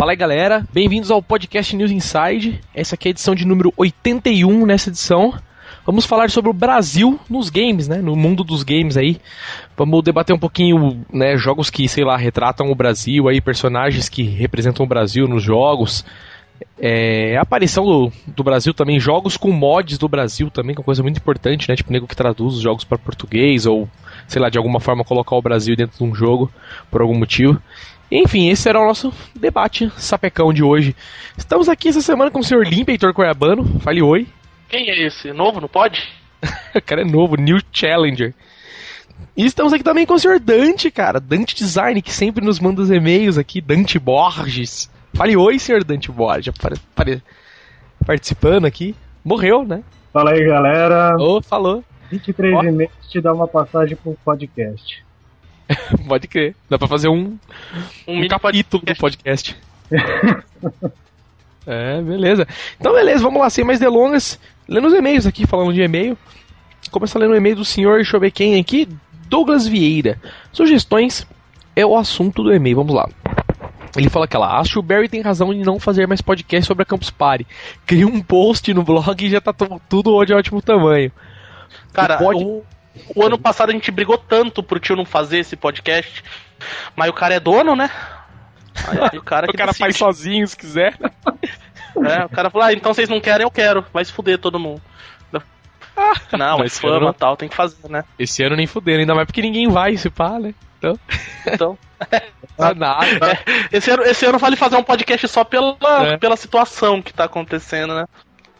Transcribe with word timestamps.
Fala 0.00 0.12
aí 0.12 0.16
galera, 0.16 0.66
bem-vindos 0.72 1.10
ao 1.10 1.22
podcast 1.22 1.76
News 1.76 1.90
Inside. 1.90 2.58
Essa 2.74 2.94
aqui 2.94 3.06
é 3.06 3.10
a 3.10 3.12
edição 3.12 3.34
de 3.34 3.46
número 3.46 3.70
81 3.76 4.64
nessa 4.64 4.88
edição. 4.88 5.34
Vamos 5.84 6.06
falar 6.06 6.30
sobre 6.30 6.48
o 6.50 6.54
Brasil 6.54 7.20
nos 7.28 7.50
games, 7.50 7.86
né? 7.86 7.98
No 7.98 8.16
mundo 8.16 8.42
dos 8.42 8.62
games 8.62 8.96
aí. 8.96 9.20
Vamos 9.76 10.02
debater 10.02 10.34
um 10.34 10.38
pouquinho, 10.38 11.04
né? 11.12 11.36
Jogos 11.36 11.68
que, 11.68 11.86
sei 11.86 12.02
lá, 12.02 12.16
retratam 12.16 12.70
o 12.70 12.74
Brasil 12.74 13.28
aí, 13.28 13.42
personagens 13.42 14.08
que 14.08 14.22
representam 14.22 14.86
o 14.86 14.88
Brasil 14.88 15.28
nos 15.28 15.42
jogos. 15.42 16.02
É, 16.78 17.36
a 17.36 17.42
aparição 17.42 17.84
do, 17.84 18.12
do 18.28 18.42
Brasil 18.42 18.72
também, 18.72 18.98
jogos 18.98 19.36
com 19.36 19.50
mods 19.50 19.98
do 19.98 20.08
Brasil 20.08 20.50
também, 20.50 20.74
que 20.74 20.80
é 20.80 20.82
uma 20.82 20.86
coisa 20.86 21.02
muito 21.02 21.18
importante, 21.18 21.68
né? 21.68 21.76
Tipo, 21.76 21.92
nego 21.92 22.06
que 22.06 22.16
traduz 22.16 22.54
os 22.54 22.62
jogos 22.62 22.84
para 22.84 22.96
português 22.96 23.66
ou, 23.66 23.86
sei 24.26 24.40
lá, 24.40 24.48
de 24.48 24.56
alguma 24.56 24.80
forma 24.80 25.04
colocar 25.04 25.36
o 25.36 25.42
Brasil 25.42 25.76
dentro 25.76 25.98
de 25.98 26.04
um 26.04 26.14
jogo 26.14 26.50
por 26.90 27.02
algum 27.02 27.18
motivo. 27.18 27.60
Enfim, 28.10 28.48
esse 28.48 28.68
era 28.68 28.80
o 28.80 28.86
nosso 28.86 29.12
debate 29.34 29.90
sapecão 29.96 30.52
de 30.52 30.64
hoje. 30.64 30.96
Estamos 31.38 31.68
aqui 31.68 31.88
essa 31.88 32.00
semana 32.00 32.30
com 32.30 32.40
o 32.40 32.44
senhor 32.44 32.66
Limpa, 32.66 32.90
Heitor 32.90 33.14
Coiabano. 33.14 33.78
Fale 33.80 34.02
oi. 34.02 34.26
Quem 34.68 34.90
é 34.90 35.06
esse? 35.06 35.32
Novo? 35.32 35.60
Não 35.60 35.68
pode? 35.68 36.02
o 36.74 36.82
cara 36.82 37.02
é 37.02 37.04
novo, 37.04 37.36
New 37.36 37.58
Challenger. 37.72 38.34
E 39.36 39.44
estamos 39.44 39.72
aqui 39.72 39.84
também 39.84 40.06
com 40.06 40.14
o 40.14 40.18
senhor 40.18 40.40
Dante, 40.40 40.90
cara. 40.90 41.20
Dante 41.20 41.54
Design, 41.54 42.02
que 42.02 42.12
sempre 42.12 42.44
nos 42.44 42.58
manda 42.58 42.82
os 42.82 42.90
e-mails 42.90 43.38
aqui. 43.38 43.60
Dante 43.60 43.98
Borges. 43.98 44.90
Fale 45.14 45.36
oi, 45.36 45.58
senhor 45.58 45.84
Dante 45.84 46.10
Borges. 46.10 46.52
Participando 48.04 48.64
aqui. 48.64 48.94
Morreu, 49.24 49.64
né? 49.64 49.84
Fala 50.12 50.32
aí, 50.32 50.44
galera. 50.44 51.16
Ô, 51.16 51.36
oh, 51.36 51.42
falou. 51.42 51.84
23 52.10 52.54
oh. 52.54 52.62
e-mails 52.64 52.92
te 53.08 53.20
dá 53.20 53.32
uma 53.32 53.46
passagem 53.46 53.96
pro 53.96 54.16
podcast. 54.24 55.04
Pode 56.06 56.28
crer. 56.28 56.54
Dá 56.68 56.78
pra 56.78 56.88
fazer 56.88 57.08
um, 57.08 57.38
um, 58.06 58.24
um 58.24 58.28
capítulo 58.28 58.82
do 58.84 58.94
podcast. 58.96 59.56
é, 61.66 62.02
beleza. 62.02 62.46
Então, 62.78 62.92
beleza, 62.92 63.22
vamos 63.22 63.40
lá, 63.40 63.50
sem 63.50 63.64
mais 63.64 63.78
delongas. 63.78 64.38
Lendo 64.68 64.88
os 64.88 64.94
e-mails 64.94 65.26
aqui, 65.26 65.46
falando 65.46 65.72
de 65.72 65.82
e-mail. 65.82 66.16
Começa 66.90 67.18
lendo 67.18 67.32
o 67.32 67.36
e-mail 67.36 67.56
do 67.56 67.64
senhor, 67.64 67.96
deixa 67.96 68.16
eu 68.16 68.20
ver 68.20 68.30
quem 68.30 68.58
aqui. 68.58 68.88
Douglas 69.28 69.66
Vieira. 69.66 70.20
Sugestões 70.52 71.26
é 71.76 71.86
o 71.86 71.96
assunto 71.96 72.42
do 72.42 72.52
e-mail, 72.52 72.76
vamos 72.76 72.94
lá. 72.94 73.08
Ele 73.96 74.08
fala 74.08 74.26
que 74.26 74.36
ela 74.36 74.58
acha 74.58 74.72
que 74.72 74.78
o 74.78 74.82
Barry 74.82 75.08
tem 75.08 75.20
razão 75.20 75.52
em 75.52 75.62
não 75.62 75.80
fazer 75.80 76.06
mais 76.06 76.20
podcast 76.20 76.66
sobre 76.66 76.82
a 76.82 76.86
Campus 76.86 77.10
Party. 77.10 77.46
Cria 77.86 78.06
um 78.06 78.20
post 78.20 78.72
no 78.72 78.84
blog 78.84 79.24
e 79.24 79.30
já 79.30 79.40
tá 79.40 79.52
tudo 79.88 80.24
de 80.24 80.32
ótimo 80.32 80.62
tamanho. 80.62 81.10
Cara, 81.92 82.18
pode... 82.18 82.44
o, 82.44 82.62
o 83.14 83.24
ano 83.24 83.38
passado 83.38 83.70
a 83.70 83.72
gente 83.72 83.90
brigou 83.90 84.18
tanto 84.18 84.62
pro 84.62 84.80
tio 84.80 84.96
não 84.96 85.04
fazer 85.04 85.38
esse 85.38 85.56
podcast, 85.56 86.24
mas 86.96 87.08
o 87.08 87.14
cara 87.14 87.34
é 87.34 87.40
dono, 87.40 87.74
né? 87.74 87.90
Aí, 88.88 89.18
o 89.18 89.22
cara, 89.22 89.46
o 89.50 89.56
cara 89.56 89.72
faz 89.72 89.96
sozinho 89.96 90.46
se 90.46 90.56
quiser. 90.56 90.96
É, 91.92 92.24
o 92.24 92.28
cara 92.28 92.48
falou, 92.50 92.68
ah, 92.68 92.72
então 92.72 92.94
vocês 92.94 93.08
não 93.08 93.20
querem, 93.20 93.44
eu 93.44 93.50
quero. 93.50 93.84
Vai 93.92 94.04
se 94.04 94.12
fuder 94.12 94.38
todo 94.38 94.60
mundo. 94.60 94.80
Não, 96.32 96.58
mas 96.58 96.78
fama 96.78 97.00
não... 97.06 97.12
tal, 97.12 97.36
tem 97.36 97.48
que 97.48 97.56
fazer, 97.56 97.88
né? 97.88 98.04
Esse 98.18 98.42
ano 98.42 98.56
nem 98.56 98.66
fuder, 98.66 99.00
ainda 99.00 99.14
mais 99.14 99.26
porque 99.26 99.42
ninguém 99.42 99.68
vai 99.68 99.96
se 99.96 100.08
pá, 100.08 100.38
né? 100.38 100.54
Então. 100.78 100.98
Então. 101.46 101.78
Tá 102.56 102.74
nada. 102.74 103.06
É, 103.26 103.76
esse, 103.76 103.90
ano, 103.90 104.02
esse 104.02 104.24
ano 104.26 104.38
vale 104.38 104.56
fazer 104.56 104.76
um 104.76 104.82
podcast 104.82 105.26
só 105.28 105.44
pela, 105.44 105.76
é. 106.12 106.18
pela 106.18 106.36
situação 106.36 107.00
que 107.00 107.12
tá 107.12 107.24
acontecendo, 107.24 107.94
né? 107.94 108.06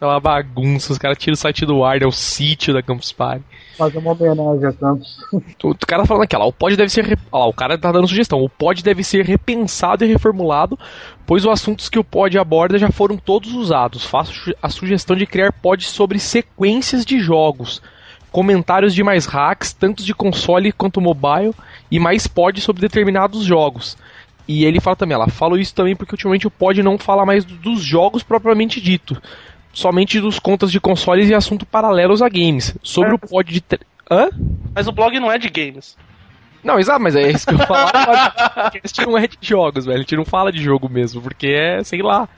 Aquela 0.01 0.19
bagunça, 0.19 0.91
os 0.91 0.97
caras 0.97 1.15
tiram 1.15 1.33
o 1.33 1.37
site 1.37 1.63
do 1.63 1.83
ar, 1.83 2.01
é 2.01 2.07
o 2.07 2.11
sítio 2.11 2.73
da 2.73 2.81
Campus 2.81 3.11
Party. 3.11 3.45
Fazer 3.77 3.99
uma 3.99 4.13
homenagem 4.13 4.65
a 4.65 4.73
Campus. 4.73 5.19
O, 5.31 5.69
o 5.69 5.75
cara 5.75 6.07
falando 6.07 6.23
aqui, 6.23 6.35
ó, 6.35 6.47
o 6.47 6.51
pod 6.51 6.75
deve 6.75 6.89
ser. 6.89 7.05
Re... 7.05 7.15
Ó, 7.31 7.47
o 7.47 7.53
cara 7.53 7.77
tá 7.77 7.91
dando 7.91 8.07
sugestão. 8.07 8.41
O 8.41 8.49
pod 8.49 8.83
deve 8.83 9.03
ser 9.03 9.23
repensado 9.23 10.03
e 10.03 10.07
reformulado, 10.07 10.75
pois 11.23 11.45
os 11.45 11.51
assuntos 11.51 11.87
que 11.87 11.99
o 11.99 12.03
pod 12.03 12.35
aborda 12.39 12.79
já 12.79 12.89
foram 12.89 13.15
todos 13.15 13.53
usados. 13.53 14.03
Faço 14.03 14.51
a 14.59 14.69
sugestão 14.69 15.15
de 15.15 15.27
criar 15.27 15.53
pods 15.53 15.89
sobre 15.89 16.17
sequências 16.17 17.05
de 17.05 17.19
jogos 17.19 17.79
comentários 18.31 18.95
de 18.95 19.03
mais 19.03 19.25
hacks, 19.25 19.73
tanto 19.73 20.03
de 20.03 20.15
console 20.15 20.71
quanto 20.71 21.01
mobile, 21.01 21.53
e 21.91 21.99
mais 21.99 22.25
pods 22.25 22.63
sobre 22.63 22.81
determinados 22.81 23.43
jogos. 23.43 23.97
E 24.47 24.63
ele 24.63 24.79
fala 24.79 24.95
também, 24.95 25.13
ela 25.13 25.27
fala 25.27 25.59
isso 25.59 25.75
também 25.75 25.95
porque 25.95 26.13
ultimamente 26.13 26.47
o 26.47 26.51
pod 26.51 26.81
não 26.81 26.97
fala 26.97 27.25
mais 27.25 27.45
dos 27.45 27.83
jogos 27.83 28.23
propriamente 28.23 28.81
dito 28.81 29.21
somente 29.73 30.19
dos 30.19 30.39
contas 30.39 30.71
de 30.71 30.79
consoles 30.79 31.29
e 31.29 31.33
assunto 31.33 31.65
paralelos 31.65 32.21
a 32.21 32.29
games. 32.29 32.75
Sobre 32.83 33.11
é. 33.11 33.13
o 33.13 33.19
pod 33.19 33.51
de. 33.51 33.63
Hã? 34.09 34.29
Mas 34.75 34.87
o 34.87 34.91
blog 34.91 35.19
não 35.19 35.31
é 35.31 35.37
de 35.37 35.49
games. 35.49 35.95
Não, 36.63 36.79
exato, 36.79 37.01
mas 37.01 37.15
é 37.15 37.31
isso 37.31 37.47
que 37.47 37.53
eu 37.53 37.59
falo. 37.59 37.89
gente 38.85 39.05
não 39.05 39.17
é 39.17 39.27
de 39.27 39.37
jogos, 39.41 39.85
velho. 39.85 39.97
A 39.97 40.01
gente 40.01 40.15
não 40.15 40.25
fala 40.25 40.51
de 40.51 40.61
jogo 40.61 40.87
mesmo, 40.87 41.21
porque 41.21 41.47
é, 41.47 41.83
sei 41.83 42.01
lá. 42.01 42.29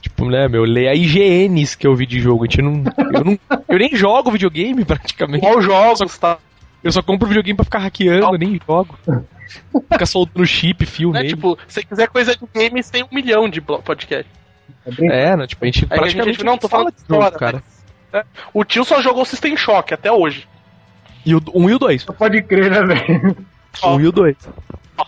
Tipo, 0.00 0.28
né, 0.28 0.48
meu, 0.48 0.64
leia 0.64 0.94
IGNs 0.94 1.76
que 1.76 1.86
eu 1.86 1.94
vi 1.94 2.06
de 2.06 2.18
jogo. 2.18 2.44
A 2.44 2.46
gente 2.46 2.62
não. 2.62 2.82
Eu, 3.12 3.24
não, 3.24 3.38
eu 3.68 3.78
nem 3.78 3.94
jogo 3.94 4.30
videogame 4.30 4.84
praticamente. 4.84 5.40
Qual 5.40 5.60
jogos, 5.60 6.18
tá? 6.18 6.38
Eu 6.82 6.92
só 6.92 7.02
compro 7.02 7.28
videogame 7.28 7.56
pra 7.56 7.64
ficar 7.64 7.80
hackeando, 7.80 8.22
Qual? 8.22 8.38
nem 8.38 8.60
jogo. 8.66 8.98
Fica 9.90 10.06
soltando 10.06 10.46
chip, 10.46 10.84
fio 10.86 11.10
é, 11.10 11.22
nele. 11.22 11.28
Tipo, 11.28 11.58
se 11.66 11.84
quiser 11.84 12.08
coisa 12.08 12.36
de 12.36 12.46
games, 12.54 12.90
tem 12.90 13.02
um 13.02 13.08
milhão 13.14 13.48
de 13.48 13.60
podcast. 13.60 14.30
É, 15.10 15.36
né? 15.36 15.46
Tipo, 15.46 15.64
a 15.64 15.66
gente 15.66 15.86
praticamente. 15.86 16.20
A 16.20 16.32
gente, 16.32 16.44
não, 16.44 16.58
tô 16.58 16.68
falando 16.68 16.92
de 16.92 17.02
jogo, 17.08 17.30
cara. 17.32 17.62
Né? 18.12 18.24
O 18.54 18.64
tio 18.64 18.84
só 18.84 19.00
jogou 19.02 19.24
System 19.24 19.56
Shock 19.56 19.92
até 19.92 20.10
hoje. 20.10 20.48
E 21.24 21.34
o 21.34 21.42
1 21.54 21.62
um 21.62 21.70
e 21.70 21.74
o 21.74 21.78
2. 21.78 22.04
Pode 22.04 22.42
crer, 22.42 22.70
né, 22.70 22.82
velho? 22.82 23.36
Um 23.84 23.94
oh. 23.94 24.00
e 24.00 24.06
o 24.08 24.12
2. 24.12 24.34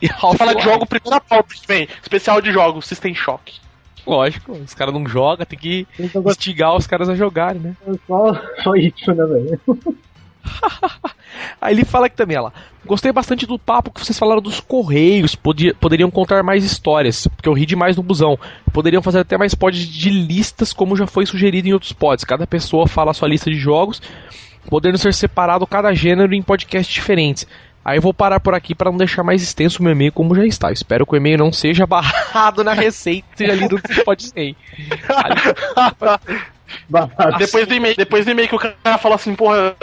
E 0.03 0.09
fala 0.09 0.55
de 0.55 0.63
jogo, 0.63 0.87
primeira 0.87 1.21
pauta, 1.21 1.55
vem. 1.67 1.89
Especial 2.01 2.41
de 2.41 2.53
jogos, 2.53 2.87
System 2.87 3.15
Shock. 3.15 3.59
Lógico, 4.07 4.53
os 4.53 4.75
caras 4.75 4.95
não 4.95 5.07
jogam, 5.07 5.45
tem 5.45 5.59
que 5.59 5.89
instigar 5.99 6.77
os 6.77 6.87
caras 6.87 7.09
a 7.09 7.15
jogarem, 7.15 7.61
né? 7.61 7.77
Só, 8.07 8.41
só 8.63 8.75
isso, 8.77 9.13
né, 9.13 9.25
velho? 9.25 9.61
Aí 11.61 11.75
ele 11.75 11.85
fala 11.85 12.07
aqui 12.07 12.17
também, 12.17 12.37
ela. 12.37 12.53
Gostei 12.85 13.13
bastante 13.13 13.47
do 13.47 13.59
papo 13.59 13.91
que 13.91 14.05
vocês 14.05 14.19
falaram 14.19 14.41
dos 14.41 14.61
Correios. 14.61 15.35
Podia, 15.35 15.75
poderiam 15.75 16.11
contar 16.11 16.43
mais 16.43 16.65
histórias, 16.65 17.27
porque 17.27 17.49
eu 17.49 17.53
ri 17.53 17.67
demais 17.67 17.97
no 17.97 18.03
busão. 18.03 18.39
Poderiam 18.73 19.03
fazer 19.03 19.21
até 19.21 19.37
mais 19.37 19.55
pods 19.55 19.87
de 19.87 20.11
listas, 20.11 20.73
como 20.73 20.97
já 20.97 21.07
foi 21.07 21.27
sugerido 21.27 21.69
em 21.69 21.73
outros 21.73 21.93
pods. 21.93 22.25
Cada 22.25 22.47
pessoa 22.47 22.87
fala 22.87 23.11
a 23.11 23.15
sua 23.15 23.29
lista 23.29 23.51
de 23.51 23.57
jogos, 23.57 24.01
podendo 24.69 24.99
ser 24.99 25.15
separado 25.15 25.67
cada 25.67 25.93
gênero 25.93 26.35
em 26.35 26.43
podcasts 26.43 26.93
diferentes. 26.93 27.47
Aí 27.85 27.97
eu 27.97 28.03
vou 28.03 28.13
parar 28.13 28.41
por 28.41 28.55
aqui 28.55 28.75
para 28.75 28.91
não 28.91 28.99
deixar 28.99 29.23
mais 29.23 29.43
extenso 29.43 29.81
o 29.81 29.83
meu 29.83 29.93
e-mail 29.93 30.13
como 30.13 30.35
já 30.35 30.45
está. 30.45 30.71
Espero 30.71 31.07
que 31.07 31.15
o 31.15 31.17
e-mail 31.17 31.39
não 31.39 31.53
seja 31.53 31.87
barrado 31.87 32.63
na 32.63 32.75
receita, 32.75 33.27
seja 33.35 33.55
lido 33.55 33.77
no 33.77 34.05
pode 34.05 34.31
depois 37.39 37.67
do 37.67 37.75
e-mail, 37.75 37.97
depois 37.97 38.25
do 38.25 38.31
e-mail 38.31 38.49
que 38.49 38.55
o 38.55 38.59
cara 38.59 38.99
falou 38.99 39.17
assim, 39.17 39.35
porra, 39.35 39.75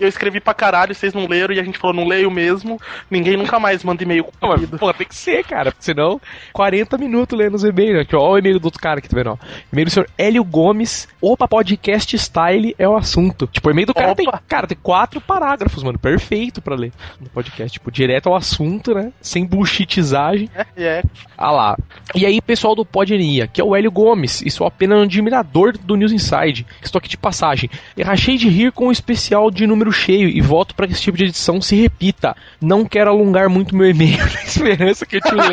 eu 0.00 0.08
escrevi 0.08 0.40
pra 0.40 0.54
caralho, 0.54 0.94
vocês 0.94 1.12
não 1.12 1.26
leram, 1.26 1.54
e 1.54 1.60
a 1.60 1.64
gente 1.64 1.78
falou, 1.78 1.94
não 1.94 2.06
leio 2.06 2.30
mesmo, 2.30 2.80
ninguém 3.10 3.36
nunca 3.36 3.58
mais 3.58 3.84
manda 3.84 4.02
e-mail 4.02 4.24
com 4.24 4.32
Porra, 4.78 4.94
tem 4.94 5.06
que 5.06 5.14
ser, 5.14 5.44
cara, 5.44 5.70
porque 5.70 5.84
senão 5.84 6.20
40 6.52 6.98
minutos 6.98 7.38
lendo 7.38 7.54
os 7.54 7.64
e-mails. 7.64 8.00
Aqui, 8.00 8.16
ó, 8.16 8.32
o 8.32 8.38
e-mail 8.38 8.58
do 8.58 8.64
outro 8.64 8.80
cara 8.80 8.98
aqui, 8.98 9.08
tá 9.08 9.16
vendo? 9.16 9.30
Ó. 9.30 9.36
E-mail 9.72 9.86
do 9.86 9.90
senhor 9.90 10.08
Hélio 10.18 10.44
Gomes, 10.44 11.08
opa, 11.20 11.46
podcast 11.46 12.16
style 12.18 12.74
é 12.78 12.88
o 12.88 12.96
assunto. 12.96 13.46
Tipo, 13.46 13.68
o 13.68 13.72
e-mail 13.72 13.86
do 13.86 13.94
cara 13.94 14.12
opa. 14.12 14.16
tem, 14.16 14.40
cara, 14.48 14.66
tem 14.66 14.78
quatro 14.82 15.20
parágrafos, 15.20 15.82
mano, 15.82 15.98
perfeito 15.98 16.60
pra 16.60 16.74
ler 16.74 16.92
no 17.20 17.28
podcast. 17.30 17.72
Tipo, 17.72 17.90
direto 17.90 18.28
ao 18.28 18.36
assunto, 18.36 18.94
né? 18.94 19.12
Sem 19.20 19.44
bullshitizagem. 19.46 20.50
É, 20.54 20.66
é. 20.76 21.02
Ah 21.36 21.50
lá. 21.50 21.76
E 22.14 22.26
aí, 22.26 22.40
pessoal 22.40 22.74
do 22.74 22.84
Podenia, 22.84 23.46
que 23.46 23.60
é 23.60 23.64
o 23.64 23.74
Hélio 23.74 23.90
Gomes, 23.90 24.42
e 24.42 24.50
sou 24.50 24.66
apenas 24.66 24.98
um 24.98 25.02
admirador 25.02 25.76
do 25.78 25.96
News 25.96 26.12
Insight 26.12 26.31
Inside. 26.32 26.66
Estou 26.82 26.98
aqui 26.98 27.08
de 27.08 27.16
passagem. 27.16 27.68
Rachei 28.02 28.36
de 28.36 28.48
rir 28.48 28.72
com 28.72 28.88
o 28.88 28.92
especial 28.92 29.50
de 29.50 29.66
número 29.66 29.92
cheio 29.92 30.28
e 30.28 30.40
voto 30.40 30.74
para 30.74 30.86
que 30.86 30.92
esse 30.92 31.02
tipo 31.02 31.18
de 31.18 31.24
edição 31.24 31.60
se 31.60 31.76
repita. 31.76 32.34
Não 32.60 32.84
quero 32.84 33.10
alongar 33.10 33.48
muito 33.48 33.76
meu 33.76 33.90
e-mail 33.90 34.18
na 34.32 34.42
esperança 34.42 35.04
que 35.04 35.16
eu 35.16 35.20
te 35.20 35.34
leia. 35.34 35.50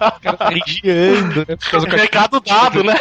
o 0.00 0.20
cara 0.22 0.36
tá 0.36 0.48
regiando, 0.48 1.40
né? 1.40 1.56
Recado 1.96 2.40
dado, 2.40 2.84
né? 2.84 2.94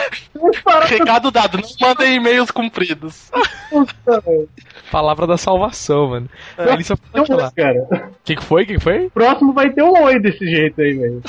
Recado 0.87 1.31
dado, 1.31 1.59
não 1.59 1.69
mandem 1.87 2.15
e-mails 2.15 2.51
compridos. 2.51 3.31
Palavra 4.91 5.27
da 5.27 5.37
salvação, 5.37 6.09
mano. 6.09 6.29
É. 6.57 6.73
Ele 6.73 6.83
só 6.83 6.95
pode 6.95 7.27
falar. 7.27 7.49
O 7.49 8.23
que, 8.23 8.35
que 8.35 8.43
foi? 8.43 8.63
O 8.63 8.67
que, 8.67 8.73
que 8.75 8.79
foi? 8.79 9.09
Próximo 9.09 9.53
vai 9.53 9.69
ter 9.69 9.83
um 9.83 10.03
oi 10.03 10.19
desse 10.19 10.45
jeito 10.45 10.81
aí, 10.81 10.93
velho. 10.93 11.21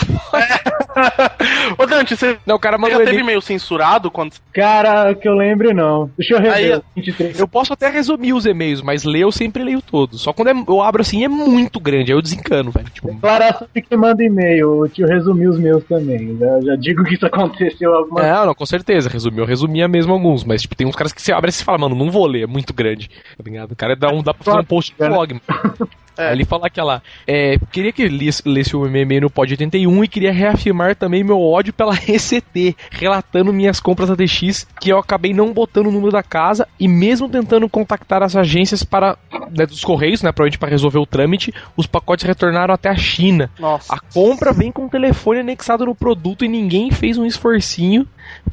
Ô 1.78 1.86
Dante, 1.86 2.16
você 2.16 2.38
não, 2.44 2.56
o 2.56 2.58
cara 2.58 2.76
mandou 2.76 2.98
já 2.98 3.04
teve 3.04 3.20
e-mail 3.20 3.40
censurado 3.40 4.10
quando. 4.10 4.34
Cara, 4.52 5.14
que 5.14 5.28
eu 5.28 5.34
lembre 5.34 5.72
não. 5.72 6.10
Deixa 6.16 6.34
eu 6.34 6.40
rever. 6.40 6.74
Aí, 6.74 6.82
23. 6.96 7.38
Eu 7.38 7.48
posso 7.48 7.72
até 7.72 7.88
resumir 7.88 8.32
os 8.32 8.46
e-mails, 8.46 8.82
mas 8.82 9.04
ler 9.04 9.20
eu 9.20 9.32
sempre 9.32 9.62
leio 9.62 9.80
todos. 9.80 10.20
Só 10.20 10.32
quando 10.32 10.48
é, 10.48 10.64
eu 10.68 10.82
abro 10.82 11.02
assim 11.02 11.24
é 11.24 11.28
muito 11.28 11.78
grande, 11.80 12.12
aí 12.12 12.18
eu 12.18 12.22
desencano, 12.22 12.70
velho. 12.70 12.90
Tipo... 12.90 13.12
Declaração 13.12 13.68
de 13.74 13.82
que 13.82 13.96
manda 13.96 14.22
e-mail. 14.22 14.80
O 14.80 14.88
tio 14.88 15.06
resumiu 15.06 15.50
os 15.50 15.58
meus 15.58 15.84
também. 15.84 16.36
Já, 16.38 16.60
já 16.60 16.76
digo 16.76 17.04
que 17.04 17.14
isso 17.14 17.26
aconteceu 17.26 17.94
alguma 17.94 18.22
Não, 18.22 18.46
não, 18.46 18.54
com 18.54 18.66
certeza. 18.66 19.08
Resumiu. 19.08 19.44
Eu 19.44 19.46
resumia 19.46 19.88
mesmo 19.88 20.12
alguns, 20.12 20.44
mas 20.44 20.62
tipo, 20.62 20.74
tem 20.74 20.86
uns 20.86 20.96
caras 20.96 21.12
que 21.12 21.22
você 21.22 21.32
abre 21.32 21.50
e 21.50 21.52
você 21.52 21.64
fala, 21.64 21.78
mano, 21.78 21.94
não 21.94 22.10
vou 22.10 22.26
ler, 22.26 22.42
é 22.42 22.46
muito 22.46 22.72
grande. 22.72 23.08
Tá 23.08 23.44
ligado? 23.44 23.72
O 23.72 23.76
cara 23.76 23.96
dá, 23.96 24.10
um, 24.10 24.22
dá 24.22 24.34
pra 24.34 24.44
fazer 24.44 24.58
um 24.58 24.64
post 24.64 24.94
no 24.98 25.08
blog, 25.08 25.34
mano. 25.34 25.88
É. 26.20 26.32
Ele 26.32 26.44
fala 26.44 26.66
aquela. 26.66 27.02
É, 27.26 27.58
queria 27.72 27.92
que 27.92 28.06
lesse, 28.08 28.42
lesse 28.46 28.76
o 28.76 28.86
e-mail 28.86 29.22
no 29.22 29.30
Pod 29.30 29.52
81 29.52 30.04
e 30.04 30.08
queria 30.08 30.32
reafirmar 30.32 30.94
também 30.94 31.24
meu 31.24 31.40
ódio 31.40 31.72
pela 31.72 31.94
RCT, 31.96 32.76
relatando 32.90 33.52
minhas 33.52 33.80
compras 33.80 34.08
da 34.08 34.14
DX, 34.14 34.66
que 34.80 34.90
eu 34.90 34.98
acabei 34.98 35.32
não 35.32 35.52
botando 35.52 35.86
o 35.86 35.92
número 35.92 36.12
da 36.12 36.22
casa 36.22 36.68
e 36.78 36.86
mesmo 36.86 37.28
tentando 37.28 37.68
contactar 37.68 38.22
as 38.22 38.36
agências 38.36 38.84
para 38.84 39.16
né, 39.50 39.66
dos 39.66 39.82
Correios, 39.82 40.22
né, 40.22 40.30
provavelmente 40.30 40.58
para 40.58 40.68
resolver 40.68 40.98
o 40.98 41.06
trâmite, 41.06 41.54
os 41.76 41.86
pacotes 41.86 42.26
retornaram 42.26 42.74
até 42.74 42.88
a 42.88 42.96
China. 42.96 43.50
Nossa. 43.58 43.94
A 43.94 44.00
compra 44.00 44.52
vem 44.52 44.70
com 44.70 44.86
o 44.86 44.90
telefone 44.90 45.40
anexado 45.40 45.86
no 45.86 45.94
produto 45.94 46.44
e 46.44 46.48
ninguém 46.48 46.90
fez 46.90 47.16
um 47.16 47.24
esforcinho 47.24 48.06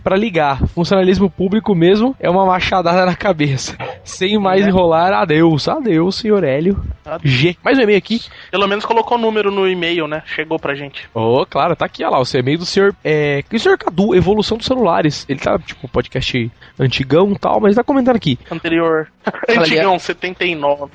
para 0.03 0.15
ligar. 0.15 0.65
Funcionalismo 0.67 1.29
público 1.29 1.75
mesmo 1.75 2.15
é 2.19 2.29
uma 2.29 2.45
machadada 2.45 3.05
na 3.05 3.15
cabeça. 3.15 3.75
Sem 4.07 4.39
mais 4.39 4.65
é. 4.65 4.69
enrolar, 4.69 5.13
adeus. 5.13 5.67
Adeus, 5.67 6.15
senhor 6.15 6.43
Hélio. 6.43 6.81
Adeus. 7.05 7.31
G. 7.31 7.57
Mais 7.63 7.77
um 7.77 7.81
e-mail 7.81 7.97
aqui. 7.97 8.21
Pelo 8.49 8.67
menos 8.67 8.85
colocou 8.85 9.17
o 9.17 9.21
número 9.21 9.51
no 9.51 9.67
e-mail, 9.67 10.07
né? 10.07 10.23
Chegou 10.25 10.57
pra 10.57 10.73
gente. 10.75 11.07
Oh, 11.13 11.45
claro, 11.47 11.75
tá 11.75 11.85
aqui, 11.85 12.03
olha 12.03 12.17
lá. 12.17 12.21
O 12.21 12.37
e-mail 12.37 12.57
do 12.57 12.65
senhor. 12.65 12.95
É. 13.03 13.43
O 13.51 13.59
senhor 13.59 13.77
Cadu, 13.77 14.15
evolução 14.15 14.57
dos 14.57 14.65
celulares. 14.65 15.25
Ele 15.27 15.39
tá, 15.39 15.59
tipo, 15.59 15.87
podcast 15.87 16.49
antigão 16.79 17.31
e 17.31 17.37
tal, 17.37 17.59
mas 17.59 17.75
tá 17.75 17.83
comentando 17.83 18.15
aqui. 18.15 18.39
Anterior. 18.49 19.11
Antigão, 19.49 19.99
79. 19.99 20.91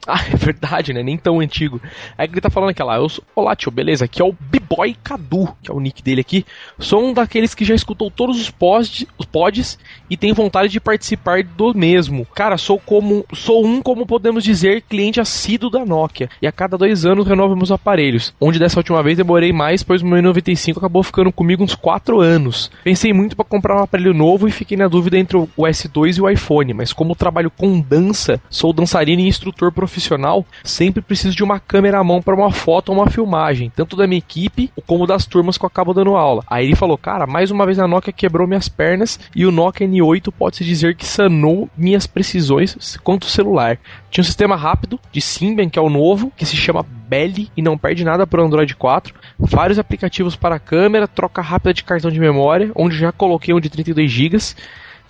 Ah, 0.06 0.24
é 0.32 0.36
verdade, 0.36 0.92
né? 0.92 1.02
Nem 1.02 1.16
tão 1.16 1.40
antigo. 1.40 1.80
Aí 2.16 2.26
ele 2.26 2.40
tá 2.40 2.50
falando 2.50 2.70
aqui 2.70 2.82
lá, 2.82 2.96
eu 2.96 3.08
sou, 3.08 3.22
olá 3.36 3.54
tio, 3.54 3.70
beleza? 3.70 4.06
Aqui 4.06 4.20
é 4.20 4.24
o 4.24 4.34
B-Boy 4.38 4.96
Cadu, 5.04 5.48
que 5.62 5.70
é 5.70 5.74
o 5.74 5.78
nick 5.78 6.02
dele 6.02 6.20
aqui. 6.22 6.44
Sou 6.78 7.04
um 7.04 7.12
daqueles 7.12 7.54
que 7.54 7.64
já 7.64 7.74
escutou 7.74 8.10
todos 8.10 8.40
os 8.40 8.50
pods, 8.50 9.06
os 9.18 9.26
pods 9.26 9.78
e 10.08 10.16
tem 10.16 10.32
vontade 10.32 10.72
de 10.72 10.80
participar 10.80 11.44
do 11.44 11.74
mesmo. 11.74 12.26
Cara, 12.34 12.56
sou 12.56 12.78
como 12.78 13.24
sou 13.32 13.64
um, 13.64 13.82
como 13.82 14.06
podemos 14.06 14.42
dizer, 14.42 14.82
cliente 14.82 15.20
assíduo 15.20 15.70
da 15.70 15.84
Nokia. 15.84 16.28
E 16.40 16.46
a 16.46 16.52
cada 16.52 16.78
dois 16.78 17.04
anos 17.04 17.26
renovo 17.26 17.54
meus 17.54 17.70
aparelhos. 17.70 18.34
Onde 18.40 18.58
dessa 18.58 18.80
última 18.80 19.02
vez 19.02 19.16
demorei 19.16 19.52
mais, 19.52 19.82
pois 19.82 20.02
o 20.02 20.06
meu 20.06 20.22
95 20.22 20.78
acabou 20.78 21.02
ficando 21.02 21.30
comigo 21.30 21.62
uns 21.62 21.74
4 21.74 22.20
anos. 22.20 22.70
Pensei 22.82 23.12
muito 23.12 23.36
para 23.36 23.44
comprar 23.44 23.76
um 23.76 23.84
aparelho 23.84 24.14
novo 24.14 24.48
e 24.48 24.50
fiquei 24.50 24.76
na 24.76 24.88
dúvida 24.88 25.18
entre 25.18 25.36
o 25.36 25.48
S2 25.56 26.16
e 26.16 26.20
o 26.22 26.28
iPhone, 26.28 26.74
mas 26.74 26.92
como 26.92 27.14
trabalho 27.14 27.50
com 27.50 27.80
dança, 27.80 28.40
sou 28.48 28.72
dançarino 28.72 29.20
e 29.20 29.28
instrutor 29.28 29.70
profissional 29.70 29.89
profissional, 29.90 30.46
sempre 30.62 31.02
preciso 31.02 31.34
de 31.36 31.42
uma 31.42 31.58
câmera 31.58 31.98
à 31.98 32.04
mão 32.04 32.22
para 32.22 32.34
uma 32.34 32.52
foto 32.52 32.90
ou 32.90 32.98
uma 32.98 33.10
filmagem, 33.10 33.70
tanto 33.74 33.96
da 33.96 34.06
minha 34.06 34.18
equipe 34.18 34.70
como 34.86 35.06
das 35.06 35.26
turmas 35.26 35.58
que 35.58 35.64
eu 35.64 35.66
acabo 35.66 35.92
dando 35.92 36.16
aula. 36.16 36.44
Aí 36.46 36.64
ele 36.64 36.76
falou: 36.76 36.96
Cara, 36.96 37.26
mais 37.26 37.50
uma 37.50 37.66
vez 37.66 37.78
a 37.78 37.88
Nokia 37.88 38.12
quebrou 38.12 38.46
minhas 38.46 38.68
pernas 38.68 39.18
e 39.34 39.44
o 39.44 39.50
Nokia 39.50 39.86
N8 39.86 40.32
pode-se 40.32 40.64
dizer 40.64 40.94
que 40.94 41.04
sanou 41.04 41.68
minhas 41.76 42.06
precisões 42.06 42.96
quanto 43.02 43.26
celular. 43.26 43.78
Tinha 44.10 44.22
um 44.22 44.24
sistema 44.24 44.56
rápido 44.56 44.98
de 45.10 45.20
Symbian, 45.20 45.68
que 45.68 45.78
é 45.78 45.82
o 45.82 45.90
novo, 45.90 46.32
que 46.36 46.46
se 46.46 46.56
chama 46.56 46.86
Belly 47.08 47.50
e 47.56 47.62
não 47.62 47.76
perde 47.76 48.04
nada 48.04 48.26
para 48.26 48.42
o 48.42 48.46
Android 48.46 48.74
4. 48.74 49.14
Vários 49.38 49.78
aplicativos 49.78 50.36
para 50.36 50.58
câmera, 50.58 51.08
troca 51.08 51.42
rápida 51.42 51.74
de 51.74 51.82
cartão 51.82 52.10
de 52.10 52.20
memória, 52.20 52.70
onde 52.74 52.96
já 52.96 53.10
coloquei 53.10 53.52
um 53.52 53.60
de 53.60 53.68
32 53.68 54.10
GB 54.10 54.30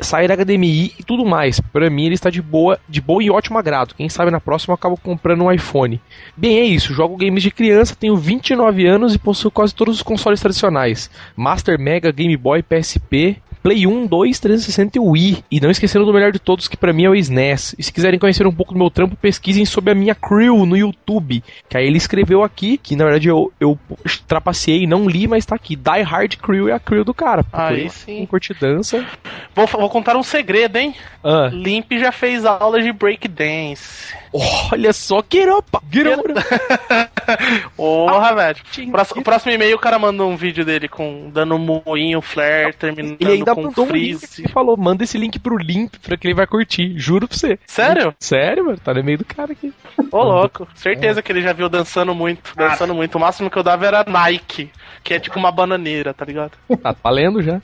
sair 0.01 0.31
HDMI 0.31 0.95
e 0.99 1.03
tudo 1.03 1.25
mais. 1.25 1.61
Para 1.61 1.91
mim 1.91 2.07
ele 2.07 2.15
está 2.15 2.31
de 2.31 2.43
boa, 2.43 2.79
de 2.89 3.01
bom 3.01 3.21
e 3.21 3.31
ótimo 3.31 3.59
agrado. 3.59 3.95
Quem 3.95 4.09
sabe 4.09 4.31
na 4.31 4.41
próxima 4.41 4.73
eu 4.73 4.77
acabo 4.77 4.97
comprando 4.97 5.45
um 5.45 5.53
iPhone. 5.53 6.01
Bem, 6.37 6.59
é 6.59 6.65
isso. 6.65 6.95
Jogo 6.95 7.17
games 7.17 7.43
de 7.43 7.51
criança, 7.51 7.97
tenho 7.97 8.17
29 8.17 8.87
anos 8.87 9.15
e 9.15 9.19
possuo 9.19 9.51
quase 9.51 9.75
todos 9.75 9.97
os 9.97 10.03
consoles 10.03 10.41
tradicionais: 10.41 11.11
Master, 11.37 11.79
Mega, 11.79 12.13
Game 12.13 12.37
Boy, 12.37 12.63
PSP, 12.63 13.41
Play 13.63 13.87
1, 13.87 14.07
2, 14.07 14.39
360 14.39 14.99
e 14.99 15.01
Wii. 15.01 15.45
E 15.51 15.61
não 15.61 15.71
esquecendo 15.71 16.05
do 16.05 16.13
melhor 16.13 16.33
de 16.33 16.39
todos, 16.39 16.69
que 16.69 16.77
para 16.77 16.93
mim 16.93 17.05
é 17.05 17.11
o 17.11 17.15
SNES. 17.15 17.75
E 17.79 17.83
se 17.83 17.93
quiserem 17.93 18.19
conhecer 18.19 18.47
um 18.47 18.53
pouco 18.53 18.73
do 18.73 18.79
meu 18.79 18.91
trampo, 18.91 19.17
pesquisem 19.17 19.65
sobre 19.65 19.93
a 19.93 19.95
minha 19.95 20.15
crew 20.15 20.65
no 20.65 20.77
YouTube. 20.77 21.43
Que 21.69 21.77
aí 21.77 21.87
ele 21.87 21.99
escreveu 21.99 22.43
aqui, 22.43 22.79
que 22.79 22.97
na 22.97 23.05
verdade 23.05 23.29
eu, 23.29 23.53
eu 23.61 23.79
trapaceei, 24.27 24.87
não 24.87 25.09
li, 25.09 25.27
mas 25.27 25.45
tá 25.47 25.55
aqui. 25.55 25.77
Die 25.77 26.03
Hard 26.03 26.37
Crew 26.37 26.69
é 26.69 26.73
a 26.73 26.81
crew 26.81 27.05
do 27.05 27.15
cara. 27.15 27.45
Aí 27.53 27.91
sim. 27.91 28.27
Curte 28.27 28.55
dança. 28.55 29.05
Vou, 29.55 29.67
vou 29.67 29.91
contar 29.91 30.17
um 30.17 30.23
segredo, 30.23 30.77
hein? 30.77 30.95
Ah. 31.23 31.51
Limp 31.53 31.93
já 31.93 32.13
fez 32.13 32.45
aula 32.45 32.81
de 32.81 32.93
breakdance. 32.93 34.15
Olha 34.73 34.93
só, 34.93 35.23
get 35.31 35.49
up, 35.49 35.69
get 35.91 36.07
up. 36.07 36.23
Porra, 37.77 38.29
ah, 38.29 38.35
velho. 38.35 38.91
Próximo, 38.91 39.23
próximo 39.23 39.53
e-mail 39.53 39.77
o 39.77 39.81
cara 39.81 39.99
mandou 39.99 40.31
um 40.31 40.37
vídeo 40.37 40.65
dele 40.65 40.89
com 40.89 41.31
dando 41.33 41.55
um 41.55 41.83
moinho, 41.85 42.21
flare, 42.21 42.73
terminando 42.73 43.17
ele 43.21 43.33
ainda 43.33 43.55
com 43.55 43.63
mandou 43.63 43.87
freeze. 43.87 44.25
Um 44.25 44.43
link, 44.43 44.53
falou, 44.53 44.77
manda 44.77 45.05
esse 45.05 45.19
link 45.19 45.39
pro 45.39 45.57
Limp 45.57 45.95
pra 46.03 46.17
que 46.17 46.27
ele 46.27 46.35
vai 46.35 46.47
curtir. 46.47 46.95
Juro 46.97 47.29
pra 47.29 47.37
você. 47.37 47.59
Sério? 47.67 48.15
Sério, 48.19 48.65
mano. 48.65 48.79
Tá 48.79 48.95
no 48.95 49.05
meio 49.05 49.19
do 49.19 49.25
cara 49.25 49.53
aqui. 49.53 49.73
Ô, 50.11 50.23
louco. 50.23 50.67
Certeza 50.75 51.21
é. 51.21 51.23
que 51.23 51.33
ele 51.33 51.43
já 51.43 51.53
viu 51.53 51.69
dançando 51.69 52.15
muito. 52.15 52.55
Dançando 52.57 52.93
ah. 52.93 52.97
muito. 52.97 53.15
O 53.15 53.21
máximo 53.21 53.51
que 53.51 53.59
eu 53.59 53.63
dava 53.63 53.87
era 53.87 54.05
Nike, 54.07 54.71
que 55.03 55.15
é 55.15 55.21
tipo 55.21 55.39
uma 55.39 55.53
bananeira, 55.53 56.13
tá 56.15 56.25
ligado? 56.25 56.53
Tá 56.83 56.95
valendo 57.03 57.43
já. 57.43 57.61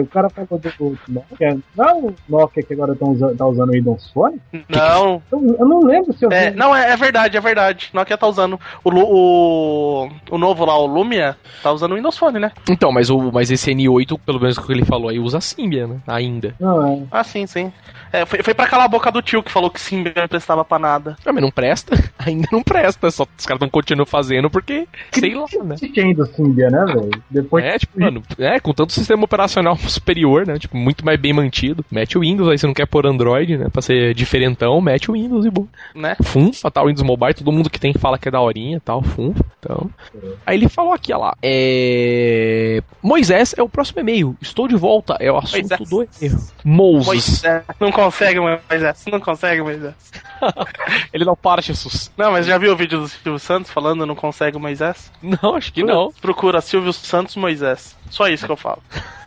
o 0.00 0.06
cara 0.06 0.28
falou 0.30 0.58
do 0.58 0.98
Nokia. 1.08 1.58
Não 1.76 1.84
é 1.84 1.94
o 1.94 2.14
Nokia 2.28 2.62
que 2.62 2.72
agora 2.72 2.94
tá 2.94 3.06
usando, 3.06 3.36
tá 3.36 3.46
usando 3.46 3.68
o 3.68 3.72
Windows 3.72 4.10
Phone? 4.12 4.40
Não. 4.68 5.22
Eu 5.30 5.66
não 5.66 5.80
lembro 5.80 6.12
se 6.12 6.24
eu 6.24 6.30
é, 6.30 6.50
Não, 6.50 6.74
é, 6.74 6.90
é, 6.90 6.96
verdade, 6.96 7.36
é 7.36 7.40
verdade. 7.40 7.90
Nokia 7.92 8.16
tá 8.16 8.26
usando. 8.26 8.43
O, 8.82 8.90
o, 8.90 10.08
o 10.30 10.38
novo 10.38 10.64
lá, 10.64 10.78
o 10.78 10.86
Lumia, 10.86 11.36
tá 11.62 11.72
usando 11.72 11.92
o 11.92 11.94
Windows 11.96 12.16
Phone, 12.16 12.38
né? 12.38 12.52
Então, 12.68 12.92
mas, 12.92 13.10
o, 13.10 13.30
mas 13.32 13.50
esse 13.50 13.72
N8, 13.72 14.18
pelo 14.24 14.40
menos 14.40 14.56
o 14.56 14.62
que 14.62 14.72
ele 14.72 14.84
falou 14.84 15.08
aí, 15.08 15.18
usa 15.18 15.40
Symbian, 15.40 15.86
né? 15.86 15.96
Ainda. 16.06 16.54
Não, 16.60 16.86
é. 16.86 17.02
Ah, 17.10 17.24
sim, 17.24 17.46
sim. 17.46 17.72
É, 18.14 18.24
foi, 18.24 18.44
foi 18.44 18.54
pra 18.54 18.68
calar 18.68 18.86
a 18.86 18.88
boca 18.88 19.10
do 19.10 19.20
tio 19.20 19.42
que 19.42 19.50
falou 19.50 19.68
que 19.68 19.80
Symbian 19.80 20.12
não 20.14 20.28
prestava 20.28 20.64
pra 20.64 20.78
nada. 20.78 21.16
Ah, 21.26 21.32
mas 21.32 21.42
não 21.42 21.50
presta? 21.50 21.96
Ainda 22.16 22.46
não 22.52 22.62
presta. 22.62 23.10
Só 23.10 23.26
os 23.36 23.44
caras 23.44 23.60
não 23.60 23.68
continuam 23.68 24.06
fazendo 24.06 24.48
porque, 24.48 24.86
sei 25.10 25.34
lá, 25.34 25.46
né? 25.64 25.74
do 26.14 26.26
Symbian, 26.26 26.70
né, 26.70 26.84
velho? 26.86 27.10
Depois... 27.28 27.64
É, 27.64 27.76
tipo, 27.76 28.00
mano, 28.00 28.22
é, 28.38 28.60
com 28.60 28.72
tanto 28.72 28.92
sistema 28.92 29.24
operacional 29.24 29.76
superior, 29.88 30.46
né? 30.46 30.58
Tipo, 30.58 30.76
muito 30.76 31.04
mais 31.04 31.18
bem 31.18 31.32
mantido. 31.32 31.84
Mete 31.90 32.16
o 32.16 32.20
Windows 32.20 32.48
aí, 32.48 32.56
você 32.56 32.66
não 32.68 32.74
quer 32.74 32.86
pôr 32.86 33.04
Android, 33.04 33.56
né? 33.56 33.68
Pra 33.68 33.82
ser 33.82 34.14
diferentão, 34.14 34.80
mete 34.80 35.10
o 35.10 35.14
Windows 35.14 35.44
e 35.44 35.50
boa. 35.50 35.66
Né? 35.92 36.16
Funfa, 36.22 36.70
tal, 36.70 36.86
Windows 36.86 37.02
Mobile, 37.04 37.34
todo 37.34 37.50
mundo 37.50 37.68
que 37.68 37.80
tem 37.80 37.92
fala 37.94 38.16
que 38.16 38.28
é 38.28 38.30
daorinha 38.34 38.80
tal, 38.80 39.02
funfa. 39.02 39.44
Então. 39.58 39.90
É. 40.14 40.28
Aí 40.46 40.56
ele 40.56 40.68
falou 40.68 40.92
aqui, 40.92 41.12
ó 41.12 41.18
lá. 41.18 41.36
É... 41.42 42.82
Moisés 43.02 43.54
é 43.56 43.62
o 43.62 43.68
próximo 43.68 44.00
e-mail. 44.00 44.36
Estou 44.40 44.68
de 44.68 44.76
volta. 44.76 45.16
É 45.20 45.30
o 45.32 45.38
assunto 45.38 45.68
Moisés. 45.68 45.88
do 45.88 46.08
e-mail. 46.20 46.40
Moses. 46.64 47.06
Moisés. 47.06 47.64
Não 47.80 47.92
consegue, 47.92 48.40
Moisés. 48.40 49.04
Não 49.10 49.20
consegue, 49.20 49.62
Moisés. 49.62 49.94
ele 51.12 51.24
não 51.24 51.36
para, 51.36 51.62
Jesus. 51.62 52.12
Não, 52.16 52.32
mas 52.32 52.46
já 52.46 52.58
viu 52.58 52.72
o 52.72 52.76
vídeo 52.76 53.00
do 53.00 53.08
Silvio 53.08 53.38
Santos 53.38 53.70
falando 53.70 54.04
não 54.04 54.14
consegue 54.14 54.58
Moisés? 54.58 55.10
Não, 55.22 55.56
acho 55.56 55.72
que 55.72 55.82
não. 55.82 56.12
Procura 56.20 56.60
Silvio 56.60 56.92
Santos 56.92 57.36
Moisés. 57.36 57.96
Só 58.10 58.28
isso 58.28 58.46
que 58.46 58.52
eu 58.52 58.56
falo. 58.56 58.82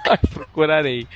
Procurarei. 0.34 1.08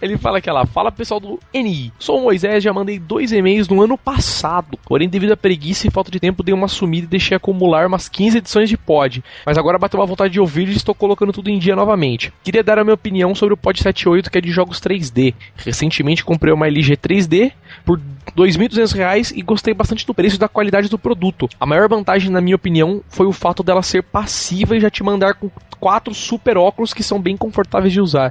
Ele 0.00 0.16
fala 0.16 0.38
aqui 0.38 0.50
lá, 0.50 0.66
fala 0.66 0.92
pessoal 0.92 1.20
do 1.20 1.38
NI. 1.52 1.92
Sou 1.98 2.18
o 2.18 2.22
Moisés, 2.22 2.62
já 2.62 2.72
mandei 2.72 2.98
dois 2.98 3.32
e-mails 3.32 3.68
no 3.68 3.82
ano 3.82 3.96
passado. 3.96 4.78
Porém, 4.84 5.08
devido 5.08 5.32
à 5.32 5.36
preguiça 5.36 5.86
e 5.86 5.90
falta 5.90 6.10
de 6.10 6.20
tempo, 6.20 6.42
dei 6.42 6.54
uma 6.54 6.68
sumida 6.68 7.06
e 7.06 7.08
deixei 7.08 7.36
acumular 7.36 7.86
umas 7.86 8.08
15 8.08 8.38
edições 8.38 8.68
de 8.68 8.76
pod. 8.76 9.22
Mas 9.44 9.58
agora 9.58 9.78
bateu 9.78 10.00
uma 10.00 10.06
vontade 10.06 10.32
de 10.32 10.40
ouvir 10.40 10.68
e 10.68 10.72
estou 10.72 10.94
colocando 10.94 11.32
tudo 11.32 11.50
em 11.50 11.58
dia 11.58 11.76
novamente. 11.76 12.32
Queria 12.42 12.62
dar 12.62 12.78
a 12.78 12.84
minha 12.84 12.94
opinião 12.94 13.34
sobre 13.34 13.54
o 13.54 13.56
Pod 13.56 13.78
78, 13.78 14.30
que 14.30 14.38
é 14.38 14.40
de 14.40 14.50
jogos 14.50 14.80
3D. 14.80 15.34
Recentemente 15.56 16.24
comprei 16.24 16.52
uma 16.52 16.66
LG 16.66 16.96
3D 16.96 17.52
por 17.84 17.98
R$ 17.98 18.04
2.200 18.36 19.32
e 19.34 19.42
gostei 19.42 19.74
bastante 19.74 20.06
do 20.06 20.14
preço 20.14 20.36
e 20.36 20.38
da 20.38 20.48
qualidade 20.48 20.88
do 20.88 20.98
produto. 20.98 21.48
A 21.58 21.66
maior 21.66 21.88
vantagem, 21.88 22.30
na 22.30 22.40
minha 22.40 22.56
opinião, 22.56 23.02
foi 23.08 23.26
o 23.26 23.32
fato 23.32 23.62
dela 23.62 23.82
ser 23.82 24.02
passiva 24.02 24.76
e 24.76 24.80
já 24.80 24.90
te 24.90 25.02
mandar 25.02 25.34
com 25.34 25.50
quatro 25.78 26.12
super 26.12 26.56
óculos 26.56 26.92
que 26.92 27.02
são 27.02 27.20
bem 27.20 27.36
confortáveis 27.36 27.92
de 27.92 28.00
usar. 28.00 28.27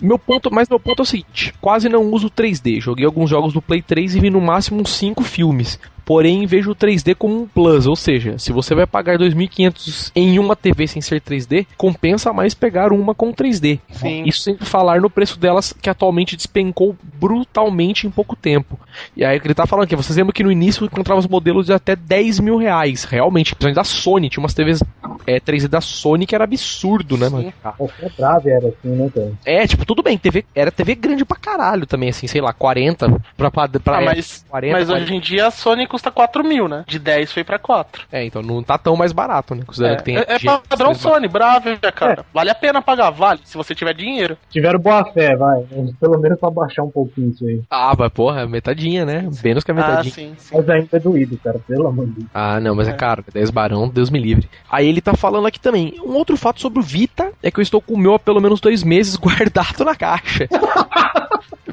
Meu 0.00 0.18
ponto, 0.18 0.50
mas 0.52 0.68
meu 0.68 0.78
ponto 0.80 1.00
é 1.00 1.04
o 1.04 1.06
seguinte: 1.06 1.54
quase 1.60 1.88
não 1.88 2.10
uso 2.10 2.30
3D. 2.30 2.80
Joguei 2.80 3.04
alguns 3.04 3.30
jogos 3.30 3.52
do 3.52 3.62
Play 3.62 3.82
3 3.82 4.16
e 4.16 4.20
vi 4.20 4.30
no 4.30 4.40
máximo 4.40 4.86
5 4.86 5.22
filmes 5.22 5.78
porém 6.06 6.46
vejo 6.46 6.70
o 6.70 6.74
3D 6.74 7.16
como 7.16 7.42
um 7.42 7.46
plus, 7.48 7.86
ou 7.86 7.96
seja, 7.96 8.38
se 8.38 8.52
você 8.52 8.76
vai 8.76 8.86
pagar 8.86 9.18
2.500 9.18 10.12
em 10.14 10.38
uma 10.38 10.54
TV 10.54 10.86
sem 10.86 11.02
ser 11.02 11.20
3D, 11.20 11.66
compensa 11.76 12.32
mais 12.32 12.54
pegar 12.54 12.92
uma 12.92 13.12
com 13.12 13.34
3D. 13.34 13.80
Sim. 13.90 14.22
Isso 14.24 14.42
sem 14.42 14.56
falar 14.56 15.00
no 15.00 15.10
preço 15.10 15.38
delas 15.38 15.72
que 15.72 15.90
atualmente 15.90 16.36
despencou 16.36 16.96
brutalmente 17.14 18.06
em 18.06 18.10
pouco 18.10 18.36
tempo. 18.36 18.78
E 19.16 19.24
aí 19.24 19.40
ele 19.44 19.52
tá 19.52 19.66
falando 19.66 19.88
que 19.88 19.96
vocês 19.96 20.16
lembram 20.16 20.32
que 20.32 20.44
no 20.44 20.52
início 20.52 20.86
encontrava 20.86 21.18
os 21.18 21.26
modelos 21.26 21.66
de 21.66 21.72
até 21.72 21.96
10 21.96 22.38
mil 22.38 22.56
reais, 22.56 23.02
realmente, 23.02 23.54
principalmente 23.54 23.74
da 23.74 23.84
Sony, 23.84 24.30
tinha 24.30 24.42
umas 24.42 24.54
TVs 24.54 24.80
é, 25.26 25.40
3D 25.40 25.66
da 25.66 25.80
Sony 25.80 26.24
que 26.24 26.36
era 26.36 26.44
absurdo, 26.44 27.16
né, 27.16 27.28
mano? 27.28 27.52
Qualquer 27.76 28.12
trave 28.12 28.50
era 28.50 28.68
assim, 28.68 28.88
né, 28.88 29.10
cara? 29.12 29.32
É, 29.44 29.66
tipo, 29.66 29.84
tudo 29.84 30.04
bem, 30.04 30.16
TV, 30.16 30.44
era 30.54 30.70
TV 30.70 30.94
grande 30.94 31.24
pra 31.24 31.36
caralho 31.36 31.84
também, 31.84 32.10
assim, 32.10 32.28
sei 32.28 32.40
lá, 32.40 32.52
40 32.52 33.08
pra, 33.36 33.50
pra, 33.50 33.68
pra 33.68 33.98
ah, 33.98 34.02
mas, 34.02 34.44
40, 34.48 34.72
mas 34.72 34.88
40. 34.88 35.04
hoje 35.04 35.14
em 35.14 35.20
dia 35.20 35.48
a 35.48 35.50
Sony 35.50 35.86
custa 35.96 36.10
4 36.10 36.44
mil, 36.44 36.68
né? 36.68 36.84
De 36.86 36.98
10 36.98 37.32
foi 37.32 37.42
pra 37.42 37.58
4. 37.58 38.06
É, 38.12 38.24
então 38.24 38.42
não 38.42 38.62
tá 38.62 38.76
tão 38.76 38.94
mais 38.96 39.12
barato, 39.12 39.54
né? 39.54 39.62
Considerando 39.66 39.94
É, 39.94 39.96
que 39.98 40.04
tem. 40.04 40.16
é, 40.18 40.20
é 40.28 40.38
padrão 40.68 40.94
Sony, 40.94 41.26
bravo, 41.26 41.68
hein, 41.70 41.78
cara. 41.94 42.24
Vale 42.34 42.50
a 42.50 42.54
pena 42.54 42.82
pagar, 42.82 43.10
vale, 43.10 43.40
se 43.44 43.56
você 43.56 43.74
tiver 43.74 43.94
dinheiro. 43.94 44.36
Tiveram 44.50 44.78
boa 44.78 45.04
fé, 45.12 45.34
vai. 45.36 45.62
Pelo 45.98 46.18
menos 46.20 46.38
pra 46.38 46.50
baixar 46.50 46.82
um 46.82 46.90
pouquinho 46.90 47.30
isso 47.30 47.46
aí. 47.46 47.62
Ah, 47.70 47.94
mas 47.98 48.12
porra, 48.12 48.46
metadinha, 48.46 49.04
né? 49.06 49.28
Menos 49.42 49.64
que 49.64 49.70
a 49.70 49.74
Ah, 49.74 49.76
metadinha. 49.76 50.12
sim, 50.14 50.34
sim. 50.36 50.56
Mas 50.56 50.68
ainda 50.68 50.88
é 50.92 50.98
doído, 51.00 51.38
cara, 51.42 51.58
pelo 51.66 51.86
amor 51.86 52.06
de 52.06 52.12
Deus. 52.12 52.26
Ah, 52.34 52.60
não, 52.60 52.74
mas 52.74 52.88
é, 52.88 52.92
caro. 52.92 53.24
10 53.32 53.50
barão, 53.50 53.88
Deus 53.88 54.10
me 54.10 54.18
livre. 54.18 54.48
Aí 54.70 54.86
ele 54.88 55.00
tá 55.00 55.14
falando 55.14 55.46
aqui 55.46 55.58
também. 55.58 55.94
Um 56.04 56.12
outro 56.14 56.36
fato 56.36 56.60
sobre 56.60 56.78
o 56.78 56.82
Vita 56.82 57.32
é 57.42 57.50
que 57.50 57.58
eu 57.58 57.62
estou 57.62 57.80
com 57.80 57.94
o 57.94 57.98
meu 57.98 58.14
há 58.14 58.18
pelo 58.18 58.40
menos 58.40 58.60
dois 58.60 58.82
meses 58.82 59.16
guardado 59.16 59.84
na 59.84 59.94
caixa. 59.94 60.46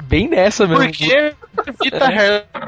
Bem 0.08 0.28
nessa 0.28 0.66
mesmo. 0.66 0.84
Porque 0.84 1.34
Vita 1.82 2.08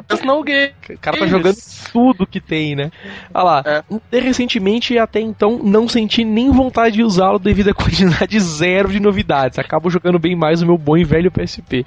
has 0.08 0.22
no 0.22 0.42
game. 0.42 0.72
O 0.90 0.98
cara 0.98 1.18
tá 1.18 1.26
jogando 1.26 1.56
tudo 1.92 2.26
que 2.26 2.40
tem, 2.40 2.74
né? 2.74 2.90
Olha 3.34 3.44
lá. 3.44 3.62
É. 3.64 3.84
E 4.12 4.20
Recentemente, 4.20 4.98
até 4.98 5.20
então, 5.20 5.58
não 5.62 5.88
senti 5.88 6.24
nem 6.24 6.50
vontade 6.50 6.96
de 6.96 7.02
usá-lo 7.02 7.38
devido 7.38 7.70
à 7.70 7.74
quantidade 7.74 8.38
zero 8.40 8.88
de 8.88 9.00
novidades. 9.00 9.58
Acabo 9.58 9.90
jogando 9.90 10.18
bem 10.18 10.36
mais 10.36 10.62
o 10.62 10.66
meu 10.66 10.78
bom 10.78 10.96
e 10.96 11.04
velho 11.04 11.30
PSP. 11.30 11.84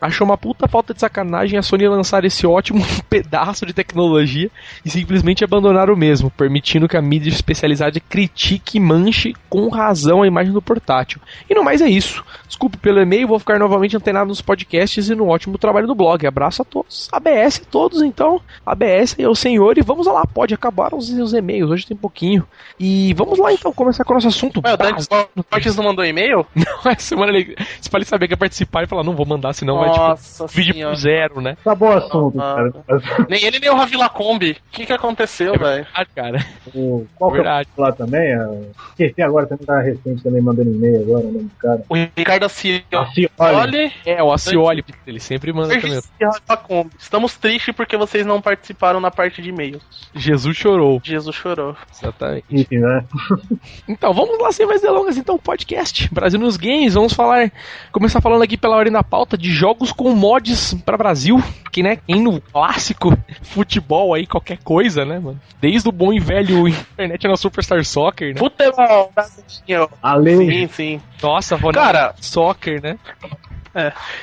Achou 0.00 0.24
uma 0.24 0.38
puta 0.38 0.68
falta 0.68 0.94
de 0.94 1.00
sacanagem 1.00 1.58
a 1.58 1.62
Sony 1.62 1.88
lançar 1.88 2.24
esse 2.24 2.46
ótimo 2.46 2.84
pedaço 3.10 3.66
de 3.66 3.72
tecnologia 3.72 4.50
e 4.84 4.90
simplesmente 4.90 5.44
abandonar 5.44 5.90
o 5.90 5.96
mesmo, 5.96 6.30
permitindo 6.30 6.88
que 6.88 6.96
a 6.96 7.02
mídia 7.02 7.30
especializada 7.30 8.00
critique 8.00 8.76
e 8.76 8.80
manche 8.80 9.34
com 9.48 9.68
razão 9.68 10.22
a 10.22 10.26
imagem 10.26 10.52
do 10.52 10.62
portátil. 10.62 11.20
E 11.48 11.54
no 11.54 11.64
mais 11.64 11.80
é 11.80 11.88
isso. 11.88 12.24
Desculpe 12.46 12.76
pelo 12.76 13.00
e-mail, 13.00 13.28
vou 13.28 13.38
ficar 13.38 13.58
novamente 13.58 13.96
antenado 13.96 14.28
nos 14.28 14.40
podcasts 14.40 15.08
e 15.08 15.14
no 15.14 15.28
ótimo 15.28 15.58
trabalho 15.58 15.86
do 15.86 15.94
blog. 15.94 16.26
Abraço 16.26 16.62
a 16.62 16.64
todos. 16.64 17.08
ABS 17.12 17.62
a 17.62 17.70
todos, 17.70 18.02
então. 18.02 18.40
ABS 18.64 19.16
é 19.18 19.28
o 19.28 19.34
senhor 19.34 19.78
e 19.78 19.82
vamos 19.82 20.06
lá, 20.06 20.24
pode 20.26 20.54
acabar 20.54 20.94
os, 20.94 21.10
os 21.10 21.32
e-mails, 21.32 21.70
hoje 21.70 21.86
tem 21.86 21.96
pouquinho. 21.96 22.46
E 22.78 23.12
vamos 23.14 23.38
lá 23.38 23.52
então 23.52 23.72
começar 23.72 24.04
com 24.04 24.12
o 24.12 24.14
nosso 24.14 24.28
assunto. 24.28 24.60
Ué, 24.64 24.74
o 24.74 24.76
Dante 24.76 25.06
Fortes 25.50 25.76
não 25.76 25.84
mandou 25.84 26.04
e-mail? 26.04 26.46
Não, 26.54 26.90
essa 26.90 27.08
semana 27.08 27.32
ele, 27.32 27.56
você 27.80 27.88
pode 27.88 28.04
saber 28.04 28.26
que 28.26 28.34
ia 28.34 28.36
participar 28.36 28.82
e 28.82 28.86
falar, 28.86 29.04
não 29.04 29.14
vou 29.14 29.24
mandar, 29.24 29.52
senão 29.52 29.78
vai 29.78 29.87
tipo, 29.92 30.08
Nossa 30.08 30.46
vídeo 30.46 30.74
senhora. 30.74 30.92
pro 30.94 31.00
zero, 31.02 31.40
né? 31.40 31.56
Acabou 31.60 31.88
o 31.90 31.92
assunto, 31.96 32.40
Ah, 32.40 32.70
cara. 32.86 33.26
Nem 33.28 33.44
ele 33.44 33.58
nem 33.58 33.70
o 33.70 33.76
Ravi 33.76 33.96
Lacombe. 33.96 34.52
O 34.52 34.70
que 34.72 34.86
que 34.86 34.92
aconteceu, 34.92 35.54
velho? 35.58 35.86
Ah, 35.94 36.04
cara. 36.04 36.44
O, 36.74 37.06
qual 37.16 37.30
que 37.30 37.38
é 37.38 37.40
o 37.40 37.42
Verdade. 37.44 37.68
lá 37.76 37.92
também? 37.92 38.32
A... 38.34 38.48
Esqueci 38.90 39.22
agora, 39.22 39.46
também 39.46 39.66
tá 39.66 39.80
recente 39.80 40.22
também 40.22 40.42
mandando 40.42 40.70
e-mail 40.70 41.02
agora, 41.02 41.26
o 41.26 41.32
nome 41.32 41.44
do 41.44 41.56
cara. 41.56 41.82
O 41.88 41.94
Ricardo 42.16 42.44
Acioli. 42.44 43.92
É, 44.04 44.22
o 44.22 44.32
Acioli, 44.32 44.84
ele 45.06 45.20
sempre 45.20 45.52
manda 45.52 45.78
também. 45.80 46.00
Lacombe. 46.48 46.90
Estamos 46.98 47.36
tristes 47.36 47.74
porque 47.74 47.96
vocês 47.96 48.24
não 48.26 48.40
participaram 48.40 49.00
na 49.00 49.10
parte 49.10 49.40
de 49.42 49.48
e-mails. 49.50 49.82
Jesus 50.14 50.56
chorou. 50.56 51.00
Jesus 51.02 51.34
chorou. 51.36 51.76
Exatamente. 51.92 52.44
enfim, 52.50 52.78
né? 52.78 53.04
Então, 53.88 54.12
vamos 54.12 54.38
lá 54.40 54.52
sem 54.52 54.66
mais 54.66 54.80
delongas, 54.82 55.16
então, 55.16 55.38
podcast 55.38 56.12
Brasil 56.12 56.38
nos 56.38 56.56
Games. 56.56 56.94
Vamos 56.94 57.12
falar, 57.12 57.50
começar 57.92 58.20
falando 58.20 58.42
aqui 58.42 58.56
pela 58.56 58.76
ordem 58.76 58.92
da 58.92 59.02
pauta 59.02 59.36
de 59.36 59.50
jogos 59.50 59.77
com 59.92 60.14
mods 60.14 60.74
para 60.84 60.96
Brasil, 60.96 61.42
que 61.72 61.82
né, 61.82 61.96
quem 61.96 62.20
no 62.20 62.40
clássico 62.40 63.16
futebol 63.42 64.14
aí, 64.14 64.26
qualquer 64.26 64.58
coisa, 64.58 65.04
né, 65.04 65.18
mano? 65.18 65.40
Desde 65.60 65.88
o 65.88 65.92
bom 65.92 66.12
e 66.12 66.20
velho 66.20 66.68
internet 66.68 67.26
na 67.26 67.36
Superstar 67.36 67.84
Soccer, 67.84 68.34
né? 68.34 68.38
Futebol, 68.38 69.12
Brasil. 69.14 69.90
Ale, 70.02 70.36
Sim, 70.36 70.68
sim. 70.68 71.00
Nossa, 71.22 71.56
vou 71.56 71.72
Cara, 71.72 72.14
Soccer, 72.20 72.82
né? 72.82 72.98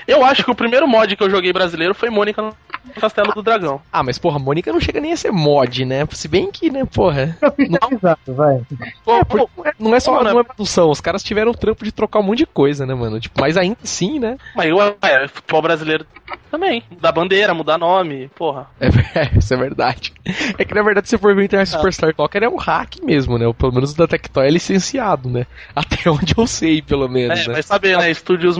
Eu 0.07 0.23
acho 0.25 0.43
que 0.43 0.51
o 0.51 0.55
primeiro 0.55 0.87
mod 0.87 1.15
que 1.15 1.23
eu 1.23 1.29
joguei 1.29 1.51
brasileiro 1.53 1.93
foi 1.93 2.09
Mônica 2.09 2.41
no 2.41 2.55
Castelo 2.99 3.33
do 3.33 3.41
Dragão. 3.41 3.81
Ah, 3.91 4.03
mas 4.03 4.17
porra, 4.17 4.39
Mônica 4.39 4.71
não 4.71 4.79
chega 4.79 4.99
nem 4.99 5.13
a 5.13 5.17
ser 5.17 5.31
mod, 5.31 5.85
né? 5.85 6.05
Se 6.11 6.27
bem 6.27 6.51
que, 6.51 6.69
né, 6.69 6.85
porra. 6.85 7.37
fiz 7.55 7.69
pesquisado, 7.69 8.19
vai. 8.27 8.61
Não 9.05 9.65
é- 9.65 9.73
não 9.79 9.95
é 9.95 9.99
só 9.99 10.23
né? 10.23 10.31
não 10.31 10.39
é 10.39 10.43
produção, 10.43 10.89
os 10.89 11.01
caras 11.01 11.23
tiveram 11.23 11.51
o 11.51 11.55
trampo 11.57 11.83
de 11.83 11.91
trocar 11.91 12.19
um 12.19 12.23
monte 12.23 12.39
de 12.39 12.45
coisa, 12.45 12.85
né, 12.85 12.93
mano? 12.93 13.19
Tipo, 13.19 13.39
mas 13.41 13.57
ainda 13.57 13.77
assim, 13.83 14.19
né? 14.19 14.37
Mas 14.55 14.69
eu, 14.69 14.79
é, 15.01 15.27
futebol 15.27 15.61
brasileiro 15.61 16.05
também. 16.49 16.83
Mudar 16.89 17.11
bandeira, 17.11 17.53
mudar 17.53 17.77
nome, 17.77 18.29
porra. 18.35 18.67
É, 18.79 18.87
é, 19.19 19.37
isso 19.37 19.53
é 19.53 19.57
verdade. 19.57 20.13
É 20.57 20.63
que 20.65 20.73
na 20.73 20.81
verdade, 20.81 21.09
se 21.09 21.17
for 21.17 21.35
ver 21.35 21.41
o 21.41 21.45
Internet 21.45 21.69
Superstar 21.69 22.13
Soccer, 22.15 22.43
é 22.43 22.49
um 22.49 22.55
hack 22.55 22.95
mesmo, 23.03 23.37
né? 23.37 23.45
Ou 23.47 23.53
Pelo 23.53 23.73
menos 23.73 23.93
o 23.93 23.97
da 23.97 24.07
Tectoy 24.07 24.47
é 24.47 24.49
licenciado, 24.49 25.29
né? 25.29 25.45
Até 25.75 26.09
onde 26.09 26.33
eu 26.37 26.47
sei, 26.47 26.81
pelo 26.81 27.07
menos, 27.09 27.39
É, 27.41 27.47
né? 27.47 27.53
vai 27.53 27.63
saber, 27.63 27.97
né? 27.97 28.09
Estúdios 28.09 28.57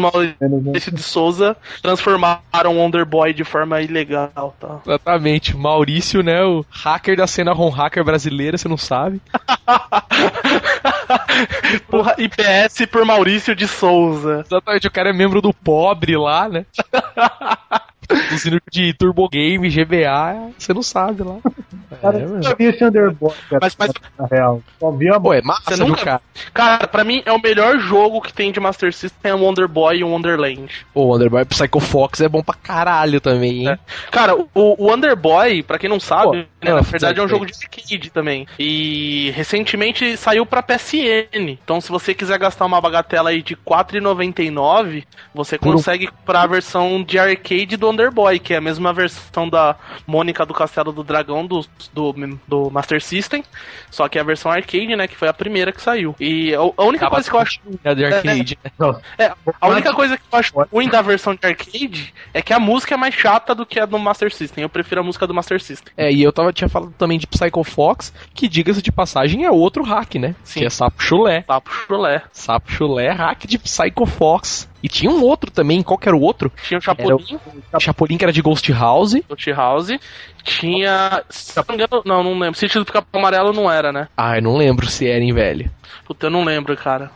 Maurício 0.76 0.92
de 0.92 1.02
Souza 1.02 1.56
transformaram 1.82 2.42
o 2.66 2.78
Wonder 2.78 3.06
Boy 3.06 3.34
de 3.34 3.46
forma 3.46 3.82
ilegal, 3.82 4.54
tá? 4.60 4.82
Exatamente. 4.86 5.56
Maurício, 5.56 6.22
né? 6.22 6.44
O 6.44 6.66
hacker 6.70 7.16
da 7.16 7.26
cena 7.26 7.54
home 7.54 7.72
hacker 7.72 8.04
brasileira, 8.04 8.58
você 8.58 8.68
não 8.68 8.78
sabe. 8.78 9.22
Porra, 11.88 12.16
IPS 12.18 12.86
por 12.92 13.06
Maurício 13.06 13.56
de 13.56 13.66
Souza. 13.68 14.44
Exatamente, 14.46 14.88
o 14.88 14.92
cara 14.92 15.12
é 15.12 15.14
membro 15.14 15.42
do 15.42 15.54
pobre 15.54 16.18
lá, 16.18 16.50
né? 16.50 16.66
Do 18.08 18.62
de 18.72 18.94
Turbo 18.94 19.28
Game, 19.30 19.70
GBA, 19.70 20.52
você 20.58 20.74
não 20.74 20.84
sabe 20.84 21.24
lá. 21.24 21.38
Cara, 22.02 22.18
É, 22.20 22.24
eu 22.24 22.44
só 22.44 22.56
vi 22.56 22.66
esse 22.66 22.84
Underboy, 22.84 23.32
cara, 23.50 23.60
Mas- 23.62 23.76
mas- 23.78 23.92
na 24.20 24.26
real. 24.26 24.62
Só 24.80 24.92
vi 24.92 25.08
a 25.08 25.20
Pô, 25.20 25.34
é 25.34 25.42
massa, 25.42 25.78
nunca- 25.78 26.04
cara? 26.04 26.22
Cara, 26.54 26.88
pra 26.88 27.04
mim 27.04 27.22
é 27.26 27.32
o 27.32 27.40
melhor 27.42 27.80
jogo 27.80 28.20
que 28.22 28.34
tem 28.34 28.52
de 28.52 28.60
Master 28.60 28.92
System 28.94 29.32
é 29.32 29.36
o 29.36 29.40
Wonder 29.40 29.68
Boy 29.68 30.00
e 30.00 30.04
o 30.04 30.10
Wonderland. 30.10 30.86
O 30.94 31.04
Wonderboy 31.04 31.46
Psycho 31.46 31.80
Fox 31.80 32.20
é 32.22 32.28
bom 32.28 32.44
pra 32.44 32.56
caralho 32.56 33.22
também, 33.22 33.62
hein? 33.62 33.70
É. 33.70 33.80
Cara, 34.12 34.36
o, 34.36 34.48
o 34.54 34.88
Wonder 34.90 35.16
Boy, 35.16 35.64
pra 35.64 35.78
quem 35.80 35.90
não 35.90 36.00
sabe, 36.00 36.26
Pô, 36.26 36.34
né, 36.36 36.46
não, 36.64 36.76
na 36.76 36.82
verdade 36.82 37.20
é 37.20 37.24
um 37.24 37.28
jogo 37.30 37.46
de 37.46 37.54
arcade 37.54 38.10
também. 38.10 38.46
E 38.60 39.32
recentemente 39.36 40.18
saiu 40.18 40.46
pra 40.46 40.64
PSN. 40.64 41.58
Então 41.64 41.80
se 41.80 41.90
você 41.90 42.14
quiser 42.14 42.38
gastar 42.40 42.66
uma 42.66 42.82
bagatela 42.82 43.30
aí 43.30 43.42
de 43.42 43.54
R$ 43.54 43.60
4,99, 43.64 45.04
você 45.34 45.58
Por 45.58 45.70
um- 45.70 45.72
consegue 45.74 46.08
comprar 46.08 46.42
a 46.42 46.48
versão 46.48 47.04
de 47.04 47.18
arcade 47.18 47.78
do 47.78 47.88
Wonder 47.96 48.12
Boy, 48.12 48.40
que 48.40 48.54
é 48.54 48.58
a 48.58 48.62
mesma 48.62 48.92
versão 48.92 49.50
da 49.50 49.76
Mônica 50.06 50.46
do 50.46 50.54
Castelo 50.54 50.92
do 50.92 51.04
Dragão 51.04 51.46
do, 51.46 51.66
do, 51.94 52.14
do 52.48 52.70
Master 52.70 53.02
System. 53.02 53.44
Só 53.90 54.10
que 54.10 54.18
é 54.18 54.22
a 54.22 54.24
versão 54.24 54.52
arcade, 54.52 54.96
né, 54.96 55.08
que 55.08 55.16
foi 55.16 55.30
a 55.30 55.34
primeira 55.34 55.72
que 55.72 55.82
saiu. 55.82 56.14
E 56.20 56.54
a, 56.54 56.60
a 56.60 56.84
única 56.84 57.10
coisa 57.10 57.30
que 57.30 57.36
eu 57.36 57.40
acho 57.40 57.60
É 57.84 57.96
de 57.96 58.06
arcade. 58.06 58.60
Nossa, 58.78 59.02
é, 59.18 59.32
a 59.62 59.68
única 59.68 59.94
coisa 59.94 60.18
que 60.18 60.24
eu 60.30 60.40
acho 60.40 60.54
ruim 60.72 60.90
da 60.90 61.02
versão 61.02 61.34
de 61.34 61.48
arcade 61.48 62.14
é 62.34 62.42
que 62.42 62.52
a 62.52 62.60
música 62.60 62.94
é 62.94 62.98
mais 62.98 63.16
chata 63.16 63.56
do 63.56 63.66
que 63.66 63.80
a 63.80 63.86
do 63.86 63.98
Master 63.98 64.34
System. 64.34 64.64
Eu 64.64 64.70
prefiro 64.70 65.02
a 65.02 65.04
música 65.04 65.26
do 65.26 65.34
Master 65.34 65.62
System. 65.62 65.94
É, 65.96 66.12
e 66.12 66.22
eu 66.22 66.34
tava, 66.34 66.52
tinha 66.52 66.68
falado 66.68 66.94
também 66.98 67.18
de 67.18 67.26
Psycho 67.28 67.64
Fox, 67.64 68.14
que 68.34 68.48
diga-se 68.48 68.82
de 68.82 68.92
passagem 68.92 69.46
é 69.46 69.52
outro 69.52 69.84
hack, 69.84 70.16
né? 70.16 70.36
Sim. 70.44 70.60
Que 70.60 70.66
é 70.66 70.70
Sapo 70.70 71.02
Chulé. 71.02 71.42
Papo 71.42 71.72
chulé. 71.72 72.24
Sapo 72.32 72.72
Chulé, 72.72 73.10
hack 73.12 73.46
de 73.46 73.58
Psycho 73.58 74.06
Fox. 74.06 74.68
E 74.86 74.88
tinha 74.88 75.10
um 75.10 75.24
outro 75.24 75.50
também, 75.50 75.82
qual 75.82 75.98
que 75.98 76.08
era 76.08 76.16
o 76.16 76.22
outro? 76.22 76.52
Tinha 76.62 76.78
o 76.78 76.82
Chapolin, 76.82 77.40
Chapolin, 77.80 78.18
que 78.20 78.24
era 78.24 78.32
de 78.32 78.40
Ghost 78.40 78.72
House. 78.72 79.14
do 79.28 79.36
T-House. 79.36 79.90
Tinha. 80.44 81.24
Se 81.28 81.58
não 81.58 81.66
me 81.68 81.74
engano, 81.74 82.04
não, 82.06 82.24
não 82.24 82.38
lembro. 82.38 82.60
Sítio 82.60 82.82
do 82.82 82.86
Pica-Pau 82.86 83.20
Amarelo 83.20 83.52
não 83.52 83.72
era, 83.72 83.92
né? 83.92 84.08
Ah, 84.16 84.38
eu 84.38 84.44
não 84.44 84.56
lembro 84.56 84.86
se 84.86 85.08
era, 85.08 85.24
hein, 85.24 85.34
velho. 85.34 85.72
Puta, 86.06 86.28
eu 86.28 86.30
não 86.30 86.44
lembro, 86.44 86.78
cara. 86.78 87.10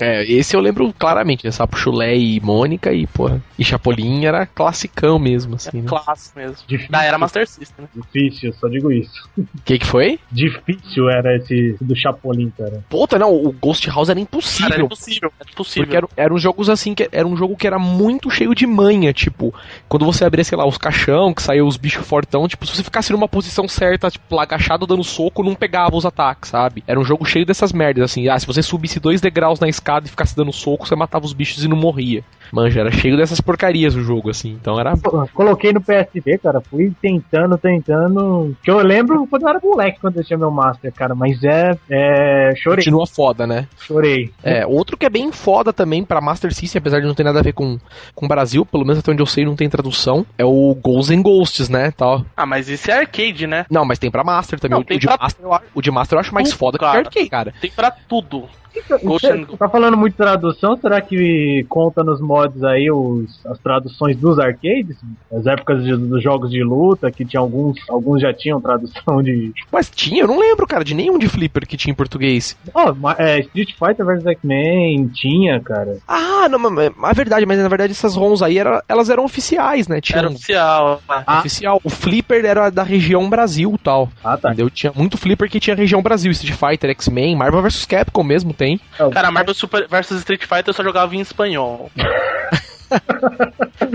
É, 0.00 0.24
esse 0.30 0.56
eu 0.56 0.60
lembro 0.60 0.92
claramente, 0.98 1.44
né? 1.44 1.50
Sapo 1.50 1.76
Chulé 1.76 2.16
e 2.16 2.40
Mônica 2.40 2.92
e, 2.92 3.06
porra. 3.06 3.40
E 3.58 3.64
Chapolin 3.64 4.24
era 4.24 4.46
classicão 4.46 5.18
mesmo, 5.18 5.56
assim, 5.56 5.82
né? 5.82 5.88
Clássico 5.88 6.38
mesmo. 6.38 6.56
Difícil. 6.66 6.90
Da 6.90 7.04
era 7.04 7.18
Master 7.18 7.46
System, 7.46 7.84
né? 7.84 7.88
difícil, 7.94 8.52
só 8.54 8.68
digo 8.68 8.90
isso. 8.92 9.28
O 9.38 9.46
que 9.64 9.78
que 9.78 9.86
foi? 9.86 10.18
Difícil 10.30 11.08
era 11.08 11.36
esse 11.36 11.76
do 11.80 11.94
Chapolin, 11.94 12.50
cara. 12.56 12.84
Puta, 12.88 13.18
não, 13.18 13.32
o 13.32 13.52
Ghost 13.52 13.88
House 13.88 14.08
era 14.08 14.16
Cara, 14.16 14.20
era 14.20 14.20
impossível. 14.22 14.84
impossível. 14.86 15.32
Era 15.38 15.50
impossível. 15.50 15.84
Porque 15.84 15.96
eram, 15.96 16.08
eram 16.16 16.38
jogos 16.38 16.70
assim, 16.70 16.94
que 16.94 17.08
era 17.12 17.26
um 17.26 17.36
jogo 17.36 17.56
que 17.56 17.66
era 17.66 17.78
muito 17.78 18.30
cheio 18.30 18.54
de 18.54 18.66
manha, 18.66 19.12
tipo, 19.12 19.54
quando 19.88 20.04
você 20.04 20.24
abria, 20.24 20.44
sei 20.44 20.56
lá, 20.56 20.66
os 20.66 20.78
caixão, 20.78 21.34
que 21.34 21.42
saiu 21.42 21.66
os 21.66 21.76
bichos 21.76 22.06
fortão, 22.06 22.48
tipo, 22.48 22.66
se 22.66 22.74
você 22.74 22.82
ficasse 22.82 23.12
numa 23.12 23.28
posição 23.28 23.68
certa, 23.68 24.10
tipo, 24.10 24.34
lá 24.34 24.42
agachado 24.42 24.86
dando 24.86 25.04
soco, 25.04 25.42
não 25.42 25.54
pegava 25.54 25.96
os 25.96 26.06
ataques, 26.06 26.50
sabe? 26.50 26.82
Era 26.86 26.98
um 26.98 27.04
jogo 27.04 27.24
cheio 27.24 27.44
dessas 27.44 27.72
merdas, 27.72 28.04
assim, 28.04 28.28
ah, 28.28 28.38
se 28.38 28.46
você 28.46 28.62
subisse 28.62 29.00
dois 29.00 29.20
degraus 29.20 29.60
na 29.60 29.68
escada 29.76 30.06
e 30.06 30.10
ficasse 30.10 30.36
dando 30.36 30.52
soco, 30.52 30.86
você 30.86 30.96
matava 30.96 31.24
os 31.24 31.32
bichos 31.32 31.62
e 31.64 31.68
não 31.68 31.76
morria. 31.76 32.22
Manja, 32.52 32.80
era 32.80 32.92
cheio 32.92 33.16
dessas 33.16 33.40
porcarias 33.40 33.94
o 33.96 34.02
jogo, 34.02 34.30
assim, 34.30 34.50
então 34.52 34.78
era... 34.78 34.94
Coloquei 35.34 35.72
no 35.72 35.80
PSP, 35.80 36.38
cara, 36.38 36.60
fui 36.60 36.92
tentando, 37.02 37.58
tentando. 37.58 38.56
Que 38.62 38.70
eu 38.70 38.78
lembro 38.78 39.26
quando 39.26 39.42
eu 39.42 39.48
era 39.48 39.60
moleque, 39.62 39.98
quando 40.00 40.18
eu 40.18 40.24
tinha 40.24 40.38
meu 40.38 40.50
Master, 40.50 40.92
cara, 40.92 41.14
mas 41.14 41.42
é. 41.42 41.76
é 41.90 42.52
chorei, 42.56 42.84
Continua 42.84 43.06
foda, 43.06 43.46
né? 43.46 43.66
chorei. 43.80 44.32
É, 44.44 44.64
outro 44.66 44.96
que 44.96 45.04
é 45.06 45.10
bem 45.10 45.32
foda 45.32 45.72
também 45.72 46.04
pra 46.04 46.20
Master 46.20 46.54
System, 46.54 46.78
apesar 46.78 47.00
de 47.00 47.06
não 47.06 47.14
ter 47.14 47.24
nada 47.24 47.40
a 47.40 47.42
ver 47.42 47.52
com 47.52 47.78
com 48.14 48.26
o 48.26 48.28
Brasil, 48.28 48.64
pelo 48.64 48.84
menos 48.84 49.00
até 49.00 49.10
onde 49.10 49.20
eu 49.22 49.26
sei 49.26 49.44
não 49.44 49.56
tem 49.56 49.68
tradução, 49.68 50.24
é 50.38 50.44
o 50.44 50.74
Ghosts 50.80 51.10
and 51.16 51.22
Ghosts, 51.22 51.68
né, 51.68 51.90
tal. 51.90 52.24
Ah, 52.36 52.46
mas 52.46 52.68
isso 52.68 52.90
é 52.90 52.94
arcade, 52.98 53.46
né? 53.46 53.66
Não, 53.70 53.84
mas 53.84 53.98
tem 53.98 54.10
pra 54.10 54.22
Master 54.24 54.60
também. 54.60 54.76
Não, 54.76 54.82
o, 54.82 54.84
tem 54.84 54.98
de 54.98 55.06
pra- 55.06 55.18
Master, 55.20 55.44
eu 55.44 55.52
acho- 55.52 55.64
o 55.74 55.82
de 55.82 55.90
Master 55.90 56.16
eu 56.16 56.20
acho 56.20 56.32
mais 56.34 56.48
Tudo, 56.48 56.58
foda 56.58 56.78
que 56.78 56.84
o 56.84 56.86
cara. 56.86 57.02
de 57.02 57.08
arcade, 57.08 57.28
cara. 57.28 57.54
Tem 57.60 57.70
pra 57.70 57.90
tudo. 57.90 58.44
Você 59.02 59.46
tá 59.58 59.68
falando 59.68 59.96
muito 59.96 60.12
de 60.12 60.18
tradução, 60.18 60.76
será 60.76 61.00
que 61.00 61.64
conta 61.68 62.02
nos 62.04 62.20
mods 62.20 62.62
aí 62.62 62.90
os, 62.90 63.44
as 63.46 63.58
traduções 63.58 64.16
dos 64.16 64.38
arcades? 64.38 64.96
As 65.32 65.46
épocas 65.46 65.82
de- 65.84 65.96
dos 65.96 66.22
jogos 66.22 66.50
de 66.50 66.62
luta, 66.62 67.10
que 67.10 67.24
tinha 67.24 67.40
alguns, 67.40 67.76
alguns 67.88 68.20
já 68.22 68.32
tinham 68.32 68.60
tradução 68.60 69.22
de. 69.22 69.52
Mas 69.72 69.90
tinha, 69.90 70.22
eu 70.22 70.28
não 70.28 70.38
lembro, 70.38 70.66
cara, 70.66 70.84
de 70.84 70.94
nenhum 70.94 71.18
de 71.18 71.28
Flipper 71.28 71.66
que 71.66 71.76
tinha 71.76 71.92
em 71.92 71.96
português. 71.96 72.56
Oh, 72.74 72.92
é, 73.18 73.40
Street 73.40 73.70
Fighter 73.78 74.04
vs 74.04 74.26
X-Men 74.26 75.08
tinha, 75.08 75.60
cara. 75.60 75.98
Ah, 76.06 76.48
não, 76.48 76.58
mas 76.58 76.86
é 77.10 77.14
verdade, 77.14 77.46
mas 77.46 77.58
na 77.58 77.68
verdade 77.68 77.92
essas 77.92 78.14
ROMs 78.16 78.42
aí, 78.42 78.58
era, 78.58 78.82
elas 78.88 79.10
eram 79.10 79.24
oficiais, 79.24 79.88
né? 79.88 80.00
Tinha 80.00 80.18
Era 80.18 80.28
um 80.28 80.32
oficial. 80.34 81.02
né? 81.08 81.24
Ah. 81.26 81.38
oficial. 81.40 81.80
O 81.84 81.90
Flipper 81.90 82.44
era 82.44 82.70
da 82.70 82.82
região 82.82 83.28
Brasil 83.28 83.72
e 83.74 83.78
tal. 83.78 84.08
Ah, 84.22 84.36
tá. 84.36 84.48
Entendeu? 84.48 84.70
Tinha 84.70 84.92
muito 84.94 85.16
Flipper 85.16 85.50
que 85.50 85.60
tinha 85.60 85.74
região 85.76 86.02
Brasil. 86.02 86.30
Street 86.32 86.56
Fighter, 86.58 86.90
X-Men, 86.90 87.36
Marvel 87.36 87.62
vs 87.62 87.84
Capcom 87.86 88.22
mesmo 88.22 88.52
tem. 88.52 88.65
Cara, 89.12 89.30
Marvel 89.30 89.54
Super 89.54 89.86
vs 89.88 90.10
Street 90.18 90.42
Fighter 90.42 90.68
eu 90.68 90.72
só 90.74 90.82
jogava 90.82 91.14
em 91.16 91.20
espanhol. 91.20 91.90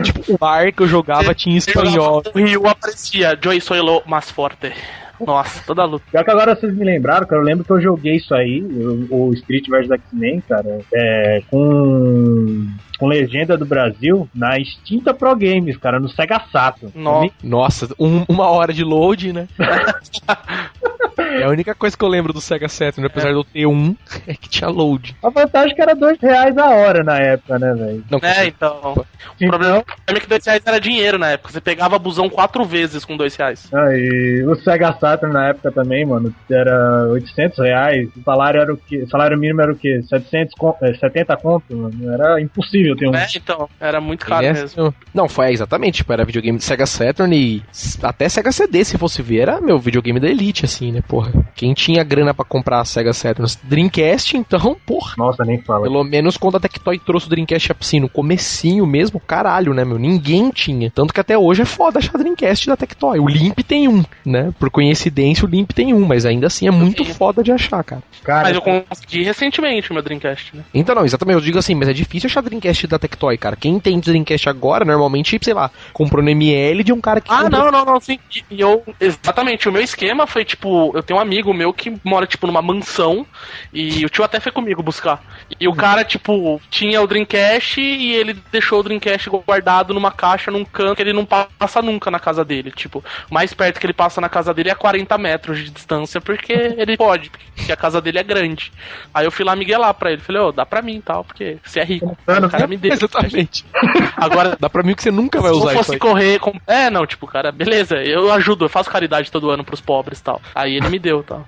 Tipo, 0.04 0.34
o 0.34 0.38
bar 0.38 0.72
que 0.74 0.84
eu 0.84 0.88
jogava 0.88 1.34
tinha 1.34 1.58
espanhol. 1.58 2.22
O 2.34 2.38
Ryu 2.38 2.68
aparecia, 2.68 3.38
Joy 3.42 3.62
Soilo 3.62 4.02
mais 4.06 4.30
forte. 4.30 4.74
Nossa, 5.20 5.62
toda 5.66 5.84
a 5.84 5.86
luta. 5.86 6.04
Pior 6.12 6.24
que 6.24 6.32
agora 6.32 6.56
vocês 6.56 6.76
me 6.76 6.84
lembraram, 6.84 7.28
cara, 7.28 7.42
eu 7.42 7.46
lembro 7.46 7.64
que 7.64 7.72
eu 7.72 7.80
joguei 7.80 8.16
isso 8.16 8.34
aí, 8.34 8.62
o, 9.10 9.32
Street 9.34 9.68
vs 9.70 9.92
X-Men, 9.92 10.42
cara, 10.50 10.80
é, 10.94 11.44
com, 11.50 12.68
com 12.98 13.08
legenda 13.08 13.56
do 13.56 13.66
Brasil 13.66 14.28
na 14.34 14.58
extinta 14.58 15.14
Pro 15.14 15.36
Games, 15.36 15.78
cara, 15.78 16.00
no 16.00 16.10
Sega 16.10 16.42
Saturn. 16.52 16.92
Nossa. 16.96 17.30
Nossa, 17.44 17.88
um- 18.00 18.26
uma 18.28 18.50
hora 18.50 18.74
de 18.74 18.84
load, 18.84 19.32
né? 19.32 19.48
é 21.18 21.44
a 21.44 21.50
única 21.50 21.74
coisa 21.76 21.98
que 21.98 22.04
eu 22.04 22.08
lembro 22.10 22.34
do 22.34 22.42
Sega 22.42 22.68
Saturn, 22.70 23.06
apesar 23.08 23.30
de 23.30 23.36
eu 23.36 23.44
ter 23.44 23.66
um, 23.66 23.96
é 24.28 24.34
que 24.34 24.50
tinha 24.50 24.70
load. 24.70 25.16
A 25.24 25.30
vantagem 25.30 25.72
é 25.72 25.76
que 25.76 25.82
era 25.82 25.96
dois 25.96 26.18
reais 26.22 26.58
a 26.58 26.70
hora 26.70 27.04
na 27.04 27.18
época, 27.18 27.60
né, 27.60 27.74
velho? 27.74 28.04
É, 28.24 28.46
então. 28.46 29.06
O 29.40 29.48
problema 29.48 29.84
é 30.08 30.20
que 30.20 30.28
dois 30.28 30.46
reais 30.46 30.62
era 30.66 30.80
dinheiro 30.80 31.18
na 31.18 31.32
época. 31.32 31.52
Você 31.52 31.62
pegava 31.62 31.98
busão 32.00 32.30
quatro 32.30 32.64
vezes 32.66 33.06
com 33.06 33.16
dois 33.18 33.36
reais. 33.36 33.68
Ah, 33.74 33.90
e 33.92 34.44
o 34.48 34.56
Sega 34.56 34.96
Saturn 35.00 35.34
na 35.34 35.50
época 35.50 35.72
também, 35.72 36.06
mano, 36.06 36.34
era 36.50 37.06
800 37.10 37.58
reais. 37.60 38.10
O 38.18 38.24
salário 38.24 38.62
era 38.62 38.74
o 38.74 38.78
quê? 38.78 39.04
O 39.04 39.10
salário 39.10 39.38
mínimo 39.38 39.62
era 39.62 39.72
o 39.72 39.76
quê? 39.76 40.02
700 40.08 40.54
con- 40.56 40.76
é, 40.82 40.94
70 40.94 41.38
conto, 41.38 41.76
mano. 41.76 42.14
Era 42.14 42.42
impossível 42.42 42.96
ter 42.96 43.08
um. 43.08 43.16
É, 43.16 43.28
então. 43.36 43.70
Era 43.80 44.00
muito 44.02 44.26
caro 44.26 44.46
é 44.46 44.54
mesmo. 44.54 44.88
assim, 44.88 44.94
Não, 45.14 45.28
foi 45.30 45.52
exatamente, 45.52 45.98
tipo, 45.98 46.14
era 46.14 46.26
videogame 46.26 46.58
de 46.58 46.64
Sega 46.64 46.86
Saturn 46.86 47.36
e 47.36 47.64
até 48.02 48.28
Sega 48.30 48.52
CD, 48.52 48.84
se 48.84 48.98
fosse 48.98 49.22
ver, 49.22 49.40
era 49.42 49.62
meu 49.62 49.80
videogame 49.80 50.20
da 50.20 50.28
Elite, 50.28 50.66
assim, 50.66 50.92
né, 50.92 51.01
porra. 51.02 51.32
Quem 51.56 51.74
tinha 51.74 52.04
grana 52.04 52.34
pra 52.34 52.46
comprar 52.46 52.80
a 52.80 52.86
Sega 52.86 53.14
Saturn? 53.14 53.52
Dreamcast, 53.64 54.38
então, 54.38 54.76
porra. 54.86 55.14
Nossa, 55.18 55.44
nem 55.44 55.62
fala. 55.62 55.84
Pelo 55.84 56.04
menos 56.04 56.38
quando 56.38 56.58
a 56.58 56.60
Tectoy 56.60 57.00
trouxe 57.00 57.28
o 57.28 57.30
Dreamcast 57.30 57.72
assim, 57.80 58.00
no 58.00 58.10
comecinho 58.10 58.86
mesmo, 58.86 59.20
caralho, 59.20 59.74
né, 59.74 59.84
meu? 59.86 59.98
Ninguém 59.98 60.50
tinha. 60.50 60.90
Tanto 60.92 61.14
que 61.14 61.20
até 61.20 61.38
hoje 61.38 61.62
é 61.62 61.66
foda 61.66 62.00
achar 62.00 62.18
Dreamcast 62.18 62.68
da 62.68 62.78
Tectoy. 62.78 63.20
O 63.20 63.28
Limp 63.28 63.60
tem 63.60 63.88
um, 63.88 64.04
né? 64.26 64.54
Por 64.60 64.70
coincidência, 64.70 65.46
o 65.46 65.50
Limp 65.50 65.72
tem 65.72 65.94
um, 65.94 66.06
mas 66.06 66.26
ainda 66.26 66.48
assim 66.48 66.68
é 66.68 66.72
muito 66.72 67.04
Sim. 67.06 67.14
foda 67.14 67.44
de 67.44 67.52
achar, 67.52 67.84
cara. 67.84 68.02
Cara, 68.24 68.44
Mas 68.44 68.56
eu 68.56 68.62
consegui 68.62 69.24
recentemente 69.24 69.90
o 69.90 69.94
meu 69.94 70.04
Dreamcast, 70.04 70.56
né? 70.56 70.64
Então, 70.74 70.94
não, 70.94 71.04
exatamente, 71.06 71.36
eu 71.36 71.42
digo 71.42 71.58
assim, 71.58 71.74
mas 71.74 71.90
é 71.90 71.94
difícil 71.94 72.28
achar 72.28 72.42
Dreamcast 72.42 72.86
da 72.88 73.00
Tectoy, 73.00 73.38
cara. 73.38 73.56
Quem 73.56 73.80
tem 73.80 74.00
Dreamcast 74.00 74.48
agora, 74.48 74.86
normalmente, 74.86 75.40
sei 75.42 75.54
lá, 75.54 75.72
comprou 75.94 76.24
no 76.24 76.30
ML 76.30 76.84
de 76.84 76.94
um 76.94 77.02
cara 77.02 77.20
que. 77.22 77.32
Ah, 77.32 77.44
comprou- 77.44 77.64
não, 77.64 77.72
não, 77.72 77.86
não, 77.94 78.00
sim. 78.02 78.20
E 78.50 78.62
eu. 78.62 78.84
Exatamente, 79.00 79.68
o 79.68 79.72
meu 79.72 79.82
esquema 79.82 80.28
foi 80.28 80.46
tipo. 80.46 80.91
Eu 80.94 81.04
tenho 81.04 81.20
um 81.20 81.22
amigo 81.22 81.54
meu 81.54 81.74
que 81.74 81.94
mora, 82.04 82.26
tipo, 82.26 82.48
numa 82.48 82.62
mansão. 82.62 83.26
E 83.74 84.06
o 84.06 84.10
tio 84.10 84.24
até 84.24 84.40
foi 84.40 84.52
comigo 84.52 84.84
buscar. 84.84 85.22
E 85.60 85.68
o 85.68 85.76
cara, 85.76 86.04
tipo, 86.04 86.62
tinha 86.70 87.02
o 87.02 87.08
Dreamcast 87.08 87.80
e 87.82 88.14
ele 88.14 88.34
deixou 88.52 88.80
o 88.80 88.84
Dreamcast 88.84 89.30
guardado 89.30 89.94
numa 89.94 90.12
caixa, 90.12 90.52
num 90.52 90.64
canto 90.64 90.96
que 90.96 91.02
ele 91.02 91.14
não 91.14 91.26
passa 91.26 91.82
nunca 91.82 92.10
na 92.10 92.20
casa 92.20 92.44
dele. 92.46 92.72
Tipo, 92.72 93.04
mais 93.30 93.54
perto 93.54 93.80
que 93.80 93.86
ele 93.86 93.94
passa 93.94 94.22
na 94.22 94.30
casa 94.30 94.54
dele 94.54 94.70
é 94.70 94.76
40 94.76 95.18
metros 95.18 95.60
de 95.60 95.70
distância, 95.70 96.22
porque 96.22 96.54
ele 96.78 96.98
pode, 96.98 97.30
porque 97.56 97.72
a 97.72 97.78
casa 97.78 98.02
dele 98.02 98.20
é 98.20 98.24
grande. 98.24 98.72
Aí 99.14 99.26
eu 99.26 99.32
fui 99.32 99.46
lá 99.46 99.56
miguelar 99.56 99.94
pra 99.94 100.12
ele. 100.12 100.22
Falei, 100.22 100.42
ô, 100.42 100.52
dá 100.52 100.66
pra 100.66 100.82
mim 100.82 100.98
e 100.98 101.02
tal, 101.02 101.24
porque 101.24 101.58
você 101.64 101.80
é 101.80 101.84
rico. 101.84 102.18
O 102.28 102.50
cara 102.50 102.68
me 102.68 102.78
deu. 102.78 102.94
Exatamente. 102.94 103.66
Agora, 104.16 104.58
Dá 104.60 104.70
pra 104.70 104.84
mim 104.84 104.94
que 104.94 105.04
você 105.04 105.12
nunca 105.12 105.42
vai 105.42 105.52
se 105.52 105.58
eu 105.58 105.62
usar 105.62 105.74
isso 105.74 105.78
fosse 105.78 105.94
aí. 105.94 106.00
correr 106.00 106.40
com. 106.40 106.54
É, 106.68 106.90
não, 106.90 107.06
tipo, 107.06 107.26
cara, 107.26 107.52
beleza, 107.52 107.96
eu 108.04 108.32
ajudo, 108.32 108.66
eu 108.66 108.70
faço 108.70 108.90
caridade 108.90 109.32
todo 109.32 109.50
ano 109.50 109.64
pros 109.64 109.82
pobres 109.82 110.20
e 110.20 110.24
tal. 110.24 110.42
Aí 110.54 110.80
ele 110.82 110.90
me 110.90 111.00
deu 111.00 111.24
tal. 111.24 111.46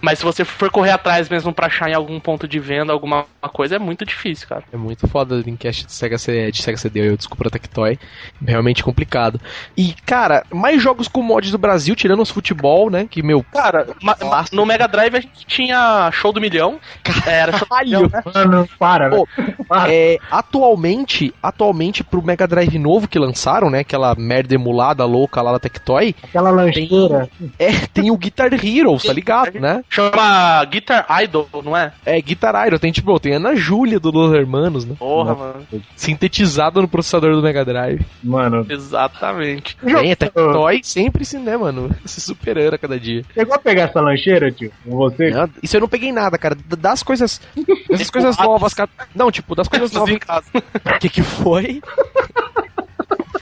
Mas 0.00 0.18
se 0.18 0.24
você 0.24 0.44
for 0.44 0.70
correr 0.70 0.90
atrás 0.90 1.28
mesmo 1.28 1.52
pra 1.52 1.66
achar 1.66 1.88
em 1.90 1.94
algum 1.94 2.18
ponto 2.20 2.46
de 2.46 2.58
venda, 2.58 2.92
alguma 2.92 3.24
coisa, 3.52 3.76
é 3.76 3.78
muito 3.78 4.04
difícil, 4.04 4.46
cara. 4.48 4.64
É 4.72 4.76
muito 4.76 5.06
foda 5.08 5.34
o 5.34 5.42
Dreamcast 5.42 5.86
de 5.86 5.92
Sega, 5.92 6.18
C- 6.18 6.50
de 6.50 6.62
Sega 6.62 6.76
CD, 6.78 7.08
eu 7.08 7.16
desculpa 7.16 7.46
a 7.46 7.50
Tectoy. 7.50 7.98
Realmente 8.44 8.82
complicado. 8.84 9.40
E, 9.76 9.94
cara, 10.06 10.44
mais 10.52 10.82
jogos 10.82 11.08
com 11.08 11.22
mods 11.22 11.50
do 11.50 11.58
Brasil, 11.58 11.94
tirando 11.96 12.20
os 12.22 12.30
futebol, 12.30 12.90
né? 12.90 13.06
Que, 13.10 13.22
meu, 13.22 13.44
Cara, 13.52 13.86
ma- 14.02 14.12
ma- 14.12 14.14
Clássico. 14.16 14.56
no 14.56 14.66
Mega 14.66 14.86
Drive 14.88 15.16
a 15.16 15.20
gente 15.20 15.46
tinha 15.46 16.10
show 16.12 16.32
do 16.32 16.40
milhão. 16.40 16.78
É, 17.26 17.38
era 17.40 17.56
show 17.58 17.66
do 17.68 17.76
milhão, 17.84 18.02
né? 18.02 18.22
Mano, 18.34 18.68
para, 18.78 19.10
Pô. 19.10 19.28
Para. 19.68 19.92
É, 19.92 20.18
atualmente, 20.30 21.34
atualmente 21.42 22.02
pro 22.04 22.22
Mega 22.22 22.46
Drive 22.46 22.78
novo 22.78 23.08
que 23.08 23.18
lançaram, 23.18 23.68
né? 23.70 23.80
Aquela 23.80 24.14
merda 24.14 24.54
emulada 24.54 25.04
louca 25.04 25.42
lá 25.42 25.52
da 25.52 25.58
Tectoy, 25.58 26.14
Aquela 26.22 26.50
lancheira. 26.50 27.28
é, 27.58 27.72
tem 27.92 28.10
o 28.10 28.16
Guitar 28.16 28.52
Hero, 28.52 28.64
tá 29.06 29.12
ligado, 29.12 29.58
né? 29.60 29.82
Chama 29.88 30.64
Guitar 30.64 31.06
Idol, 31.22 31.48
não 31.64 31.76
é? 31.76 31.92
É, 32.04 32.20
Guitar 32.20 32.54
Hero, 32.66 32.78
tem 32.78 32.92
tipo, 32.92 33.18
tem 33.20 33.34
a 33.34 33.36
Ana 33.36 33.54
Júlia 33.54 33.98
do 34.00 34.10
Los 34.10 34.34
Hermanos, 34.34 34.84
né? 34.84 34.94
Porra, 34.98 35.34
mano. 35.34 35.66
Sintetizado 35.96 36.80
no 36.80 36.88
processador 36.88 37.34
do 37.34 37.42
Mega 37.42 37.64
Drive. 37.64 38.04
Mano, 38.22 38.66
Exatamente. 38.68 39.76
Tem, 39.76 40.12
a 40.12 40.16
Tectoy 40.16 40.80
sempre 40.82 41.24
se, 41.24 41.38
né, 41.38 41.56
mano? 41.56 41.94
Se 42.04 42.20
superando 42.20 42.74
a 42.74 42.78
cada 42.78 42.98
dia. 42.98 43.24
chegou 43.34 43.54
a 43.54 43.58
pegar 43.58 43.84
essa 43.84 44.00
lancheira, 44.00 44.50
tio? 44.50 44.70
Com 44.84 44.96
você? 44.96 45.30
Não, 45.30 45.48
Isso 45.62 45.76
eu 45.76 45.80
não 45.80 45.88
peguei 45.88 46.12
nada, 46.12 46.38
cara. 46.38 46.56
Das 46.78 47.02
coisas. 47.02 47.40
Dessas 47.88 48.10
coisas 48.10 48.36
novas, 48.38 48.72
cara. 48.74 48.88
Não, 49.14 49.30
tipo, 49.30 49.54
das 49.54 49.68
coisas 49.68 49.92
novas. 49.92 50.14
em 50.14 50.18
casa. 50.18 50.46
O 50.54 50.98
que, 50.98 51.08
que 51.08 51.22
foi? 51.22 51.82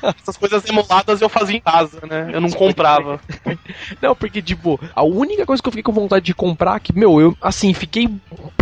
Essas 0.03 0.37
coisas 0.37 0.65
emuladas 0.69 1.21
eu 1.21 1.29
fazia 1.29 1.57
em 1.57 1.61
casa, 1.61 2.01
né? 2.07 2.31
Eu 2.33 2.41
não 2.41 2.51
comprava. 2.51 3.21
Não, 4.01 4.15
porque, 4.15 4.43
tipo, 4.43 4.81
a 4.95 5.03
única 5.03 5.47
coisa 5.47 5.63
que 5.63 5.69
eu 5.69 5.73
fiquei 5.73 5.83
com 5.83 5.93
vontade 5.93 6.25
de 6.25 6.35
comprar, 6.35 6.81
que, 6.81 6.93
meu, 6.93 7.21
eu, 7.21 7.37
assim, 7.41 7.73
fiquei 7.73 8.09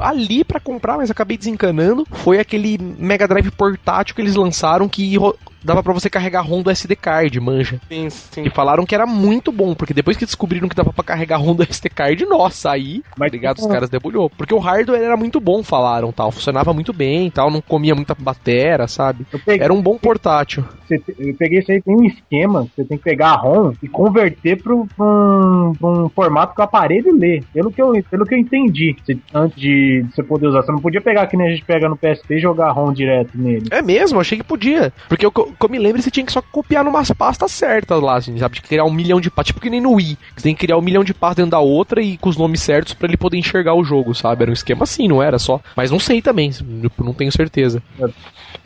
ali 0.00 0.44
pra 0.44 0.60
comprar, 0.60 0.96
mas 0.96 1.10
acabei 1.10 1.36
desencanando, 1.36 2.06
foi 2.10 2.38
aquele 2.38 2.78
Mega 2.78 3.26
Drive 3.26 3.50
portátil 3.52 4.14
que 4.14 4.20
eles 4.20 4.34
lançaram 4.36 4.88
que 4.88 5.16
dava 5.64 5.82
pra 5.82 5.92
você 5.92 6.08
carregar 6.10 6.42
ROM 6.42 6.62
do 6.62 6.70
SD 6.70 6.96
card, 6.96 7.38
manja. 7.40 7.80
Sim, 7.88 8.08
sim. 8.10 8.42
E 8.44 8.50
falaram 8.50 8.84
que 8.86 8.94
era 8.94 9.06
muito 9.06 9.50
bom, 9.52 9.74
porque 9.74 9.94
depois 9.94 10.16
que 10.16 10.24
descobriram 10.24 10.68
que 10.68 10.76
dava 10.76 10.92
pra 10.92 11.04
carregar 11.04 11.38
ROM 11.38 11.54
do 11.54 11.62
SD 11.62 11.88
card, 11.88 12.24
nossa, 12.26 12.70
aí, 12.72 13.02
Mas 13.16 13.28
obrigado, 13.28 13.56
os 13.58 13.62
como- 13.62 13.74
caras 13.74 13.90
debulhou. 13.90 14.30
Porque 14.30 14.54
o 14.54 14.58
hardware 14.58 15.02
era 15.02 15.16
muito 15.16 15.40
bom, 15.40 15.62
falaram, 15.62 16.12
tal, 16.12 16.30
funcionava 16.30 16.72
muito 16.72 16.92
bem, 16.92 17.30
tal, 17.30 17.50
não 17.50 17.60
comia 17.60 17.94
muita 17.94 18.14
batera, 18.18 18.86
sabe? 18.88 19.26
Eu 19.32 19.38
peguei, 19.38 19.64
Era 19.64 19.72
um 19.72 19.82
bom 19.82 19.96
portátil. 19.98 20.64
você 20.86 20.96
eu 21.18 21.34
peguei 21.38 21.58
isso 21.60 21.70
aí, 21.72 21.80
tem 21.82 21.94
um 21.96 22.04
esquema, 22.04 22.66
você 22.74 22.84
tem 22.84 22.96
que 22.98 23.04
pegar 23.04 23.30
a 23.32 23.36
ROM 23.36 23.72
e 23.82 23.88
converter 23.88 24.60
pro, 24.62 24.86
pra 24.96 25.06
um, 25.06 25.74
pra 25.78 25.88
um 25.88 26.08
formato 26.08 26.54
que 26.54 26.60
o 26.60 26.64
aparelho 26.64 27.16
lê. 27.18 27.42
Pelo 27.52 27.70
que 27.70 27.80
eu, 27.80 27.92
pelo 28.10 28.24
que 28.26 28.34
eu 28.34 28.38
entendi, 28.38 28.96
você- 29.04 29.18
antes 29.34 29.60
de 29.60 30.04
você 30.10 30.22
poder 30.22 30.48
usar. 30.48 30.62
Você 30.62 30.72
não 30.72 30.80
podia 30.80 31.00
pegar 31.00 31.26
que 31.26 31.36
nem 31.36 31.46
a 31.48 31.50
gente 31.50 31.64
pega 31.64 31.88
no 31.88 31.96
PSP 31.96 32.36
e 32.36 32.40
jogar 32.40 32.68
a 32.68 32.72
ROM 32.72 32.92
direto 32.92 33.30
nele. 33.34 33.66
É 33.70 33.82
mesmo, 33.82 34.20
achei 34.20 34.38
que 34.38 34.44
podia. 34.44 34.92
Porque 35.08 35.26
o 35.26 35.30
que 35.32 35.49
eu, 35.50 35.56
que 35.58 35.64
eu 35.66 35.68
me 35.70 35.78
lembro, 35.78 36.00
você 36.02 36.10
tinha 36.10 36.24
que 36.24 36.32
só 36.32 36.40
copiar 36.42 36.84
numas 36.84 37.10
pastas 37.10 37.50
certas 37.52 38.00
lá, 38.02 38.16
assim, 38.16 38.36
sabe? 38.38 38.54
De 38.56 38.62
criar 38.62 38.84
um 38.84 38.92
milhão 38.92 39.20
de 39.20 39.30
pastas. 39.30 39.48
Tipo 39.48 39.60
que 39.60 39.70
nem 39.70 39.80
no 39.80 39.92
Wii. 39.94 40.16
Você 40.36 40.42
tem 40.44 40.54
que 40.54 40.60
criar 40.66 40.76
um 40.76 40.82
milhão 40.82 41.02
de 41.04 41.12
pastas 41.14 41.36
dentro 41.36 41.50
da 41.52 41.60
outra 41.60 42.00
e 42.02 42.16
com 42.16 42.28
os 42.28 42.36
nomes 42.36 42.60
certos 42.62 42.94
pra 42.94 43.08
ele 43.08 43.16
poder 43.16 43.36
enxergar 43.38 43.74
o 43.74 43.84
jogo, 43.84 44.14
sabe? 44.14 44.42
Era 44.42 44.50
um 44.50 44.54
esquema 44.54 44.84
assim, 44.84 45.08
não 45.08 45.22
era 45.22 45.38
só. 45.38 45.60
Mas 45.76 45.90
não 45.90 45.98
sei 45.98 46.20
também, 46.22 46.50
tipo, 46.50 47.04
não 47.04 47.12
tenho 47.14 47.32
certeza. 47.32 47.82
É. 48.00 48.08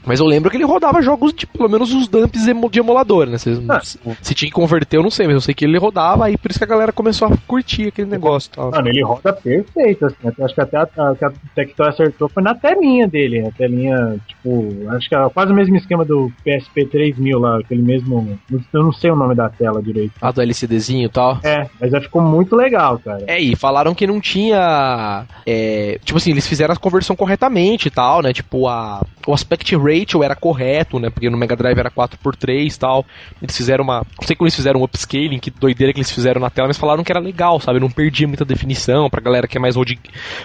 Mas 0.06 0.20
eu 0.20 0.26
lembro 0.26 0.50
que 0.50 0.56
ele 0.56 0.64
rodava 0.64 1.00
jogos 1.00 1.32
de 1.32 1.46
pelo 1.46 1.68
menos 1.68 1.92
os 1.94 2.08
dumps 2.08 2.42
de 2.70 2.78
emulador, 2.78 3.26
né? 3.26 3.38
Você- 3.38 3.62
Ah. 3.68 3.80
Se 4.20 4.34
tinha 4.34 4.48
que 4.48 4.54
converter, 4.54 4.98
eu 4.98 5.02
não 5.02 5.10
sei, 5.10 5.26
mas 5.26 5.34
eu 5.34 5.40
sei 5.40 5.54
que 5.54 5.64
ele 5.64 5.78
rodava 5.78 6.26
aí 6.26 6.36
por 6.36 6.50
isso 6.50 6.58
que 6.60 6.64
a 6.64 6.68
galera 6.68 6.92
começou 6.92 7.28
a 7.28 7.36
curtir 7.46 7.88
aquele 7.88 8.08
negócio 8.10 8.50
e 8.52 8.56
tal. 8.56 8.70
Mano, 8.70 8.88
ele 8.88 9.02
roda 9.02 9.32
perfeito, 9.32 10.04
assim. 10.06 10.16
Acho 10.42 10.54
que 10.54 10.60
até 10.60 10.76
a, 10.76 10.82
a, 10.82 11.14
que 11.16 11.24
a 11.24 11.32
Tectoy 11.54 11.88
acertou 11.88 12.28
foi 12.28 12.42
na 12.42 12.54
telinha 12.54 13.08
dele. 13.08 13.46
A 13.46 13.50
telinha, 13.52 14.16
tipo, 14.26 14.74
acho 14.90 15.08
que 15.08 15.14
é 15.14 15.28
quase 15.30 15.52
o 15.52 15.54
mesmo 15.54 15.76
esquema 15.76 16.04
do 16.04 16.30
PSP 16.44 16.73
PSP 16.74 16.86
3000 16.86 17.38
lá, 17.38 17.58
aquele 17.58 17.82
mesmo. 17.82 18.38
Eu 18.50 18.82
não 18.82 18.92
sei 18.92 19.10
o 19.10 19.16
nome 19.16 19.34
da 19.34 19.48
tela 19.48 19.80
direito. 19.80 20.12
Ah, 20.20 20.32
do 20.32 20.42
LCDzinho 20.42 21.06
e 21.06 21.08
tal. 21.08 21.38
É, 21.42 21.68
mas 21.80 21.90
já 21.92 22.00
ficou 22.00 22.20
muito 22.20 22.56
legal, 22.56 22.98
cara. 22.98 23.24
É, 23.26 23.38
e 23.38 23.54
falaram 23.54 23.94
que 23.94 24.06
não 24.06 24.20
tinha. 24.20 25.24
é, 25.46 25.98
tipo 26.04 26.18
assim, 26.18 26.32
eles 26.32 26.46
fizeram 26.46 26.74
a 26.74 26.76
conversão 26.76 27.14
corretamente 27.14 27.88
e 27.88 27.90
tal, 27.90 28.20
né? 28.22 28.32
Tipo, 28.32 28.68
a, 28.68 29.04
o 29.26 29.32
aspect 29.32 29.74
ratio 29.76 30.22
era 30.22 30.34
correto, 30.34 30.98
né? 30.98 31.10
Porque 31.10 31.30
no 31.30 31.38
Mega 31.38 31.56
Drive 31.56 31.78
era 31.78 31.90
4x3 31.90 32.74
e 32.74 32.78
tal. 32.78 33.06
Eles 33.40 33.56
fizeram 33.56 33.84
uma. 33.84 34.04
Não 34.18 34.26
sei 34.26 34.34
como 34.34 34.46
eles 34.46 34.56
fizeram 34.56 34.80
um 34.80 34.84
upscaling, 34.84 35.38
que 35.38 35.50
doideira 35.50 35.92
que 35.92 36.00
eles 36.00 36.10
fizeram 36.10 36.40
na 36.40 36.50
tela, 36.50 36.68
mas 36.68 36.78
falaram 36.78 37.04
que 37.04 37.12
era 37.12 37.20
legal, 37.20 37.60
sabe? 37.60 37.78
Não 37.78 37.90
perdia 37.90 38.26
muita 38.26 38.44
definição 38.44 39.08
pra 39.08 39.20
galera 39.20 39.46
que 39.46 39.56
é 39.56 39.60
mais 39.60 39.76
old, 39.76 39.98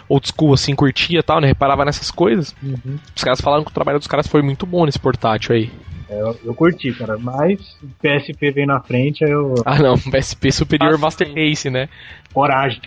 old 0.08 0.28
school, 0.28 0.54
assim, 0.54 0.76
curtia 0.76 1.20
e 1.20 1.24
tal, 1.24 1.42
né? 1.42 1.48
Reparava 1.48 1.84
nessas 1.86 2.12
coisas. 2.12 2.56
Os 3.16 3.24
caras 3.24 3.42
falaram 3.42 3.64
que 3.64 3.72
o 3.72 3.74
trabalho 3.74 3.98
dos 3.98 4.08
caras 4.08 4.28
foi 4.28 4.42
muito 4.42 4.66
bom 4.66 4.86
nesse 4.86 5.00
portátil 5.00 5.56
aí. 5.56 5.72
É, 6.10 6.20
eu, 6.22 6.40
eu 6.44 6.54
curti, 6.56 6.92
cara. 6.94 7.18
Mas 7.18 7.60
o 7.84 7.88
PSP 8.02 8.52
veio 8.52 8.66
na 8.68 8.80
frente, 8.82 9.24
aí 9.24 9.32
eu. 9.32 9.54
Ah, 9.66 9.78
não, 9.80 9.96
PSP 10.12 10.52
Superior 10.52 10.96
Ah, 10.96 10.98
Master 10.98 11.28
sim. 11.28 11.34
Race, 11.36 11.70
né? 11.70 11.88
Coragem. 12.34 12.82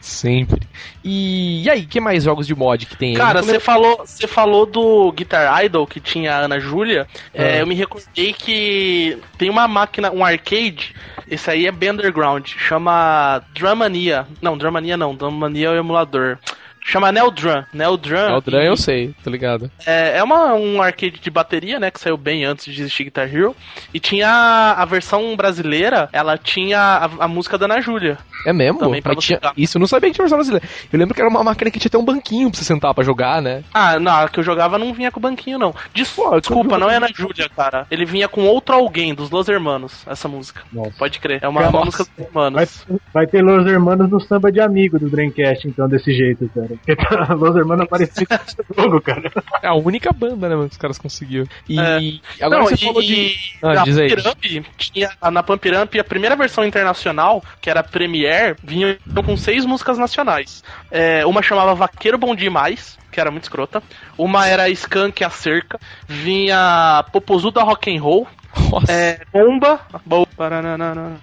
Sempre. 0.00 0.60
E, 1.02 1.62
e 1.64 1.70
aí, 1.70 1.84
que 1.86 2.00
mais 2.00 2.24
jogos 2.24 2.46
de 2.46 2.54
mod 2.54 2.86
que 2.86 2.96
tem 2.96 3.10
aí? 3.10 3.16
Cara, 3.16 3.42
você 3.42 3.58
falou, 3.60 3.98
você 4.04 4.26
falou 4.26 4.66
do 4.66 5.10
Guitar 5.12 5.64
Idol 5.64 5.86
que 5.86 6.00
tinha 6.00 6.32
a 6.34 6.38
Ana 6.40 6.58
Júlia. 6.60 7.06
É, 7.32 7.54
Ah. 7.54 7.56
eu 7.58 7.66
me 7.66 7.74
recordei 7.74 8.32
que 8.32 9.18
tem 9.38 9.50
uma 9.50 9.66
máquina, 9.68 10.10
um 10.10 10.24
arcade. 10.24 10.94
Esse 11.30 11.50
aí 11.50 11.66
é 11.66 11.72
bem 11.72 11.90
underground. 11.90 12.46
Chama 12.46 13.42
Drumania. 13.54 14.26
Não, 14.42 14.56
Drumania 14.58 14.96
não. 14.96 15.14
Drumania 15.14 15.68
é 15.68 15.70
o 15.70 15.76
emulador. 15.76 16.38
Chama 16.86 17.10
Neo 17.10 17.30
Drum. 17.30 17.64
Neo 17.72 17.96
Drum. 17.96 18.16
É 18.16 18.36
o 18.36 18.40
Drum, 18.42 18.60
e- 18.60 18.66
eu 18.66 18.76
sei, 18.76 19.14
tô 19.24 19.30
ligado. 19.30 19.70
É, 19.86 20.18
é 20.18 20.22
uma, 20.22 20.52
um 20.54 20.82
arcade 20.82 21.18
de 21.18 21.30
bateria, 21.30 21.80
né? 21.80 21.90
Que 21.90 21.98
saiu 21.98 22.16
bem 22.16 22.44
antes 22.44 22.72
de 22.72 22.80
existir 22.82 23.04
Guitar 23.04 23.26
Hero. 23.34 23.56
E 23.92 23.98
tinha 23.98 24.28
a, 24.28 24.82
a 24.82 24.84
versão 24.84 25.34
brasileira, 25.34 26.08
ela 26.12 26.36
tinha 26.36 26.78
a, 26.78 27.24
a 27.24 27.28
música 27.28 27.56
da 27.56 27.64
Ana 27.64 27.80
Júlia. 27.80 28.18
É 28.46 28.52
mesmo? 28.52 28.78
Também 28.78 29.00
pra 29.00 29.16
tinha-. 29.16 29.40
Isso 29.56 29.78
eu 29.78 29.80
não 29.80 29.86
sabia 29.86 30.10
que 30.10 30.14
tinha 30.16 30.24
versão 30.24 30.36
brasileira. 30.38 30.66
Eu 30.92 30.98
lembro 30.98 31.14
que 31.14 31.20
era 31.20 31.30
uma 31.30 31.42
máquina 31.42 31.70
que 31.70 31.78
tinha 31.80 31.88
até 31.88 31.96
um 31.98 32.04
banquinho 32.04 32.50
pra 32.50 32.58
você 32.58 32.64
sentar 32.64 32.92
pra 32.94 33.02
jogar, 33.02 33.40
né? 33.40 33.64
Ah, 33.72 33.98
não, 33.98 34.12
a 34.12 34.28
que 34.28 34.38
eu 34.38 34.44
jogava 34.44 34.78
não 34.78 34.92
vinha 34.92 35.10
com 35.10 35.18
banquinho, 35.20 35.58
não. 35.58 35.74
Des- 35.94 36.14
Desculpa, 36.40 36.78
não 36.78 36.90
é 36.90 36.96
Ana 36.96 37.08
Júlia, 37.14 37.48
cara. 37.48 37.86
Ele 37.90 38.04
vinha 38.04 38.28
com 38.28 38.42
outro 38.44 38.74
alguém, 38.74 39.14
dos 39.14 39.30
Los 39.30 39.48
Hermanos, 39.48 40.04
essa 40.06 40.28
música. 40.28 40.60
Nossa. 40.70 40.92
Pode 40.98 41.18
crer. 41.18 41.38
É 41.42 41.48
uma, 41.48 41.62
Nossa. 41.62 41.84
música 41.86 42.04
dos 42.04 42.12
Vai, 42.14 42.26
Hermanos. 42.26 42.86
vai 43.14 43.26
ter 43.26 43.42
Los 43.42 43.66
Hermanos 43.66 44.10
no 44.10 44.20
samba 44.20 44.52
de 44.52 44.60
amigo 44.60 44.98
do 44.98 45.08
Dreamcast, 45.08 45.66
então, 45.66 45.88
desse 45.88 46.12
jeito, 46.12 46.50
cara. 46.54 46.73
Porque 46.76 46.96
tá, 46.96 47.34
Los 47.34 47.56
Hermanos 47.56 47.84
apareceu 47.84 48.26
nesse 48.30 48.56
jogo, 48.76 49.00
cara. 49.00 49.30
É 49.62 49.68
a 49.68 49.74
única 49.74 50.12
banda, 50.12 50.48
né, 50.48 50.54
mano, 50.54 50.68
que 50.68 50.74
os 50.74 50.78
caras 50.78 50.98
conseguiram. 50.98 51.46
E 51.68 51.78
É. 51.78 52.44
agora 52.44 52.60
não, 52.62 52.68
você 52.68 52.74
e, 52.74 52.86
falou 52.86 53.02
de. 53.02 53.34
Ah, 53.62 53.74
na 53.74 53.82
diz 53.84 53.98
aí. 53.98 54.14
Pump 54.14 54.66
tinha, 54.76 55.10
na 55.30 55.42
Pump 55.42 55.68
Up, 55.70 56.00
a 56.00 56.04
primeira 56.04 56.36
versão 56.36 56.64
internacional, 56.64 57.42
que 57.60 57.70
era 57.70 57.80
a 57.80 57.84
Premiere, 57.84 58.56
vinha 58.62 58.98
com 59.24 59.36
seis 59.36 59.64
músicas 59.64 59.98
nacionais. 59.98 60.62
É, 60.90 61.24
uma 61.26 61.42
chamava 61.42 61.74
Vaqueiro 61.74 62.18
Bom 62.18 62.34
Demais, 62.34 62.98
que 63.10 63.20
era 63.20 63.30
muito 63.30 63.44
escrota. 63.44 63.82
Uma 64.18 64.46
era 64.46 64.68
Skunk 64.68 65.22
a 65.24 65.30
Cerca. 65.30 65.78
Vinha 66.08 67.04
Popozuda 67.12 67.62
Rock 67.62 67.94
and 67.94 68.00
Roll. 68.00 68.26
Nossa. 68.70 68.90
É, 68.92 69.20
Bomba. 69.32 69.80
Bo- 70.04 70.26
paranana. 70.36 71.16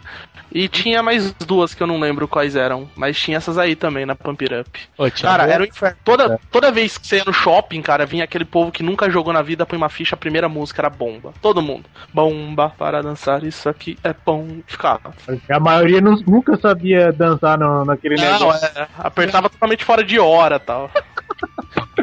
E 0.54 0.67
tinha 0.67 1.02
mais 1.02 1.32
duas 1.34 1.74
que 1.74 1.82
eu 1.82 1.88
não 1.88 1.98
lembro 1.98 2.28
quais 2.28 2.58
eram. 2.58 2.89
Mas 2.96 3.17
tinha 3.17 3.38
essas 3.38 3.58
aí 3.58 3.74
também 3.74 4.06
na 4.06 4.15
Pump 4.15 4.44
It 4.44 4.54
Up. 4.54 4.80
Ô, 4.98 5.10
Cara, 5.22 5.44
era 5.50 5.63
o 5.63 5.65
inferno. 5.65 5.98
Toda, 6.04 6.38
toda 6.52 6.72
vez 6.72 6.98
que 6.98 7.08
você 7.08 7.17
ia 7.17 7.24
no 7.26 7.32
shopping, 7.32 7.82
cara, 7.82 8.06
vinha 8.06 8.26
aquele 8.26 8.44
povo 8.44 8.70
que 8.72 8.84
nunca 8.84 9.10
jogou 9.10 9.32
na 9.32 9.41
vida, 9.41 9.65
põe 9.65 9.78
uma 9.78 9.88
ficha, 9.88 10.15
a 10.15 10.17
primeira 10.17 10.50
música 10.50 10.82
era 10.82 10.89
bomba. 10.89 11.34
Todo 11.41 11.62
mundo. 11.62 11.86
Bomba 12.13 12.70
para 12.78 13.02
dançar, 13.02 13.44
isso 13.46 13.70
aqui 13.70 13.98
é 14.04 14.13
bom. 14.26 14.60
Ficava. 14.67 15.13
A 15.50 15.60
maioria 15.60 16.02
nu- 16.02 16.22
nunca 16.28 16.58
sabia 16.58 17.13
dançar 17.13 17.58
no, 17.58 17.86
naquele 17.86 18.15
Não, 18.15 18.34
negócio. 18.34 18.65
é, 18.76 18.88
apertava 18.98 19.50
totalmente 19.50 19.86
fora 19.86 20.04
de 20.04 20.20
hora 20.20 20.60
tal. 20.60 20.91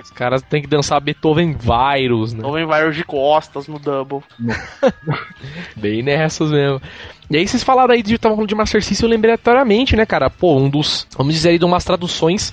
Os 0.03 0.11
caras 0.11 0.43
têm 0.43 0.63
que 0.63 0.69
dançar 0.69 1.01
Beethoven 1.01 1.57
Virus, 1.57 2.33
né? 2.33 2.49
Vem 2.51 2.67
vários 2.67 2.97
de 2.97 3.05
costas 3.05 3.67
no 3.69 3.79
double. 3.79 4.21
Bem 5.77 6.03
nessas 6.03 6.51
mesmo. 6.51 6.81
E 7.31 7.37
aí 7.37 7.47
vocês 7.47 7.63
falaram 7.63 7.95
aí 7.95 8.03
de 8.03 8.19
tava 8.19 8.35
falando 8.35 8.49
de 8.49 8.55
Master 8.55 8.83
System, 8.83 9.07
eu 9.07 9.11
lembrei 9.11 9.33
aleatoriamente, 9.33 9.97
né, 9.97 10.07
cara? 10.07 10.31
Pô, 10.31 10.57
um 10.57 10.69
dos, 10.69 11.07
vamos 11.17 11.35
dizer 11.35 11.51
aí, 11.51 11.59
de 11.59 11.65
umas 11.65 11.85
traduções 11.85 12.53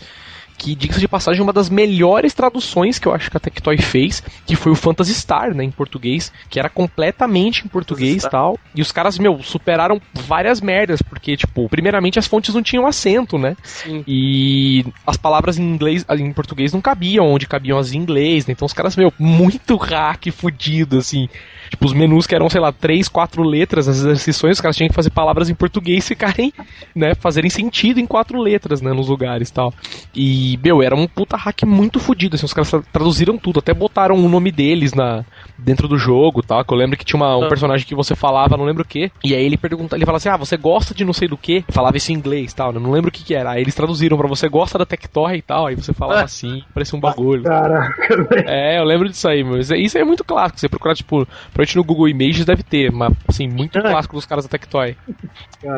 que, 0.58 0.76
diga-se 0.76 1.00
de 1.00 1.08
passagem, 1.08 1.42
uma 1.42 1.54
das 1.54 1.70
melhores 1.70 2.34
traduções 2.34 3.00
que 3.00 3.08
eu 3.08 3.14
acho 3.14 3.30
que 3.30 3.38
a 3.38 3.40
Tectoy 3.40 3.78
fez, 3.78 4.24
que 4.46 4.56
foi 4.56 4.72
o 4.72 4.76
Phantasy 4.76 5.14
Star, 5.14 5.54
né, 5.54 5.64
em 5.64 5.72
português, 5.72 6.32
que 6.50 6.60
era 6.60 6.70
completamente 6.70 7.66
em 7.66 7.68
português 7.68 8.24
e 8.24 8.30
tal. 8.30 8.58
E 8.74 8.82
os 8.82 8.92
caras, 8.92 9.18
meu, 9.18 9.42
superaram 9.42 10.02
várias 10.14 10.62
merdas, 10.62 11.02
porque, 11.02 11.36
tipo, 11.36 11.68
primeiramente 11.70 12.20
as 12.20 12.28
fontes 12.28 12.54
não 12.54 12.64
tinham 12.64 12.88
acento, 12.88 13.38
né? 13.38 13.56
Sim. 13.64 14.04
E 14.08 14.86
as 15.06 15.18
palavras 15.18 15.58
em 15.58 15.64
inglês, 15.64 16.06
em 16.10 16.32
português 16.32 16.74
não 16.74 16.82
cabiam 16.82 17.28
onde 17.28 17.48
cabiam 17.48 17.78
as 17.78 17.92
em 17.94 17.98
inglês, 17.98 18.46
né? 18.46 18.54
Então 18.54 18.66
os 18.66 18.74
caras, 18.74 18.96
meu, 18.96 19.14
muito 19.20 19.76
hack 19.76 20.32
fudido, 20.32 20.98
assim. 20.98 21.28
Tipo, 21.70 21.86
os 21.86 21.94
menus 21.94 22.28
que 22.28 22.36
eram, 22.36 22.50
sei 22.50 22.62
lá, 22.62 22.72
três, 22.72 23.08
quatro 23.08 23.44
letras, 23.44 23.88
as 23.88 23.98
exercições, 23.98 24.58
os 24.58 24.62
caras 24.62 24.76
tinham 24.76 24.90
que 24.90 24.96
fazer 24.96 25.10
palavras 25.10 25.50
em 25.50 25.56
português 25.56 26.08
ficarem, 26.08 26.54
né, 26.96 27.16
fazerem 27.16 27.50
sentido 27.50 28.00
em 28.00 28.06
quatro 28.06 28.40
letras, 28.40 28.82
né, 28.82 28.94
nos 28.94 29.08
lugares 29.08 29.50
e 29.50 29.54
tal. 29.54 29.74
E, 30.14 30.45
meu, 30.64 30.82
era 30.84 30.96
um 30.96 31.08
puta 31.08 31.36
hack 31.38 31.64
muito 31.64 32.00
fudido, 32.00 32.36
assim, 32.36 32.46
os 32.46 32.54
caras 32.54 32.70
tra- 32.70 32.84
traduziram 32.92 33.38
tudo, 33.38 33.60
até 33.60 33.74
botaram 33.74 34.16
o 34.16 34.30
nome 34.30 34.52
deles 34.52 34.94
na 34.94 35.24
dentro 35.58 35.88
do 35.88 35.98
jogo, 35.98 36.42
tal, 36.42 36.64
que 36.66 36.74
eu 36.74 36.78
lembro 36.78 36.98
que 36.98 37.06
tinha 37.06 37.18
uma- 37.18 37.38
um 37.38 37.44
Ah. 37.46 37.48
personagem 37.50 37.86
que 37.88 37.96
você 37.96 38.16
falava, 38.16 38.58
não 38.58 38.66
lembro 38.66 38.84
o 38.84 38.86
que, 38.88 39.12
e 39.24 39.34
aí 39.34 39.44
ele 39.46 39.58
pergunta, 39.58 39.96
ele 39.96 40.06
fala 40.06 40.18
assim, 40.18 40.30
ah, 40.30 40.38
você 40.38 40.58
gosta 40.58 40.94
de 40.94 41.06
não 41.06 41.14
sei 41.14 41.28
do 41.28 41.38
que? 41.38 41.64
Falava 41.70 41.98
isso 41.98 42.12
em 42.12 42.16
inglês, 42.16 42.54
tal, 42.54 42.72
né, 42.74 42.80
não 42.80 42.92
lembro 42.92 43.10
o 43.10 43.12
que 43.12 43.24
que 43.24 43.34
era, 43.34 43.52
aí 43.52 43.62
eles 43.62 43.74
traduziram 43.76 44.18
pra 44.18 44.28
você 44.28 44.48
gosta 44.50 44.78
da 44.78 44.86
Tectoy 44.86 45.38
e 45.38 45.42
tal, 45.42 45.68
aí 45.68 45.76
você 45.76 45.94
falava 45.94 46.20
Ah. 46.22 46.24
assim, 46.24 46.64
parecia 46.74 46.98
um 46.98 47.02
bagulho. 47.02 47.44
Caraca, 47.44 48.16
velho. 48.30 48.50
É, 48.50 48.80
eu 48.80 48.84
lembro 48.84 49.08
disso 49.10 49.28
aí, 49.28 49.44
meu. 49.44 49.58
Isso 49.60 49.74
é- 49.74 49.78
Isso 49.80 49.98
aí 49.98 50.02
é 50.02 50.06
muito 50.06 50.24
clássico. 50.24 50.60
Você 50.60 50.68
procurar, 50.70 50.96
tipo, 50.96 51.26
provavelmente 51.26 51.76
no 51.78 51.84
Google 51.84 52.10
Images 52.10 52.46
deve 52.46 52.64
ter, 52.64 52.92
mas, 52.92 53.14
assim, 53.28 53.48
muito 53.48 53.78
É. 53.78 53.82
clássico 53.82 54.16
dos 54.16 54.26
caras 54.26 54.46
da 54.46 54.50
Tectoy. 54.50 54.96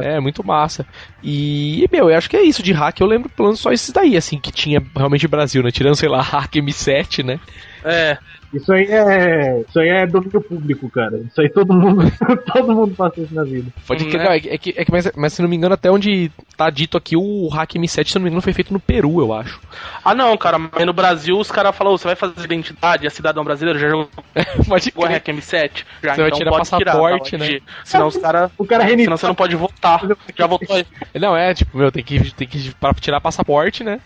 É, 0.02 0.20
muito 0.20 0.46
massa. 0.46 0.86
E, 1.24 1.88
meu, 1.92 2.10
eu 2.10 2.18
acho 2.18 2.30
que 2.30 2.36
é 2.38 2.42
isso 2.44 2.62
de 2.64 2.72
hack. 2.74 3.00
Eu 3.00 3.08
lembro, 3.08 3.30
pelo 3.30 3.50
menos, 3.50 3.60
só 3.60 3.72
esses 3.72 3.92
daí, 3.92 4.16
assim, 4.18 4.38
que 4.40 4.52
tinha 4.52 4.82
realmente 4.96 5.28
Brasil, 5.28 5.62
né? 5.64 5.72
Tirando, 5.72 5.96
sei 5.96 6.10
lá, 6.10 6.20
hack 6.22 6.56
M7, 6.56 7.24
né? 7.24 7.40
É. 7.84 8.18
Isso 8.54 8.72
aí 8.72 8.86
é. 8.86 9.62
Isso 9.68 9.80
aí 9.80 9.90
é 9.90 10.08
domínio 10.08 10.42
público, 10.42 10.90
cara. 10.90 11.18
Isso 11.18 11.42
aí 11.42 11.50
todo 11.50 11.74
mundo. 11.74 12.04
todo 12.54 12.74
mundo 12.74 12.96
passa 12.96 13.20
isso 13.22 13.34
na 13.34 13.44
vida. 13.44 13.72
Pode 13.86 14.06
Hum, 14.06 14.10
que, 14.10 14.18
não, 14.18 14.32
é 14.32 14.40
que, 14.40 14.50
é 14.50 14.58
que, 14.58 14.74
é 14.78 14.86
que 14.86 14.92
mas, 14.92 15.12
mas 15.16 15.34
se 15.34 15.42
não 15.42 15.50
me 15.50 15.56
engano, 15.56 15.74
até 15.74 15.92
onde 15.92 16.32
tá 16.56 16.70
dito 16.70 16.98
aqui, 16.98 17.18
o 17.18 17.48
hack 17.50 17.74
M7, 17.74 18.08
se 18.08 18.16
não 18.16 18.24
me 18.24 18.30
engano, 18.30 18.42
foi 18.42 18.54
feito 18.54 18.72
no 18.72 18.80
Peru, 18.80 19.20
eu 19.20 19.34
acho. 19.34 19.60
Ah, 20.04 20.16
não, 20.16 20.36
cara, 20.38 20.58
mas 20.58 20.86
no 20.86 20.94
Brasil 20.94 21.38
os 21.38 21.52
caras 21.52 21.76
falaram: 21.76 21.98
você 21.98 22.08
vai 22.08 22.16
fazer 22.16 22.46
identidade, 22.46 23.06
é 23.06 23.10
cidadão 23.10 23.44
brasileiro, 23.44 23.80
já 23.80 23.90
jogou 23.90 24.10
Pode 24.68 24.94
o. 24.96 25.06
REC 25.06 25.26
M7? 25.28 25.84
Já, 26.04 26.16
Você 26.16 26.22
vai 26.22 26.32
tirar 26.32 26.52
passaporte, 26.52 27.32
tá, 27.32 27.38
né? 27.38 27.60
Senão 27.84 28.08
os 28.08 28.18
caras. 28.18 28.52
O 28.58 28.66
cara 28.66 28.84
reinicia. 28.84 29.06
Senão 29.06 29.18
você 29.18 29.28
não 29.28 29.36
pode 29.36 29.56
votar. 29.56 30.02
Já 30.36 30.48
votou 30.48 30.76
aí. 30.76 30.86
Não, 31.20 31.36
é, 31.36 31.54
tipo, 31.54 31.78
meu, 31.78 31.92
tem 31.92 32.04
que, 32.04 32.34
tem 32.34 32.48
que 32.48 32.74
pra 32.76 32.94
tirar 32.94 33.20
passaporte, 33.20 33.84
né? 33.84 34.00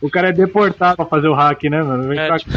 O 0.00 0.10
cara 0.10 0.28
é 0.28 0.32
deportado 0.32 0.96
pra 0.96 1.06
fazer 1.06 1.28
o 1.28 1.34
hack, 1.34 1.62
né, 1.64 1.82
mano? 1.82 2.08
Vem 2.08 2.18
É, 2.18 2.26
pra 2.26 2.38
tipo, 2.38 2.52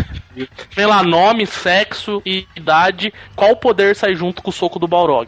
Lá, 0.78 1.04
nome, 1.04 1.46
sexo 1.46 2.22
e 2.26 2.48
idade. 2.56 3.14
Qual 3.36 3.56
poder 3.56 3.96
sai 3.96 4.16
junto 4.16 4.42
com 4.42 4.50
o 4.50 4.54
soco 4.54 4.80
do 4.80 4.88
Balrog? 4.88 5.28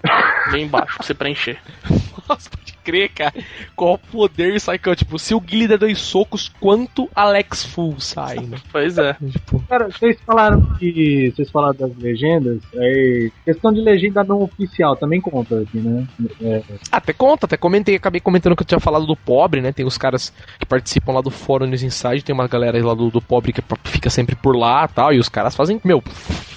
Bem 0.52 0.66
embaixo, 0.66 0.98
pra 0.98 1.06
você 1.06 1.14
preencher. 1.14 1.60
Nossa, 2.28 2.50
crer, 2.84 3.10
cara. 3.10 3.34
Qual 3.76 3.98
poder 3.98 4.60
sai, 4.60 4.78
que, 4.78 4.96
tipo, 4.96 5.18
se 5.18 5.34
o 5.34 5.40
Guile 5.40 5.68
der 5.68 5.78
dois 5.78 6.00
socos, 6.00 6.52
quanto 6.60 7.10
Alex 7.16 7.64
Full 7.66 8.00
sai, 8.00 8.38
né? 8.40 8.58
Pois 8.72 8.98
é. 8.98 9.14
Tipo, 9.32 9.60
Cara, 9.70 9.88
vocês 9.90 10.18
falaram 10.26 10.62
que. 10.78 11.32
Vocês 11.36 11.50
falaram 11.50 11.76
das 11.76 11.98
legendas. 11.98 12.60
Aí, 12.76 13.32
questão 13.46 13.72
de 13.72 13.82
legenda 13.82 14.24
não 14.24 14.42
oficial 14.42 14.96
também 14.96 15.22
conta 15.22 15.62
aqui, 15.62 15.78
né? 15.78 16.08
É, 16.42 16.62
até 16.92 17.14
conta, 17.14 17.46
até 17.46 17.56
comentei, 17.58 17.96
acabei 17.96 18.20
comentando 18.20 18.56
que 18.56 18.64
eu 18.64 18.68
tinha 18.68 18.80
falado 18.80 19.06
do 19.06 19.16
pobre, 19.16 19.62
né? 19.62 19.72
Tem 19.72 19.86
os 19.86 19.98
caras 19.98 20.34
que 20.60 20.66
participam 20.66 21.14
lá 21.14 21.22
do 21.22 21.32
Fórum 21.32 21.66
News 21.66 21.84
Inside, 21.84 22.24
tem 22.24 22.34
uma 22.34 22.48
galera 22.48 22.84
lá 22.84 22.94
do, 22.94 23.10
do 23.10 23.22
pobre 23.22 23.54
que 23.54 23.62
fica 23.86 24.10
sempre 24.10 24.36
por 24.36 24.56
lá 24.56 24.88
e 24.90 24.94
tal, 24.94 25.14
e 25.14 25.20
os 25.20 25.30
caras 25.30 25.56
fazem, 25.56 25.80
meu, 25.84 26.04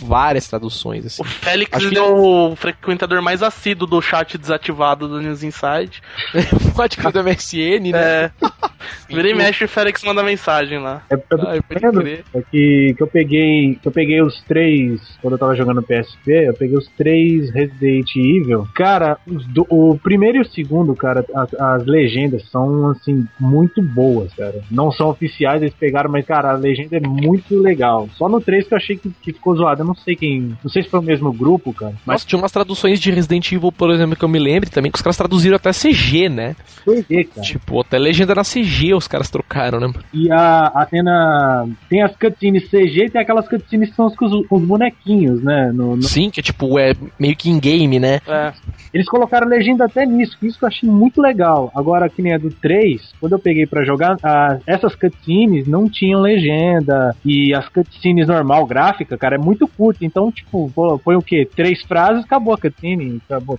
várias 0.01 0.49
traduções, 0.49 1.05
assim. 1.07 1.23
O 1.23 1.25
Félix 1.25 1.73
Acho 1.73 1.89
que- 1.91 1.99
é 1.99 2.03
o 2.03 2.55
frequentador 2.57 3.21
mais 3.23 3.43
assíduo 3.43 3.87
do 3.87 4.01
chat 4.01 4.39
desativado 4.39 5.09
do 5.09 5.21
News 5.21 5.43
Inside. 5.43 6.03
Pode 6.75 6.97
crer 6.97 7.13
do 7.13 7.23
MSN, 7.23 7.93
né? 7.93 7.99
É. 7.99 8.31
Vira 9.09 9.29
e 9.29 9.35
mexe 9.35 9.65
o 9.65 9.69
Félix 9.69 10.03
manda 10.05 10.23
mensagem 10.23 10.79
lá. 10.79 11.03
É 11.11 11.17
porque 11.17 11.35
eu 11.35 11.93
tô 11.93 12.01
crer. 12.01 12.25
é 12.35 12.41
que, 12.51 12.95
que 12.97 13.03
eu 13.03 13.07
peguei. 13.07 13.79
Que 13.81 13.89
eu 13.89 13.93
peguei 13.93 14.23
os 14.23 14.41
três. 14.43 15.01
Quando 15.21 15.35
eu 15.35 15.39
tava 15.39 15.55
jogando 15.57 15.83
PSP, 15.83 16.31
eu 16.49 16.55
peguei 16.55 16.77
os 16.77 16.89
três 16.97 17.51
Resident 17.51 18.09
Evil. 18.17 18.67
Cara, 18.75 19.19
os 19.27 19.45
do- 19.47 19.67
o 19.69 19.99
primeiro 19.99 20.39
e 20.39 20.41
o 20.41 20.45
segundo, 20.51 20.95
cara, 20.95 21.25
as, 21.35 21.55
as 21.55 21.87
legendas 21.87 22.49
são 22.51 22.91
assim, 22.91 23.27
muito 23.41 23.83
boas, 23.83 24.33
cara. 24.35 24.61
Não 24.71 24.91
são 24.93 25.09
oficiais, 25.09 25.63
eles 25.63 25.75
pegaram, 25.75 26.11
mas, 26.11 26.25
cara, 26.27 26.51
a 26.53 26.57
legenda 26.57 26.97
é 26.97 27.01
muito 27.01 27.59
legal. 27.61 28.09
Só 28.17 28.29
no 28.29 28.41
3 28.41 28.67
que 28.69 28.75
eu 28.75 28.79
achei 28.79 28.97
que, 28.97 29.11
que 29.23 29.33
ficou 29.33 29.57
zoado. 29.57 29.83
Eu 29.83 29.87
não 29.87 29.95
sei 29.95 30.15
quem. 30.17 30.57
Não 30.63 30.71
sei 30.71 30.83
se 30.83 30.89
foi 30.91 31.01
o 31.01 31.03
mesmo 31.03 31.33
grupo, 31.33 31.73
cara. 31.73 31.93
Mas 32.05 32.17
Mas 32.17 32.25
tinha 32.25 32.39
umas 32.39 32.53
traduções 32.53 32.99
de 33.01 33.11
Resident 33.11 33.51
Evil, 33.53 33.71
por 33.73 33.91
exemplo, 33.91 34.17
que 34.17 34.25
eu 34.25 34.29
me 34.29 34.39
lembro 34.39 34.71
também, 34.71 34.91
que 34.91 34.97
os 34.97 35.03
caras 35.03 35.17
traduziram 35.17 35.57
até 35.57 35.71
CG, 35.73 36.06
né? 36.31 36.57
foi 36.85 37.03
ver, 37.03 37.25
cara. 37.25 37.41
Tipo, 37.43 37.81
até 37.81 37.99
legenda 37.99 38.33
na 38.35 38.43
CG 38.43 38.95
os 38.95 39.09
caras 39.09 39.29
trocaram, 39.29 39.81
né? 39.81 39.93
E 40.15 40.31
a, 40.31 40.67
a 40.69 40.87
cena. 40.89 41.69
Tem 41.91 42.03
as 42.03 42.15
cutscenes 42.17 42.69
CG 42.71 43.07
e 43.07 43.11
tem 43.11 43.21
aquelas 43.21 43.49
cutscenes 43.49 43.91
que 43.91 43.97
são 43.97 44.09
com 44.11 44.25
os, 44.25 44.47
com 44.47 44.57
os 44.57 44.65
bonequinhos, 44.65 45.43
né? 45.43 45.73
No, 45.75 45.97
no- 45.97 46.03
Sim, 46.03 46.31
que 46.31 46.41
tipo, 46.41 46.79
é 46.79 46.93
meio 47.19 47.35
que 47.37 47.51
in-game, 47.51 47.99
né? 47.99 48.21
É. 48.27 48.53
Eles 48.95 49.09
colocaram 49.09 49.49
legenda 49.49 49.85
até 49.85 50.07
nisso, 50.07 50.37
que 50.39 50.47
isso 50.47 50.59
que 50.59 50.65
eu 50.65 50.69
achei 50.69 50.89
muito 50.89 51.21
legal. 51.21 51.73
Agora, 51.75 52.09
que 52.09 52.23
nem 52.23 52.35
a 52.35 52.39
do 52.39 52.51
3, 52.51 53.13
quando 53.21 53.33
eu 53.33 53.39
peguei 53.39 53.67
pra 53.67 53.85
jogar, 53.85 54.17
a- 54.23 54.59
essas 54.67 54.95
cutscenes 54.95 55.67
não 55.67 55.89
tinham 55.89 56.21
legenda. 56.21 57.17
E 57.25 57.53
as 57.55 57.69
cutscenes 57.69 58.29
normal, 58.29 58.65
gráfica, 58.65 59.19
cara, 59.19 59.35
é 59.35 59.39
muito 59.39 59.67
curta. 59.67 60.05
Então, 60.05 60.31
tipo, 60.31 60.71
foi 61.03 61.17
o 61.17 61.23
quê? 61.23 61.49
Três 61.57 61.83
frases, 61.83 62.25
acabou 62.25 62.55
a 62.55 62.59
cutscene. 62.59 63.21
Acabou. 63.29 63.59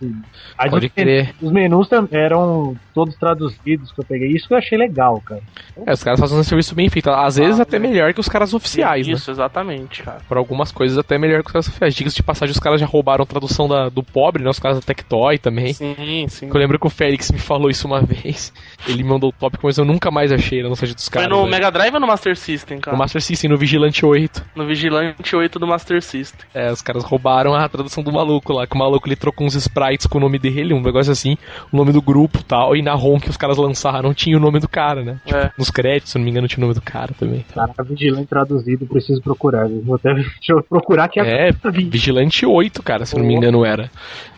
Pode 0.69 0.85
os, 0.85 0.91
crer. 0.93 1.35
os 1.41 1.51
menus 1.51 1.87
tam- 1.89 2.07
eram 2.41 2.75
todos 2.93 3.15
traduzidos 3.15 3.91
que 3.91 3.99
eu 3.99 4.05
peguei. 4.05 4.29
Isso 4.29 4.47
que 4.47 4.53
eu 4.53 4.57
achei 4.57 4.77
legal, 4.77 5.21
cara. 5.21 5.41
É, 5.85 5.93
os 5.93 6.03
caras 6.03 6.19
fazem 6.19 6.37
um 6.37 6.43
serviço 6.43 6.73
bem 6.75 6.89
feito. 6.89 7.09
Às 7.09 7.35
vezes 7.37 7.59
Ah, 7.59 7.63
até 7.63 7.77
melhor 7.79 8.13
que 8.13 8.19
os 8.19 8.27
caras 8.29 8.53
oficiais, 8.53 9.05
né? 9.07 9.13
Isso, 9.13 9.29
exatamente, 9.31 10.03
cara. 10.03 10.19
Por 10.27 10.37
algumas 10.37 10.71
coisas 10.71 10.97
até 10.97 11.17
melhor 11.17 11.41
que 11.41 11.47
os 11.47 11.53
caras 11.53 11.67
oficiais. 11.67 11.95
Diga-se 11.95 12.15
de 12.15 12.23
passagem, 12.23 12.51
os 12.51 12.59
caras 12.59 12.79
já 12.81 12.87
roubaram 12.87 13.23
a 13.23 13.25
tradução 13.25 13.67
da, 13.67 13.89
do 13.89 14.01
pobre, 14.03 14.43
né? 14.43 14.49
Os 14.49 14.59
caras 14.59 14.77
da 14.79 14.83
Tectoy 14.83 15.37
também. 15.37 15.73
Sim, 15.73 16.25
sim. 16.29 16.47
Eu 16.47 16.57
lembro 16.57 16.79
que 16.79 16.87
o 16.87 16.89
Félix 16.89 17.31
me 17.31 17.39
falou 17.39 17.69
isso 17.69 17.87
uma 17.87 18.01
vez. 18.05 18.51
Ele 18.87 19.03
me 19.03 19.09
mandou 19.09 19.29
o 19.29 19.33
tópico, 19.33 19.65
mas 19.67 19.77
eu 19.77 19.85
nunca 19.85 20.09
mais 20.11 20.31
achei 20.31 20.63
no 20.63 20.75
site 20.75 20.95
dos 20.95 21.07
Foi 21.07 21.13
caras. 21.21 21.29
no 21.29 21.37
velho. 21.41 21.51
Mega 21.51 21.69
Drive 21.71 21.93
ou 21.93 21.99
no 21.99 22.07
Master 22.07 22.35
System, 22.37 22.79
cara? 22.79 22.95
No 22.95 22.99
Master 22.99 23.21
System, 23.21 23.49
no 23.49 23.57
Vigilante 23.57 24.05
8. 24.05 24.45
No 24.55 24.65
Vigilante 24.65 25.35
8 25.35 25.59
do 25.59 25.67
Master 25.67 26.01
System. 26.01 26.45
É, 26.53 26.71
os 26.71 26.81
caras 26.81 27.03
roubaram 27.03 27.53
a 27.53 27.67
tradução 27.69 28.03
do 28.03 28.11
maluco 28.11 28.51
lá, 28.53 28.65
que 28.65 28.75
o 28.75 28.77
maluco 28.77 29.07
ele 29.07 29.15
trocou 29.15 29.45
uns 29.45 29.55
sprites 29.55 30.07
com 30.07 30.17
o 30.17 30.21
nome 30.21 30.39
dele, 30.39 30.73
um 30.73 30.81
negócio 30.81 31.11
assim, 31.11 31.37
o 31.71 31.77
nome 31.77 31.91
do 31.91 32.01
grupo 32.01 32.26
e 32.39 32.43
tal, 32.43 32.75
e 32.75 32.81
na 32.81 32.93
ROM 32.93 33.19
que 33.19 33.29
os 33.29 33.37
caras 33.37 33.57
lançaram 33.57 34.13
tinha 34.13 34.37
o 34.37 34.39
nome 34.39 34.59
do 34.59 34.67
cara, 34.67 35.03
né? 35.03 35.19
Tipo, 35.25 35.37
É. 35.37 35.51
Nos 35.57 35.69
créditos, 35.69 36.11
se 36.11 36.17
eu 36.17 36.19
não 36.19 36.25
me 36.25 36.31
engano, 36.31 36.47
tinha 36.47 36.59
o 36.59 36.67
nome 36.67 36.73
do 36.73 36.81
cara 36.81 37.13
também. 37.17 37.45
Caraca, 37.53 37.83
vigilante 37.83 38.27
traduzido, 38.27 38.85
preciso 38.85 39.21
procurar. 39.21 39.67
viu? 39.67 39.81
Vou 39.83 39.95
até 39.95 40.13
deixa 40.13 40.53
eu 40.53 40.63
procurar 40.63 41.07
que 41.07 41.19
É, 41.19 41.51
Vigilante 41.89 42.45
8, 42.45 42.83
cara, 42.83 43.05
se 43.05 43.15
eu 43.15 43.19
não 43.19 43.27
me 43.27 43.35
engano 43.35 43.65
era. 43.65 43.89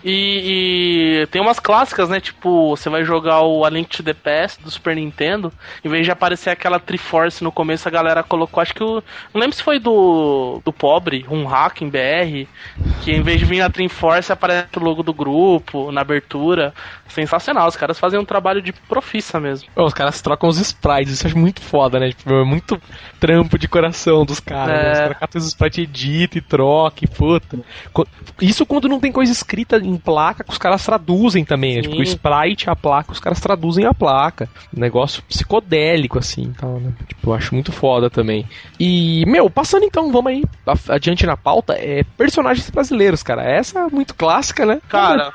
E, 0.03 1.21
e 1.23 1.27
tem 1.27 1.41
umas 1.41 1.59
clássicas, 1.59 2.09
né? 2.09 2.19
Tipo, 2.19 2.69
você 2.75 2.89
vai 2.89 3.03
jogar 3.03 3.41
o 3.41 3.65
A 3.65 3.69
Link 3.69 3.89
to 3.89 4.03
the 4.03 4.13
Past 4.13 4.63
do 4.63 4.71
Super 4.71 4.95
Nintendo, 4.95 5.51
em 5.83 5.89
vez 5.89 6.05
de 6.05 6.11
aparecer 6.11 6.49
aquela 6.49 6.79
Triforce 6.79 7.43
no 7.43 7.51
começo, 7.51 7.87
a 7.87 7.91
galera 7.91 8.23
colocou, 8.23 8.61
acho 8.61 8.73
que 8.73 8.83
o. 8.83 9.03
Não 9.33 9.41
lembro 9.41 9.55
se 9.55 9.63
foi 9.63 9.79
do, 9.79 10.61
do 10.63 10.71
pobre, 10.71 11.25
um 11.29 11.45
hack 11.45 11.81
em 11.81 11.89
BR, 11.89 12.47
que 13.03 13.11
em 13.11 13.21
vez 13.21 13.39
de 13.39 13.45
vir 13.45 13.61
a 13.61 13.69
Triforce 13.69 14.31
aparece 14.31 14.67
o 14.77 14.79
logo 14.79 15.03
do 15.03 15.13
grupo 15.13 15.91
na 15.91 16.01
abertura. 16.01 16.73
Sensacional, 17.07 17.67
os 17.67 17.75
caras 17.79 17.97
fazem 17.97 18.19
um 18.19 18.25
trabalho 18.25 18.61
de 18.61 18.73
profissa 18.73 19.39
mesmo. 19.39 19.69
Os 19.75 19.93
caras 19.93 20.21
trocam 20.21 20.49
os 20.49 20.59
sprites, 20.59 21.13
isso 21.13 21.25
acho 21.25 21.37
muito 21.37 21.61
foda, 21.61 21.99
né? 21.99 22.09
Tipo, 22.09 22.33
é 22.33 22.43
muito 22.43 22.79
trampo 23.19 23.57
de 23.57 23.67
coração 23.67 24.25
dos 24.25 24.39
caras. 24.39 24.75
É. 24.75 24.83
né? 24.83 24.91
Os 24.91 24.99
caras 24.99 25.17
catam 25.17 25.41
os 25.41 25.47
sprites, 25.47 25.79
edita 25.79 26.37
e 26.37 26.41
troca, 26.41 27.05
e 27.05 27.07
puta. 27.07 27.59
Isso 28.41 28.65
quando 28.65 28.87
não 28.89 28.99
tem 28.99 29.11
coisa 29.11 29.31
escrita 29.31 29.77
em 29.77 29.97
placa, 29.97 30.43
que 30.43 30.51
os 30.51 30.57
caras 30.57 30.85
traduzem 30.85 31.45
também. 31.45 31.77
né? 31.77 31.81
Tipo, 31.81 31.95
o 31.95 32.03
sprite, 32.03 32.69
a 32.69 32.75
placa, 32.75 33.11
os 33.11 33.19
caras 33.19 33.39
traduzem 33.39 33.85
a 33.85 33.93
placa. 33.93 34.49
Um 34.75 34.79
negócio 34.79 35.23
psicodélico, 35.23 36.19
assim, 36.19 36.53
tal, 36.59 36.79
né? 36.79 36.93
Tipo, 37.07 37.29
eu 37.29 37.33
acho 37.33 37.53
muito 37.53 37.71
foda 37.71 38.09
também. 38.09 38.45
E, 38.79 39.23
meu, 39.25 39.49
passando 39.49 39.85
então, 39.85 40.11
vamos 40.11 40.31
aí 40.31 40.43
adiante 40.89 41.25
na 41.25 41.37
pauta, 41.37 41.73
é 41.73 42.03
personagens 42.17 42.69
brasileiros, 42.69 43.23
cara. 43.23 43.43
Essa 43.43 43.79
é 43.79 43.87
muito 43.87 44.13
clássica, 44.15 44.65
né? 44.65 44.81
Cara, 44.89 45.31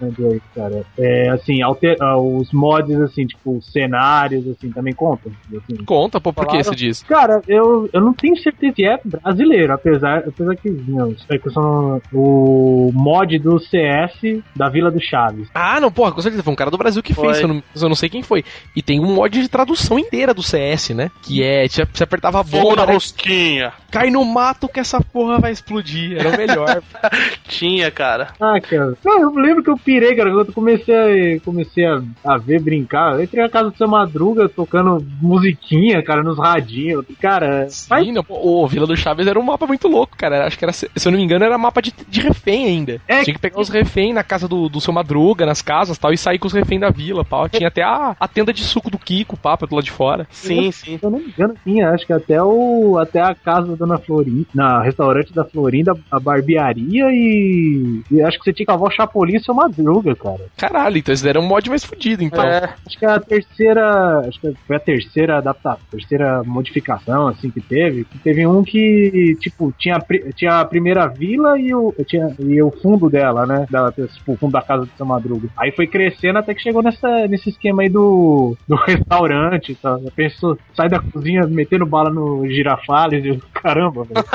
né, 0.00 0.40
cara? 0.54 0.84
É, 0.98 1.28
assim, 1.30 1.59
alter, 1.62 1.96
ah, 2.00 2.18
os 2.18 2.52
mods, 2.52 2.98
assim, 3.00 3.26
tipo, 3.26 3.60
cenários, 3.62 4.46
assim, 4.48 4.70
também 4.70 4.94
contam? 4.94 5.32
Assim. 5.48 5.84
Conta, 5.84 6.20
pô, 6.20 6.32
por 6.32 6.46
que 6.46 6.62
você 6.62 6.74
diz? 6.74 7.02
Cara, 7.02 7.42
eu, 7.46 7.88
eu 7.92 8.00
não 8.00 8.12
tenho 8.12 8.36
certeza 8.36 8.70
se 8.74 8.84
é 8.84 9.00
brasileiro, 9.04 9.72
apesar, 9.72 10.18
apesar 10.26 10.56
que, 10.56 10.70
não, 10.70 11.12
que 11.12 11.50
são 11.50 12.00
o 12.12 12.90
mod 12.94 13.38
do 13.38 13.58
CS 13.58 14.42
da 14.54 14.68
Vila 14.68 14.90
do 14.90 15.00
Chaves. 15.00 15.48
Ah, 15.54 15.80
não, 15.80 15.90
porra, 15.90 16.12
com 16.12 16.20
certeza. 16.20 16.42
Foi 16.42 16.52
um 16.52 16.56
cara 16.56 16.70
do 16.70 16.78
Brasil 16.78 17.02
que 17.02 17.14
Foi. 17.14 17.26
fez, 17.26 17.40
eu 17.40 17.48
não, 17.48 17.62
eu 17.74 17.88
não 17.88 17.96
sei 17.96 18.08
quem 18.08 18.22
foi. 18.22 18.44
E 18.74 18.82
tem 18.82 19.00
um 19.00 19.14
mod 19.14 19.40
de 19.40 19.48
tradução 19.48 19.98
inteira 19.98 20.32
do 20.32 20.42
CS, 20.42 20.90
né? 20.90 21.10
Que 21.22 21.42
é, 21.42 21.66
você 21.68 22.02
apertava 22.02 22.40
a 22.40 22.42
bomba, 22.42 22.76
na 22.76 22.86
né? 22.86 22.92
rosquinha. 22.94 23.72
cai 23.90 24.10
no 24.10 24.24
mato 24.24 24.68
que 24.68 24.80
essa 24.80 25.00
porra 25.00 25.38
vai 25.38 25.52
explodir. 25.52 26.18
Era 26.18 26.30
o 26.30 26.36
melhor. 26.36 26.82
Tinha, 27.48 27.90
cara. 27.90 28.28
Ah, 28.40 28.60
cara. 28.60 28.94
Não, 29.04 29.20
eu 29.20 29.34
lembro 29.34 29.62
que 29.62 29.70
eu 29.70 29.76
pirei, 29.76 30.14
cara, 30.14 30.30
quando 30.30 30.48
eu 30.48 30.54
comecei 30.54 30.94
a, 30.94 31.40
comecei 31.50 31.84
a, 31.84 32.02
a 32.24 32.38
ver 32.38 32.60
brincar. 32.60 33.14
Eu 33.14 33.24
entrei 33.24 33.42
na 33.42 33.48
casa 33.48 33.70
do 33.70 33.76
seu 33.76 33.88
Madruga 33.88 34.48
tocando 34.48 35.04
musiquinha, 35.20 36.02
cara, 36.02 36.22
nos 36.22 36.38
radinhos. 36.38 37.04
Cara, 37.20 37.66
mas 37.88 38.04
Sim, 38.04 38.12
não, 38.12 38.24
pô, 38.24 38.34
o 38.40 38.66
Vila 38.66 38.86
do 38.86 38.96
Chaves 38.96 39.26
era 39.26 39.38
um 39.38 39.42
mapa 39.42 39.66
muito 39.66 39.88
louco, 39.88 40.16
cara. 40.16 40.46
Acho 40.46 40.58
que 40.58 40.64
era, 40.64 40.72
se 40.72 40.86
eu 40.86 41.10
não 41.10 41.18
me 41.18 41.24
engano, 41.24 41.44
era 41.44 41.58
mapa 41.58 41.82
de, 41.82 41.92
de 42.08 42.20
refém 42.20 42.66
ainda. 42.66 43.00
É 43.06 43.22
Tinha 43.22 43.34
que 43.34 43.40
pegar 43.40 43.60
os 43.60 43.68
refém 43.68 44.12
na 44.12 44.22
casa 44.22 44.48
do, 44.48 44.68
do 44.68 44.80
seu 44.80 44.92
Madruga, 44.92 45.44
nas 45.46 45.62
casas 45.62 45.96
e 45.96 46.00
tal, 46.00 46.12
e 46.12 46.18
sair 46.18 46.38
com 46.38 46.46
os 46.46 46.52
refém 46.52 46.78
da 46.78 46.90
vila, 46.90 47.24
pau. 47.24 47.48
Tinha 47.48 47.68
até 47.68 47.82
a, 47.82 48.16
a 48.18 48.28
tenda 48.28 48.52
de 48.52 48.62
suco 48.62 48.90
do 48.90 48.98
Kiko, 48.98 49.36
papo, 49.36 49.66
do 49.66 49.74
lado 49.74 49.84
de 49.84 49.90
fora. 49.90 50.26
Sim, 50.30 50.70
sim. 50.70 50.98
Se 50.98 51.04
eu 51.04 51.10
não 51.10 51.18
me 51.18 51.26
engano, 51.26 51.54
tinha, 51.64 51.90
acho 51.90 52.06
que 52.06 52.12
até 52.12 52.42
o 52.42 52.98
até 52.98 53.20
a 53.20 53.34
casa 53.34 53.68
da 53.68 53.74
Dona 53.74 53.98
Florinda, 53.98 54.46
na 54.54 54.82
restaurante 54.82 55.32
da 55.32 55.44
Florinda, 55.44 55.94
a 56.10 56.20
barbearia 56.20 57.06
e, 57.10 58.02
e 58.10 58.22
acho 58.22 58.38
que 58.38 58.44
você 58.44 58.52
tinha 58.52 58.66
que 58.66 58.72
cavar 58.72 58.88
o 58.88 58.92
Chapolin 58.92 59.36
e 59.36 59.40
seu 59.40 59.54
Madruga, 59.54 60.14
cara. 60.14 60.46
Caralho, 60.56 60.98
então 60.98 61.12
eles 61.12 61.22
deram 61.22 61.39
um 61.40 61.46
mod 61.46 61.68
mais 61.68 61.84
fudido, 61.84 62.22
então. 62.22 62.44
É, 62.44 62.74
Acho 62.86 62.98
que 62.98 63.06
a 63.06 63.20
terceira, 63.20 64.20
acho 64.20 64.40
que 64.40 64.54
foi 64.66 64.76
a 64.76 64.80
terceira 64.80 65.38
adaptação, 65.38 65.80
terceira 65.90 66.42
modificação 66.44 67.28
assim 67.28 67.50
que 67.50 67.60
teve, 67.60 68.04
que 68.04 68.18
teve 68.18 68.46
um 68.46 68.62
que 68.62 69.36
tipo 69.40 69.72
tinha 69.78 69.96
a 69.96 70.32
tinha 70.34 70.60
a 70.60 70.64
primeira 70.64 71.06
vila 71.06 71.58
e 71.58 71.74
o 71.74 71.94
tinha 72.06 72.34
e 72.38 72.62
o 72.62 72.70
fundo 72.70 73.08
dela, 73.08 73.46
né? 73.46 73.66
Dela, 73.70 73.92
tipo, 73.92 74.32
o 74.32 74.36
fundo 74.36 74.52
da 74.52 74.62
casa 74.62 74.84
do 74.84 74.90
seu 74.96 75.06
Madruga. 75.06 75.48
Aí 75.56 75.72
foi 75.72 75.86
crescendo 75.86 76.38
até 76.38 76.54
que 76.54 76.62
chegou 76.62 76.82
nessa 76.82 77.26
nesse 77.28 77.50
esquema 77.50 77.82
aí 77.82 77.88
do, 77.88 78.56
do 78.68 78.76
restaurante, 78.86 79.74
tá? 79.74 79.98
Já 80.02 80.10
pensou, 80.10 80.58
sai 80.74 80.88
da 80.88 81.00
cozinha 81.00 81.46
metendo 81.46 81.86
bala 81.86 82.10
no 82.10 82.48
girafales 82.48 83.24
e 83.24 83.40
caramba, 83.52 84.04
velho. 84.04 84.24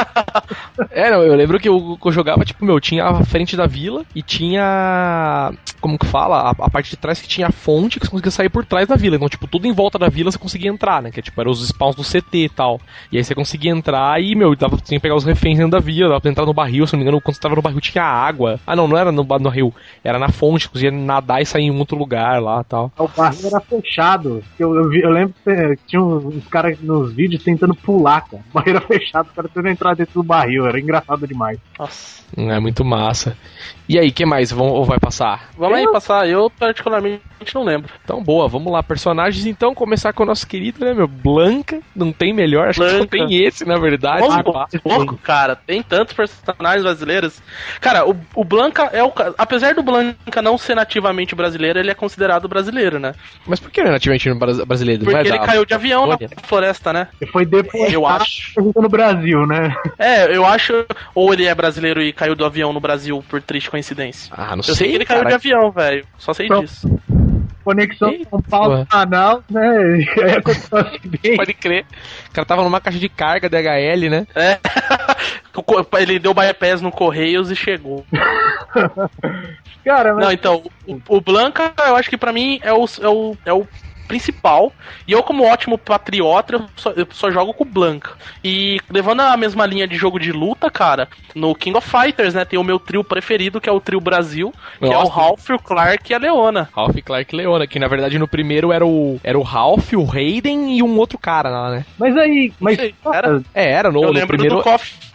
É, 0.92 1.10
não, 1.10 1.24
eu 1.24 1.36
lembro 1.36 1.60
que 1.60 1.68
eu, 1.68 1.98
que 2.00 2.08
eu 2.08 2.12
jogava, 2.12 2.46
tipo, 2.46 2.64
meu, 2.64 2.80
tinha 2.80 3.06
a 3.06 3.24
frente 3.24 3.56
da 3.56 3.66
vila 3.66 4.04
e 4.14 4.22
tinha. 4.22 5.52
Como 5.82 5.98
que 5.98 6.06
fala? 6.06 6.42
A, 6.42 6.50
a 6.52 6.70
parte 6.70 6.95
de 6.96 7.02
trás 7.02 7.22
que 7.22 7.28
tinha 7.28 7.48
a 7.48 7.52
fonte 7.52 8.00
que 8.00 8.06
você 8.06 8.12
conseguia 8.12 8.32
sair 8.32 8.50
por 8.50 8.66
trás 8.66 8.88
da 8.88 8.96
vila. 8.96 9.16
Então, 9.16 9.30
tipo, 9.30 9.48
tudo 9.48 9.68
em 9.68 9.74
volta 9.74 10.00
da 10.00 10.10
vila 10.10 10.32
você 10.32 10.38
conseguia 10.38 10.70
entrar, 10.70 11.02
né? 11.02 11.12
Que 11.12 11.22
tipo, 11.22 11.40
eram 11.40 11.52
os 11.52 11.66
spawns 11.68 11.96
do 11.96 12.04
CT 12.04 12.38
e 12.38 12.50
tal. 12.50 12.80
E 13.12 13.18
aí 13.18 13.24
você 13.24 13.36
conseguia 13.36 13.72
entrar 13.72 14.22
e, 14.22 14.36
meu, 14.36 14.56
dava, 14.56 14.78
tinha 14.78 14.98
que 14.98 15.04
pegar 15.04 15.16
os 15.16 15.24
reféns 15.24 15.58
dentro 15.58 15.72
da 15.72 15.80
vila, 15.80 16.10
dava 16.10 16.22
pra 16.22 16.32
entrar 16.32 16.46
no 16.46 16.54
barril, 16.54 16.88
se 16.88 16.94
não 16.94 17.00
me 17.00 17.04
engano, 17.04 17.22
quando 17.22 17.36
você 17.36 17.42
tava 17.42 17.56
no 17.56 17.62
barril 17.62 17.80
tinha 17.82 18.04
água. 18.04 18.60
Ah, 18.66 18.76
não, 18.76 18.88
não 18.88 18.98
era 18.98 19.12
no, 19.12 19.24
no 19.24 19.50
rio, 19.50 19.74
era 20.04 20.18
na 20.18 20.30
fonte, 20.30 20.70
conseguia 20.70 20.92
nadar 20.92 21.42
e 21.42 21.46
sair 21.46 21.64
em 21.64 21.78
outro 21.78 21.98
lugar 21.98 22.42
lá 22.42 22.64
tal. 22.64 22.92
O 22.98 23.08
barril 23.08 23.48
era 23.48 23.60
fechado. 23.60 24.44
Eu, 24.58 24.76
eu, 24.76 24.94
eu 24.94 25.10
lembro 25.10 25.36
que 25.44 25.50
eh, 25.50 25.76
tinha 25.86 26.02
uns, 26.02 26.48
caras 26.48 26.80
nos 26.80 27.14
vídeos 27.14 27.44
tentando 27.44 27.76
pular, 27.76 28.22
cara. 28.22 28.44
O 28.50 28.54
barril 28.54 28.76
era 28.78 28.86
fechado, 28.88 29.28
os 29.28 29.34
caras 29.34 29.52
tentando 29.52 29.70
entrar 29.70 29.96
dentro 29.96 30.14
do 30.14 30.24
barril. 30.24 30.66
Era 30.66 30.80
engraçado 30.80 31.28
demais. 31.28 31.60
nossa. 31.78 32.24
É 32.38 32.60
muito 32.60 32.84
massa. 32.84 33.38
E 33.88 34.00
aí, 34.00 34.12
que 34.12 34.26
mais? 34.26 34.52
Vão, 34.52 34.68
ou 34.68 34.84
vai 34.84 35.00
passar? 35.00 35.50
Vamos 35.58 35.78
aí 35.78 35.88
passar. 35.92 36.28
Eu, 36.28 36.50
particularmente, 36.50 37.22
não 37.54 37.64
lembro. 37.64 37.92
Então, 38.04 38.24
boa, 38.24 38.48
vamos 38.48 38.72
lá. 38.72 38.82
Personagens, 38.82 39.46
então, 39.46 39.76
começar 39.76 40.12
com 40.14 40.24
o 40.24 40.26
nosso 40.26 40.48
querido, 40.48 40.84
né, 40.84 40.94
meu? 40.94 41.08
Blanca, 41.08 41.80
não 41.96 42.12
tem 42.12 42.34
melhor, 42.34 42.70
acho 42.70 42.80
que 42.80 42.90
só 42.90 42.98
Blanca. 42.98 43.18
tem 43.18 43.44
esse, 43.44 43.66
na 43.66 43.78
verdade. 43.78 44.26
Passa. 44.44 44.80
pouco, 44.80 45.18
cara. 45.18 45.56
Tem 45.56 45.84
tantos 45.84 46.14
personagens 46.14 46.84
brasileiros. 46.84 47.42
Cara, 47.80 48.10
o, 48.10 48.16
o 48.34 48.44
Blanca 48.44 48.90
é 48.92 49.04
o. 49.04 49.12
Apesar 49.38 49.76
do 49.76 49.84
Blanca 49.84 50.42
não 50.42 50.58
ser 50.58 50.76
nativamente 50.76 51.36
brasileiro, 51.36 51.80
ele 51.80 51.92
é 51.92 51.96
considerado 51.96 52.48
brasileiro, 52.48 53.00
né? 53.00 53.14
Mas 53.46 53.60
por 53.60 53.70
que 53.70 53.82
não 53.82 53.90
é 53.90 53.94
nativamente 53.94 54.34
brasileiro? 54.66 55.04
Não 55.04 55.12
Porque 55.12 55.28
é 55.28 55.32
ele 55.36 55.46
caiu 55.46 55.66
de 55.66 55.74
avião 55.74 56.08
na 56.08 56.18
floresta, 56.44 56.92
né? 56.92 57.08
E 57.22 57.26
foi 57.28 57.46
depois 57.46 57.94
Eu 57.94 58.06
acho. 58.06 58.54
no 58.76 58.90
Brasil, 58.90 59.46
né? 59.46 59.76
É, 60.00 60.36
eu 60.36 60.46
acho. 60.46 60.86
Ou 61.14 61.34
ele 61.34 61.46
é 61.46 61.54
brasileiro 61.54 62.02
e 62.02 62.12
caiu 62.12 62.36
do 62.36 62.46
avião 62.46 62.74
no 62.74 62.80
Brasil 62.80 63.24
por 63.30 63.42
triste 63.42 63.70
coincidência. 63.76 64.34
Ah, 64.36 64.52
não 64.52 64.60
Eu 64.60 64.64
sei, 64.64 64.76
sei 64.76 64.90
que 64.90 64.96
ele 64.96 65.06
caiu 65.06 65.24
cara. 65.24 65.30
de 65.30 65.36
avião, 65.36 65.70
velho. 65.72 66.08
Só 66.18 66.34
sei 66.34 66.48
Não. 66.48 66.62
disso. 66.62 66.90
conexão 67.64 68.10
Eita, 68.10 68.30
São 68.30 68.42
Paulo 68.42 68.86
canal, 68.86 69.44
né? 69.50 70.06
Aí 70.24 70.32
aconteceu 70.38 70.78
um 70.78 70.82
acidente. 70.82 71.36
Pode 71.36 71.54
crer. 71.56 71.86
O 72.30 72.32
cara 72.32 72.46
tava 72.46 72.64
numa 72.64 72.80
caixa 72.80 73.00
de 73.00 73.10
carga 73.10 73.50
DHL, 73.50 74.10
né? 74.10 74.28
É. 74.34 74.60
Ele 76.00 76.20
deu 76.20 76.34
bypass 76.34 76.82
no 76.82 76.92
Correios 76.92 77.50
e 77.52 77.56
chegou. 77.56 78.06
Cara, 79.84 80.14
mas 80.14 80.26
Não, 80.26 80.32
então, 80.32 80.64
o, 80.88 81.00
o 81.08 81.22
Blanca, 81.22 81.74
eu 81.88 81.96
acho 81.96 82.10
que 82.10 82.18
pra 82.18 82.34
mim 82.34 82.60
é 82.62 82.74
o, 82.74 82.86
é 83.02 83.08
o, 83.08 83.38
é 83.46 83.54
o 83.54 83.68
principal. 84.08 84.72
E 85.08 85.12
eu, 85.12 85.24
como 85.24 85.46
ótimo 85.46 85.78
patriota, 85.78 86.56
eu 86.56 86.66
só, 86.76 86.92
eu 86.92 87.08
só 87.12 87.32
jogo 87.32 87.54
com 87.54 87.64
o 87.64 87.68
Blanca. 87.68 88.12
E 88.44 88.80
levando 88.90 89.22
a 89.22 89.38
mesma 89.38 89.66
linha 89.66 89.88
de 89.88 89.96
jogo 89.96 90.20
de 90.20 90.32
luta, 90.32 90.70
cara, 90.70 91.08
no 91.34 91.54
King 91.56 91.78
of 91.78 91.90
Fighters, 91.90 92.34
né, 92.34 92.46
tem 92.46 92.60
o 92.60 92.64
meu 92.64 92.80
trio 92.80 93.04
preferido, 93.04 93.60
que 93.60 93.70
é 93.70 93.72
o 93.72 93.80
trio 93.80 94.00
Brasil, 94.00 94.54
que 94.80 94.86
é 94.86 94.98
o 94.98 95.02
Nossa. 95.02 95.14
Ralph, 95.14 95.50
o 95.50 95.60
Clark 95.60 96.12
e 96.12 96.16
a 96.16 96.18
Leona. 96.18 96.70
Ralph 96.74 96.96
Clark 97.04 97.34
e 97.34 97.38
Leona, 97.38 97.68
que 97.68 97.80
na 97.80 97.88
verdade 97.88 98.18
no 98.18 98.28
primeiro 98.28 98.72
era 98.72 98.86
o, 98.86 99.20
era 99.24 99.38
o 99.38 99.44
Ralph, 99.44 99.94
o 99.94 100.10
Hayden 100.10 100.78
e 100.78 100.84
um 100.84 100.98
outro 100.98 101.18
cara 101.18 101.50
lá, 101.50 101.72
né? 101.72 101.86
Mas 101.98 102.16
aí, 102.18 102.54
mas 102.60 102.78
sei, 102.78 102.96
era? 103.14 103.42
É, 103.54 103.72
era 103.72 103.92
no, 103.92 104.02
eu 104.02 104.08
no 104.08 104.14
lembro 104.14 104.38
primeiro. 104.38 104.62
do. 104.62 104.64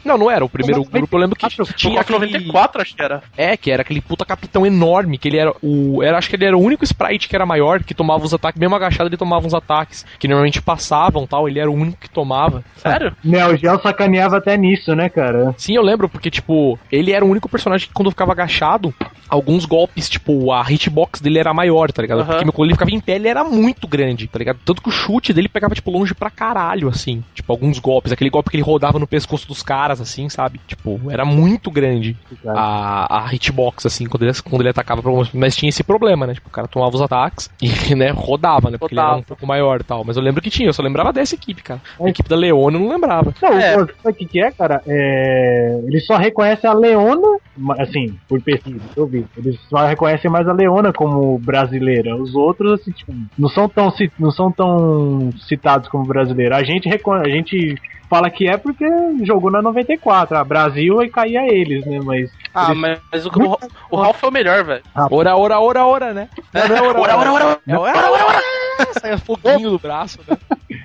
Não, 0.04 0.16
não 0.16 0.30
era. 0.30 0.44
O 0.44 0.48
primeiro 0.48 0.84
grupo 0.84 1.16
eu 1.16 1.20
lembro 1.20 1.36
que 1.36 1.42
94, 1.42 1.74
tinha 1.76 2.00
aquele... 2.00 2.18
94, 2.18 2.82
acho 2.82 2.94
que 2.94 3.02
era. 3.02 3.22
É, 3.36 3.56
que 3.56 3.70
era 3.70 3.82
aquele 3.82 4.00
puta 4.00 4.24
capitão 4.24 4.66
enorme, 4.66 5.18
que 5.18 5.28
ele 5.28 5.38
era 5.38 5.52
o. 5.62 6.02
Era, 6.02 6.18
acho 6.18 6.28
que 6.28 6.36
ele 6.36 6.44
era 6.44 6.56
o 6.56 6.60
único 6.60 6.84
sprite 6.84 7.28
que 7.28 7.36
era 7.36 7.46
maior, 7.46 7.82
que 7.82 7.94
tomava 7.94 8.24
os 8.24 8.34
ataques, 8.34 8.60
mesmo 8.60 8.74
agachado 8.74 9.08
ele 9.08 9.16
tomava 9.16 9.46
uns 9.46 9.54
ataques, 9.54 10.04
que 10.18 10.28
normalmente 10.28 10.62
passavam 10.62 11.26
tal, 11.26 11.48
ele 11.48 11.60
era 11.60 11.70
o 11.70 11.74
único 11.74 11.98
que 11.98 12.10
tomava. 12.10 12.64
Sério? 12.76 13.16
Neo 13.24 13.56
Geo 13.56 13.80
sacaneava 13.80 14.36
até 14.38 14.56
nisso, 14.56 14.94
né, 14.94 15.08
cara? 15.08 15.54
Sim, 15.56 15.74
eu 15.74 15.82
lembro, 15.82 16.08
porque, 16.08 16.30
tipo, 16.30 16.78
ele 16.90 17.12
era 17.12 17.24
o 17.24 17.28
único 17.28 17.48
personagem 17.48 17.88
que 17.88 17.94
quando 17.94 18.10
ficava 18.10 18.32
agachado, 18.32 18.94
alguns 19.28 19.64
golpes, 19.64 20.08
tipo, 20.08 20.52
a 20.52 20.64
hitbox 20.68 21.20
dele 21.20 21.38
era 21.38 21.54
maior, 21.54 21.92
tá 21.92 22.02
ligado? 22.02 22.20
Aham. 22.22 22.38
Porque 22.38 22.52
quando 22.52 22.68
ele 22.68 22.74
ficava 22.74 22.90
em 22.90 23.00
pé, 23.00 23.14
ele 23.14 23.28
era 23.28 23.44
muito 23.44 23.86
grande, 23.86 24.26
tá 24.26 24.38
ligado? 24.38 24.58
Tanto 24.64 24.82
que 24.82 24.88
o 24.88 24.92
chute 24.92 25.32
dele 25.32 25.48
pegava, 25.48 25.74
tipo, 25.74 25.90
longe 25.90 26.14
pra 26.14 26.30
caralho, 26.30 26.88
assim. 26.88 27.22
Tipo, 27.34 27.52
alguns 27.52 27.78
golpes. 27.78 28.12
Aquele 28.12 28.30
golpe 28.30 28.50
que 28.50 28.56
ele 28.56 28.62
rodava 28.62 28.98
no 28.98 29.06
pescoço 29.06 29.46
dos 29.46 29.62
caras, 29.62 29.89
assim, 29.98 30.28
sabe? 30.28 30.60
Tipo, 30.66 31.00
era 31.10 31.24
muito 31.24 31.70
grande 31.70 32.14
a, 32.46 33.24
a 33.26 33.34
hitbox, 33.34 33.86
assim, 33.86 34.04
quando 34.04 34.24
ele, 34.24 34.32
quando 34.42 34.60
ele 34.60 34.68
atacava. 34.68 35.00
Mas 35.32 35.56
tinha 35.56 35.70
esse 35.70 35.82
problema, 35.82 36.26
né? 36.26 36.34
Tipo, 36.34 36.48
o 36.48 36.52
cara 36.52 36.68
tomava 36.68 36.94
os 36.94 37.00
ataques 37.00 37.48
e, 37.62 37.70
né, 37.96 38.10
rodava, 38.10 38.70
né? 38.70 38.76
Porque 38.76 38.94
ele 38.94 39.00
era 39.00 39.08
um 39.08 39.12
Rodava. 39.12 39.26
pouco 39.28 39.46
maior 39.46 39.80
e 39.80 39.84
tal. 39.84 40.04
Mas 40.04 40.18
eu 40.18 40.22
lembro 40.22 40.42
que 40.42 40.50
tinha, 40.50 40.68
eu 40.68 40.72
só 40.74 40.82
lembrava 40.82 41.12
dessa 41.14 41.34
equipe, 41.34 41.62
cara. 41.62 41.80
A 41.98 42.02
Mas- 42.02 42.10
equipe 42.10 42.28
da 42.28 42.36
Leona 42.36 42.76
eu 42.76 42.80
não 42.82 42.88
lembrava. 42.90 43.32
Não, 43.40 43.48
É. 43.58 43.76
o- 43.76 43.86
sabe 43.86 43.94
o 44.04 44.14
que, 44.14 44.26
que 44.26 44.42
é, 44.42 44.50
cara? 44.50 44.82
É, 44.86 45.80
ele 45.86 46.00
só 46.00 46.16
reconhece 46.16 46.66
a 46.66 46.72
Leona, 46.74 47.38
assim, 47.78 48.16
por 48.28 48.40
pesquisa, 48.42 48.80
eu 48.96 49.06
vi. 49.06 49.24
Eles 49.36 49.58
só 49.68 49.86
reconhecem 49.86 50.30
mais 50.30 50.46
a 50.48 50.52
Leona 50.52 50.92
como 50.92 51.38
brasileira. 51.38 52.14
Os 52.16 52.34
outros, 52.34 52.80
assim, 52.80 52.90
tipo, 52.90 53.12
não 53.38 53.48
são 53.48 53.68
tão, 53.68 53.92
não 54.18 54.30
são 54.30 54.50
tão 54.52 55.30
citados 55.48 55.88
como 55.88 56.04
brasileira. 56.04 56.56
A 56.56 56.62
gente, 56.64 56.88
recon- 56.88 57.12
a 57.14 57.28
gente 57.28 57.74
fala 58.08 58.28
que 58.28 58.48
é 58.48 58.56
porque 58.56 58.84
jogou 59.22 59.50
na 59.52 59.62
94. 59.84 60.36
A 60.38 60.44
Brasil 60.44 61.02
e 61.02 61.10
caía 61.10 61.42
eles, 61.46 61.84
né? 61.86 62.00
Mas. 62.02 62.30
Ah, 62.54 62.66
eles- 62.70 62.78
mas, 62.80 62.98
mas 63.12 63.26
o, 63.26 63.30
o, 63.30 63.58
o 63.90 63.96
Ralph 63.96 64.22
é 64.22 64.26
o 64.26 64.30
melhor, 64.32 64.64
velho. 64.64 64.82
Ora, 65.10 65.36
ora, 65.36 65.60
ora, 65.60 65.86
ora, 65.86 66.12
né? 66.14 66.28
Não, 66.52 66.68
não 66.68 66.76
é 66.76 66.80
ora, 66.82 67.00
Ora, 67.00 67.16
ora, 67.32 67.32
ora. 67.32 67.60
É 67.66 67.76
ora, 67.76 68.10
ora, 68.10 68.24
ora. 68.26 68.40
Sai 69.00 69.16
foguinho 69.18 69.70
do 69.70 69.78
braço, 69.78 70.18
né? 70.28 70.36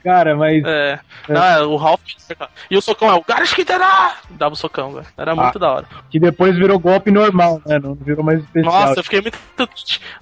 Cara, 0.04 0.36
mas. 0.36 0.64
É. 0.66 1.00
Não, 1.28 1.44
é, 1.44 1.62
o 1.64 1.76
Ralph. 1.76 2.02
E 2.70 2.78
o 2.78 2.82
socão 2.82 3.10
é 3.10 3.14
o 3.14 3.24
Garashkitana! 3.28 4.12
Dava 4.32 4.54
o 4.54 4.58
socão, 4.58 4.92
velho. 4.94 5.06
Era 5.18 5.32
Ah. 5.32 5.36
muito 5.36 5.58
da 5.60 5.72
hora. 5.72 5.86
Que 6.10 6.20
depois 6.20 6.56
virou 6.56 6.78
golpe 6.80 7.12
normal, 7.12 7.62
né? 7.66 7.80
Não 7.80 7.94
virou 7.96 8.24
mais 8.24 8.40
especial. 8.40 8.74
Nossa, 8.74 9.00
eu 9.00 9.04
fiquei 9.04 9.22
muito. 9.22 9.38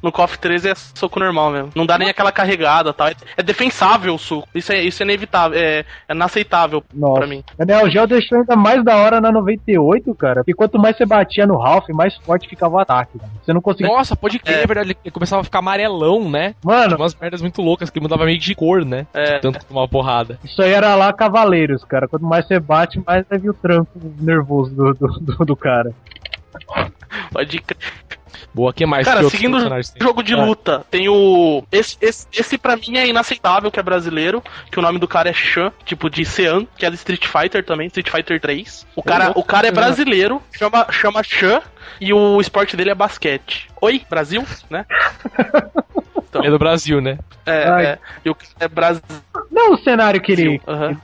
No 0.01 0.11
KOF 0.11 0.37
13 0.39 0.69
é 0.69 0.75
soco 0.75 1.19
normal 1.19 1.51
mesmo. 1.51 1.71
Não 1.75 1.85
dá 1.85 1.97
nem 1.97 2.09
aquela 2.09 2.31
carregada 2.31 2.93
tal. 2.93 3.07
É, 3.07 3.15
é 3.37 3.43
defensável 3.43 4.15
o 4.15 4.19
soco. 4.19 4.47
Isso 4.53 4.71
é, 4.71 4.81
isso 4.81 5.01
é 5.01 5.05
inevitável. 5.05 5.57
É, 5.59 5.85
é 6.07 6.13
inaceitável 6.13 6.83
Nossa. 6.93 7.19
pra 7.19 7.27
mim. 7.27 7.43
A 7.59 7.65
Neo 7.65 7.89
Geo 7.89 8.07
deixou 8.07 8.37
ainda 8.37 8.55
mais 8.55 8.83
da 8.83 8.95
hora 8.97 9.19
na 9.21 9.31
98, 9.31 10.13
cara. 10.15 10.35
Porque 10.41 10.53
quanto 10.53 10.77
mais 10.79 10.95
você 10.97 11.05
batia 11.05 11.45
no 11.47 11.57
Ralph, 11.57 11.87
mais 11.89 12.15
forte 12.17 12.47
ficava 12.49 12.75
o 12.75 12.79
ataque. 12.79 13.17
cara. 13.19 13.31
Você 13.43 13.53
não 13.53 13.61
conseguia. 13.61 13.87
Nossa, 13.93 14.15
pode 14.15 14.39
crer, 14.39 14.59
é 14.63 14.67
verdade. 14.67 14.97
Ele 15.03 15.11
começava 15.11 15.41
a 15.41 15.43
ficar 15.43 15.59
amarelão, 15.59 16.29
né? 16.29 16.55
Mano, 16.63 16.87
Tinha 16.89 16.97
umas 16.97 17.15
merdas 17.15 17.41
muito 17.41 17.61
loucas 17.63 17.89
que 17.89 17.99
mudava 17.99 18.25
meio 18.25 18.37
de 18.37 18.53
cor, 18.53 18.85
né? 18.85 19.07
É. 19.13 19.35
De 19.35 19.41
tanto 19.41 19.59
que 19.59 19.65
tomava 19.65 19.87
porrada. 19.87 20.37
isso 20.43 20.61
aí 20.61 20.71
era 20.71 20.93
lá 20.95 21.11
Cavaleiros, 21.13 21.83
cara. 21.83 22.07
Quanto 22.07 22.25
mais 22.25 22.45
você 22.45 22.59
bate, 22.59 23.01
mais 23.05 23.25
vai 23.29 23.39
vir 23.39 23.49
o 23.49 23.53
tranco 23.53 23.89
nervoso 24.19 24.75
do, 24.75 24.93
do, 24.93 25.07
do, 25.19 25.45
do 25.45 25.55
cara. 25.55 25.91
Pode 27.31 27.59
crer. 27.59 27.77
Boa, 28.53 28.71
que 28.71 28.85
mais? 28.85 29.03
Cara, 29.05 29.21
que 29.23 29.31
seguindo 29.31 29.57
o 29.57 30.03
jogo 30.03 30.21
de 30.21 30.33
É. 30.33 30.35
luta, 30.35 30.85
tem 30.91 31.09
o. 31.09 31.63
Esse, 31.71 31.97
esse, 31.99 32.27
esse 32.31 32.55
pra 32.55 32.75
mim 32.75 32.97
é 32.97 33.07
inaceitável, 33.07 33.71
que 33.71 33.79
é 33.79 33.83
brasileiro, 33.83 34.43
que 34.71 34.77
o 34.77 34.81
nome 34.81 34.99
do 34.99 35.07
cara 35.07 35.27
é 35.27 35.33
Shan, 35.33 35.71
tipo 35.83 36.07
de 36.07 36.23
Sean, 36.23 36.67
que 36.77 36.85
é 36.85 36.89
do 36.91 36.93
Street 36.95 37.25
Fighter 37.25 37.65
também, 37.65 37.87
Street 37.87 38.09
Fighter 38.11 38.39
3. 38.39 38.85
O 38.95 39.01
cara, 39.01 39.31
o 39.35 39.43
cara 39.43 39.67
é 39.67 39.71
brasileiro, 39.71 40.39
chama, 40.51 40.85
chama 40.91 41.23
Shan, 41.23 41.61
e 41.99 42.13
o 42.13 42.39
esporte 42.39 42.77
dele 42.77 42.91
é 42.91 42.95
basquete. 42.95 43.69
Oi, 43.81 44.03
Brasil, 44.07 44.43
né? 44.69 44.85
É 46.41 46.49
do 46.49 46.57
Brasil, 46.59 47.01
né? 47.01 47.17
É, 47.45 47.67
Ai. 47.69 47.85
é. 47.85 47.99
E 48.25 48.29
o 48.29 48.35
é 48.59 48.67
Brasil. 48.67 49.01
Não 49.51 49.73
o 49.73 49.77
cenário 49.77 50.19
que 50.21 50.31
ele. 50.31 50.59
Que- 50.59 50.71
Hã? 50.71 50.97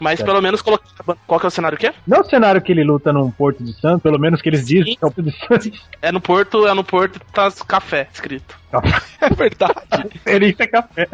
Mas 0.00 0.22
pelo 0.22 0.40
menos 0.42 0.60
colocar. 0.60 0.84
Qual 1.26 1.40
que 1.40 1.46
é 1.46 1.48
o 1.48 1.50
cenário 1.50 1.78
que 1.78 1.86
é? 1.86 1.94
Não 2.06 2.20
o 2.20 2.24
cenário 2.24 2.60
que 2.60 2.72
ele 2.72 2.84
luta 2.84 3.12
num 3.12 3.30
Porto 3.30 3.62
de 3.64 3.72
Santos, 3.80 4.02
pelo 4.02 4.18
menos 4.18 4.42
que 4.42 4.48
eles 4.48 4.66
dizem 4.66 4.96
que 4.96 5.04
é 5.04 5.06
o 5.06 5.10
Porto 5.10 5.22
de 5.30 5.38
Santos. 5.46 5.86
É 6.02 6.12
no 6.12 6.20
Porto, 6.20 6.66
é 6.66 6.74
no 6.74 6.84
Porto 6.84 7.20
tá 7.32 7.50
café 7.66 8.08
escrito. 8.12 8.60
É 9.22 9.28
verdade. 9.30 9.74
Ele 10.26 10.56
é 10.58 10.66
café. 10.66 11.06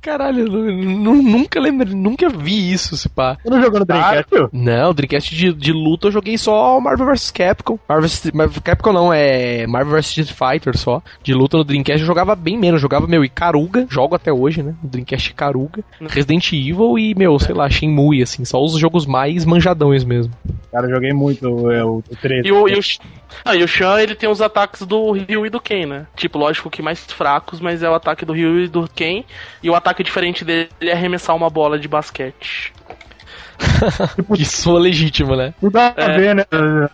Caralho, 0.00 0.46
nunca 0.46 1.58
lembro, 1.58 1.88
nunca 1.96 2.28
vi 2.28 2.70
isso, 2.72 2.96
se 2.96 3.08
pá. 3.08 3.36
Você 3.42 3.50
não 3.50 3.60
jogou 3.62 3.80
no 3.80 3.86
Dreamcast? 3.86 4.48
Não, 4.52 4.94
Dreamcast 4.94 5.34
de, 5.34 5.52
de 5.52 5.72
luta 5.72 6.06
eu 6.08 6.12
joguei 6.12 6.38
só 6.38 6.78
Marvel 6.80 7.06
vs 7.06 7.30
Capcom. 7.32 7.78
Marvel, 7.88 8.08
vs- 8.08 8.30
Marvel 8.32 8.62
Capcom 8.62 8.92
não, 8.92 9.12
é 9.12 9.66
Marvel 9.66 9.94
vs 9.94 10.06
Street 10.18 10.32
Fighter 10.32 10.76
só. 10.76 11.02
De 11.22 11.34
luta 11.34 11.56
no 11.56 11.64
Dreamcast 11.64 12.00
eu 12.02 12.06
jogava 12.06 12.36
bem 12.46 12.56
menos. 12.56 12.78
Eu 12.78 12.82
jogava, 12.82 13.08
meu, 13.08 13.24
Icaruga, 13.24 13.86
jogo 13.90 14.14
até 14.14 14.32
hoje, 14.32 14.62
né? 14.62 14.72
Dreamcast 14.80 15.30
Icaruga. 15.30 15.82
Resident 16.00 16.52
Evil 16.52 16.96
e, 16.96 17.12
meu, 17.16 17.36
sei 17.40 17.52
lá, 17.52 17.68
Shenmue, 17.68 18.22
assim. 18.22 18.44
Só 18.44 18.62
os 18.62 18.78
jogos 18.78 19.04
mais 19.04 19.44
manjadões 19.44 20.04
mesmo. 20.04 20.32
Cara, 20.70 20.86
eu 20.86 20.94
joguei 20.94 21.12
muito 21.12 21.70
é, 21.72 21.84
o, 21.84 21.96
o 22.08 22.16
13. 22.22 22.46
E 22.46 22.52
o, 22.52 22.68
e 22.68 22.74
o, 22.74 22.80
ah, 23.44 23.56
e 23.56 23.64
o 23.64 23.68
Shan, 23.68 24.00
ele 24.00 24.14
tem 24.14 24.28
os 24.28 24.40
ataques 24.40 24.82
do 24.82 25.10
Ryu 25.10 25.44
e 25.44 25.50
do 25.50 25.60
Ken, 25.60 25.86
né? 25.86 26.06
Tipo, 26.14 26.38
lógico 26.38 26.70
que 26.70 26.80
mais 26.80 27.04
fracos, 27.04 27.60
mas 27.60 27.82
é 27.82 27.90
o 27.90 27.94
ataque 27.94 28.24
do 28.24 28.32
Ryu 28.32 28.60
e 28.60 28.68
do 28.68 28.88
Ken. 28.88 29.24
E 29.60 29.68
o 29.68 29.74
ataque 29.74 30.04
diferente 30.04 30.44
dele 30.44 30.68
é 30.80 30.92
arremessar 30.92 31.34
uma 31.34 31.50
bola 31.50 31.76
de 31.78 31.88
basquete. 31.88 32.72
Isso 34.38 34.76
é 34.76 34.80
legítimo, 34.80 35.34
né? 35.34 35.52
Tudo 35.58 35.76
a 35.78 35.94
É. 35.96 36.16
ver, 36.16 36.34
né? 36.34 36.44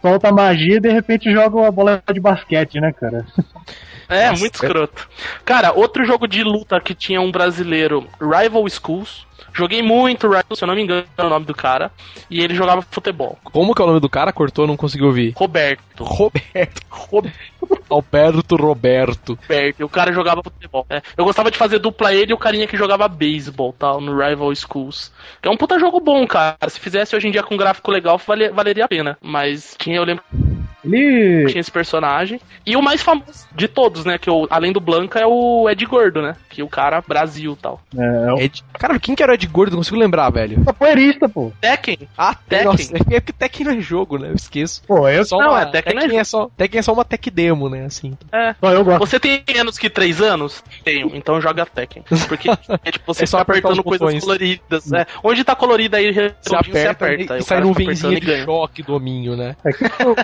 Solta 0.01 0.29
a 0.29 0.33
magia 0.33 0.77
e 0.77 0.81
de 0.81 0.91
repente 0.91 1.31
joga 1.31 1.57
uma 1.57 1.71
bola 1.71 2.03
de 2.11 2.21
basquete, 2.21 2.81
né, 2.81 2.93
cara? 2.93 3.27
É, 4.15 4.29
Nossa, 4.31 4.41
muito 4.41 4.55
escroto. 4.55 5.09
Cara, 5.45 5.73
outro 5.73 6.05
jogo 6.05 6.27
de 6.27 6.43
luta 6.43 6.81
que 6.81 6.95
tinha 6.95 7.21
um 7.21 7.31
brasileiro, 7.31 8.07
Rival 8.21 8.69
Schools. 8.69 9.27
Joguei 9.55 9.83
muito 9.83 10.27
Rival, 10.29 10.45
se 10.55 10.65
eu 10.65 10.67
não 10.69 10.75
me 10.75 10.83
engano 10.83 11.05
é 11.17 11.23
o 11.23 11.29
nome 11.29 11.45
do 11.45 11.55
cara. 11.55 11.91
E 12.31 12.41
ele 12.41 12.55
jogava 12.55 12.81
futebol. 12.81 13.39
Como 13.45 13.75
que 13.75 13.83
é 13.83 13.85
o 13.85 13.89
nome 13.89 14.01
do 14.01 14.09
cara? 14.09 14.33
Cortou, 14.33 14.67
não 14.67 14.77
consegui 14.79 15.05
ouvir. 15.05 15.35
Roberto. 15.37 16.05
Roberto. 16.05 16.81
Roberto. 16.89 17.53
Alberto 17.91 18.57
Roberto. 18.57 19.39
E 19.79 19.85
o 19.85 19.89
cara 19.89 20.13
jogava 20.13 20.43
futebol. 20.43 20.87
É, 20.89 21.03
eu 21.17 21.25
gostava 21.25 21.51
de 21.51 21.59
fazer 21.59 21.79
dupla 21.79 22.15
ele 22.15 22.33
e 22.33 22.35
o 22.35 22.39
carinha 22.39 22.67
que 22.67 22.77
jogava 22.77 23.07
beisebol, 23.07 23.75
tal, 23.79 24.01
no 24.01 24.17
Rival 24.19 24.55
Schools. 24.55 25.13
Que 25.43 25.49
é 25.49 25.53
um 25.53 25.57
puta 25.57 25.79
jogo 25.79 26.01
bom, 26.01 26.27
cara. 26.27 26.57
Se 26.69 26.81
fizesse 26.81 27.15
hoje 27.15 27.29
em 27.29 27.31
dia 27.31 27.43
com 27.43 27.55
um 27.55 27.59
gráfico 27.59 27.91
legal, 27.91 28.19
vale- 28.27 28.51
valeria 28.51 28.87
a 28.87 28.89
pena. 28.89 29.19
Mas 29.21 29.77
tinha, 29.79 29.97
eu 29.97 30.05
lembro 30.05 30.25
Ele. 30.85 31.47
tinha 31.49 31.61
esse 31.61 31.71
personagem. 31.71 32.41
E 32.67 32.77
o 32.77 32.83
mais 32.83 33.03
famoso 33.03 33.47
de 33.55 33.69
todos, 33.69 34.05
né? 34.05 34.19
Que 34.19 34.29
eu, 34.31 34.47
além 34.51 34.73
do 34.73 34.81
Blanca 34.81 35.19
é 35.21 35.27
o 35.27 35.69
Ed 35.71 35.85
Gordo, 35.87 36.23
né? 36.23 36.35
Que 36.49 36.63
o 36.63 36.69
cara 36.69 37.01
Brasil 37.07 37.57
tal. 37.61 37.81
É, 37.97 38.41
é 38.41 38.45
Ed... 38.45 38.63
Cara, 38.75 38.99
quem 38.99 39.15
que 39.15 39.23
era 39.23 39.33
o 39.33 39.35
Ed 39.35 39.47
Gordo? 39.47 39.71
Não 39.73 39.79
consigo 39.79 39.97
lembrar, 39.97 40.31
velho. 40.31 40.65
capoeirista, 40.65 41.29
pô. 41.29 41.53
Tekken. 41.61 41.99
Ah, 42.17 42.35
Tekken. 42.35 42.67
Nossa, 42.67 42.97
é 42.97 43.21
porque 43.21 43.33
Tekken 43.33 43.67
não 43.67 43.73
é 43.75 43.81
jogo, 43.81 44.19
né? 44.19 44.31
Eu 44.31 44.35
esqueço. 44.35 44.83
Pô, 44.87 45.09
eu 45.09 45.25
Só 45.25 45.39
Não, 45.39 45.51
uma, 45.51 45.63
é, 45.63 45.67
Tekken 45.67 45.99
Tekken, 45.99 46.19
é 46.19 46.21
é 46.21 46.25
só, 46.25 46.51
Tekken 46.57 46.79
é 46.79 46.83
só 46.83 46.93
uma 46.93 47.05
tech 47.05 47.31
demo, 47.31 47.69
né? 47.69 47.85
Assim. 47.87 48.17
É. 48.33 48.55
eu 48.63 48.85
gosto. 48.85 48.99
Você 49.01 49.19
tem 49.21 49.43
menos 49.53 49.79
que 49.79 49.89
3 49.91 50.21
anos? 50.21 50.63
Tenho, 50.85 51.11
então 51.15 51.41
joga 51.41 51.65
Tekken. 51.67 52.03
Porque 52.29 52.49
é, 52.85 52.91
tipo, 52.91 53.13
você 53.15 53.25
É 53.25 53.27
só 53.27 53.39
apertar 53.39 53.69
apertando 53.69 53.85
coisas 53.85 54.01
botões. 54.01 54.23
coloridas. 54.23 54.93
É. 54.93 55.07
Onde 55.23 55.45
tá 55.45 55.55
colorida 55.55 55.97
aí, 55.99 56.13
Você 56.13 56.55
aperta, 56.55 56.73
você 56.73 56.87
aperta. 56.89 57.23
e, 57.23 57.37
Aí 57.37 57.41
e 57.41 57.43
sai 57.45 57.61
num 57.61 57.73
e 57.73 58.21
de 58.21 58.27
ganha. 58.27 58.45
choque 58.45 58.83
do 58.83 58.95
hominho, 58.95 59.37
né? 59.37 59.57
É 59.65 59.73
que 59.73 59.85
eu- 59.85 60.17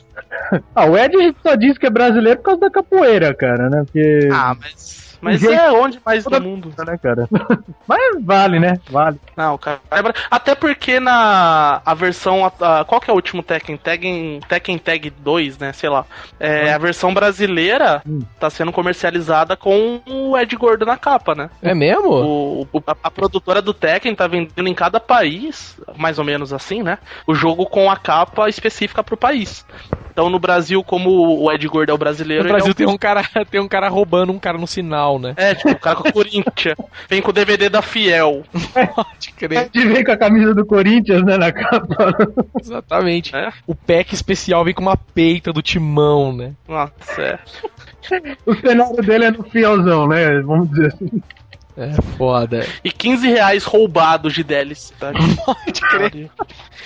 ah, 0.74 0.86
o 0.86 0.96
Ed 0.96 1.14
só 1.42 1.54
diz 1.54 1.78
que 1.78 1.86
é 1.86 1.90
brasileiro 1.90 2.38
por 2.38 2.44
causa 2.44 2.60
da 2.60 2.70
capoeira, 2.70 3.34
cara, 3.34 3.68
né? 3.68 3.84
Porque. 3.84 4.28
Ah, 4.32 4.56
mas. 4.58 5.07
Mas 5.20 5.42
é 5.42 5.70
onde 5.72 5.98
mais 6.04 6.24
no 6.26 6.40
mundo. 6.40 6.72
né, 6.86 6.96
cara? 7.02 7.28
Mas 7.86 8.22
vale, 8.24 8.58
né? 8.60 8.78
Vale. 8.90 9.18
Não, 9.36 9.58
cara. 9.58 9.80
é 9.90 9.96
Até 10.30 10.54
porque 10.54 11.00
na 11.00 11.80
a 11.84 11.94
versão. 11.94 12.44
a- 12.44 12.84
qual 12.84 13.00
que 13.00 13.10
é 13.10 13.12
o 13.12 13.16
último 13.16 13.42
Tekken? 13.42 13.76
Tekken, 13.76 14.40
Tekken 14.48 14.78
Tag 14.78 15.10
2, 15.10 15.58
né? 15.58 15.72
Sei 15.72 15.88
lá. 15.88 16.04
É, 16.38 16.72
a 16.72 16.78
versão 16.78 17.12
brasileira 17.12 18.02
Hum. 18.06 18.20
tá 18.38 18.48
sendo 18.50 18.72
comercializada 18.72 19.56
com 19.56 20.00
o 20.06 20.36
Ed 20.38 20.54
Gordo 20.56 20.84
na 20.86 20.96
capa, 20.96 21.34
né? 21.34 21.50
É 21.62 21.74
mesmo? 21.74 22.08
O, 22.10 22.68
o- 22.72 22.82
a, 22.86 22.96
a 23.04 23.10
produtora 23.10 23.60
do 23.62 23.74
Tekken 23.74 24.14
tá 24.14 24.26
vendendo 24.26 24.68
em 24.68 24.74
cada 24.74 25.00
país, 25.00 25.76
mais 25.96 26.18
ou 26.18 26.24
menos 26.24 26.52
assim, 26.52 26.82
né? 26.82 26.98
O 27.26 27.34
jogo 27.34 27.66
com 27.66 27.90
a 27.90 27.96
capa 27.96 28.48
específica 28.48 29.02
pro 29.02 29.16
país. 29.16 29.64
Então 30.12 30.28
no 30.28 30.38
Brasil, 30.40 30.82
como 30.82 31.42
o 31.44 31.52
Ed 31.52 31.66
Gordo 31.68 31.90
é 31.90 31.94
o 31.94 31.98
brasileiro. 31.98 32.42
No 32.44 32.50
é 32.50 32.52
Brasil 32.52 32.72
o- 32.72 32.74
tem 32.74 32.86
um 32.86 32.98
cara 32.98 33.22
tem 33.50 33.60
um 33.60 33.68
cara 33.68 33.88
roubando 33.88 34.32
um 34.32 34.38
cara 34.38 34.58
no 34.58 34.66
sinal, 34.66 35.07
né? 35.16 35.34
É, 35.36 35.54
tipo, 35.54 35.70
o 35.70 35.78
cara 35.78 35.94
com 35.94 36.08
o 36.08 36.12
Corinthians. 36.12 36.76
Vem 37.08 37.22
com 37.22 37.30
o 37.30 37.32
DVD 37.32 37.68
da 37.68 37.80
Fiel. 37.80 38.42
Pode 38.96 39.30
crer. 39.36 39.68
De 39.70 39.86
ver 39.86 40.04
com 40.04 40.10
a 40.10 40.16
camisa 40.16 40.52
do 40.52 40.66
Corinthians, 40.66 41.24
né, 41.24 41.36
na 41.36 41.52
capa. 41.52 42.16
Exatamente. 42.60 43.36
É? 43.36 43.52
O 43.64 43.76
pack 43.76 44.12
especial 44.12 44.64
vem 44.64 44.74
com 44.74 44.82
uma 44.82 44.96
peita 44.96 45.52
do 45.52 45.62
timão, 45.62 46.32
né? 46.32 46.54
Nossa, 46.66 47.22
é. 47.22 47.38
O 48.44 48.54
cenário 48.54 48.96
dele 48.96 49.26
é 49.26 49.30
no 49.30 49.44
fielzão, 49.44 50.08
né? 50.08 50.40
Vamos 50.40 50.70
dizer 50.70 50.88
assim. 50.88 51.22
É 51.78 51.92
foda. 52.16 52.66
E 52.82 52.90
15 52.90 53.28
reais 53.28 53.62
roubados 53.62 54.34
de 54.34 54.42
DLC. 54.42 54.92
Tá? 54.98 55.12
Pode 55.46 55.80
crer. 55.80 56.28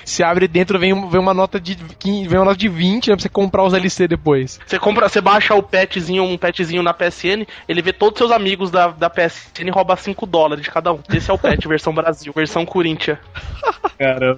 Se 0.05 0.23
abre 0.23 0.47
dentro, 0.47 0.79
vem, 0.79 0.93
vem 1.09 1.21
uma 1.21 1.33
nota 1.33 1.59
de 1.59 1.77
15, 1.77 2.29
vem 2.29 2.39
uma 2.39 2.45
nota 2.45 2.59
de 2.59 2.69
20, 2.69 3.09
né? 3.09 3.17
Pra 3.17 3.23
você 3.23 3.29
comprar 3.31 3.65
os 3.65 3.73
LC 3.73 4.07
depois. 4.07 4.61
Você 4.67 4.79
compra, 4.79 5.09
você 5.09 5.21
baixa 5.23 5.55
o 5.55 5.63
petzinho, 5.63 6.25
um 6.25 6.37
petzinho 6.37 6.83
na 6.83 6.93
PSN, 6.93 7.47
ele 7.67 7.81
vê 7.81 7.93
todos 7.93 8.21
os 8.21 8.27
seus 8.27 8.31
amigos 8.31 8.71
da, 8.71 8.89
da 8.89 9.09
PSN 9.09 9.67
e 9.67 9.71
rouba 9.71 9.97
5 9.97 10.27
dólares 10.27 10.63
de 10.63 10.71
cada 10.71 10.93
um. 10.93 10.99
Esse 11.11 11.31
é 11.31 11.35
o 11.35 11.39
pet, 11.39 11.67
versão 11.69 11.95
Brasil, 11.95 12.33
versão 12.35 12.67
Corinthians. 12.67 13.19
Cara, 13.99 14.37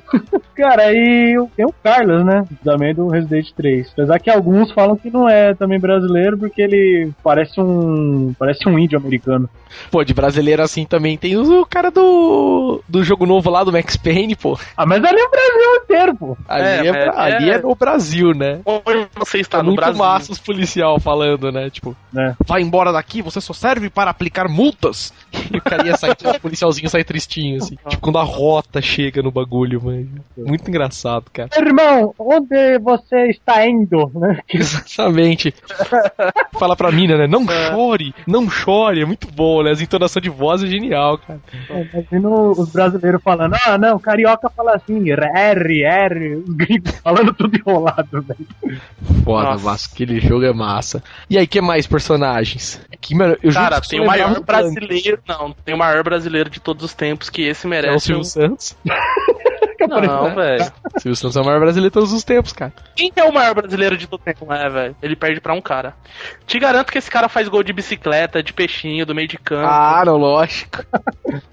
cara, 0.54 0.92
e 0.92 1.34
tem 1.56 1.64
o 1.64 1.72
Carlos, 1.82 2.22
né? 2.22 2.44
Também 2.62 2.94
do 2.94 3.08
Resident 3.08 3.50
3. 3.56 3.92
Apesar 3.92 4.18
que 4.18 4.28
alguns 4.28 4.70
falam 4.72 4.94
que 4.94 5.10
não 5.10 5.26
é 5.26 5.54
também 5.54 5.80
brasileiro, 5.80 6.36
porque 6.36 6.60
ele 6.60 7.10
parece 7.22 7.58
um. 7.58 8.34
Parece 8.38 8.68
um 8.68 8.78
índio 8.78 8.98
americano. 8.98 9.48
Pô, 9.90 10.04
de 10.04 10.12
brasileiro 10.12 10.43
assim 10.64 10.84
também 10.84 11.16
tem 11.16 11.36
o, 11.36 11.64
cara 11.66 11.90
do, 11.90 12.82
do 12.88 13.02
jogo 13.04 13.26
novo 13.26 13.50
lá 13.50 13.64
do 13.64 13.72
Max 13.72 13.96
Payne, 13.96 14.36
pô. 14.36 14.58
Ah, 14.76 14.84
mas 14.86 15.02
ali 15.04 15.18
é 15.18 15.24
o 15.24 15.30
Brasil 15.30 15.76
inteiro, 15.82 16.14
pô. 16.16 16.36
Ali 16.48 16.88
É, 16.88 16.90
é, 16.90 17.10
ali 17.14 17.50
é- 17.50 17.54
é 17.54 17.58
no 17.62 17.74
Brasil, 17.74 18.32
né? 18.34 18.60
Onde 18.64 19.06
você 19.16 19.38
está 19.38 19.58
Tá 19.58 19.62
no 19.62 19.68
muito 19.70 19.76
Brasil? 19.76 19.98
massa 19.98 20.32
os 20.32 20.38
policial 20.38 20.98
falando, 21.00 21.50
né? 21.52 21.70
Tipo, 21.70 21.96
Né? 22.12 22.34
vai 22.46 22.60
embora 22.62 22.92
daqui, 22.92 23.22
você 23.22 23.40
só 23.40 23.52
serve 23.52 23.88
para 23.90 24.10
aplicar 24.10 24.48
multas. 24.48 25.12
E 25.52 25.56
o 25.56 25.62
cara 25.62 25.86
ia 25.86 25.96
sair, 25.96 26.12
o 26.12 26.40
policialzinho 26.40 26.88
sai 26.88 27.04
tristinho, 27.04 27.58
assim. 27.58 27.76
Tipo, 27.88 28.00
quando 28.00 28.18
a 28.18 28.22
rota 28.22 28.80
chega 28.80 29.22
no 29.22 29.30
bagulho, 29.30 29.82
mano. 29.82 30.08
Muito 30.36 30.68
engraçado, 30.68 31.30
cara. 31.32 31.50
Irmão, 31.56 32.14
onde 32.18 32.78
você 32.78 33.28
está 33.30 33.66
indo? 33.66 34.10
Né? 34.14 34.40
Exatamente. 34.52 35.54
Fala 36.58 36.76
pra 36.76 36.92
mina, 36.92 37.16
né? 37.16 37.26
Não 37.26 37.46
chore, 37.46 38.14
não 38.26 38.48
chore. 38.48 39.02
É 39.02 39.04
muito 39.04 39.30
bom, 39.30 39.62
né? 39.62 39.70
As 39.70 39.80
entonações 39.80 40.22
de 40.22 40.30
voz 40.30 40.62
é 40.62 40.66
genial, 40.66 41.18
cara. 41.18 41.40
Imagina 41.68 42.28
os 42.28 42.70
brasileiros 42.70 43.22
falando, 43.22 43.56
ah, 43.66 43.78
não, 43.78 43.98
carioca 43.98 44.48
fala 44.50 44.74
assim, 44.74 45.10
R, 45.10 45.82
R, 45.82 46.36
os 46.36 46.54
gringos 46.54 46.92
falando 47.02 47.32
tudo 47.34 47.56
enrolado, 47.56 48.22
velho. 48.22 48.80
Foda, 49.24 49.50
Nossa. 49.50 49.64
mas 49.64 49.90
aquele 49.92 50.20
jogo 50.20 50.44
é 50.44 50.52
massa. 50.52 51.02
E 51.28 51.38
aí, 51.38 51.46
que 51.46 51.60
mais 51.60 51.86
personagens? 51.86 52.80
Que, 53.00 53.14
mano, 53.14 53.36
eu 53.42 53.50
juro 53.50 53.64
Cara, 53.64 53.80
tem 53.80 54.00
o 54.00 54.06
maior 54.06 54.40
brasileiro. 54.40 55.18
Não, 55.26 55.52
tem 55.64 55.74
o 55.74 55.78
maior 55.78 56.02
brasileiro 56.02 56.50
de 56.50 56.60
todos 56.60 56.84
os 56.84 56.94
tempos 56.94 57.30
que 57.30 57.42
esse 57.42 57.62
que 57.62 57.66
É 57.66 57.68
o 57.68 57.70
merece. 57.70 58.06
Silvio 58.06 58.20
um... 58.20 58.24
Santos. 58.24 58.76
Não, 59.88 60.34
velho. 60.34 60.64
Silvio 60.98 61.16
Santos 61.16 61.36
é 61.36 61.40
o 61.40 61.44
maior 61.44 61.60
brasileiro 61.60 61.90
de 61.90 61.94
todos 61.94 62.12
os 62.12 62.24
tempos, 62.24 62.52
cara. 62.52 62.72
Quem 62.96 63.10
que 63.10 63.20
é 63.20 63.24
o 63.24 63.32
maior 63.32 63.54
brasileiro 63.54 63.96
de 63.96 64.06
todo 64.06 64.20
tempo? 64.20 64.52
É, 64.52 64.68
velho. 64.68 64.96
Ele 65.02 65.16
perde 65.16 65.40
pra 65.40 65.54
um 65.54 65.60
cara. 65.60 65.94
Te 66.46 66.58
garanto 66.58 66.90
que 66.92 66.98
esse 66.98 67.10
cara 67.10 67.28
faz 67.28 67.48
gol 67.48 67.62
de 67.62 67.72
bicicleta, 67.72 68.42
de 68.42 68.52
peixinho, 68.52 69.04
do 69.06 69.14
meio 69.14 69.28
de 69.28 69.38
campo. 69.38 69.66
Ah, 69.66 70.02
não, 70.04 70.16
lógico. 70.16 70.84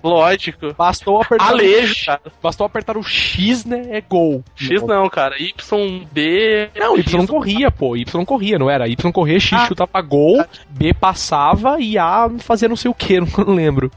Lógico. 0.04 0.74
Bastou 0.74 1.22
apertar, 1.22 1.48
Alejo, 1.50 2.06
cara. 2.06 2.22
o, 2.26 2.32
bastou 2.42 2.66
apertar 2.66 2.98
o 2.98 3.04
X, 3.04 3.66
né? 3.66 3.88
É 3.90 4.02
gol. 4.02 4.44
X 4.56 4.82
não, 4.84 5.10
cara. 5.10 5.36
Y, 5.42 6.06
B. 6.12 6.70
Não, 6.76 6.98
Y 6.98 7.18
não 7.18 7.28
corria, 7.28 7.72
pô. 7.72 7.96
Y 7.96 8.06
não 8.18 8.26
corria, 8.26 8.58
não 8.60 8.70
era? 8.70 8.88
Y 8.88 9.12
corria, 9.12 9.40
X 9.40 9.54
Ah. 9.54 9.66
chutava 9.68 10.02
gol, 10.02 10.44
B 10.70 10.94
passava 10.94 11.80
e 11.80 11.98
A 11.98 12.30
fazia 12.40 12.68
não 12.70 12.76
sei 12.76 12.90
o 12.90 12.94
que, 12.94 13.20
não 13.20 13.54
lembro. 13.54 13.92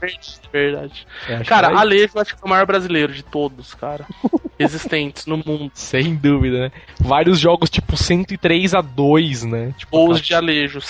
Verdade. 0.51 1.05
É, 1.27 1.43
Cara, 1.43 1.77
Alejo 1.77 2.11
eu 2.15 2.21
acho 2.21 2.35
que 2.35 2.41
é 2.41 2.45
o 2.45 2.49
maior 2.49 2.65
brasileiro 2.65 3.11
de 3.13 3.23
todos, 3.23 3.73
cara. 3.73 4.05
Existentes 4.57 5.25
no 5.25 5.37
mundo. 5.37 5.71
Sem 5.73 6.15
dúvida, 6.15 6.59
né? 6.59 6.71
Vários 6.99 7.39
jogos 7.39 7.69
tipo 7.69 7.97
103 7.97 8.73
a 8.73 8.81
2, 8.81 9.43
né? 9.43 9.73
Tipo, 9.77 9.97
Gols 9.97 10.21
de 10.21 10.33
Alejos. 10.33 10.87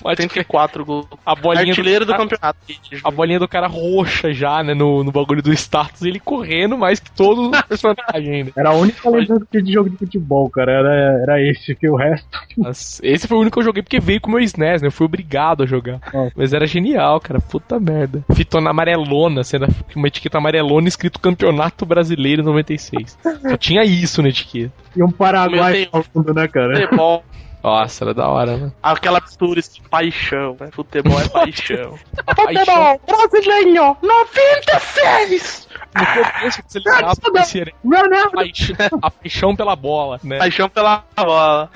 pode 0.00 0.16
crer. 0.28 0.44
104 0.44 0.84
gols. 0.84 1.06
a 1.24 1.34
bolinha 1.34 1.70
Artilheiro 1.72 2.04
do 2.06 2.12
do, 2.12 2.16
campeonato. 2.16 2.58
a 3.02 3.10
bolinha 3.10 3.38
do 3.38 3.48
cara 3.48 3.66
roxa 3.66 4.32
já, 4.32 4.62
né? 4.62 4.74
No, 4.74 5.02
no 5.04 5.12
bagulho 5.12 5.42
do 5.42 5.52
status, 5.52 6.02
ele 6.02 6.20
correndo 6.20 6.76
mais 6.78 7.00
que 7.00 7.10
todos 7.10 7.46
os 7.48 7.62
personagens 7.62 8.28
ainda. 8.28 8.52
Era 8.56 8.70
a 8.70 8.74
única 8.74 9.08
lembrança 9.08 9.44
que 9.44 9.50
tinha 9.50 9.62
de 9.62 9.72
jogo 9.72 9.90
de 9.90 9.96
futebol, 9.96 10.48
cara, 10.50 10.72
era, 10.72 11.22
era 11.22 11.42
esse, 11.42 11.74
que 11.74 11.88
o 11.88 11.96
resto... 11.96 12.26
Mas 12.56 13.00
esse 13.02 13.26
foi 13.26 13.36
o 13.38 13.40
único 13.40 13.54
que 13.54 13.60
eu 13.60 13.64
joguei 13.64 13.82
porque 13.82 14.00
veio 14.00 14.20
com 14.20 14.28
o 14.30 14.34
meu 14.34 14.40
SNES, 14.42 14.82
né? 14.82 14.88
Eu 14.88 14.92
fui 14.92 15.06
obrigado 15.06 15.62
a 15.62 15.66
jogar. 15.66 16.00
Nossa. 16.12 16.32
Mas 16.36 16.52
era 16.52 16.66
genial, 16.66 17.20
cara. 17.20 17.40
Puta 17.40 17.78
merda. 17.80 18.24
Fitona 18.34 18.70
amarelona, 18.70 19.42
sendo 19.44 19.66
uma 19.94 20.08
etiqueta 20.08 20.38
amarelona 20.38 20.88
escrito 20.88 21.18
Campeonato 21.20 21.84
Brasileiro 21.86 22.42
96. 22.62 23.18
Só 23.22 23.56
tinha 23.56 23.84
isso 23.84 24.22
na 24.22 24.28
etiqueta. 24.28 24.72
E 24.96 25.02
um 25.02 25.10
Paraguai 25.10 25.88
ao 25.92 26.02
fundo, 26.02 26.32
né, 26.32 26.48
cara? 26.48 26.80
Futebol. 26.80 27.24
Nossa, 27.62 28.04
era 28.04 28.12
da 28.12 28.28
hora, 28.28 28.56
né? 28.56 28.72
Aquela 28.82 29.20
mistura 29.20 29.60
de 29.62 29.80
paixão, 29.88 30.56
né? 30.58 30.68
Futebol 30.72 31.20
é 31.20 31.28
paixão. 31.28 31.96
Paixão. 32.26 33.00
brasileiro 33.06 33.96
96! 34.02 35.68
No 35.94 36.06
começo, 36.06 36.62
você 36.66 36.78
ligava 36.78 37.12
Ronaldo! 37.84 38.32
paixão, 38.32 38.76
a 39.00 39.10
paixão 39.10 39.54
pela 39.54 39.76
bola, 39.76 40.20
né? 40.24 40.38
Paixão 40.38 40.68
pela 40.68 41.04
bola. 41.16 41.70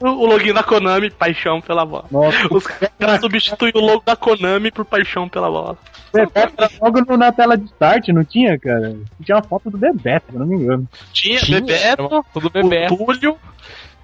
O 0.00 0.26
login 0.26 0.52
da 0.52 0.62
Konami, 0.62 1.10
paixão 1.10 1.60
pela 1.60 1.84
bola. 1.84 2.04
Nossa, 2.10 2.36
Os 2.50 2.64
caras 2.66 3.20
substituem 3.20 3.72
o 3.74 3.80
logo 3.80 4.02
da 4.04 4.14
Konami 4.14 4.70
por 4.70 4.84
paixão 4.84 5.28
pela 5.28 5.50
bola. 5.50 5.76
O 6.08 6.16
Bebeto 6.16 6.54
era 6.58 6.70
logo 6.80 7.00
no- 7.06 7.16
na 7.16 7.32
tela 7.32 7.56
de 7.56 7.64
start, 7.66 8.08
não 8.08 8.24
tinha, 8.24 8.58
cara? 8.58 8.96
Tinha 9.24 9.36
uma 9.36 9.42
foto 9.44 9.70
do 9.70 9.78
Bebeto, 9.78 10.26
se 10.30 10.34
eu 10.36 10.40
não 10.40 10.46
me 10.46 10.56
engano. 10.56 10.88
Tinha, 11.12 11.38
Tinha, 11.40 11.60
Bebeto, 11.60 12.24
Tudo 12.32 12.46
o 12.46 12.50
Bebeto. 12.50 12.96
Túlio, 12.96 13.36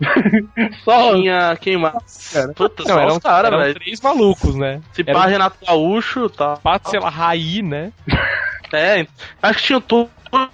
Só 0.85 1.15
tinha 1.15 1.57
quem 1.61 1.77
mais? 1.77 2.31
Cara. 2.33 2.53
Puta, 2.53 2.83
Não, 2.83 2.89
só 2.95 3.01
eram, 3.01 3.13
os 3.13 3.19
caras, 3.19 3.53
eram 3.53 3.59
velho. 3.63 3.75
três 3.75 4.01
malucos, 4.01 4.55
né? 4.57 4.81
Se 4.93 5.05
pá, 5.05 5.27
Renato 5.27 5.57
Gaúcho, 5.65 6.29
tá. 6.29 6.57
Pato, 6.57 6.91
sei 6.91 6.99
lá, 7.01 7.09
Raí, 7.09 7.63
né? 7.63 7.93
É, 8.73 9.07
acho 9.41 9.59
que 9.61 9.67
tinha 9.67 9.79
o 9.79 9.81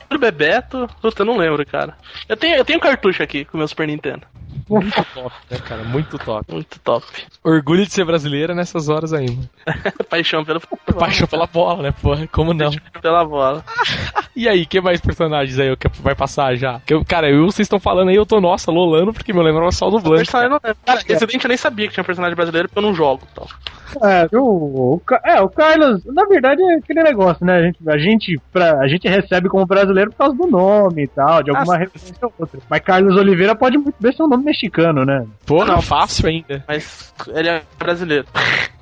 Túlio, 0.08 0.20
Bebeto. 0.20 0.88
Puta, 1.00 1.22
eu 1.22 1.26
não 1.26 1.36
lembro, 1.36 1.64
cara. 1.66 1.96
Eu 2.28 2.36
tenho, 2.36 2.56
eu 2.56 2.64
tenho 2.64 2.80
cartucho 2.80 3.22
aqui 3.22 3.44
com 3.44 3.56
o 3.56 3.58
meu 3.58 3.68
Super 3.68 3.86
Nintendo. 3.86 4.22
Muito 4.68 4.92
top, 5.14 5.34
né, 5.50 5.58
cara? 5.58 5.82
Muito 5.84 6.18
top. 6.18 6.52
Muito 6.52 6.78
top. 6.80 7.06
Orgulho 7.42 7.86
de 7.86 7.92
ser 7.92 8.04
brasileira 8.04 8.54
nessas 8.54 8.88
horas 8.88 9.12
aí, 9.12 9.26
mano. 9.30 9.48
Paixão 10.08 10.44
pelo 10.44 10.60
Paixão 10.98 11.26
pela 11.26 11.46
bola, 11.46 11.82
né, 11.82 11.92
porra? 11.92 12.26
Como 12.28 12.52
não? 12.54 12.70
pela 13.00 13.24
bola. 13.24 13.64
E 14.36 14.48
aí, 14.48 14.64
que 14.64 14.80
mais 14.80 15.00
personagens 15.00 15.58
aí 15.58 15.76
que 15.76 15.88
vai 16.00 16.14
passar 16.14 16.54
já? 16.54 16.80
Que 16.86 16.94
eu- 16.94 17.04
cara, 17.04 17.28
eu, 17.28 17.46
vocês 17.46 17.66
estão 17.66 17.80
falando 17.80 18.08
aí, 18.10 18.14
eu 18.14 18.24
tô, 18.24 18.40
nossa, 18.40 18.70
lolando, 18.70 19.12
porque 19.12 19.32
meu 19.32 19.42
lembro 19.42 19.60
era 19.62 19.72
só 19.72 19.90
do 19.90 19.98
Blank. 19.98 20.18
Personagem 20.18 20.50
não. 20.50 20.60
Cara, 20.60 21.00
Resident 21.06 21.42
eu 21.44 21.48
nem 21.48 21.56
sabia 21.58 21.88
que 21.88 21.94
tinha 21.94 22.04
personagem 22.04 22.36
brasileiro 22.36 22.68
porque 22.68 22.78
eu 22.78 22.82
não 22.82 22.94
jogo 22.94 23.26
então. 23.30 23.46
tal. 23.46 24.08
É, 24.08 24.28
o, 24.32 25.02
é, 25.24 25.40
o 25.40 25.48
Carlos, 25.48 26.04
na 26.06 26.24
verdade 26.24 26.62
é 26.62 26.76
aquele 26.76 27.02
negócio, 27.02 27.44
né? 27.44 27.56
A 27.56 27.62
gente, 27.62 27.78
a 27.88 27.98
gente, 27.98 28.40
pra, 28.52 28.78
a 28.78 28.86
gente 28.86 29.08
recebe 29.08 29.48
como 29.48 29.66
brasileiro 29.70 30.10
por 30.10 30.18
causa 30.18 30.36
do 30.36 30.46
nome 30.46 31.04
e 31.04 31.08
tal, 31.08 31.42
de 31.42 31.50
alguma 31.50 31.74
Ah, 31.76 31.78
referência 31.78 32.14
ou 32.22 32.32
outra. 32.38 32.60
Mas 32.68 32.80
Carlos 32.80 33.16
Oliveira 33.16 33.54
pode 33.54 33.78
muito 33.78 33.94
bem 33.98 34.12
ser 34.12 34.22
um 34.22 34.28
nome 34.28 34.44
mexicano, 34.44 35.04
né? 35.06 35.24
Porra, 35.46 35.66
Não. 35.74 35.80
fácil 35.82 36.28
ainda. 36.28 36.62
Mas 36.68 37.14
ele 37.28 37.48
é 37.48 37.62
brasileiro. 37.78 38.26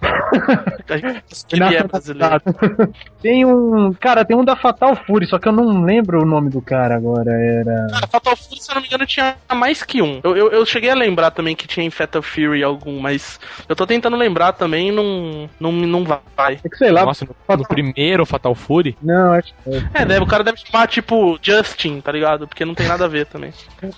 Que 1.49 1.62
é 1.62 1.82
brasileiro. 1.82 2.43
Tem 3.22 3.45
um. 3.45 3.93
Cara, 3.95 4.24
tem 4.24 4.36
um 4.36 4.45
da 4.45 4.55
Fatal 4.55 4.95
Fury, 4.95 5.26
só 5.26 5.39
que 5.39 5.49
eu 5.49 5.53
não 5.53 5.82
lembro 5.82 6.22
o 6.22 6.26
nome 6.26 6.51
do 6.51 6.62
cara 6.62 6.95
agora. 6.95 7.32
Era. 7.32 7.86
Cara, 7.91 8.07
Fatal 8.07 8.36
Fury, 8.36 8.62
se 8.62 8.70
eu 8.70 8.74
não 8.76 8.82
me 8.82 8.89
engano, 8.89 9.07
tinha 9.07 9.36
mais 9.53 9.82
que 9.82 10.01
um. 10.01 10.20
Eu, 10.22 10.36
eu, 10.36 10.51
eu 10.51 10.66
cheguei 10.66 10.91
a 10.91 10.95
lembrar 10.95 11.30
também 11.32 11.57
que 11.57 11.66
tinha 11.66 11.84
em 11.84 11.91
Fatal 11.91 12.22
Fury 12.22 12.62
algum, 12.62 13.01
mas 13.01 13.41
eu 13.68 13.74
tô 13.74 13.86
tentando 13.86 14.16
lembrar 14.16 14.53
também 14.53 14.89
e 14.89 14.93
não, 14.93 15.51
não, 15.59 15.72
não 15.72 16.05
vai. 16.05 16.61
É 16.64 16.68
que 16.68 16.76
sei 16.76 16.91
lá. 16.91 17.05
Nossa, 17.05 17.24
no, 17.24 17.57
no 17.57 17.66
primeiro 17.66 18.24
Fatal 18.24 18.55
Fury, 18.55 18.97
Não, 19.03 19.32
acho 19.32 19.53
que 19.64 19.70
é. 19.70 20.03
É, 20.03 20.05
deve, 20.05 20.22
o 20.22 20.26
cara 20.26 20.45
deve 20.45 20.59
chamar 20.59 20.86
tipo 20.86 21.39
Justin, 21.43 22.01
tá 22.01 22.12
ligado? 22.12 22.47
Porque 22.47 22.64
não 22.64 22.74
tem 22.74 22.86
nada 22.86 23.05
a 23.05 23.09
ver 23.09 23.26
também. 23.26 23.53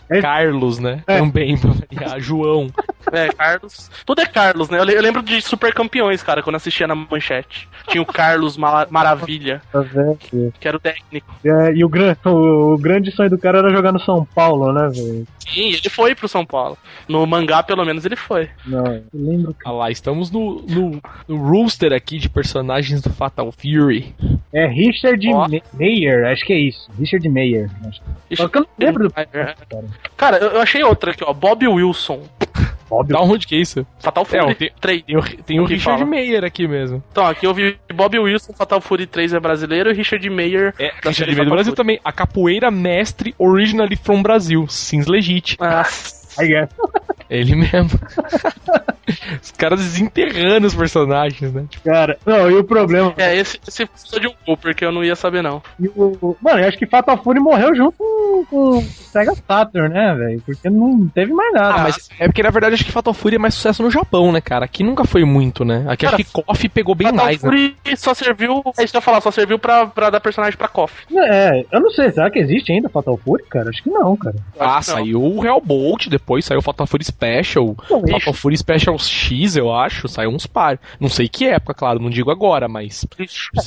É. 0.08 0.20
Carlos, 0.20 0.78
né? 0.78 1.02
É. 1.06 1.18
Também, 1.18 1.58
pra 1.58 1.70
variar. 1.70 2.20
João. 2.20 2.70
É, 3.12 3.28
Carlos. 3.28 3.90
Tudo 4.06 4.22
é 4.22 4.26
Carlos, 4.26 4.68
né? 4.70 4.78
Eu, 4.78 4.84
eu 4.84 5.02
lembro 5.02 5.22
de 5.22 5.40
Super 5.40 5.74
Campeões, 5.74 6.22
cara, 6.22 6.42
quando 6.42 6.56
assistia 6.80 6.86
na 6.86 6.94
manchete. 6.94 7.68
Tinha 7.88 8.02
o 8.02 8.06
Carlos 8.06 8.56
Mala- 8.56 8.86
Maravilha, 8.90 9.60
Tá 9.72 9.84
que 10.58 10.68
era 10.68 10.76
o 10.76 10.80
técnico. 10.80 11.34
É, 11.44 11.72
e 11.74 11.84
o, 11.84 11.88
gran, 11.88 12.14
o, 12.24 12.74
o 12.74 12.78
grande 12.78 13.10
sonho 13.10 13.30
do 13.30 13.38
cara 13.38 13.58
era 13.58 13.70
jogar 13.70 13.92
no 13.92 14.00
São 14.00 14.24
Paulo, 14.24 14.72
né, 14.72 14.88
velho? 14.88 15.26
Sim, 15.52 15.68
ele 15.70 15.88
foi 15.90 16.14
pro 16.14 16.28
São 16.28 16.44
Paulo. 16.46 16.78
No 17.08 17.26
mangá, 17.26 17.62
pelo 17.62 17.84
menos, 17.84 18.04
ele 18.04 18.16
foi. 18.16 18.48
Não, 18.66 18.86
eu 18.86 19.02
lembro. 19.12 19.56
Ah 19.64 19.72
lá, 19.72 19.90
estamos 19.90 20.30
no, 20.30 20.62
no, 20.68 21.00
no 21.28 21.36
roster 21.36 21.92
aqui 21.92 22.18
de 22.18 22.28
personagens 22.28 23.00
do 23.00 23.10
Fatal 23.10 23.50
Fury. 23.52 24.14
É 24.52 24.66
Richard 24.66 25.26
Ó. 25.32 25.48
Me- 25.48 25.62
Meyer, 25.72 26.26
acho 26.26 26.44
que 26.44 26.52
é 26.52 26.58
isso. 26.58 26.88
Richard 26.98 27.28
Meyer. 27.28 27.70
Acho. 27.86 28.00
Ixi, 28.30 28.42
Só 28.42 28.48
que 28.48 28.58
eu 28.58 28.62
não 28.62 28.68
lembro 28.78 29.08
do. 29.08 29.14
Cara, 30.16 30.38
eu, 30.38 30.50
eu 30.52 30.60
achei 30.60 30.82
outra 30.84 31.10
aqui, 31.10 31.24
ó. 31.24 31.32
Bob 31.32 31.66
Wilson. 31.66 32.22
Da 33.06 33.20
onde 33.20 33.46
que 33.46 33.54
é 33.54 33.58
isso? 33.58 33.86
Fatal 33.98 34.26
É, 34.32 34.40
Fury 34.42 34.54
tem- 34.54 34.70
3. 34.80 35.02
Tem 35.04 35.16
o, 35.16 35.22
tem 35.22 35.60
o 35.60 35.64
Richard 35.64 36.00
fala. 36.00 36.10
Meyer 36.10 36.44
aqui 36.44 36.66
mesmo. 36.68 37.02
Então, 37.12 37.26
aqui 37.26 37.46
eu 37.46 37.54
vi 37.54 37.78
Bob 37.94 38.18
Wilson, 38.18 38.52
Fatal 38.52 38.80
Fury 38.80 39.06
3 39.06 39.32
é 39.34 39.40
brasileiro 39.40 39.90
e 39.90 39.94
Richard 39.94 40.28
Meyer. 40.28 40.74
É, 40.78 40.88
da 41.02 41.10
Richard 41.10 41.32
Meyer 41.32 41.44
do 41.44 41.50
Brasil 41.50 41.72
Fury. 41.72 41.76
também. 41.76 42.00
A 42.04 42.12
capoeira 42.12 42.70
mestre 42.70 43.34
originally 43.38 43.96
from 43.96 44.22
Brasil. 44.22 44.66
Sims 44.68 45.06
legit. 45.06 45.56
Ah. 45.60 45.84
Ele 47.28 47.54
mesmo. 47.54 47.90
Os 49.42 49.50
caras 49.52 49.80
desenterrando 49.80 50.66
os 50.66 50.74
personagens, 50.74 51.52
né? 51.52 51.64
Tipo, 51.68 51.84
Cara, 51.90 52.16
não, 52.24 52.48
e 52.50 52.54
o 52.54 52.62
problema. 52.64 53.12
é, 53.16 53.36
esse, 53.36 53.58
esse 53.66 53.84
precisa 53.86 54.20
de 54.20 54.28
um 54.28 54.32
gol, 54.46 54.56
porque 54.56 54.84
eu 54.84 54.92
não 54.92 55.02
ia 55.02 55.16
saber, 55.16 55.42
não. 55.42 55.60
e 55.80 55.88
o- 55.88 56.36
mano, 56.40 56.60
eu 56.60 56.68
acho 56.68 56.78
que 56.78 56.86
Fatal 56.86 57.16
Fury 57.22 57.40
morreu 57.40 57.74
junto 57.74 57.92
com, 57.98 58.44
com 58.48 58.78
o 58.78 58.82
Sega 58.82 59.32
Saturn, 59.34 59.88
né, 59.92 60.14
velho? 60.14 60.42
Porque 60.46 60.70
não 60.70 61.08
teve 61.08 61.32
mais 61.32 61.52
nada. 61.52 61.74
Ah, 61.74 61.82
mas 61.84 62.08
é 62.20 62.26
porque 62.26 62.42
na 62.42 62.50
verdade 62.50 62.74
acho 62.74 62.84
que 62.84 62.92
Fatal 62.92 63.12
Fury 63.12 63.34
é 63.36 63.38
mais 63.38 63.54
sucesso 63.54 63.82
no 63.82 63.90
Japão, 63.90 64.30
né, 64.30 64.40
cara? 64.40 64.64
Aqui 64.64 64.84
nunca 64.84 65.04
foi 65.04 65.24
muito, 65.24 65.64
né? 65.64 65.84
Aqui 65.88 66.04
Cara, 66.06 66.16
acho 66.16 66.24
que 66.24 66.42
KOF 66.42 66.68
pegou 66.68 66.94
bem 66.94 67.08
Fatal 67.08 67.24
mais, 67.24 67.42
né? 67.42 67.50
Fury 67.50 67.96
só 67.96 68.14
serviu. 68.14 68.62
É 68.78 68.84
isso 68.84 68.92
que 68.92 68.96
eu 68.96 69.00
ia 69.00 69.02
falar, 69.02 69.20
só 69.20 69.30
serviu 69.32 69.58
pra, 69.58 69.86
pra 69.86 70.10
dar 70.10 70.20
personagem 70.20 70.56
pra 70.56 70.68
KOF. 70.68 70.92
É, 71.16 71.64
eu 71.72 71.80
não 71.80 71.90
sei, 71.90 72.10
será 72.12 72.30
que 72.30 72.38
existe 72.38 72.72
ainda 72.72 72.88
Fatal 72.88 73.16
Fury, 73.16 73.42
cara? 73.50 73.70
Acho 73.70 73.82
que 73.82 73.90
não, 73.90 74.16
cara. 74.16 74.36
Ah, 74.58 74.80
saiu 74.82 75.20
o 75.22 75.40
Real 75.40 75.60
Bolt, 75.60 76.06
depois 76.30 76.44
saiu 76.44 76.62
Fatal 76.62 76.86
Fury 76.86 77.04
Special. 77.04 77.76
Não, 77.90 78.06
Fatal 78.06 78.32
Fury 78.32 78.56
Special 78.56 78.96
X, 78.96 79.56
eu 79.56 79.72
acho, 79.72 80.06
saiu 80.06 80.30
uns 80.30 80.46
par. 80.46 80.78
Não 81.00 81.08
sei 81.08 81.28
que 81.28 81.44
época, 81.46 81.74
claro, 81.74 81.98
não 81.98 82.08
digo 82.08 82.30
agora, 82.30 82.68
mas 82.68 83.04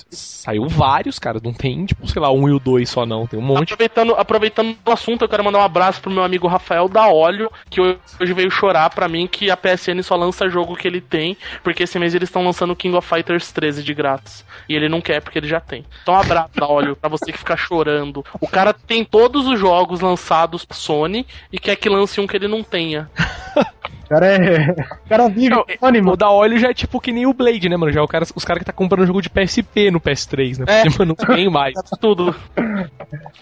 saiu 0.09 0.68
vários, 0.70 1.20
cara. 1.20 1.41
Não 1.43 1.51
tem, 1.51 1.86
tipo, 1.86 2.07
sei 2.07 2.22
lá, 2.22 2.32
um 2.32 2.47
e 2.47 2.53
o 2.53 2.59
dois 2.59 2.89
só 2.89 3.05
não, 3.05 3.28
tem 3.28 3.38
um 3.38 3.43
monte. 3.43 3.74
Aproveitando, 3.74 4.14
aproveitando 4.14 4.78
o 4.86 4.91
assunto, 4.91 5.24
eu 5.24 5.30
quero 5.30 5.43
mandar 5.43 5.59
um 5.59 5.64
abraço 5.64 6.01
pro 6.01 6.09
meu 6.09 6.24
amigo 6.24 6.47
Rafael 6.47 6.88
da 6.88 7.07
Óleo, 7.07 7.51
que 7.70 7.82
hoje 7.82 8.34
veio 8.34 8.49
chorar 8.49 8.89
pra 8.91 9.09
mim 9.09 9.28
que 9.28 9.51
a 9.51 9.57
PSN 9.57 10.01
só 10.01 10.16
lança 10.16 10.47
jogo 10.47 10.78
que 10.78 10.88
ele 10.88 11.01
tem, 11.01 11.36
porque 11.64 11.84
esse 11.84 11.99
mês 11.99 12.16
eles 12.16 12.30
estão 12.30 12.45
lançando 12.45 12.76
King 12.78 12.95
of 12.95 13.07
Fighters 13.07 13.51
13 13.51 13.84
de 13.84 13.93
grátis. 13.93 14.45
E 14.70 14.76
ele 14.76 14.88
não 14.88 15.01
quer 15.01 15.22
porque 15.22 15.38
ele 15.38 15.47
já 15.47 15.59
tem. 15.59 15.84
Então, 16.01 16.14
um 16.14 16.18
abraço 16.18 16.51
da 16.55 16.66
Óleo 16.66 16.95
pra 16.95 17.09
você 17.09 17.30
que 17.30 17.38
fica 17.38 17.57
chorando. 17.57 18.24
O 18.39 18.47
cara 18.47 18.74
tem 18.74 19.03
todos 19.03 19.47
os 19.47 19.59
jogos 19.59 19.99
lançados 19.99 20.64
pra 20.64 20.78
Sony 20.78 21.28
e 21.51 21.59
quer 21.59 21.76
que 21.76 21.89
lance 21.89 22.22
um 22.22 22.28
que 22.28 22.38
ele 22.38 22.43
não 22.48 22.64
tenha. 22.64 23.10
O 24.14 24.20
cara 24.20 24.28
é. 24.28 24.72
O 25.05 25.09
cara 25.09 25.28
vive 25.30 25.49
Não, 25.49 25.66
ânimo. 25.82 26.11
O 26.11 26.16
da 26.16 26.30
óleo 26.30 26.57
já 26.59 26.70
é 26.70 26.74
tipo 26.74 26.99
que 27.01 27.11
nem 27.11 27.26
o 27.26 27.34
Blade, 27.34 27.68
né, 27.68 27.76
mano? 27.78 27.91
Já 27.91 27.99
é 27.99 28.03
o 28.03 28.07
cara, 28.07 28.26
os 28.36 28.45
caras 28.45 28.59
que 28.59 28.66
tá 28.66 28.74
comprando 28.74 29.07
jogo 29.07 29.22
de 29.22 29.30
PSP 29.30 29.89
no 29.89 29.99
PS3, 29.99 30.59
né? 30.59 30.66
É. 30.68 30.84
Porque, 30.84 30.99
mano, 30.99 31.16
não 31.18 31.36
tem 31.36 31.49
mais. 31.49 31.74
Tudo. 31.99 32.36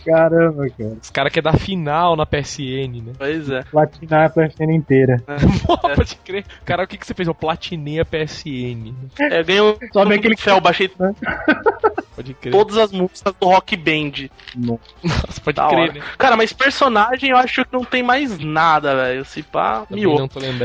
Caramba, 0.05 0.67
cara. 0.69 0.97
Os 1.01 1.09
caras 1.09 1.31
querem 1.31 1.51
dar 1.51 1.57
final 1.57 2.15
na 2.15 2.25
PSN, 2.25 3.01
né? 3.05 3.13
Pois 3.17 3.49
é. 3.49 3.63
Platinar 3.63 4.25
a 4.25 4.29
PSN 4.29 4.71
inteira. 4.73 5.21
Pô, 5.65 5.77
Pode 5.77 6.15
crer. 6.17 6.45
Cara, 6.65 6.83
o 6.83 6.87
que, 6.87 6.97
que 6.97 7.05
você 7.05 7.13
fez? 7.13 7.27
Eu 7.27 7.35
platinei 7.35 7.99
a 7.99 8.05
PSN. 8.05 8.93
é 9.19 9.39
eu 9.39 9.45
ganhei 9.45 9.61
um 9.61 9.75
Sobe 9.91 10.15
aquele 10.15 10.37
fel, 10.37 10.59
baixei 10.61 10.89
Pode 12.15 12.33
crer. 12.35 12.51
todas 12.51 12.77
as 12.77 12.91
músicas 12.91 13.33
do 13.39 13.47
Rock 13.47 13.75
Band. 13.77 14.29
Nossa, 14.55 15.41
pode 15.43 15.55
Da 15.55 15.67
crer, 15.67 15.79
hora. 15.79 15.93
né? 15.93 16.01
Cara, 16.17 16.35
mas 16.37 16.51
personagem 16.53 17.29
eu 17.31 17.37
acho 17.37 17.63
que 17.65 17.73
não 17.73 17.83
tem 17.83 18.03
mais 18.03 18.37
nada, 18.37 18.95
velho. 18.95 19.25
Se 19.25 19.41
pá, 19.41 19.85
miou. 19.89 20.19
não 20.19 20.27
tô 20.27 20.39
lembrando. 20.39 20.60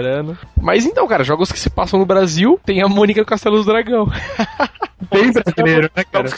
Mas 0.60 0.84
então, 0.86 1.06
cara, 1.06 1.24
jogos 1.24 1.50
que 1.52 1.58
se 1.58 1.70
passam 1.70 1.98
no 1.98 2.06
Brasil, 2.06 2.60
tem 2.64 2.82
a 2.82 2.88
Mônica 2.88 3.20
do 3.20 3.26
Castelo 3.26 3.56
do 3.58 3.64
Dragão. 3.64 4.06
Bem 5.10 5.30
brasileiro, 5.30 5.90
né, 5.94 6.04
cara? 6.10 6.28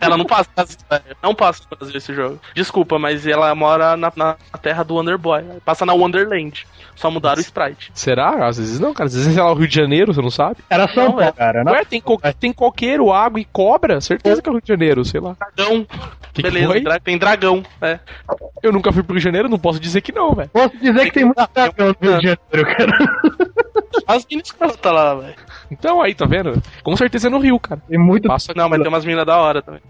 Ela 0.00 0.16
não 0.16 0.24
passa 0.24 0.48
no 0.48 0.54
Brasil, 0.56 0.78
velho. 0.90 1.16
Não 1.22 1.34
passa 1.34 1.62
no 1.70 1.76
Brasil 1.76 1.96
esse 1.98 2.14
jogo. 2.14 2.40
Desculpa, 2.54 2.98
mas 2.98 3.26
ela 3.26 3.54
mora 3.54 3.96
na, 3.96 4.10
na 4.16 4.34
terra 4.60 4.82
do 4.82 4.94
Wonderboy. 4.94 5.44
Passa 5.64 5.84
na 5.84 5.92
Wonderland. 5.92 6.66
Só 6.96 7.10
mudaram 7.10 7.38
o 7.38 7.40
sprite. 7.42 7.92
Será? 7.94 8.46
Às 8.48 8.56
vezes 8.58 8.80
não, 8.80 8.92
cara. 8.94 9.06
Às 9.08 9.14
vezes 9.14 9.36
é 9.36 9.42
lá 9.42 9.52
o 9.52 9.54
Rio 9.54 9.68
de 9.68 9.74
Janeiro, 9.74 10.12
você 10.12 10.20
não 10.22 10.30
sabe? 10.30 10.56
Era 10.68 10.88
São 10.88 11.04
Não, 11.04 11.12
Paulo, 11.12 11.22
é. 11.28 11.32
cara. 11.32 11.62
Não, 11.62 11.72
Ué, 11.72 11.84
tem, 11.84 12.00
co 12.00 12.18
tem 12.40 12.52
coqueiro, 12.52 13.12
água 13.12 13.38
e 13.38 13.44
cobra? 13.44 14.00
Certeza 14.00 14.42
que 14.42 14.48
é 14.48 14.50
o 14.50 14.54
Rio 14.54 14.62
de 14.62 14.68
Janeiro, 14.68 15.04
sei 15.04 15.20
lá. 15.20 15.36
Dragão. 15.38 15.86
Que 16.32 16.42
que 16.42 16.50
Beleza, 16.50 16.66
foi? 16.66 16.80
dra- 16.80 16.98
tem 17.00 17.18
dragão. 17.18 17.62
É. 17.82 18.00
Eu 18.62 18.72
nunca 18.72 18.90
fui 18.90 19.02
pro 19.02 19.12
Rio 19.12 19.20
de 19.20 19.24
Janeiro, 19.24 19.48
não 19.48 19.58
posso 19.58 19.78
dizer 19.78 20.00
que 20.00 20.12
não, 20.12 20.34
velho. 20.34 20.48
Posso 20.52 20.76
dizer 20.78 21.04
que 21.04 21.12
tem 21.12 21.24
muito 21.24 21.48
dragão 21.54 21.88
no 21.88 21.96
Rio 22.08 22.18
de 22.18 22.26
Janeiro, 22.26 22.76
cara. 22.76 22.97
As 24.06 24.26
minas 24.30 24.46
escrotas 24.46 24.92
lá, 24.92 25.14
velho. 25.14 25.34
Então 25.70 26.00
aí, 26.00 26.14
tá 26.14 26.24
vendo? 26.24 26.62
Com 26.82 26.96
certeza 26.96 27.28
é 27.28 27.30
no 27.30 27.38
Rio, 27.38 27.58
cara. 27.60 27.80
Tem 27.88 27.98
muito. 27.98 28.26
Passa 28.28 28.52
Não, 28.54 28.68
mas 28.68 28.80
tem 28.80 28.88
umas 28.88 29.04
minas 29.04 29.26
da 29.26 29.36
hora 29.36 29.60
também. 29.60 29.82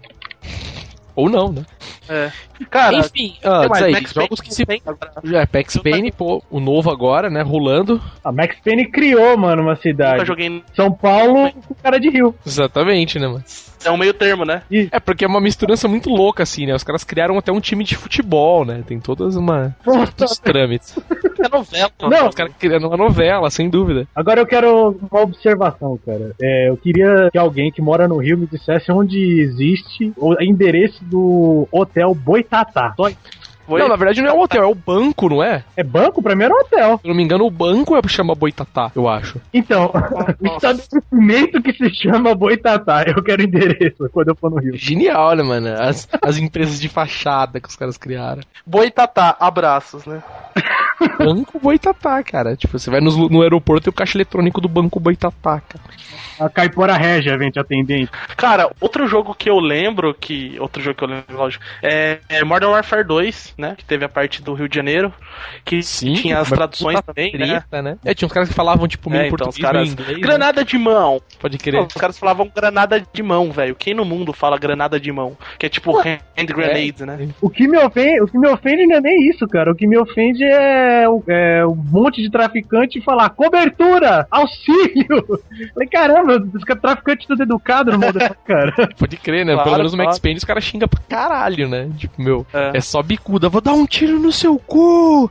Ou 1.19 1.29
não, 1.29 1.51
né? 1.51 1.65
É. 2.07 2.31
Cara, 2.69 2.95
Enfim, 2.95 3.35
ah, 3.43 3.67
diz 3.67 3.81
aí, 3.81 3.91
Max 3.91 4.13
jogos 4.13 4.39
Payne 4.39 4.49
que 4.49 4.53
se. 4.55 4.65
tem 4.65 4.81
agora. 4.85 5.11
Já 5.23 5.41
é 5.41 5.45
Pax 5.45 5.77
Payne, 5.77 6.11
pô, 6.11 6.41
o 6.49 6.59
novo 6.61 6.89
agora, 6.89 7.29
né? 7.29 7.41
Rolando. 7.41 8.01
A 8.23 8.31
Max 8.31 8.55
Payne 8.63 8.89
criou, 8.89 9.37
mano, 9.37 9.61
uma 9.63 9.71
Nunca 9.71 9.81
cidade. 9.81 10.25
joguei. 10.25 10.63
São 10.73 10.91
Paulo 10.91 11.51
com 11.67 11.73
cara 11.75 11.99
de 11.99 12.09
Rio. 12.09 12.33
Exatamente, 12.45 13.19
né, 13.19 13.27
mano? 13.27 13.43
É 13.83 13.89
um 13.89 13.97
meio 13.97 14.13
termo, 14.13 14.43
né? 14.43 14.61
É 14.91 14.99
porque 14.99 15.23
é 15.23 15.27
uma 15.27 15.39
misturança 15.39 15.87
muito 15.87 16.09
louca, 16.09 16.43
assim, 16.43 16.65
né? 16.65 16.75
Os 16.75 16.83
caras 16.83 17.03
criaram 17.05 17.37
até 17.37 17.49
um 17.51 17.61
time 17.61 17.83
de 17.85 17.95
futebol, 17.95 18.65
né? 18.65 18.83
Tem 18.85 18.99
todas 18.99 19.35
uma. 19.37 19.73
Todos 19.83 20.31
os 20.31 20.37
trâmites. 20.37 20.97
É 21.41 21.47
novela. 21.47 21.91
Não, 22.01 22.27
Os 22.27 22.35
caras 22.35 22.53
criaram 22.59 22.89
uma 22.89 22.97
novela, 22.97 23.49
sem 23.49 23.69
dúvida. 23.69 24.05
Agora 24.13 24.41
eu 24.41 24.45
quero 24.45 24.99
uma 25.09 25.21
observação, 25.21 25.97
cara. 26.05 26.35
É, 26.41 26.67
eu 26.67 26.75
queria 26.75 27.29
que 27.31 27.37
alguém 27.37 27.71
que 27.71 27.81
mora 27.81 28.05
no 28.09 28.17
Rio 28.17 28.37
me 28.37 28.45
dissesse 28.45 28.91
onde 28.91 29.39
existe 29.39 30.11
o 30.17 30.35
endereço 30.43 31.01
do 31.09 31.67
hotel 31.71 32.13
Boitatá. 32.13 32.93
Só- 32.95 33.09
Foi- 33.69 33.81
Não, 33.81 33.87
na 33.87 33.95
verdade 33.97 34.19
não 34.19 34.29
é 34.29 34.33
um 34.33 34.41
hotel, 34.41 34.63
é 34.63 34.65
o 34.65 34.73
banco, 34.73 35.29
não 35.29 35.43
é? 35.43 35.63
É 35.77 35.83
banco? 35.83 36.23
Pra 36.23 36.35
mim 36.35 36.43
era 36.43 36.51
um 36.55 36.59
hotel. 36.59 36.97
Se 36.97 37.05
eu 37.05 37.09
não 37.09 37.15
me 37.15 37.21
engano, 37.21 37.45
o 37.45 37.51
banco 37.51 37.95
é 37.95 38.01
chama 38.07 38.33
Boitatá, 38.33 38.91
eu 38.95 39.07
acho. 39.07 39.39
Então, 39.53 39.91
o 40.41 40.47
estabelecimento 40.47 41.61
que 41.61 41.73
se 41.73 41.93
chama 41.93 42.33
Boitatá. 42.33 43.03
Eu 43.03 43.21
quero 43.21 43.43
endereço 43.43 44.09
quando 44.11 44.29
eu 44.29 44.35
for 44.35 44.49
no 44.49 44.57
Rio. 44.57 44.75
Genial, 44.75 45.35
né, 45.35 45.43
mano? 45.43 45.67
As, 45.79 46.07
as 46.19 46.37
empresas 46.39 46.79
de 46.79 46.89
fachada 46.89 47.59
que 47.59 47.69
os 47.69 47.75
caras 47.75 47.95
criaram. 47.95 48.41
Boitatá, 48.65 49.37
abraços, 49.39 50.03
né? 50.07 50.23
Banco 51.17 51.59
Boitatá, 51.59 52.21
cara. 52.23 52.55
Tipo, 52.55 52.77
você 52.79 52.89
vai 52.89 52.99
nos- 53.01 53.15
no, 53.17 53.41
aeroporto 53.41 53.87
e 53.87 53.91
o 53.91 53.93
caixa 53.93 54.17
eletrônico 54.17 54.59
do 54.61 54.67
Banco 54.69 54.99
Boitatá, 54.99 55.61
cara. 55.61 55.83
A 56.39 56.49
Caipora 56.49 56.95
Regia, 56.95 57.37
vende 57.37 57.59
atendente. 57.59 58.09
Cara, 58.37 58.69
outro 58.79 59.05
jogo 59.07 59.35
que 59.35 59.49
eu 59.49 59.59
lembro, 59.59 60.13
que. 60.13 60.55
Outro 60.59 60.81
jogo 60.81 60.95
que 60.97 61.03
eu 61.03 61.07
lembro, 61.09 61.35
lógico, 61.35 61.63
é, 61.83 62.19
é 62.29 62.43
Modern 62.45 62.71
Warfare 62.71 63.03
2, 63.05 63.53
né? 63.57 63.75
Que 63.77 63.83
teve 63.83 64.05
a 64.05 64.09
parte 64.09 64.41
do 64.41 64.53
Rio 64.53 64.69
de 64.69 64.75
Janeiro. 64.75 65.13
Que 65.65 65.79
tinha 65.81 66.39
as 66.39 66.47
traduções 66.49 67.01
também, 67.01 67.33
né? 67.33 67.45
treta, 67.59 67.81
né? 67.81 67.97
É, 68.05 68.13
tinha 68.13 68.25
uns 68.25 68.31
caras 68.31 68.47
que 68.49 68.55
falavam, 68.55 68.87
tipo, 68.87 69.09
meio 69.09 69.23
É, 69.23 69.27
então, 69.27 69.37
português, 69.37 69.55
os 69.57 69.61
caras- 69.61 69.89
inglês. 69.91 70.13
né? 70.17 70.19
Granada 70.21 70.63
de 70.63 70.77
mão! 70.77 71.21
Pode 71.41 71.57
Não, 71.57 71.63
crer. 71.63 71.81
os 71.81 71.93
caras 71.93 72.17
falavam 72.17 72.49
granada 72.53 73.01
de 73.13 73.21
mão, 73.23 73.51
velho. 73.51 73.75
Quem 73.75 73.93
no 73.93 74.05
mundo 74.05 74.31
fala 74.31 74.57
granada 74.57 74.97
de 74.99 75.11
mão? 75.11 75.37
Que 75.57 75.65
é 75.65 75.69
tipo 75.69 75.97
hand 75.99 76.19
grenades, 76.47 77.01
né? 77.05 77.29
O 77.41 77.49
que 77.49 77.67
me 77.67 77.77
ofende, 77.77 78.21
o 78.21 78.27
que 78.27 78.37
me 78.37 78.47
ofende 78.47 78.85
não 78.87 78.95
é 78.95 79.01
nem 79.01 79.29
isso, 79.29 79.45
cara. 79.47 79.71
O 79.71 79.75
que 79.75 79.85
me 79.85 79.97
ofende 79.97 80.43
é, 80.43 80.88
o- 81.07 81.23
é 81.27 81.65
um 81.65 81.75
monte 81.75 82.21
de 82.21 82.29
traficante 82.31 83.01
falar 83.01 83.29
cobertura, 83.29 84.27
auxílio. 84.31 85.39
Falei, 85.73 85.87
caramba, 85.89 86.43
esse 86.55 86.65
cara- 86.65 86.79
traficante 86.79 87.27
tudo 87.27 87.43
educado 87.43 87.91
no 87.91 87.99
mundo, 87.99 88.19
cara. 88.45 88.73
Pode 88.97 89.17
crer, 89.17 89.45
né? 89.45 89.53
Claro, 89.53 89.63
Pelo 89.69 89.77
menos 89.77 89.91
no 89.93 89.97
Max. 90.03 90.19
Payne 90.19 90.37
os 90.37 90.43
caras 90.43 90.63
xingam 90.63 90.87
pra 90.87 90.99
caralho, 91.07 91.67
né? 91.67 91.89
Tipo, 91.97 92.21
meu, 92.21 92.45
É. 92.53 92.71
é 92.77 92.81
só 92.81 93.01
bicuda, 93.03 93.49
vou 93.49 93.61
dar 93.61 93.73
um 93.73 93.85
tiro 93.85 94.19
no 94.19 94.31
seu 94.31 94.57
cu! 94.59 95.29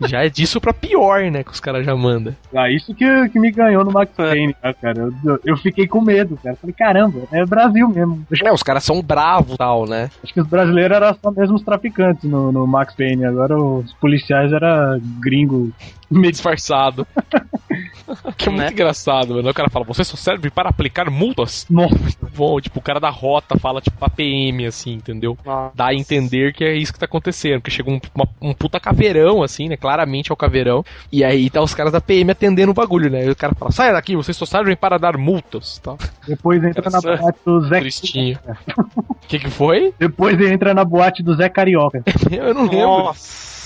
já 0.06 0.24
é 0.24 0.28
disso 0.28 0.60
pra 0.60 0.72
pior, 0.72 1.22
né? 1.30 1.42
Que 1.42 1.50
os 1.50 1.60
caras 1.60 1.84
já 1.84 1.94
mandam. 1.96 2.34
Ah, 2.54 2.70
isso 2.70 2.94
que, 2.94 3.28
que 3.30 3.38
me 3.38 3.50
ganhou 3.50 3.84
no 3.84 3.92
Max 3.92 4.12
É. 4.18 4.30
Payne, 4.30 4.54
tá, 4.54 4.72
cara. 4.74 5.08
Eu, 5.24 5.38
eu- 5.44 5.56
fiquei 5.56 5.86
com 5.86 6.00
medo, 6.00 6.38
cara. 6.42 6.56
Falei, 6.56 6.74
caramba, 6.76 7.20
é 7.32 7.44
Brasil 7.44 7.88
mesmo. 7.88 8.24
É, 8.42 8.52
os 8.52 8.62
caras 8.62 8.82
são 8.84 9.02
bravos 9.02 9.54
e 9.54 9.58
tal, 9.58 9.86
né? 9.86 10.10
acho 10.22 10.32
que 10.32 10.40
os 10.40 10.46
brasileiros 10.46 10.96
eram 10.96 11.14
só 11.22 11.30
mesmo 11.30 11.56
os 11.56 11.62
traficantes 11.62 12.24
no, 12.24 12.50
no 12.52 12.66
Max 12.66 12.94
Payne. 12.94 13.24
Agora 13.24 13.58
os 13.60 13.92
policiais 13.94 14.52
eram 14.52 14.99
gringo. 15.20 15.72
Meio 16.10 16.32
disfarçado. 16.32 17.06
que 18.36 18.48
é 18.48 18.50
muito 18.50 18.62
Né? 18.64 18.70
engraçado, 18.72 19.34
mano. 19.34 19.48
O 19.48 19.54
cara 19.54 19.70
fala, 19.70 19.84
você 19.84 20.02
só 20.02 20.16
serve 20.16 20.50
para 20.50 20.68
aplicar 20.68 21.08
multas? 21.08 21.66
Nossa. 21.70 21.94
Muito 21.96 22.26
bom, 22.34 22.60
tipo, 22.60 22.80
o 22.80 22.82
cara 22.82 22.98
da 22.98 23.10
rota 23.10 23.56
fala, 23.58 23.80
tipo, 23.80 24.04
a 24.04 24.08
PM, 24.10 24.66
assim, 24.66 24.94
entendeu? 24.94 25.38
Nossa. 25.44 25.72
Dá 25.74 25.86
a 25.88 25.94
entender 25.94 26.52
que 26.52 26.64
é 26.64 26.74
isso 26.74 26.92
que 26.92 26.98
tá 26.98 27.06
acontecendo, 27.06 27.60
porque 27.60 27.70
chega 27.70 27.90
um, 27.90 28.00
uma- 28.14 28.28
um 28.42 28.52
puta 28.52 28.80
caveirão, 28.80 29.42
assim, 29.42 29.68
né? 29.68 29.76
Claramente 29.76 30.32
é 30.32 30.34
o 30.34 30.36
caveirão. 30.36 30.84
E 31.12 31.22
aí 31.22 31.48
tá 31.48 31.62
os 31.62 31.74
caras 31.74 31.92
da 31.92 32.00
PM 32.00 32.30
atendendo 32.32 32.72
o 32.72 32.74
bagulho, 32.74 33.08
né? 33.08 33.24
E 33.26 33.30
o 33.30 33.36
cara 33.36 33.54
fala, 33.54 33.70
saia 33.70 33.92
daqui, 33.92 34.16
vocês 34.16 34.36
só 34.36 34.44
servem 34.44 34.74
para 34.76 34.98
dar 34.98 35.16
multas, 35.16 35.78
tá? 35.78 35.94
Depois 36.26 36.62
entra 36.64 36.90
na 36.90 37.00
boate 37.00 37.38
do 37.46 37.60
Zé. 37.68 37.78
Tristinho. 37.80 38.38
O 38.76 39.14
que 39.28 39.38
que 39.38 39.50
foi? 39.50 39.94
Depois 39.98 40.40
entra 40.40 40.74
na 40.74 40.84
boate 40.84 41.22
do 41.22 41.36
Zé 41.36 41.48
Carioca. 41.48 42.02
Eu 42.30 42.52
não 42.52 42.62
lembro. 42.62 42.78
Nossa. 42.80 43.59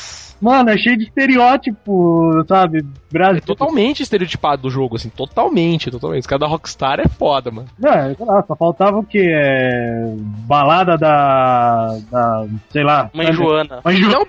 Mano, 0.45 0.69
é 0.69 0.77
cheio 0.77 0.99
de 0.99 1.05
estereótipo, 1.05 2.45
sabe? 2.47 2.85
Brasil. 3.11 3.39
É 3.39 3.41
totalmente 3.41 4.03
estereotipado 4.03 4.63
do 4.63 4.71
jogo, 4.71 4.97
assim, 4.97 5.09
totalmente, 5.09 5.91
totalmente. 5.91 6.21
Os 6.21 6.27
caras 6.27 6.41
da 6.41 6.47
Rockstar 6.47 7.01
é 7.01 7.09
foda, 7.09 7.51
mano. 7.51 7.69
Não, 7.79 7.93
sei 8.15 8.27
lá, 8.27 8.45
só 8.47 8.55
faltava 8.57 8.99
o 8.99 9.05
quê? 9.05 9.31
É... 9.33 10.13
Balada 10.47 10.99
da. 10.99 11.97
da. 12.11 12.45
sei 12.71 12.83
lá. 12.85 13.09
Mãe 13.15 13.33
Joana. 13.33 13.81
Mãe 13.83 13.97
Joana. 13.97 14.27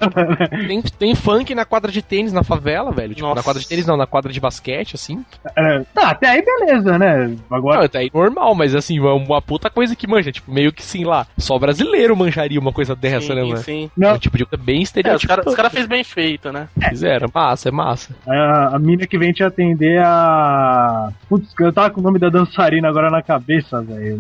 Tem, 0.68 0.82
tem 0.82 1.16
funk 1.16 1.54
na 1.54 1.66
quadra 1.66 1.92
de 1.92 2.02
tênis 2.02 2.32
na 2.32 2.44
favela, 2.44 2.92
velho. 2.92 3.14
Tipo, 3.14 3.28
Nossa. 3.28 3.40
na 3.40 3.44
quadra 3.44 3.62
de 3.62 3.68
tênis 3.68 3.86
não, 3.86 3.98
na 3.98 4.08
quadra 4.08 4.32
de 4.32 4.40
basquete, 4.40 4.96
assim. 4.96 5.26
É, 5.58 5.80
tá, 5.94 6.12
até 6.12 6.30
aí 6.30 6.42
beleza, 6.46 6.98
né? 6.98 7.36
Agora. 7.52 7.82
Não, 7.82 7.90
tá 7.90 8.00
aí 8.00 8.10
normal, 8.14 8.56
mas 8.56 8.74
assim, 8.74 9.00
é 9.00 9.02
uma 9.02 9.42
puta 9.42 9.70
coisa 9.70 9.96
que 9.96 10.08
manja. 10.08 10.32
Tipo, 10.32 10.52
meio 10.52 10.72
que 10.72 10.84
sim 10.84 11.04
lá. 11.04 11.28
Só 11.38 11.58
brasileiro 11.60 12.16
manjaria 12.16 12.60
uma 12.60 12.72
coisa 12.72 12.96
dessa, 12.96 13.34
né, 13.36 13.42
Sim, 13.42 13.48
mano? 13.50 13.62
sim. 13.64 13.86
É 13.86 14.00
Não, 14.00 14.14
um 14.16 14.20
tipo 14.20 14.38
de 14.38 14.46
coisa 14.46 14.64
bem 14.64 14.78
É, 14.78 14.82
os 14.82 14.88
estereotipado. 14.90 15.42
caras 15.42 15.56
cara 15.56 15.70
fez 15.70 15.86
bem 15.88 16.04
feito, 16.06 16.52
né? 16.52 16.68
Fizeram, 16.90 17.28
massa, 17.34 17.70
é 17.70 17.72
massa. 17.72 18.16
a, 18.28 18.76
a 18.76 18.80
mina 18.80 19.06
que 19.08 19.18
vem 19.18 19.32
te 19.34 19.44
atender 19.44 20.02
a. 20.02 21.10
Putz, 21.28 21.54
eu 21.60 21.74
tava 21.74 21.90
com 21.90 22.00
o 22.00 22.04
nome 22.04 22.20
da 22.20 22.30
dançarina 22.30 22.88
agora 22.88 23.10
na 23.10 23.22
cabeça, 23.22 23.82
velho. 23.82 24.20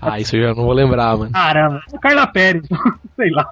Ah, 0.00 0.20
isso 0.20 0.36
eu 0.36 0.42
já 0.42 0.48
não 0.54 0.64
vou 0.64 0.72
lembrar, 0.72 1.16
mano. 1.16 1.32
Caramba, 1.32 1.80
Carla 2.02 2.26
Pérez, 2.26 2.66
sei 3.16 3.30
lá. 3.30 3.48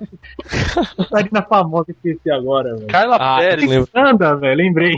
Dançarina 0.99 1.43
famosa, 1.43 1.93
esqueci 1.93 2.31
agora, 2.31 2.75
velho. 2.75 2.87
Carla 2.89 3.17
Ah, 3.19 3.39
Pérez. 3.39 3.69
Miranda, 3.71 4.37
velho, 4.37 4.57
lembrei. 4.57 4.93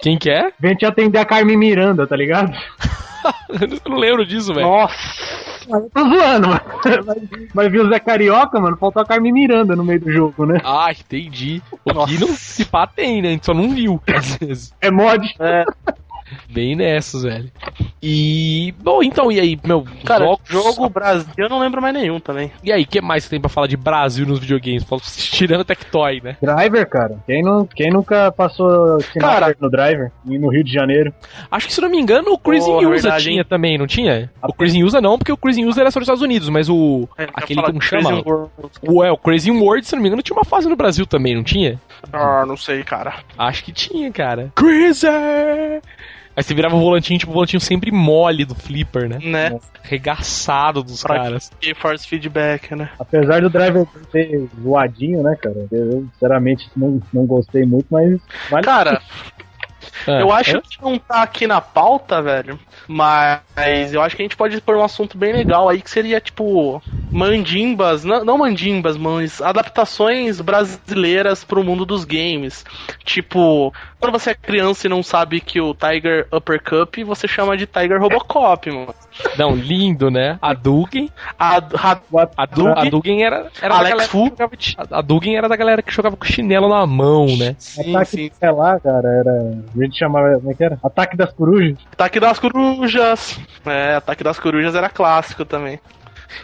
Quem 0.00 0.18
que 0.18 0.30
é? 0.30 0.50
Vem 0.60 0.74
te 0.74 0.84
atender 0.84 1.18
a 1.18 1.24
Carmen 1.24 1.56
Miranda, 1.56 2.06
tá 2.06 2.16
ligado? 2.16 2.52
Eu 3.48 3.90
não 3.90 3.98
lembro 3.98 4.24
disso, 4.26 4.52
velho. 4.54 4.66
Nossa. 4.66 4.94
Eu 5.68 5.90
tô 5.90 6.00
zoando, 6.00 6.48
mano. 6.48 6.60
Mas, 7.06 7.48
mas 7.54 7.72
viu 7.72 7.84
o 7.84 7.88
Zé 7.88 7.98
Carioca, 7.98 8.58
mano, 8.58 8.76
faltou 8.76 9.02
a 9.02 9.06
Carmen 9.06 9.32
Miranda 9.32 9.76
no 9.76 9.84
meio 9.84 10.00
do 10.00 10.10
jogo, 10.10 10.46
né? 10.46 10.60
Ah, 10.64 10.90
entendi. 10.90 11.62
O 11.84 12.06
que 12.06 12.18
não 12.18 12.28
se 12.28 12.64
pá 12.64 12.86
tem, 12.86 13.20
né? 13.20 13.28
A 13.28 13.30
gente 13.32 13.46
só 13.46 13.54
não 13.54 13.70
viu, 13.70 14.00
às 14.14 14.36
vezes. 14.36 14.74
É 14.80 14.90
mod. 14.90 15.26
É, 15.38 15.64
Bem 16.50 16.74
nessas, 16.74 17.22
velho. 17.24 17.50
E. 18.02 18.72
Bom, 18.80 19.02
então, 19.02 19.30
e 19.30 19.38
aí, 19.38 19.58
meu. 19.64 19.84
cara, 20.04 20.24
jogos- 20.24 20.40
jogo 20.48 20.88
Brasil 20.88 21.28
eu 21.36 21.48
não 21.48 21.58
lembro 21.58 21.82
mais 21.82 21.92
nenhum 21.94 22.18
também. 22.18 22.50
E 22.62 22.72
aí, 22.72 22.82
o 22.84 22.86
que 22.86 23.00
mais 23.00 23.24
que 23.24 23.30
tem 23.30 23.40
pra 23.40 23.50
falar 23.50 23.66
de 23.66 23.76
Brasil 23.76 24.24
nos 24.26 24.38
videogames? 24.38 24.82
Fala- 24.84 25.02
Tirando 25.16 25.64
Tectoy, 25.64 26.20
né? 26.22 26.36
Driver, 26.40 26.88
cara. 26.88 27.18
Quem, 27.26 27.42
não, 27.42 27.66
quem 27.66 27.90
nunca 27.90 28.32
passou 28.32 28.98
Cara. 29.18 29.54
no 29.60 29.68
Driver? 29.70 30.10
E 30.26 30.38
no 30.38 30.48
Rio 30.48 30.64
de 30.64 30.72
Janeiro? 30.72 31.12
Acho 31.50 31.66
que, 31.66 31.72
se 31.72 31.80
não 31.80 31.90
me 31.90 31.98
engano, 31.98 32.32
o 32.32 32.38
Cruising 32.38 32.66
Porra, 32.70 32.88
User 32.88 33.02
verdade, 33.02 33.24
tinha 33.24 33.38
hein? 33.42 33.46
também, 33.48 33.76
não 33.76 33.86
tinha? 33.86 34.30
O 34.42 34.52
Cruising 34.52 34.82
User 34.84 35.02
não, 35.02 35.18
porque 35.18 35.32
o 35.32 35.36
Cruising 35.36 35.64
User 35.66 35.82
era 35.82 35.90
só 35.90 35.98
nos 36.00 36.06
Estados 36.06 36.22
Unidos, 36.22 36.48
mas 36.48 36.68
o. 36.70 37.08
É, 37.18 37.28
Aquele 37.34 37.60
como 37.62 37.78
Crazy 37.78 38.04
chama? 38.06 38.22
World. 38.24 38.50
O, 38.86 39.04
é, 39.04 39.12
o 39.12 39.16
Crazy 39.18 39.50
World, 39.50 39.86
se 39.86 39.94
não 39.94 40.02
me 40.02 40.08
engano, 40.08 40.22
tinha 40.22 40.36
uma 40.36 40.44
fase 40.44 40.68
no 40.68 40.76
Brasil 40.76 41.04
também, 41.04 41.34
não 41.34 41.42
tinha? 41.44 41.78
Ah, 42.12 42.44
não 42.46 42.56
sei, 42.56 42.82
cara. 42.84 43.14
Acho 43.36 43.64
que 43.64 43.72
tinha, 43.72 44.10
cara. 44.10 44.50
Crazy! 44.54 45.06
Aí 46.38 46.44
você 46.44 46.54
virava 46.54 46.76
o 46.76 46.78
volantinho, 46.78 47.18
tipo, 47.18 47.32
o 47.32 47.34
volantinho 47.34 47.60
sempre 47.60 47.90
mole 47.90 48.44
do 48.44 48.54
flipper, 48.54 49.08
né? 49.08 49.18
Né? 49.20 49.58
Regaçado 49.82 50.84
dos 50.84 51.02
Pra 51.02 51.16
caras. 51.16 51.50
E 51.60 51.74
force 51.74 52.06
feedback, 52.06 52.76
né? 52.76 52.90
Apesar 52.96 53.40
do 53.40 53.50
Driver 53.50 53.84
ser 54.12 54.48
zoadinho, 54.62 55.20
né, 55.20 55.34
cara? 55.34 55.66
Eu, 55.72 56.06
sinceramente, 56.12 56.70
não, 56.76 57.02
não 57.12 57.26
gostei 57.26 57.66
muito, 57.66 57.86
mas 57.90 58.20
vale 58.48 58.64
Cara, 58.64 59.02
Ah, 60.06 60.20
eu 60.20 60.32
acho 60.32 60.58
é? 60.58 60.60
que 60.60 60.80
não 60.80 60.96
tá 60.96 61.22
aqui 61.22 61.44
na 61.44 61.60
pauta, 61.60 62.22
velho. 62.22 62.56
Mas 62.86 63.92
eu 63.92 64.00
acho 64.00 64.14
que 64.14 64.22
a 64.22 64.24
gente 64.24 64.36
pode 64.36 64.60
pôr 64.60 64.76
um 64.76 64.84
assunto 64.84 65.18
bem 65.18 65.32
legal 65.32 65.68
aí 65.68 65.82
que 65.82 65.90
seria 65.90 66.20
tipo 66.20 66.80
mandimbas, 67.10 68.04
não, 68.04 68.24
não 68.24 68.38
mandimbas, 68.38 68.96
mas 68.96 69.40
adaptações 69.40 70.40
brasileiras 70.40 71.44
pro 71.44 71.64
mundo 71.64 71.84
dos 71.84 72.04
games. 72.04 72.64
Tipo, 73.04 73.72
quando 73.98 74.12
você 74.12 74.30
é 74.30 74.34
criança 74.34 74.86
e 74.86 74.90
não 74.90 75.02
sabe 75.02 75.40
que 75.40 75.60
o 75.60 75.74
Tiger 75.74 76.26
Upper 76.32 76.62
Cup, 76.62 76.96
você 77.06 77.26
chama 77.26 77.56
de 77.56 77.66
Tiger 77.66 78.00
Robocop, 78.00 78.70
mano. 78.70 78.94
Não, 79.36 79.54
lindo, 79.56 80.10
né? 80.10 80.38
A 80.40 80.52
Dugan. 80.54 81.06
A, 81.38 81.56
a? 81.56 81.92
A, 82.36 82.38
a 82.82 82.84
Dugan 82.84 83.20
era, 83.20 83.50
era 83.60 83.74
da 83.74 83.80
Alex 83.80 83.90
galera 83.90 84.08
Fu? 84.08 84.24
que 84.24 84.30
jogava 84.30 84.56
de- 84.56 84.76
A 84.90 85.00
Dugan 85.02 85.32
era 85.32 85.48
da 85.48 85.56
galera 85.56 85.82
que 85.82 85.92
jogava 85.92 86.16
com 86.16 86.24
chinelo 86.24 86.68
na 86.68 86.86
mão, 86.86 87.26
né? 87.36 87.56
sim, 87.58 87.90
Ataque, 87.94 88.10
sim. 88.10 88.30
sei 88.38 88.50
lá, 88.52 88.78
cara, 88.78 89.08
era. 89.08 89.32
A 89.76 89.82
gente 89.82 89.98
chamava. 89.98 90.34
Como 90.38 90.50
é 90.50 90.54
que 90.54 90.62
era? 90.64 90.78
Ataque 90.82 91.16
das 91.16 91.32
corujas. 91.32 91.78
Ataque 91.92 92.20
das 92.20 92.38
Corujas. 92.38 93.40
É, 93.66 93.94
Ataque 93.96 94.22
das 94.22 94.38
Corujas 94.38 94.74
era 94.74 94.88
clássico 94.88 95.44
também. 95.44 95.80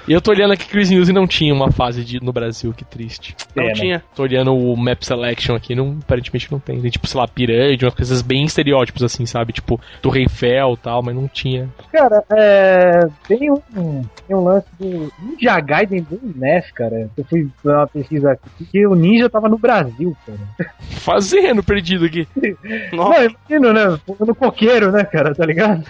E 0.06 0.12
eu 0.12 0.20
tô 0.20 0.30
olhando 0.30 0.52
aqui 0.52 0.64
que 0.64 0.70
Cruise 0.70 0.94
News 0.94 1.08
não 1.08 1.26
tinha 1.26 1.54
uma 1.54 1.70
fase 1.70 2.04
de, 2.04 2.22
no 2.22 2.32
Brasil, 2.32 2.72
que 2.72 2.84
triste. 2.84 3.34
Não 3.54 3.64
Pena. 3.64 3.74
tinha. 3.74 4.04
Tô 4.14 4.22
olhando 4.22 4.54
o 4.54 4.76
Map 4.76 5.02
Selection 5.02 5.54
aqui, 5.54 5.74
não, 5.74 5.98
aparentemente 6.02 6.50
não 6.50 6.58
tem. 6.58 6.80
Tem 6.80 6.90
tipo, 6.90 7.06
sei 7.06 7.20
lá, 7.20 7.28
pirâmide, 7.28 7.84
umas 7.84 7.94
coisas 7.94 8.22
bem 8.22 8.44
estereótipos 8.44 9.02
assim, 9.02 9.26
sabe? 9.26 9.52
Tipo, 9.52 9.80
Torre 10.02 10.20
Eiffel 10.20 10.74
e 10.74 10.76
tal, 10.76 11.02
mas 11.02 11.14
não 11.14 11.28
tinha. 11.28 11.68
Cara, 11.92 12.24
é. 12.30 13.06
Tem 13.26 13.50
um, 13.50 14.02
tem 14.26 14.36
um 14.36 14.44
lance 14.44 14.66
do 14.78 15.12
Ninja 15.20 15.60
Gaiden 15.60 16.02
do 16.02 16.20
NES, 16.34 16.70
cara. 16.72 17.10
Eu 17.16 17.24
fui 17.24 17.48
dar 17.64 17.78
uma 17.78 17.86
pesquisa 17.86 18.32
aqui, 18.32 18.64
que 18.70 18.86
o 18.86 18.94
Ninja 18.94 19.28
tava 19.28 19.48
no 19.48 19.58
Brasil, 19.58 20.16
cara. 20.26 20.38
Fazendo 20.80 21.62
perdido 21.62 22.04
aqui. 22.04 22.26
Nossa, 22.92 23.20
Não, 23.20 23.36
imagina, 23.60 23.72
né? 23.72 24.00
No 24.20 24.34
coqueiro, 24.34 24.90
né, 24.90 25.04
cara? 25.04 25.34
Tá 25.34 25.44
ligado? 25.44 25.84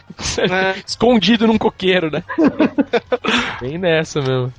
né? 0.48 0.74
Escondido 0.86 1.46
num 1.46 1.58
coqueiro, 1.58 2.10
né? 2.10 2.22
bem 3.60 3.78
nessa 3.84 4.20
mesmo. 4.20 4.52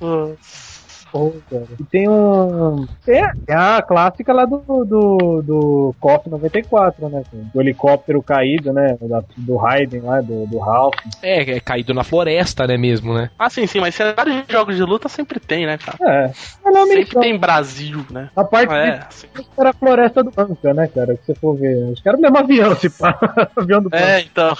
E 1.78 1.84
tem 1.84 2.08
um. 2.08 2.86
Tem 3.06 3.22
a, 3.24 3.32
tem 3.46 3.56
a 3.56 3.80
clássica 3.80 4.34
lá 4.34 4.44
do, 4.44 4.58
do, 4.84 5.42
do 5.42 5.94
KOF 5.98 6.28
94, 6.28 7.08
né? 7.08 7.22
cara? 7.30 7.44
Do 7.54 7.60
helicóptero 7.60 8.22
caído, 8.22 8.70
né? 8.72 8.98
Da- 9.00 9.22
do 9.36 9.56
Raiden 9.56 10.02
lá, 10.02 10.20
do, 10.20 10.46
do 10.46 10.58
Ralph. 10.58 10.94
É, 11.22 11.52
é 11.56 11.60
caído 11.60 11.94
na 11.94 12.04
floresta, 12.04 12.66
né, 12.66 12.76
mesmo, 12.76 13.14
né? 13.14 13.30
Ah, 13.38 13.48
sim, 13.48 13.66
sim, 13.66 13.80
mas 13.80 13.94
cenário 13.94 14.42
de 14.44 14.52
jogos 14.52 14.76
de 14.76 14.82
luta 14.82 15.08
sempre 15.08 15.40
tem, 15.40 15.64
né, 15.64 15.78
cara? 15.78 15.96
É. 16.02 16.24
É 16.66 16.86
Sempre 16.86 17.20
tem 17.20 17.38
Brasil, 17.38 18.04
né? 18.10 18.28
A 18.36 18.44
parte 18.44 18.74
É, 18.74 18.98
de 18.98 19.46
era 19.58 19.70
a 19.70 19.72
floresta 19.72 20.22
do 20.22 20.30
Banca, 20.30 20.74
né, 20.74 20.86
cara? 20.88 21.16
Que 21.16 21.24
você 21.24 21.34
for 21.36 21.56
ver. 21.56 21.76
Os 21.92 22.00
caras 22.02 22.20
mesmo 22.20 22.36
avião, 22.36 22.74
se 22.76 22.90
pá. 22.90 23.18
avião 23.56 23.80
do 23.80 23.88
Banca. 23.88 24.04
é, 24.04 24.20
então. 24.20 24.54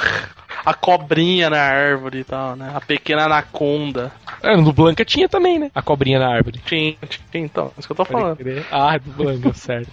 A 0.65 0.75
cobrinha 0.75 1.51
na 1.51 1.61
árvore 1.61 2.21
e 2.21 2.25
tal, 2.25 2.57
né? 2.57 2.73
A 2.75 2.81
pequena 2.81 3.25
anaconda. 3.25 4.13
É, 4.43 4.57
no 4.57 4.73
Blanca 4.73 5.05
tinha 5.05 5.29
também, 5.29 5.59
né? 5.59 5.71
A 5.75 5.83
cobrinha 5.83 6.19
na 6.19 6.29
árvore. 6.29 6.61
Tinha, 6.65 6.97
tinha, 7.09 7.45
então, 7.45 7.67
é 7.77 7.81
isso 7.81 7.89
que 7.89 7.93
eu 7.93 7.97
tô 7.97 8.05
falando. 8.05 8.39
Ah, 8.71 8.99
do 8.99 9.11
Blanca, 9.13 9.53
certo. 9.55 9.91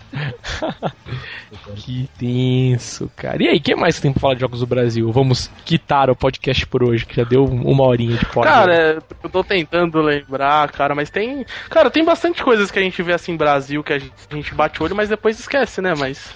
que 1.76 2.10
tenso, 2.18 3.12
cara. 3.16 3.42
E 3.42 3.48
aí, 3.48 3.58
o 3.58 3.62
que 3.62 3.76
mais 3.76 3.96
que 3.96 4.02
tem 4.02 4.12
pra 4.12 4.22
falar 4.22 4.34
de 4.36 4.42
jogos 4.42 4.60
do 4.60 4.68
Brasil? 4.68 5.12
Vamos 5.12 5.50
quitar 5.66 6.10
o 6.10 6.16
podcast 6.16 6.66
por 6.68 6.84
hoje, 6.84 7.06
que 7.06 7.16
já 7.16 7.24
deu 7.24 7.46
uma 7.46 7.84
horinha 7.84 8.18
de 8.18 8.26
podcast. 8.26 8.60
Cara, 8.60 8.76
é, 8.76 8.98
eu 9.24 9.30
tô 9.30 9.44
tentando 9.44 10.02
lembrar, 10.02 10.72
cara, 10.72 10.96
mas 10.96 11.10
tem. 11.10 11.46
Cara, 11.70 11.90
tem 11.90 12.04
bastante 12.04 12.44
coisas 12.44 12.72
que 12.72 12.80
a 12.80 12.82
gente 12.82 13.02
vê 13.02 13.14
assim 13.14 13.36
Brasil 13.36 13.84
que 13.84 13.94
a 13.94 14.00
gente 14.00 14.54
bate 14.54 14.82
o 14.82 14.86
olho, 14.86 14.96
mas 14.96 15.10
depois 15.10 15.40
esquece, 15.40 15.82
né? 15.82 15.94
Mas. 15.98 16.34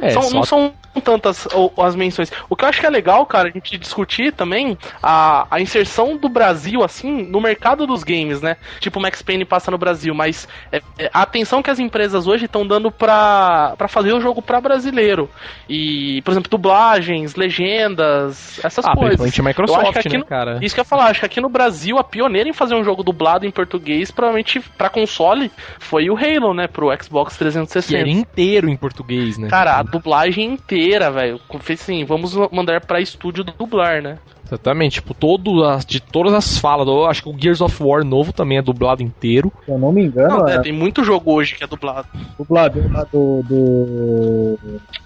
É, 0.00 0.10
são- 0.10 0.22
só 0.22 0.34
Não 0.36 0.42
são 0.44 0.72
tantas 1.04 1.46
as 1.80 1.94
menções. 1.94 2.32
O 2.48 2.56
que 2.56 2.64
eu 2.64 2.68
acho 2.68 2.80
que 2.80 2.86
é 2.86 2.90
legal, 2.90 3.24
cara, 3.24 3.48
a 3.48 3.52
gente 3.52 3.78
discutir 3.78 4.32
também 4.32 4.76
a, 5.00 5.46
a 5.48 5.60
inserção 5.60 6.16
do 6.16 6.28
Brasil, 6.28 6.82
assim, 6.82 7.22
no 7.22 7.40
mercado 7.40 7.86
dos 7.86 8.02
games, 8.02 8.40
né? 8.42 8.56
Tipo, 8.80 8.98
o 8.98 9.02
Max 9.02 9.22
Payne 9.22 9.44
passa 9.44 9.70
no 9.70 9.78
Brasil, 9.78 10.12
mas 10.12 10.48
é, 10.72 10.82
é, 10.98 11.08
a 11.14 11.22
atenção 11.22 11.62
que 11.62 11.70
as 11.70 11.78
empresas 11.78 12.26
hoje 12.26 12.46
estão 12.46 12.66
dando 12.66 12.90
pra, 12.90 13.74
pra 13.78 13.86
fazer 13.86 14.12
o 14.12 14.20
jogo 14.20 14.42
pra 14.42 14.60
brasileiro. 14.60 15.30
E, 15.68 16.20
por 16.24 16.32
exemplo, 16.32 16.50
dublagens, 16.50 17.36
legendas, 17.36 18.58
essas 18.64 18.84
Ah, 18.84 18.94
coisas. 18.96 19.20
principalmente 19.20 19.42
Microsoft, 19.42 19.92
que 19.92 19.98
aqui 19.98 20.08
né, 20.10 20.18
no- 20.18 20.24
cara? 20.26 20.58
Isso 20.62 20.74
que 20.74 20.80
eu 20.80 20.82
ia 20.82 20.88
falar, 20.88 21.06
acho 21.06 21.20
que 21.20 21.26
aqui 21.26 21.40
no 21.40 21.48
Brasil 21.48 21.96
a 21.98 22.04
pioneira 22.04 22.48
em 22.48 22.52
fazer 22.52 22.74
um 22.74 22.82
jogo 22.82 23.02
dublado 23.04 23.46
em 23.46 23.50
português, 23.50 24.10
provavelmente 24.10 24.60
pra 24.76 24.88
console, 24.88 25.50
foi 25.78 26.10
o 26.10 26.16
Halo, 26.16 26.52
né? 26.54 26.66
Pro 26.66 26.88
Xbox 27.02 27.34
Que 27.34 27.38
360. 27.40 27.98
era 28.00 28.08
inteiro 28.08 28.68
em 28.68 28.76
português, 28.76 29.37
né? 29.38 29.48
Cara, 29.48 29.78
a 29.78 29.82
dublagem 29.82 30.52
inteira, 30.52 31.10
velho. 31.10 31.40
Fez 31.60 31.80
assim, 31.80 32.04
vamos 32.04 32.34
mandar 32.50 32.80
pra 32.84 33.00
estúdio 33.00 33.44
dublar, 33.44 34.02
né? 34.02 34.18
Exatamente, 34.48 34.94
tipo, 34.94 35.12
todo 35.12 35.62
as, 35.62 35.84
de 35.84 36.00
todas 36.00 36.32
as 36.32 36.56
falas, 36.56 36.88
eu 36.88 37.04
acho 37.04 37.22
que 37.22 37.28
o 37.28 37.38
Gears 37.38 37.60
of 37.60 37.82
War 37.82 38.02
novo 38.02 38.32
também 38.32 38.56
é 38.56 38.62
dublado 38.62 39.02
inteiro. 39.02 39.52
Se 39.66 39.70
eu 39.70 39.78
não 39.78 39.92
me 39.92 40.04
engano, 40.04 40.38
Não, 40.38 40.48
é, 40.48 40.54
é 40.54 40.60
tem 40.60 40.72
muito 40.72 41.04
jogo 41.04 41.32
hoje 41.32 41.54
que 41.54 41.62
é 41.62 41.66
dublado. 41.66 42.08
o 42.38 42.42
dublador 42.42 42.90
lá 42.90 43.04
do, 43.04 43.42
do, 43.42 44.58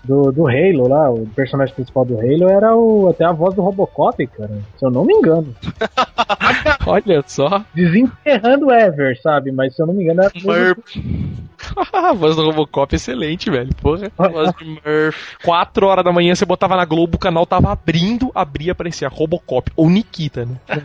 do. 0.04 0.32
do 0.32 0.46
Halo 0.46 0.88
lá, 0.88 1.10
o 1.10 1.26
personagem 1.34 1.74
principal 1.74 2.04
do 2.04 2.20
Halo 2.20 2.48
era 2.48 2.76
o, 2.76 3.08
até 3.08 3.24
a 3.24 3.32
voz 3.32 3.52
do 3.54 3.62
Robocop, 3.62 4.24
cara. 4.28 4.58
Se 4.78 4.86
eu 4.86 4.90
não 4.92 5.04
me 5.04 5.12
engano. 5.12 5.52
Olha 6.86 7.24
só. 7.26 7.64
Desenterrando 7.74 8.66
o 8.66 8.72
Ever, 8.72 9.20
sabe? 9.20 9.50
Mas 9.50 9.74
se 9.74 9.82
eu 9.82 9.86
não 9.88 9.94
me 9.94 10.04
engano 10.04 10.22
era. 10.22 10.76
a 11.92 12.12
voz 12.12 12.36
do 12.36 12.44
Robocop 12.44 12.94
é 12.94 12.96
excelente, 12.96 13.50
velho. 13.50 13.70
Porra. 13.80 14.10
voz 14.16 14.52
de 14.54 14.64
Murph. 14.64 15.36
4 15.44 15.86
horas 15.86 16.04
da 16.04 16.12
manhã 16.12 16.34
você 16.34 16.44
botava 16.44 16.76
na 16.76 16.84
Globo, 16.84 17.16
o 17.16 17.20
canal 17.20 17.46
tava 17.46 17.72
abrindo, 17.72 18.30
abria, 18.34 18.72
aparecia 18.72 19.08
Robocop. 19.08 19.70
Ou 19.76 19.88
Nikita, 19.88 20.44
né? 20.44 20.56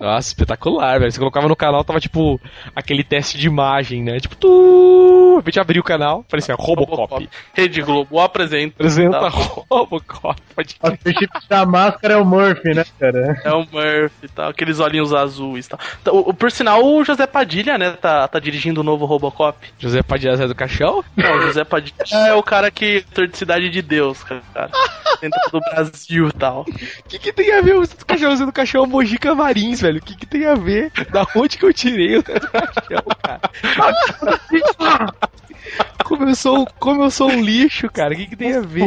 Nossa, 0.00 0.28
espetacular, 0.28 0.98
velho. 0.98 1.10
Você 1.12 1.18
colocava 1.18 1.48
no 1.48 1.56
canal, 1.56 1.84
tava 1.84 2.00
tipo 2.00 2.40
aquele 2.74 3.04
teste 3.04 3.38
de 3.38 3.46
imagem, 3.46 4.02
né? 4.02 4.18
Tipo, 4.20 4.36
tu. 4.36 5.14
De 5.36 5.40
repente 5.40 5.60
abria 5.60 5.80
o 5.80 5.84
canal, 5.84 6.20
aparecia 6.26 6.54
Robocop. 6.54 6.96
Robocop. 6.96 7.28
Rede 7.54 7.82
Globo, 7.82 8.18
apresenta. 8.20 8.74
Apresenta 8.76 9.20
Tá. 9.20 9.28
Robocop. 9.28 10.40
Pode 10.54 10.76
O 10.82 10.86
arquétipo 10.86 11.38
da 11.48 11.66
máscara 11.66 12.14
é 12.14 12.16
o 12.16 12.24
Murphy, 12.24 12.74
né, 12.74 12.84
cara? 12.98 13.40
É 13.44 13.52
o 13.52 13.58
Murphy 13.60 14.24
e 14.24 14.28
tal, 14.28 14.50
aqueles 14.50 14.80
olhinhos 14.80 15.12
azuis 15.12 15.66
e 15.66 15.68
tal. 15.68 15.78
Então, 16.00 16.14
o- 16.14 16.30
o- 16.30 16.34
por 16.34 16.50
sinal, 16.50 16.82
o 16.84 17.04
José 17.04 17.26
Padilha, 17.26 17.76
né, 17.78 17.95
tá, 17.96 18.28
tá 18.28 18.38
dirigindo 18.38 18.80
o 18.80 18.84
novo 18.84 19.04
Robocop. 19.04 19.58
José 19.78 20.02
Padilha 20.02 20.36
Zé 20.36 20.46
do 20.46 20.54
Caixão? 20.54 21.02
Não, 21.16 21.40
José 21.42 21.64
Padilha 21.64 21.94
é 22.28 22.34
o 22.34 22.42
cara 22.42 22.70
que 22.70 23.04
ator 23.10 23.26
de 23.26 23.36
Cidade 23.36 23.68
de 23.70 23.82
Deus, 23.82 24.22
cara. 24.22 24.42
Dentro 25.20 25.40
do 25.50 25.60
Brasil 25.60 26.28
e 26.28 26.32
tal. 26.32 26.60
O 26.60 26.64
que, 27.08 27.18
que 27.18 27.32
tem 27.32 27.52
a 27.52 27.62
ver 27.62 27.76
o 27.76 27.84
Zé 27.84 27.94
do 27.96 28.04
Caixão? 28.06 28.32
O 28.32 28.36
Zé 28.36 28.46
do 28.46 28.52
Caixão 28.52 28.82
é 28.82 28.84
o 28.84 28.88
Mojica 28.88 29.34
Marins, 29.34 29.80
velho. 29.80 29.98
O 29.98 30.02
que, 30.02 30.14
que 30.16 30.26
tem 30.26 30.46
a 30.46 30.54
ver? 30.54 30.92
Da 31.10 31.26
onde 31.34 31.56
que 31.58 31.64
eu 31.64 31.72
tirei 31.72 32.18
o 32.18 32.22
do 32.22 32.40
Caixão, 32.50 33.02
cara? 33.22 33.40
Como 36.04 36.28
eu 36.28 36.34
sou, 36.36 36.66
como 36.78 37.02
eu 37.02 37.10
sou 37.10 37.28
um 37.30 37.42
lixo, 37.42 37.90
cara. 37.90 38.14
O 38.14 38.16
que, 38.16 38.26
que 38.26 38.36
tem 38.36 38.54
a 38.54 38.60
ver? 38.60 38.86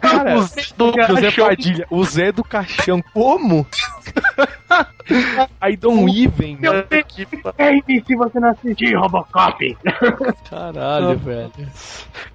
Cara, 0.00 0.36
O 0.36 0.42
Zé 0.42 0.62
do 0.76 0.92
José 0.92 1.22
Caixão. 1.22 1.46
Padilha, 1.46 1.86
o 1.90 2.04
Zé 2.04 2.32
do 2.32 2.44
Caixão. 2.44 3.02
Como? 3.14 3.66
I 5.60 5.76
don't 5.76 6.08
even. 6.10 6.56
Meu 6.58 6.72
que 7.06 7.26
E 7.88 8.02
se 8.06 8.14
você 8.16 8.40
não 8.40 8.50
assistir 8.50 8.94
Robocop? 8.96 9.76
Caralho, 10.48 11.18
velho. 11.18 11.52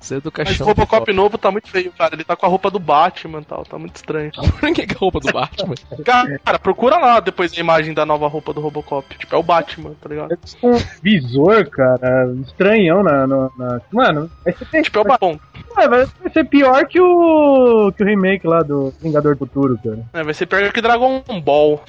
Zé 0.03 0.19
do 0.19 0.31
Mas 0.37 0.47
Caixão. 0.47 0.65
o 0.65 0.69
Robocop 0.69 1.11
novo 1.13 1.37
tá 1.37 1.49
muito 1.51 1.69
feio, 1.69 1.91
cara. 1.97 2.13
Ele 2.15 2.23
tá 2.23 2.35
com 2.35 2.45
a 2.45 2.49
roupa 2.49 2.69
do 2.69 2.79
Batman 2.79 3.41
e 3.41 3.45
tal, 3.45 3.63
tá 3.65 3.77
muito 3.77 3.95
estranho. 3.95 4.31
Por 4.59 4.73
que 4.73 4.81
é 4.81 4.85
a 4.95 4.97
roupa 4.97 5.19
do 5.19 5.31
Batman? 5.31 5.75
Cara, 6.05 6.59
procura 6.59 6.97
lá 6.97 7.19
depois 7.19 7.51
a 7.53 7.59
imagem 7.59 7.93
da 7.93 8.05
nova 8.05 8.27
roupa 8.27 8.53
do 8.53 8.61
Robocop. 8.61 9.17
Tipo, 9.17 9.35
é 9.35 9.37
o 9.37 9.43
Batman, 9.43 9.91
tá 10.01 10.09
ligado? 10.09 10.37
Um 10.63 10.77
visor, 11.01 11.69
cara, 11.69 12.31
estranhão 12.45 13.01
na. 13.03 13.25
na, 13.27 13.49
na- 13.57 13.81
Mano, 13.91 14.29
ser, 14.69 14.81
Tipo, 14.83 14.99
é 14.99 15.01
o 15.01 15.05
Batman. 15.05 15.39
Vai, 15.87 16.05
vai 16.05 16.31
ser 16.33 16.43
pior 16.45 16.85
que 16.87 16.99
o. 16.99 17.91
que 17.95 18.03
o 18.03 18.05
remake 18.05 18.47
lá 18.47 18.61
do 18.63 18.91
Vingador 19.01 19.35
do 19.35 19.39
Futuro, 19.39 19.77
cara. 19.83 19.99
É, 20.13 20.23
vai 20.23 20.33
ser 20.33 20.45
pior 20.47 20.71
que 20.71 20.81
Dragon 20.81 21.21
Ball. 21.43 21.81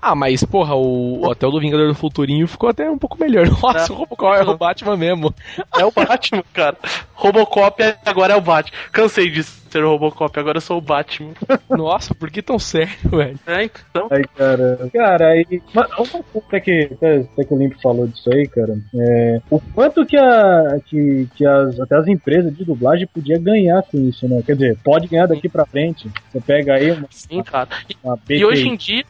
Ah, 0.00 0.14
mas, 0.14 0.44
porra, 0.44 0.74
o, 0.74 1.20
o 1.22 1.26
Hotel 1.28 1.50
do 1.50 1.60
Vingador 1.60 1.88
do 1.88 1.94
Futurinho 1.94 2.46
ficou 2.46 2.68
até 2.68 2.88
um 2.88 2.98
pouco 2.98 3.18
melhor. 3.18 3.46
Nossa, 3.60 3.92
É. 3.92 3.94
o 3.94 3.98
Robocop 3.98 4.36
é 4.38 4.42
o 4.44 4.56
Batman 4.56 4.96
mesmo. 4.96 5.34
É 5.78 5.84
o 5.84 5.90
Batman, 5.90 6.44
cara. 6.52 6.76
Robocop 7.14 7.82
é- 7.82 7.96
agora 8.06 8.34
é 8.34 8.36
o 8.36 8.40
Batman. 8.40 8.76
Cansei 8.92 9.30
de 9.30 9.42
ser 9.70 9.84
o 9.84 9.90
Robocop, 9.90 10.38
agora 10.38 10.58
eu 10.58 10.62
sou 10.62 10.78
o 10.78 10.82
Batman. 10.82 11.32
Nossa, 11.70 12.14
por 12.14 12.30
que 12.30 12.42
tão 12.42 12.58
sério, 12.58 13.10
velho? 13.10 13.38
É, 13.46 13.64
então. 13.64 14.08
Aí, 14.10 14.24
cara. 14.36 14.90
Cara, 14.92 15.28
aí. 15.28 15.62
Mas 15.74 15.86
uma 15.92 16.22
coisa 16.22 16.46
até 16.48 16.60
que, 16.60 16.90
até, 16.92 17.16
até 17.18 17.44
que 17.44 17.54
o 17.54 17.58
Limpo 17.58 17.80
falou 17.80 18.06
disso 18.06 18.30
aí, 18.32 18.46
cara. 18.48 18.76
É, 18.94 19.40
o 19.50 19.60
quanto 19.74 20.04
que, 20.04 20.16
a, 20.16 20.78
que, 20.86 21.28
que 21.34 21.46
as, 21.46 21.78
até 21.80 21.96
as 21.96 22.08
empresas 22.08 22.56
de 22.56 22.64
dublagem 22.64 23.06
podiam 23.06 23.40
ganhar 23.40 23.82
com 23.82 23.98
isso, 24.08 24.28
né? 24.28 24.42
Quer 24.44 24.54
dizer, 24.54 24.78
pode 24.82 25.08
ganhar 25.08 25.26
daqui 25.26 25.48
pra 25.48 25.66
frente. 25.66 26.10
Você 26.30 26.40
pega 26.40 26.74
aí 26.74 26.90
uma, 26.92 27.06
Sim, 27.10 27.42
cara. 27.42 27.68
E, 27.88 27.96
uma 28.02 28.18
e 28.28 28.44
hoje 28.44 28.68
em 28.68 28.76
dia, 28.76 29.04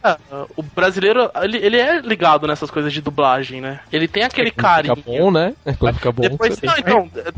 o 0.55 0.63
brasileiro, 0.63 1.29
ele, 1.41 1.57
ele 1.57 1.77
é 1.77 1.99
ligado 1.99 2.47
nessas 2.47 2.69
coisas 2.69 2.91
de 2.93 3.01
dublagem, 3.01 3.61
né? 3.61 3.79
Ele 3.91 4.07
tem 4.07 4.23
aquele 4.23 4.51
Quando 4.51 4.61
carinho. 4.61 4.95
Fica 4.95 5.11
bom, 5.11 5.31
né? 5.31 5.53
Quando 5.77 5.95
fica 5.95 6.11
bom, 6.11 6.21
Depois, 6.21 6.61
não, 6.61 6.77
então, 6.77 7.09
é, 7.15 7.31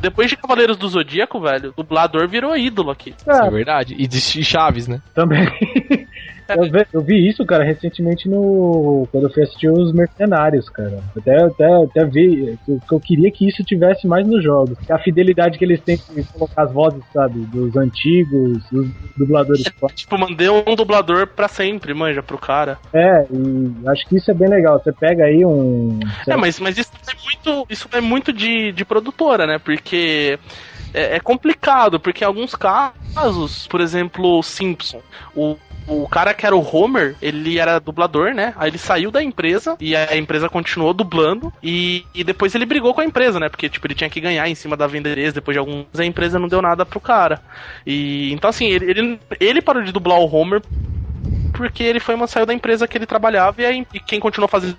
depois 0.00 0.30
de 0.30 0.36
Cavaleiros 0.36 0.76
do 0.76 0.88
Zodíaco, 0.88 1.40
velho, 1.40 1.72
o 1.76 1.82
dublador 1.82 2.28
virou 2.28 2.56
ídolo 2.56 2.90
aqui. 2.90 3.14
Isso 3.18 3.30
é 3.30 3.50
verdade. 3.50 3.94
E 3.98 4.06
de 4.06 4.20
Chaves, 4.20 4.88
né? 4.88 5.00
também. 5.14 5.46
Eu 6.54 6.70
vi, 6.70 6.86
eu 6.92 7.00
vi 7.00 7.28
isso, 7.28 7.44
cara, 7.44 7.64
recentemente 7.64 8.28
no. 8.28 9.06
Quando 9.10 9.24
eu 9.24 9.30
fui 9.32 9.42
assistir 9.42 9.70
os 9.70 9.92
Mercenários, 9.92 10.68
cara. 10.68 11.02
Até, 11.16 11.42
até, 11.42 11.84
até 11.84 12.04
vi 12.04 12.58
que 12.64 12.72
eu, 12.72 12.80
que 12.88 12.94
eu 12.94 13.00
queria 13.00 13.30
que 13.30 13.48
isso 13.48 13.62
tivesse 13.64 14.06
mais 14.06 14.26
nos 14.26 14.42
jogos. 14.42 14.76
A 14.90 14.98
fidelidade 14.98 15.58
que 15.58 15.64
eles 15.64 15.80
têm 15.80 15.96
de 15.96 16.22
colocar 16.24 16.62
as 16.62 16.72
vozes, 16.72 17.02
sabe? 17.12 17.40
Dos 17.46 17.76
antigos, 17.76 18.62
dos 18.70 18.88
dubladores. 19.16 19.62
Tipo, 19.94 20.18
mandei 20.18 20.48
um 20.48 20.74
dublador 20.74 21.26
pra 21.26 21.48
sempre, 21.48 21.94
manja, 21.94 22.22
pro 22.22 22.38
cara. 22.38 22.78
É, 22.92 23.26
e 23.30 23.88
acho 23.88 24.06
que 24.08 24.16
isso 24.16 24.30
é 24.30 24.34
bem 24.34 24.48
legal. 24.48 24.80
Você 24.80 24.92
pega 24.92 25.24
aí 25.24 25.44
um. 25.44 25.98
É, 26.26 26.36
mas, 26.36 26.58
mas 26.60 26.78
isso 26.78 26.90
é 27.08 27.24
muito, 27.24 27.66
isso 27.70 27.88
é 27.92 28.00
muito 28.00 28.32
de, 28.32 28.72
de 28.72 28.84
produtora, 28.84 29.46
né? 29.46 29.58
Porque 29.58 30.38
é, 30.92 31.16
é 31.16 31.20
complicado, 31.20 31.98
porque 31.98 32.24
em 32.24 32.26
alguns 32.26 32.54
casos, 32.54 33.66
por 33.66 33.80
exemplo, 33.80 34.42
Simpson, 34.42 35.00
o, 35.34 35.56
o 35.86 36.08
cara 36.08 36.32
que 36.34 36.46
era 36.46 36.54
o 36.54 36.76
Homer, 36.76 37.16
ele 37.20 37.58
era 37.58 37.78
dublador, 37.78 38.32
né? 38.34 38.54
Aí 38.56 38.70
ele 38.70 38.78
saiu 38.78 39.10
da 39.10 39.22
empresa 39.22 39.76
e 39.80 39.96
a 39.96 40.16
empresa 40.16 40.48
continuou 40.48 40.94
dublando 40.94 41.52
e, 41.62 42.04
e 42.14 42.22
depois 42.22 42.54
ele 42.54 42.66
brigou 42.66 42.94
com 42.94 43.00
a 43.00 43.04
empresa, 43.04 43.40
né? 43.40 43.48
Porque, 43.48 43.68
tipo, 43.68 43.86
ele 43.86 43.94
tinha 43.94 44.10
que 44.10 44.20
ganhar 44.20 44.48
em 44.48 44.54
cima 44.54 44.76
da 44.76 44.86
vendereza, 44.86 45.34
depois 45.34 45.54
de 45.54 45.58
alguns 45.58 45.86
a 45.98 46.04
empresa 46.04 46.38
não 46.38 46.48
deu 46.48 46.62
nada 46.62 46.86
pro 46.86 47.00
cara. 47.00 47.42
E 47.86 48.32
então, 48.32 48.50
assim, 48.50 48.66
ele, 48.66 48.90
ele, 48.90 49.20
ele 49.38 49.62
parou 49.62 49.82
de 49.82 49.92
dublar 49.92 50.18
o 50.18 50.32
Homer 50.32 50.62
porque 51.52 51.82
ele 51.82 52.00
foi 52.00 52.14
uma 52.14 52.26
saiu 52.26 52.46
da 52.46 52.54
empresa 52.54 52.88
que 52.88 52.96
ele 52.96 53.06
trabalhava 53.06 53.60
e, 53.60 53.66
aí, 53.66 53.86
e 53.92 54.00
quem 54.00 54.18
continuou 54.18 54.48
fazendo 54.48 54.78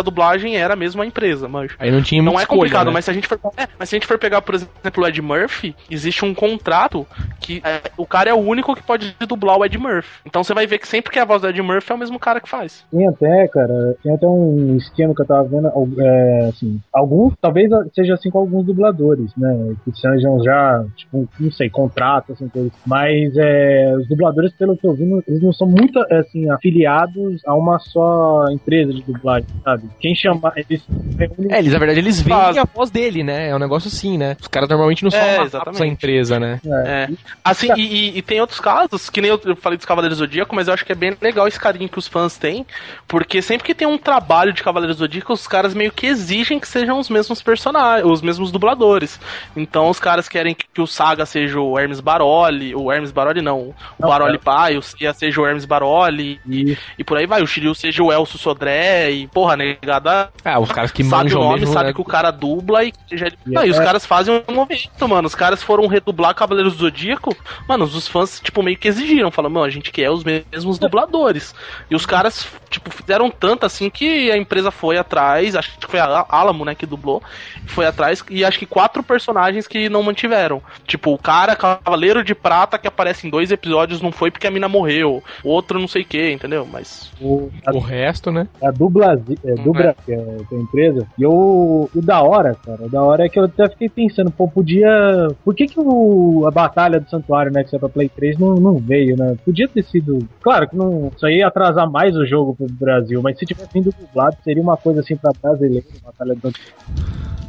a 0.00 0.02
dublagem 0.02 0.56
era 0.56 0.76
mesmo 0.76 1.02
a 1.02 1.06
empresa, 1.06 1.48
mas 1.48 1.72
Aí 1.78 1.90
não 1.90 2.02
tinha 2.02 2.22
não 2.22 2.38
é 2.38 2.42
escolha, 2.42 2.60
complicado, 2.60 2.86
né? 2.86 2.92
mas 2.92 3.04
se 3.04 3.10
a 3.10 3.14
gente 3.14 3.26
for, 3.26 3.38
é, 3.56 3.68
mas 3.78 3.88
se 3.88 3.94
a 3.94 3.98
gente 3.98 4.06
for 4.06 4.18
pegar, 4.18 4.42
por 4.42 4.54
exemplo, 4.54 5.04
o 5.04 5.06
Ed 5.06 5.20
Murphy, 5.20 5.74
existe 5.90 6.24
um 6.24 6.34
contrato 6.34 7.06
que 7.40 7.62
é, 7.64 7.80
o 7.96 8.06
cara 8.06 8.30
é 8.30 8.34
o 8.34 8.38
único 8.38 8.74
que 8.74 8.82
pode 8.82 9.14
dublar 9.26 9.58
o 9.58 9.64
Ed 9.64 9.76
Murphy. 9.78 10.08
Então 10.24 10.42
você 10.42 10.54
vai 10.54 10.66
ver 10.66 10.78
que 10.78 10.88
sempre 10.88 11.10
que 11.10 11.18
é 11.18 11.22
a 11.22 11.24
voz 11.24 11.42
do 11.42 11.48
Ed 11.48 11.60
Murphy 11.60 11.92
é 11.92 11.94
o 11.94 11.98
mesmo 11.98 12.18
cara 12.18 12.40
que 12.40 12.48
faz. 12.48 12.84
Tem 12.90 13.06
até, 13.08 13.48
cara, 13.48 13.96
tem 14.02 14.14
até 14.14 14.26
um 14.26 14.76
esquema 14.76 15.14
que 15.14 15.22
eu 15.22 15.26
tava 15.26 15.44
vendo, 15.44 15.68
é, 16.00 16.48
assim, 16.48 16.80
alguns, 16.92 17.34
talvez 17.40 17.70
seja 17.94 18.14
assim 18.14 18.30
com 18.30 18.38
alguns 18.38 18.66
dubladores, 18.66 19.32
né, 19.36 19.74
que 19.84 19.92
sejam 19.98 20.42
já, 20.42 20.84
tipo, 20.96 21.28
não 21.38 21.50
sei, 21.50 21.68
contratos, 21.70 22.36
assim, 22.36 22.48
coisas. 22.48 22.72
mas 22.86 23.36
é, 23.36 23.94
os 23.96 24.08
dubladores, 24.08 24.52
pelo 24.52 24.76
que 24.76 24.86
eu 24.86 24.94
vi, 24.94 25.04
eles 25.26 25.42
não 25.42 25.52
são 25.52 25.66
muito, 25.66 25.98
assim, 26.10 26.50
afiliados 26.50 27.42
a 27.46 27.54
uma 27.54 27.78
só 27.78 28.44
empresa 28.50 28.92
de 28.92 29.02
dublagem, 29.02 29.48
sabe? 29.64 29.81
Quem 30.00 30.14
chama, 30.14 30.52
eles 30.56 30.82
reúnem 31.18 31.52
É, 31.52 31.58
eles, 31.58 31.72
na 31.72 31.78
verdade, 31.78 32.00
eles 32.00 32.20
Faz. 32.22 32.56
a 32.56 32.64
voz 32.64 32.90
dele, 32.90 33.22
né? 33.22 33.48
É 33.50 33.54
um 33.54 33.58
negócio 33.58 33.88
assim, 33.88 34.16
né? 34.18 34.36
Os 34.40 34.46
caras 34.48 34.68
normalmente 34.68 35.02
não 35.02 35.10
são 35.10 35.20
É, 35.20 35.42
exatamente. 35.42 35.84
empresa, 35.84 36.38
né? 36.38 36.60
É. 36.86 37.08
Assim, 37.44 37.68
e, 37.76 37.82
e- 37.82 38.18
e 38.18 38.22
tem 38.22 38.40
outros 38.40 38.60
casos, 38.60 39.10
que 39.10 39.20
nem 39.20 39.30
eu, 39.30 39.40
eu 39.44 39.56
falei 39.56 39.76
dos 39.76 39.86
Cavaleiros 39.86 40.18
do 40.18 40.24
Zodíaco, 40.24 40.54
mas 40.54 40.68
eu 40.68 40.74
acho 40.74 40.84
que 40.84 40.92
é 40.92 40.94
bem 40.94 41.16
legal 41.20 41.46
esse 41.48 41.58
carinho 41.58 41.88
que 41.88 41.98
os 41.98 42.06
fãs 42.08 42.36
têm, 42.36 42.66
porque 43.08 43.40
sempre 43.42 43.66
que 43.66 43.74
tem 43.74 43.86
um 43.88 43.98
trabalho 43.98 44.52
de 44.52 44.62
Cavaleiros 44.62 44.96
do 44.96 45.00
Zodíaco, 45.00 45.32
os 45.32 45.46
caras 45.46 45.74
meio 45.74 45.92
que 45.92 46.06
exigem 46.06 46.58
que 46.60 46.68
sejam 46.68 46.98
os 46.98 47.08
mesmos 47.10 47.42
personagens, 47.42 48.06
os 48.06 48.22
mesmos 48.22 48.50
dubladores. 48.52 49.20
Então 49.56 49.88
os 49.88 49.98
caras 49.98 50.28
querem 50.28 50.54
que, 50.54 50.64
que 50.72 50.80
o 50.80 50.86
Saga 50.86 51.26
seja 51.26 51.58
o 51.60 51.78
Hermes 51.78 52.00
Baroli, 52.00 52.74
o 52.74 52.90
Hermes 52.92 53.10
Baroli 53.12 53.42
não, 53.42 53.60
o 53.68 53.74
Não, 53.98 54.08
Baroli 54.08 54.38
pai, 54.38 54.76
o 54.76 54.82
Cia 54.82 55.12
seja 55.12 55.40
o 55.40 55.46
Hermes 55.46 55.64
Baroli, 55.64 56.40
e 56.48 56.76
e 56.98 57.04
por 57.04 57.16
aí 57.18 57.26
vai, 57.26 57.42
o 57.42 57.46
Shiryu 57.46 57.74
seja 57.74 58.02
o 58.02 58.12
Elcio 58.12 58.38
Sodré, 58.38 59.10
e 59.10 59.26
porra, 59.28 59.56
negada 59.64 60.30
Ah, 60.44 60.58
os 60.58 60.70
caras 60.70 60.90
que 60.90 61.02
sabe 61.04 61.24
manjam 61.24 61.40
o 61.40 61.44
nome, 61.44 61.60
mesmo, 61.60 61.72
sabe 61.74 61.86
né? 61.88 61.92
que 61.92 62.00
o 62.00 62.04
cara 62.04 62.30
dubla 62.30 62.84
e 62.84 62.92
já... 63.12 63.28
E 63.28 63.32
Não, 63.46 63.64
e 63.64 63.70
os 63.70 63.78
é- 63.78 63.84
caras 63.84 64.04
fazem 64.06 64.42
um 64.48 64.54
movimento, 64.54 65.08
mano. 65.08 65.26
Os 65.26 65.34
caras 65.34 65.62
foram 65.62 65.86
redublar 65.86 66.34
Cavaleiros 66.34 66.74
do 66.74 66.80
Zodíaco. 66.80 67.34
Mano, 67.68 67.84
os 67.84 68.08
fãs, 68.08 68.40
tipo, 68.40 68.62
meio 68.62 68.76
que 68.76 68.88
exigiram. 68.88 69.30
Falaram, 69.30 69.54
mano, 69.54 69.66
a 69.66 69.70
gente 69.70 69.90
quer 69.90 70.10
os 70.10 70.24
mesmos 70.24 70.78
dubladores. 70.78 71.54
E 71.90 71.94
os 71.94 72.04
caras, 72.06 72.46
tipo, 72.70 72.90
fizeram 72.90 73.30
tanto 73.30 73.66
assim 73.66 73.88
que 73.90 74.30
a 74.30 74.36
empresa 74.36 74.70
foi 74.70 74.98
atrás. 74.98 75.54
Acho 75.56 75.78
que 75.78 75.86
foi 75.86 76.00
a 76.00 76.26
Alamo, 76.28 76.64
né, 76.64 76.74
que 76.74 76.86
dublou. 76.86 77.22
Foi 77.66 77.86
atrás 77.86 78.24
e 78.30 78.44
acho 78.44 78.58
que 78.58 78.66
quatro 78.66 79.02
personagens 79.02 79.66
que 79.66 79.88
não 79.88 80.02
mantiveram. 80.02 80.62
Tipo, 80.86 81.12
o 81.12 81.18
cara, 81.18 81.54
Cavaleiro 81.56 82.22
de 82.24 82.34
Prata, 82.34 82.78
que 82.78 82.88
aparece 82.88 83.26
em 83.26 83.30
dois 83.30 83.50
episódios, 83.50 84.00
não 84.00 84.10
foi 84.12 84.30
porque 84.30 84.46
a 84.46 84.50
mina 84.50 84.68
morreu. 84.68 85.22
O 85.44 85.48
outro 85.50 85.78
não 85.78 85.88
sei 85.88 86.02
o 86.02 86.04
que, 86.04 86.30
entendeu? 86.32 86.66
Mas. 86.70 87.10
o, 87.20 87.50
a, 87.66 87.72
O 87.72 87.78
resto, 87.78 88.30
né? 88.32 88.48
a, 88.62 88.70
dublagi- 88.70 89.38
é, 89.52 89.62
do 89.62 89.72
Brasil, 89.72 89.94
é, 90.08 90.36
da 90.50 90.56
empresa. 90.60 91.06
E 91.18 91.22
eu, 91.22 91.90
o 91.94 92.02
da 92.02 92.22
hora, 92.22 92.54
cara, 92.54 92.84
o 92.84 92.88
da 92.88 93.02
hora 93.02 93.24
é 93.24 93.28
que 93.28 93.38
eu 93.38 93.44
até 93.44 93.68
fiquei 93.68 93.88
pensando, 93.88 94.30
pô, 94.30 94.48
podia. 94.48 95.28
Por 95.44 95.54
que 95.54 95.66
que 95.66 95.78
o, 95.78 96.46
a 96.46 96.50
Batalha 96.50 97.00
do 97.00 97.08
Santuário, 97.08 97.52
né, 97.52 97.64
que 97.64 97.70
saiu 97.70 97.80
pra 97.80 97.88
Play 97.88 98.08
3, 98.08 98.38
não, 98.38 98.54
não 98.54 98.76
veio, 98.76 99.16
né? 99.16 99.36
Podia 99.44 99.68
ter 99.68 99.84
sido. 99.84 100.18
Claro 100.40 100.68
que 100.68 100.76
não. 100.76 101.10
Isso 101.14 101.26
aí 101.26 101.38
ia 101.38 101.48
atrasar 101.48 101.90
mais 101.90 102.16
o 102.16 102.26
jogo 102.26 102.54
pro 102.54 102.66
Brasil, 102.68 103.20
mas 103.22 103.38
se 103.38 103.46
tivesse 103.46 103.72
vindo 103.72 103.94
dublado, 103.98 104.36
seria 104.42 104.62
uma 104.62 104.76
coisa 104.76 105.00
assim 105.00 105.16
pra 105.16 105.32
brasileiro, 105.40 105.86
Batalha 106.04 106.34
do 106.34 106.40
Santuário. 106.40 107.41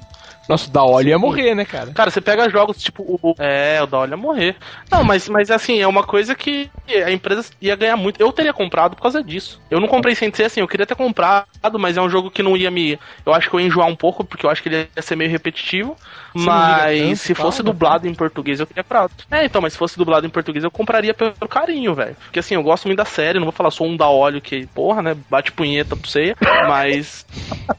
Nossa, 0.48 0.68
o 0.70 0.72
da 0.72 0.84
Oli 0.84 1.10
ia 1.10 1.18
morrer, 1.18 1.56
né, 1.56 1.66
cara? 1.66 1.92
Cara, 1.92 2.12
você 2.12 2.20
pega 2.20 2.50
jogos 2.50 2.78
tipo 2.78 3.04
o. 3.04 3.36
É, 3.40 3.82
o 3.82 3.88
da 3.88 4.00
Oli 4.00 4.12
ia 4.12 4.18
morrer. 4.18 4.56
Não, 4.92 5.04
mas, 5.04 5.30
mas 5.30 5.50
assim, 5.50 5.82
é 5.82 5.88
uma 5.88 6.04
coisa 6.04 6.36
que 6.36 6.70
a 7.06 7.12
empresa 7.12 7.46
ia 7.62 7.76
ganhar 7.76 7.96
muito. 7.96 8.20
Eu 8.20 8.32
teria 8.32 8.54
comprado 8.54 8.96
por 8.96 9.02
causa 9.02 9.24
disso. 9.24 9.62
Eu 9.72 9.80
não 9.80 9.88
comprei 9.88 10.16
sem 10.16 10.34
ser 10.34 10.46
assim, 10.46 10.60
eu 10.60 10.68
queria 10.68 10.86
ter 10.86 10.96
comprado, 10.96 11.48
mas 11.80 11.98
é 11.98 12.02
um 12.02 12.10
jogo 12.10 12.30
que 12.30 12.44
não 12.44 12.58
ia 12.58 12.70
me. 12.70 13.00
Eu 13.26 13.34
acho 13.34 13.50
que 13.50 13.56
eu 13.56 13.60
ia 13.60 13.68
enjoar 13.68 13.88
um 13.88 13.96
pouco, 13.96 14.24
porque 14.24 14.46
eu 14.46 14.50
acho 14.50 14.62
que 14.62 14.70
ele 14.70 14.90
ia 14.96 15.02
ser 15.02 15.16
meio 15.16 15.32
repetitivo. 15.32 15.96
Você 16.34 16.46
mas 16.46 17.00
tanto, 17.00 17.16
se 17.18 17.36
fosse 17.36 17.58
fala, 17.60 17.72
dublado 17.72 18.08
em 18.08 18.14
português, 18.14 18.60
eu 18.60 18.66
teria 18.66 18.84
comprado. 18.84 19.12
É, 19.32 19.46
então, 19.46 19.62
mas 19.62 19.74
se 19.74 19.80
fosse 19.80 19.98
dublado 19.98 20.26
em 20.26 20.30
português, 20.30 20.64
eu 20.64 20.72
compraria 20.72 21.14
pelo 21.14 21.34
carinho, 21.50 21.96
velho. 21.96 22.16
Porque 22.26 22.40
assim, 22.40 22.56
eu 22.56 22.64
gosto 22.64 22.86
muito 22.86 22.98
da 22.98 23.06
série, 23.06 23.40
não 23.40 23.46
vou 23.46 23.54
falar 23.54 23.72
só 23.72 23.86
um 23.86 23.96
da 23.96 24.10
óleo 24.10 24.42
que, 24.42 24.68
porra, 24.68 25.02
né? 25.02 25.16
Bate 25.30 25.52
punheta 25.52 25.96
pra 25.96 26.10
você, 26.10 26.36
mas 26.68 27.26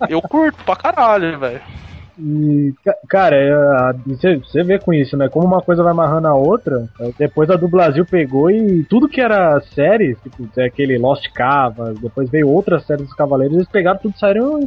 eu 0.08 0.22
curto 0.22 0.64
pra 0.64 0.76
caralho, 0.76 1.38
velho. 1.38 1.60
E, 2.18 2.72
cara, 3.08 3.36
é, 3.36 3.92
você, 4.06 4.36
você 4.36 4.62
vê 4.62 4.78
com 4.78 4.92
isso, 4.92 5.16
né? 5.16 5.28
Como 5.28 5.46
uma 5.46 5.60
coisa 5.60 5.82
vai 5.82 5.92
amarrando 5.92 6.28
a 6.28 6.34
outra. 6.34 6.88
É, 7.00 7.10
depois 7.18 7.50
a 7.50 7.56
do 7.56 7.68
Brasil 7.68 8.04
pegou 8.04 8.50
e 8.50 8.84
tudo 8.84 9.08
que 9.08 9.20
era 9.20 9.60
série, 9.74 10.14
tipo, 10.16 10.48
é 10.56 10.66
aquele 10.66 10.96
Lost 10.98 11.28
Cavas, 11.32 11.98
depois 11.98 12.30
veio 12.30 12.48
outras 12.48 12.84
séries 12.84 13.06
dos 13.06 13.16
Cavaleiros, 13.16 13.56
eles 13.56 13.68
pegaram 13.68 13.98
tudo, 13.98 14.18
saíram 14.18 14.60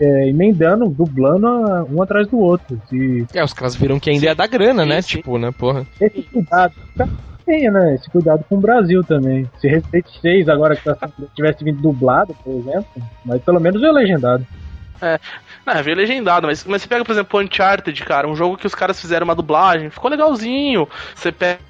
emendando, 0.00 0.88
dublando 0.88 1.46
um 1.90 2.02
atrás 2.02 2.28
do 2.28 2.38
outro. 2.38 2.80
E... 2.92 3.24
É, 3.34 3.42
os 3.42 3.52
caras 3.52 3.74
viram 3.74 3.98
que 3.98 4.10
ainda 4.10 4.26
ia 4.26 4.34
dar 4.34 4.46
grana, 4.46 4.86
né? 4.86 5.02
Sim. 5.02 5.16
Tipo, 5.16 5.38
né, 5.38 5.50
porra. 5.52 5.86
Esse 6.00 6.22
cuidado. 6.22 6.74
Tenha, 7.44 7.70
né? 7.70 7.94
Esse 7.94 8.08
cuidado 8.10 8.44
com 8.48 8.56
o 8.56 8.60
Brasil 8.60 9.04
também. 9.04 9.48
Se 9.60 9.68
Respeito 9.68 10.10
6 10.20 10.48
agora 10.48 10.76
que 10.76 10.82
tá, 10.82 10.96
tivesse 11.34 11.62
vindo 11.62 11.80
dublado, 11.82 12.34
por 12.42 12.54
exemplo, 12.54 12.86
mas 13.24 13.42
pelo 13.42 13.60
menos 13.60 13.80
veio 13.80 13.92
legendado. 13.92 14.46
É, 15.02 15.18
não, 15.66 15.74
é 15.74 15.82
veio 15.82 15.96
legendado, 15.96 16.46
mas, 16.46 16.64
mas 16.64 16.82
você 16.82 16.88
pega, 16.88 17.04
por 17.04 17.12
exemplo, 17.12 17.40
Uncharted, 17.40 18.04
cara, 18.04 18.28
um 18.28 18.36
jogo 18.36 18.56
que 18.56 18.66
os 18.66 18.74
caras 18.74 19.00
fizeram 19.00 19.24
uma 19.24 19.34
dublagem, 19.34 19.90
ficou 19.90 20.10
legalzinho. 20.10 20.88
Você 21.14 21.32
pega 21.32 21.60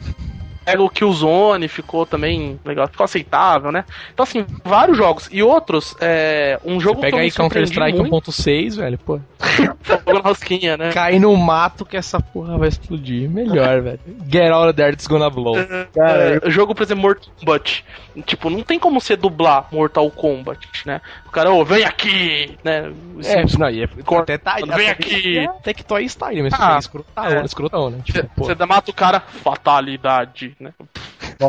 pega 0.64 0.82
o 0.82 0.88
Killzone, 0.88 1.68
ficou 1.68 2.06
também 2.06 2.58
legal, 2.64 2.88
ficou 2.88 3.04
aceitável, 3.04 3.70
né? 3.70 3.84
Então, 4.12 4.24
assim, 4.24 4.46
vários 4.64 4.96
jogos. 4.96 5.28
E 5.30 5.42
outros, 5.42 5.94
é, 6.00 6.58
um 6.64 6.80
jogo 6.80 7.00
Você 7.00 7.10
pega 7.10 7.18
aí 7.18 7.30
Counter-Strike 7.30 7.98
1.6, 7.98 8.76
velho, 8.76 8.98
pô. 8.98 9.20
Fogo 9.82 10.12
na 10.14 10.20
rosquinha, 10.20 10.76
né? 10.76 10.92
Cai 10.92 11.18
no 11.18 11.36
mato 11.36 11.84
que 11.84 11.96
essa 11.96 12.20
porra 12.20 12.56
vai 12.56 12.68
explodir. 12.68 13.28
Melhor, 13.28 13.82
velho. 13.82 14.00
Get 14.28 14.50
out 14.50 14.68
of 14.68 14.74
there, 14.74 14.92
it's 14.92 15.06
gonna 15.06 15.30
blow. 15.30 15.58
É, 15.58 15.86
Cara, 15.94 16.40
é, 16.42 16.50
jogo, 16.50 16.74
por 16.74 16.82
exemplo, 16.82 17.02
Mortal 17.02 17.28
Kombat. 17.38 17.84
Tipo, 18.24 18.48
não 18.48 18.62
tem 18.62 18.78
como 18.78 19.00
você 19.00 19.16
dublar 19.16 19.66
Mortal 19.72 20.10
Kombat, 20.10 20.68
né? 20.86 21.00
O 21.26 21.30
cara, 21.30 21.52
ô, 21.52 21.60
oh, 21.60 21.64
vem 21.64 21.84
aqui, 21.84 22.56
né? 22.62 22.92
É, 23.24 23.42
assim, 23.42 23.58
não, 23.58 23.66
é, 23.66 23.88
até 24.20 24.38
tá 24.38 24.56
Vem 24.76 24.88
aqui. 24.88 25.38
É 25.38 25.48
Tectoy 25.62 26.04
Style, 26.08 26.42
mas 26.42 26.54
ah, 26.54 26.78
escrotão, 26.78 27.24
é. 27.24 27.44
escrotão, 27.44 27.90
né? 27.90 27.98
Tipo, 28.04 28.28
você 28.36 28.54
mata 28.66 28.90
o 28.90 28.94
cara, 28.94 29.20
fatalidade 29.20 30.53
né? 30.60 30.72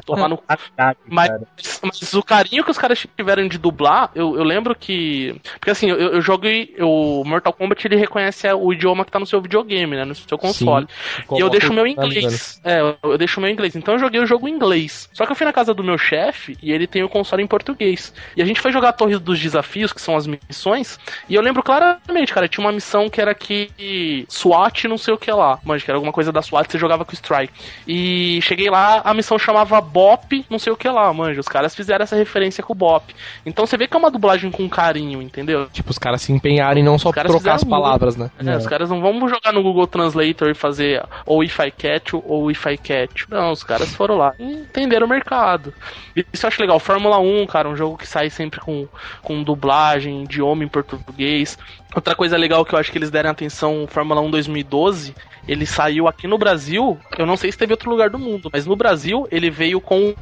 Tomar 0.05 0.29
no... 0.29 0.41
mas, 1.07 1.29
mas, 1.81 2.13
o 2.13 2.23
carinho 2.23 2.63
que 2.63 2.71
os 2.71 2.77
caras 2.77 3.05
tiveram 3.17 3.47
de 3.47 3.57
dublar, 3.57 4.11
eu, 4.15 4.35
eu 4.35 4.43
lembro 4.43 4.75
que. 4.75 5.39
Porque 5.59 5.71
assim, 5.71 5.89
eu, 5.89 5.97
eu 5.97 6.21
joguei. 6.21 6.75
O 6.79 7.23
Mortal 7.23 7.53
Kombat 7.53 7.85
ele 7.87 7.95
reconhece 7.95 8.51
o 8.53 8.73
idioma 8.73 9.05
que 9.05 9.11
tá 9.11 9.19
no 9.19 9.25
seu 9.25 9.41
videogame, 9.41 9.95
né? 9.95 10.05
No 10.05 10.15
seu 10.15 10.37
console. 10.37 10.87
Sim, 11.27 11.35
e 11.37 11.39
eu 11.39 11.49
deixo 11.49 11.71
o 11.71 11.75
meu 11.75 11.87
inglês. 11.87 12.59
É, 12.63 12.79
eu, 13.03 13.17
deixo 13.17 13.39
o 13.39 13.43
meu 13.43 13.51
inglês. 13.51 13.75
Então 13.75 13.95
eu 13.95 13.99
joguei 13.99 14.21
o 14.21 14.25
jogo 14.25 14.47
em 14.47 14.51
inglês. 14.51 15.09
Só 15.13 15.25
que 15.25 15.31
eu 15.31 15.35
fui 15.35 15.45
na 15.45 15.53
casa 15.53 15.73
do 15.73 15.83
meu 15.83 15.97
chefe 15.97 16.57
e 16.61 16.71
ele 16.71 16.87
tem 16.87 17.03
o 17.03 17.09
console 17.09 17.43
em 17.43 17.47
português. 17.47 18.13
E 18.35 18.41
a 18.41 18.45
gente 18.45 18.61
foi 18.61 18.71
jogar 18.71 18.89
a 18.89 18.93
Torre 18.93 19.17
dos 19.17 19.39
Desafios, 19.39 19.93
que 19.93 20.01
são 20.01 20.15
as 20.15 20.27
missões. 20.27 20.99
E 21.29 21.35
eu 21.35 21.41
lembro 21.41 21.63
claramente, 21.63 22.33
cara, 22.33 22.47
tinha 22.47 22.65
uma 22.65 22.71
missão 22.71 23.09
que 23.09 23.21
era 23.21 23.33
que 23.33 24.25
SWAT 24.29 24.87
não 24.87 24.97
sei 24.97 25.13
o 25.13 25.17
que 25.17 25.31
lá. 25.31 25.59
Mas 25.63 25.83
que 25.83 25.91
era 25.91 25.97
alguma 25.97 26.13
coisa 26.13 26.31
da 26.31 26.41
SWAT, 26.41 26.71
você 26.71 26.77
jogava 26.77 27.05
com 27.05 27.13
Strike. 27.13 27.53
E 27.87 28.39
cheguei 28.41 28.69
lá, 28.69 29.01
a 29.03 29.13
missão 29.13 29.37
chamava 29.37 29.74
Bop, 29.81 30.45
não 30.49 30.59
sei 30.59 30.71
o 30.71 30.77
que 30.77 30.87
lá, 30.89 31.11
manja. 31.13 31.39
Os 31.39 31.47
caras 31.47 31.75
fizeram 31.75 32.03
essa 32.03 32.15
referência 32.15 32.63
com 32.63 32.73
o 32.73 32.75
Bop. 32.75 33.13
Então 33.45 33.65
você 33.65 33.77
vê 33.77 33.87
que 33.87 33.95
é 33.95 33.99
uma 33.99 34.11
dublagem 34.11 34.51
com 34.51 34.67
carinho, 34.69 35.21
entendeu? 35.21 35.67
Tipo, 35.69 35.91
os 35.91 35.97
caras 35.97 36.21
se 36.21 36.31
empenharem 36.31 36.83
não 36.83 36.97
só 36.97 37.11
trocar 37.11 37.55
as 37.55 37.63
palavras, 37.63 38.15
né? 38.15 38.29
É, 38.39 38.49
é, 38.49 38.57
os 38.57 38.67
caras 38.67 38.89
não 38.89 39.01
vão 39.01 39.27
jogar 39.27 39.51
no 39.53 39.63
Google 39.63 39.87
Translator 39.87 40.49
e 40.49 40.53
fazer 40.53 41.03
ou 41.25 41.43
if 41.43 41.57
I 41.59 41.71
catch 41.71 42.13
ou 42.13 42.51
if 42.51 42.65
I 42.65 42.77
catch. 42.77 43.27
Não, 43.29 43.51
os 43.51 43.63
caras 43.63 43.93
foram 43.95 44.15
lá 44.15 44.33
e 44.39 44.43
entenderam 44.43 45.07
o 45.07 45.09
mercado. 45.09 45.73
Isso 46.15 46.45
eu 46.45 46.47
acho 46.47 46.61
legal. 46.61 46.79
Fórmula 46.79 47.19
1, 47.19 47.45
cara, 47.47 47.69
um 47.69 47.75
jogo 47.75 47.97
que 47.97 48.07
sai 48.07 48.29
sempre 48.29 48.59
com, 48.59 48.87
com 49.21 49.43
dublagem, 49.43 50.23
idioma 50.23 50.63
em 50.63 50.67
português. 50.67 51.57
Outra 51.95 52.15
coisa 52.15 52.37
legal 52.37 52.65
que 52.65 52.75
eu 52.75 52.79
acho 52.79 52.91
que 52.91 52.97
eles 52.97 53.09
deram 53.09 53.29
atenção, 53.29 53.87
Fórmula 53.87 54.19
1 54.21 54.29
2012, 54.29 55.15
ele 55.47 55.65
saiu 55.65 56.07
aqui 56.07 56.27
no 56.27 56.37
Brasil, 56.37 56.97
eu 57.17 57.25
não 57.25 57.37
sei 57.37 57.51
se 57.51 57.57
teve 57.57 57.71
outro 57.73 57.89
lugar 57.89 58.09
do 58.09 58.19
mundo, 58.19 58.49
mas 58.51 58.65
no 58.65 58.75
Brasil 58.75 59.27
ele 59.31 59.49
veio 59.49 59.64
com 59.81 60.13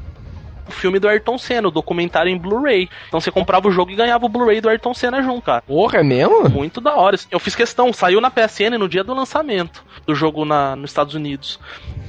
o 0.67 0.71
filme 0.71 0.99
do 0.99 1.07
Ayrton 1.07 1.37
Senna, 1.37 1.67
o 1.67 1.71
documentário 1.71 2.31
em 2.31 2.37
Blu-ray. 2.37 2.89
Então 3.07 3.19
você 3.19 3.31
comprava 3.31 3.67
o 3.67 3.71
jogo 3.71 3.91
e 3.91 3.95
ganhava 3.95 4.25
o 4.25 4.29
Blu-ray 4.29 4.61
do 4.61 4.69
Ayrton 4.69 4.93
Senna 4.93 5.21
junto, 5.21 5.43
cara. 5.43 5.61
Porra, 5.61 5.99
é 5.99 6.03
mesmo? 6.03 6.49
Muito 6.49 6.79
da 6.79 6.95
hora. 6.95 7.17
Eu 7.29 7.39
fiz 7.39 7.55
questão, 7.55 7.91
saiu 7.93 8.21
na 8.21 8.31
PSN 8.31 8.77
no 8.77 8.87
dia 8.87 9.03
do 9.03 9.13
lançamento 9.13 9.83
do 10.05 10.15
jogo 10.15 10.45
na, 10.45 10.75
nos 10.75 10.91
Estados 10.91 11.13
Unidos. 11.15 11.59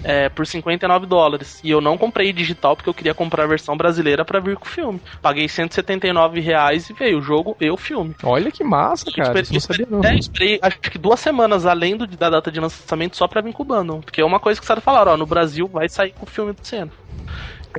É, 0.02 0.28
por 0.28 0.46
59 0.46 1.07
dólares. 1.07 1.61
E 1.64 1.70
eu 1.70 1.80
não 1.80 1.96
comprei 1.96 2.32
digital 2.32 2.76
porque 2.76 2.90
eu 2.90 2.94
queria 2.94 3.14
comprar 3.14 3.44
a 3.44 3.46
versão 3.46 3.76
brasileira 3.76 4.24
para 4.24 4.38
vir 4.38 4.57
com 4.57 4.66
o 4.66 4.68
filme. 4.68 5.00
Paguei 5.22 5.48
179 5.48 6.40
reais 6.40 6.90
e 6.90 6.92
veio 6.92 7.18
o 7.18 7.22
jogo 7.22 7.57
e 7.59 7.70
o 7.70 7.76
filme. 7.76 8.14
Olha 8.22 8.50
que 8.50 8.62
massa, 8.62 9.11
cara. 9.11 9.40
Esperei, 9.40 9.59
esperei, 9.59 9.86
não. 9.88 10.05
É, 10.05 10.14
esperei 10.14 10.59
acho 10.61 10.78
que 10.78 10.98
duas 10.98 11.20
semanas 11.20 11.64
além 11.64 11.96
do, 11.96 12.07
da 12.07 12.28
data 12.28 12.50
de 12.50 12.61
lançamento 12.61 13.16
só 13.16 13.26
pra 13.26 13.40
vir 13.40 13.52
com 13.52 13.62
o 13.62 13.66
bundle. 13.66 14.00
Porque 14.00 14.20
é 14.20 14.24
uma 14.24 14.38
coisa 14.38 14.61
que 14.61 14.64
os 14.64 14.68
caras 14.68 14.84
falaram, 14.84 15.12
ó, 15.12 15.16
no 15.16 15.26
Brasil 15.26 15.66
vai 15.66 15.88
sair 15.88 16.12
com 16.12 16.24
o 16.24 16.28
filme 16.28 16.52
do 16.52 16.66
Senna. 16.66 16.90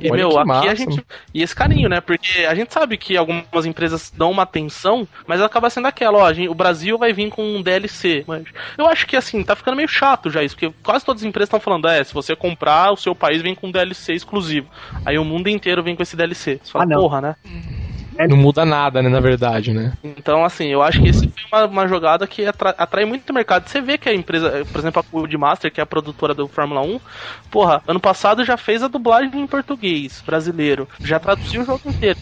E, 0.00 0.10
Olha 0.10 0.18
meu, 0.18 0.38
aqui 0.38 0.48
massa. 0.48 0.65
A 0.68 0.74
gente. 0.74 1.04
E 1.32 1.42
esse 1.42 1.54
carinho, 1.54 1.88
né? 1.88 2.00
Porque 2.00 2.44
a 2.44 2.54
gente 2.54 2.72
sabe 2.72 2.96
que 2.96 3.16
algumas 3.16 3.66
empresas 3.66 4.12
dão 4.16 4.30
uma 4.30 4.42
atenção, 4.42 5.06
mas 5.26 5.40
acaba 5.40 5.70
sendo 5.70 5.88
aquela, 5.88 6.18
ó, 6.18 6.32
gente, 6.32 6.48
o 6.48 6.54
Brasil 6.54 6.98
vai 6.98 7.12
vir 7.12 7.30
com 7.30 7.42
um 7.42 7.62
DLC. 7.62 8.24
Mas 8.26 8.44
eu 8.76 8.86
acho 8.86 9.06
que 9.06 9.16
assim, 9.16 9.42
tá 9.42 9.54
ficando 9.56 9.76
meio 9.76 9.88
chato 9.88 10.30
já 10.30 10.42
isso, 10.42 10.56
porque 10.56 10.74
quase 10.82 11.04
todas 11.04 11.22
as 11.22 11.28
empresas 11.28 11.48
estão 11.48 11.60
falando, 11.60 11.88
é, 11.88 12.02
se 12.02 12.14
você 12.14 12.34
comprar, 12.34 12.92
o 12.92 12.96
seu 12.96 13.14
país 13.14 13.42
vem 13.42 13.54
com 13.54 13.68
um 13.68 13.70
DLC 13.70 14.14
exclusivo. 14.14 14.68
Aí 15.04 15.18
o 15.18 15.24
mundo 15.24 15.48
inteiro 15.48 15.82
vem 15.82 15.96
com 15.96 16.02
esse 16.02 16.16
DLC. 16.16 16.60
Você 16.62 16.72
fala, 16.72 16.84
ah, 16.84 16.98
porra, 16.98 17.20
né? 17.20 17.36
É, 18.18 18.26
não 18.26 18.36
muda 18.36 18.64
nada, 18.64 19.02
né, 19.02 19.08
na 19.08 19.20
verdade, 19.20 19.72
né? 19.72 19.92
Então, 20.02 20.44
assim, 20.44 20.66
eu 20.66 20.82
acho 20.82 21.00
que 21.02 21.08
esse 21.08 21.28
foi 21.28 21.44
uma, 21.52 21.66
uma 21.66 21.88
jogada 21.88 22.26
que 22.26 22.46
atrai, 22.46 22.74
atrai 22.76 23.04
muito 23.04 23.28
o 23.30 23.34
mercado. 23.34 23.68
Você 23.68 23.80
vê 23.80 23.98
que 23.98 24.08
a 24.08 24.14
empresa, 24.14 24.64
por 24.70 24.78
exemplo, 24.78 25.00
a 25.00 25.04
Codemaster, 25.04 25.72
que 25.72 25.80
é 25.80 25.82
a 25.82 25.86
produtora 25.86 26.34
do 26.34 26.48
Fórmula 26.48 26.82
1, 26.82 27.00
porra, 27.50 27.82
ano 27.86 28.00
passado 28.00 28.44
já 28.44 28.56
fez 28.56 28.82
a 28.82 28.88
dublagem 28.88 29.30
em 29.40 29.46
português 29.46 30.22
brasileiro, 30.24 30.88
já 31.00 31.18
traduziu 31.18 31.62
o 31.62 31.64
jogo 31.64 31.82
inteiro. 31.86 32.18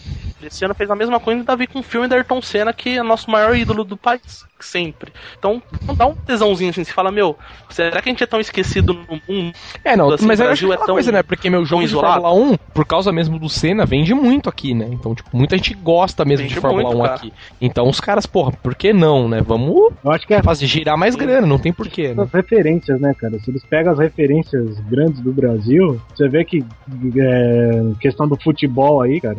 Esse 0.47 0.65
ano 0.65 0.73
fez 0.73 0.89
a 0.89 0.95
mesma 0.95 1.19
coisa 1.19 1.39
e 1.39 1.41
ainda 1.41 1.55
vi 1.55 1.67
com 1.67 1.79
um 1.79 1.83
filme 1.83 2.07
da 2.07 2.15
Ayrton 2.15 2.41
Senna, 2.41 2.73
que 2.73 2.97
é 2.97 3.03
nosso 3.03 3.29
maior 3.29 3.55
ídolo 3.55 3.83
do 3.83 3.97
país, 3.97 4.45
sempre. 4.59 5.11
Então, 5.37 5.61
dá 5.95 6.05
um 6.05 6.15
tesãozinho 6.15 6.69
assim, 6.69 6.83
você 6.83 6.91
fala, 6.91 7.11
meu, 7.11 7.37
será 7.69 8.01
que 8.01 8.09
a 8.09 8.11
gente 8.11 8.23
é 8.23 8.27
tão 8.27 8.39
esquecido 8.39 8.93
no 8.93 9.21
mundo? 9.27 9.53
É, 9.83 9.95
não, 9.95 10.11
assim, 10.11 10.25
mas 10.25 10.39
o 10.39 10.43
Brasil 10.43 10.73
é 10.73 10.77
tão 10.77 10.95
coisa, 10.95 11.11
né? 11.11 11.23
Porque 11.23 11.49
meu 11.49 11.65
jogo 11.65 11.85
de 11.85 11.93
Fórmula 11.93 12.33
1, 12.33 12.57
por 12.73 12.85
causa 12.85 13.11
mesmo 13.11 13.39
do 13.39 13.49
Senna, 13.49 13.85
vende 13.85 14.13
muito 14.13 14.49
aqui, 14.49 14.73
né? 14.73 14.87
Então, 14.91 15.13
tipo, 15.13 15.29
muita 15.35 15.57
gente 15.57 15.73
gosta 15.73 16.25
mesmo 16.25 16.43
vende 16.43 16.55
de 16.55 16.61
Fórmula 16.61 16.83
muito, 16.83 16.99
1 16.99 17.01
cara. 17.03 17.15
aqui. 17.15 17.33
Então, 17.61 17.87
os 17.87 17.99
caras, 17.99 18.25
porra, 18.25 18.51
por 18.51 18.75
que 18.75 18.93
não, 18.93 19.27
né? 19.27 19.41
Vamos 19.41 19.93
Eu 20.03 20.11
acho 20.11 20.25
que 20.25 20.33
é... 20.33 20.41
fazer 20.41 20.67
girar 20.67 20.97
mais 20.97 21.15
grana, 21.15 21.45
não 21.45 21.59
tem 21.59 21.73
porquê, 21.73 22.13
né? 22.13 22.23
As 22.23 22.31
referências, 22.31 22.99
né, 22.99 23.13
cara? 23.13 23.39
Se 23.39 23.49
eles 23.49 23.63
pegam 23.65 23.93
as 23.93 23.99
referências 23.99 24.79
grandes 24.81 25.19
do 25.21 25.31
Brasil, 25.31 26.01
você 26.13 26.27
vê 26.27 26.43
que 26.43 26.63
é, 27.17 27.81
questão 27.99 28.27
do 28.27 28.35
futebol 28.35 29.01
aí, 29.01 29.19
cara, 29.19 29.37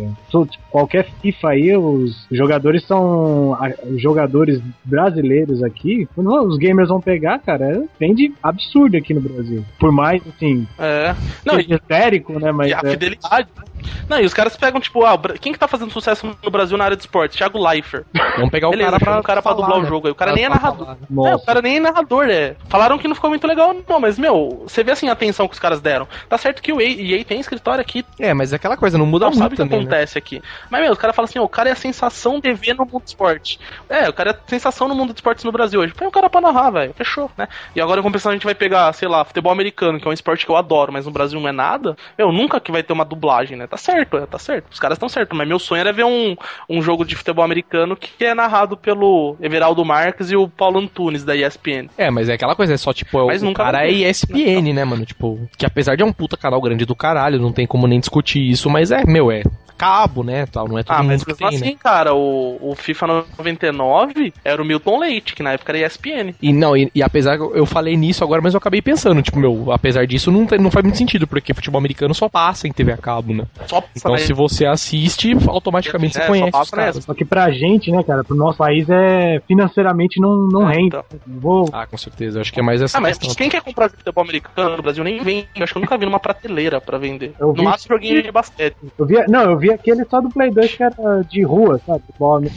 qualquer 0.70 0.95
FIFA 1.02 1.48
aí, 1.50 1.76
os 1.76 2.26
jogadores 2.30 2.84
são 2.84 3.56
jogadores 3.96 4.60
brasileiros 4.84 5.62
aqui, 5.62 6.08
os 6.16 6.58
gamers 6.58 6.88
vão 6.88 7.00
pegar, 7.00 7.38
cara, 7.38 7.84
vende 7.98 8.32
absurdo 8.42 8.96
aqui 8.96 9.14
no 9.14 9.20
Brasil. 9.20 9.64
Por 9.78 9.92
mais, 9.92 10.22
assim, 10.26 10.66
é. 10.78 11.14
Não, 11.44 11.58
histérico, 11.58 12.38
né? 12.38 12.52
Mas 12.52 12.70
e 12.70 12.74
a 12.74 12.80
é... 12.84 12.90
fidelidade, 12.90 13.48
né? 13.56 13.64
Não, 14.08 14.20
e 14.20 14.24
os 14.24 14.34
caras 14.34 14.56
pegam, 14.56 14.80
tipo, 14.80 15.04
ah, 15.04 15.18
quem 15.40 15.52
que 15.52 15.58
tá 15.58 15.66
fazendo 15.68 15.90
sucesso 15.90 16.26
no 16.42 16.50
Brasil 16.50 16.76
na 16.78 16.84
área 16.84 16.96
de 16.96 17.02
esporte? 17.02 17.36
Thiago 17.36 17.58
Leifert. 17.58 18.04
Vamos 18.36 18.50
pegar 18.50 18.68
o 18.68 18.70
Beleza, 18.70 18.90
cara 18.90 19.00
pra, 19.00 19.18
um 19.18 19.22
cara 19.22 19.42
pra 19.42 19.50
falar, 19.52 19.62
dublar 19.66 19.78
né? 19.80 19.84
o 19.84 19.88
jogo 19.88 20.06
aí. 20.06 20.12
O 20.12 20.14
cara 20.14 20.32
nem 20.32 20.44
é 20.44 20.48
narrador. 20.48 20.88
né? 20.88 20.96
Nossa. 21.10 21.30
É, 21.30 21.34
o 21.34 21.40
cara 21.40 21.62
nem 21.62 21.76
é 21.76 21.80
narrador, 21.80 22.26
é. 22.28 22.56
Falaram 22.68 22.98
que 22.98 23.08
não 23.08 23.14
ficou 23.14 23.30
muito 23.30 23.46
legal, 23.46 23.74
não, 23.88 24.00
mas, 24.00 24.18
meu, 24.18 24.64
você 24.66 24.82
vê 24.84 24.92
assim 24.92 25.08
a 25.08 25.12
atenção 25.12 25.46
que 25.48 25.54
os 25.54 25.60
caras 25.60 25.80
deram. 25.80 26.06
Tá 26.28 26.38
certo 26.38 26.62
que 26.62 26.72
o 26.72 26.80
EA, 26.80 27.24
tem 27.24 27.40
escritório 27.40 27.80
aqui, 27.80 28.04
É, 28.18 28.32
mas 28.34 28.52
é 28.52 28.56
aquela 28.56 28.76
coisa, 28.76 28.96
não 28.98 29.06
muda 29.06 29.26
não 29.26 29.30
muito 29.32 29.42
sabe 29.42 29.54
o 29.54 29.56
que 29.56 29.62
também, 29.62 29.78
né? 29.78 29.84
acontece 29.84 30.18
aqui. 30.18 30.42
Mas, 30.70 30.82
meu, 30.82 30.92
os 30.92 30.98
caras 30.98 31.14
falam 31.16 31.28
assim, 31.28 31.38
ó, 31.38 31.44
o 31.44 31.48
cara 31.48 31.68
é 31.68 31.72
a 31.72 31.76
sensação 31.76 32.40
de 32.40 32.52
ver 32.52 32.74
no 32.74 32.84
mundo 32.84 33.02
do 33.02 33.06
esporte. 33.06 33.58
É, 33.88 34.08
o 34.08 34.12
cara 34.12 34.30
é 34.30 34.32
a 34.34 34.38
sensação 34.48 34.88
no 34.88 34.94
mundo 34.94 35.12
do 35.12 35.16
esporte 35.16 35.44
no 35.44 35.52
Brasil 35.52 35.80
hoje. 35.80 35.92
Põe 35.94 36.06
o 36.08 36.10
cara 36.12 36.28
pra 36.30 36.40
narrar, 36.40 36.70
velho. 36.70 36.94
Fechou, 36.94 37.30
né? 37.36 37.48
E 37.74 37.80
agora, 37.80 38.00
em 38.00 38.02
compensação, 38.02 38.30
a 38.32 38.34
gente 38.34 38.44
vai 38.44 38.54
pegar, 38.54 38.92
sei 38.92 39.08
lá, 39.08 39.24
futebol 39.24 39.52
americano, 39.52 39.98
que 40.00 40.06
é 40.06 40.10
um 40.10 40.14
esporte 40.14 40.44
que 40.44 40.50
eu 40.50 40.56
adoro, 40.56 40.92
mas 40.92 41.06
no 41.06 41.12
Brasil 41.12 41.40
não 41.40 41.48
é 41.48 41.52
nada. 41.52 41.96
Meu, 42.16 42.32
nunca 42.32 42.60
que 42.60 42.72
vai 42.72 42.82
ter 42.82 42.92
uma 42.92 43.04
dublagem, 43.04 43.56
né? 43.56 43.65
Tá 43.66 43.76
certo, 43.76 44.16
é, 44.16 44.26
tá 44.26 44.38
certo. 44.38 44.72
Os 44.72 44.78
caras 44.78 44.96
estão 44.96 45.08
certos, 45.08 45.36
mas 45.36 45.46
meu 45.46 45.58
sonho 45.58 45.80
era 45.80 45.92
ver 45.92 46.04
um, 46.04 46.36
um 46.68 46.82
jogo 46.82 47.04
de 47.04 47.16
futebol 47.16 47.44
americano 47.44 47.96
que 47.96 48.24
é 48.24 48.34
narrado 48.34 48.76
pelo 48.76 49.36
Everaldo 49.40 49.84
Marques 49.84 50.30
e 50.30 50.36
o 50.36 50.48
Paulo 50.48 50.78
Antunes, 50.78 51.24
da 51.24 51.34
ESPN. 51.36 51.88
É, 51.96 52.10
mas 52.10 52.28
é 52.28 52.34
aquela 52.34 52.54
coisa, 52.54 52.74
é 52.74 52.76
só 52.76 52.92
tipo, 52.92 53.20
é 53.20 53.26
Mas 53.26 53.42
o 53.42 53.46
nunca 53.46 53.64
cara 53.64 53.86
é. 53.86 53.90
ESPN, 53.90 54.72
né, 54.72 54.84
mano? 54.84 55.04
Tipo, 55.04 55.48
que 55.56 55.66
apesar 55.66 55.96
de 55.96 56.02
é 56.02 56.06
um 56.06 56.12
puta 56.12 56.36
canal 56.36 56.60
grande 56.60 56.84
do 56.84 56.94
caralho, 56.94 57.40
não 57.40 57.52
tem 57.52 57.66
como 57.66 57.86
nem 57.86 58.00
discutir 58.00 58.40
isso, 58.40 58.68
mas 58.70 58.90
é, 58.90 59.04
meu, 59.04 59.30
é 59.30 59.42
cabo, 59.76 60.22
né, 60.24 60.46
tal, 60.46 60.66
não 60.68 60.78
é 60.78 60.82
todo 60.82 60.94
Ah, 60.94 61.02
mundo 61.02 61.12
mas 61.12 61.22
que 61.24 61.30
mesmo 61.30 61.38
tem, 61.48 61.56
assim, 61.58 61.70
né? 61.72 61.76
cara, 61.78 62.14
o, 62.14 62.58
o 62.70 62.74
FIFA 62.74 63.06
99 63.38 64.32
era 64.44 64.60
o 64.60 64.64
Milton 64.64 64.98
Leite, 64.98 65.34
que 65.34 65.42
na 65.42 65.52
época 65.52 65.72
era 65.72 65.86
ESPN. 65.86 66.34
E 66.40 66.52
não, 66.52 66.76
e, 66.76 66.90
e 66.94 67.02
apesar 67.02 67.36
que 67.36 67.42
eu- 67.42 67.66
falei 67.66 67.96
nisso 67.96 68.22
agora, 68.24 68.40
mas 68.40 68.54
eu 68.54 68.58
acabei 68.58 68.80
pensando, 68.80 69.20
tipo, 69.20 69.38
meu, 69.38 69.70
apesar 69.72 70.06
disso 70.06 70.30
não, 70.30 70.46
tem- 70.46 70.58
não 70.58 70.70
faz 70.70 70.84
muito 70.84 70.96
sentido, 70.96 71.26
porque 71.26 71.52
futebol 71.52 71.78
americano 71.78 72.14
só 72.14 72.28
passa 72.28 72.66
em 72.68 72.72
TV 72.72 72.92
a 72.92 72.96
cabo, 72.96 73.34
né? 73.34 73.44
Só 73.66 73.82
Então 73.96 74.12
né? 74.12 74.18
se 74.18 74.32
você 74.32 74.64
assiste, 74.66 75.32
automaticamente 75.48 76.16
É, 76.16 76.20
você 76.20 76.26
só 76.26 76.32
conhece 76.32 76.50
passa 76.52 76.64
os 76.64 76.70
caras. 76.70 77.04
Só 77.04 77.12
que 77.14 77.24
pra 77.24 77.50
gente, 77.50 77.90
né, 77.90 78.02
cara, 78.04 78.22
pro 78.24 78.36
nosso 78.36 78.58
país 78.58 78.88
é 78.88 79.40
financeiramente 79.46 80.20
não, 80.20 80.36
não 80.48 80.70
É, 80.70 80.74
rende. 80.74 80.86
então. 80.88 81.04
Vou, 81.26 81.68
Ah, 81.72 81.86
com 81.86 81.96
certeza, 81.96 82.38
eu 82.38 82.40
acho 82.42 82.52
que 82.52 82.60
é 82.60 82.62
mais 82.62 82.80
essa 82.80 82.96
Ah, 82.96 83.00
mas 83.00 83.18
questão. 83.18 83.34
quem 83.36 83.50
quer 83.50 83.60
comprar 83.62 83.90
futebol 83.90 84.22
americano 84.24 84.76
no 84.76 84.82
Brasil 84.82 85.02
nem 85.04 85.20
vende. 85.22 85.48
Eu 85.56 85.64
acho 85.64 85.72
que 85.72 85.78
eu 85.78 85.82
nunca 85.82 85.98
vi 85.98 86.06
numa 86.06 86.20
prateleira 86.20 86.80
pra 86.80 86.98
vender. 86.98 87.34
Eu 87.40 87.48
No 87.48 87.54
vi- 87.54 87.62
máximo 87.62 87.96
joguinho 87.96 88.22
de 88.22 88.30
basquete. 88.30 88.76
eu 88.98 89.06
vi, 89.06 89.14
não, 89.28 89.50
eu 89.50 89.58
vi 89.58 89.65
aquele 89.70 90.04
só 90.04 90.20
do 90.20 90.28
Play 90.28 90.50
2 90.50 90.74
que 90.76 90.82
era 90.82 91.22
de 91.22 91.42
rua, 91.42 91.80
sabe? 91.86 92.02
Futebol, 92.06 92.40
né? 92.40 92.50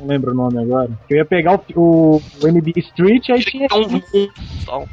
não 0.00 0.06
lembro 0.06 0.32
o 0.32 0.34
nome 0.34 0.58
agora. 0.62 0.90
Eu 1.08 1.16
ia 1.18 1.24
pegar 1.24 1.54
o, 1.54 1.80
o, 1.80 2.22
o 2.42 2.48
NBA 2.48 2.72
Street, 2.78 3.28
aí 3.30 3.40
tinha. 3.40 3.66
Então, 3.66 3.82
um- 3.82 4.28
só. 4.64 4.84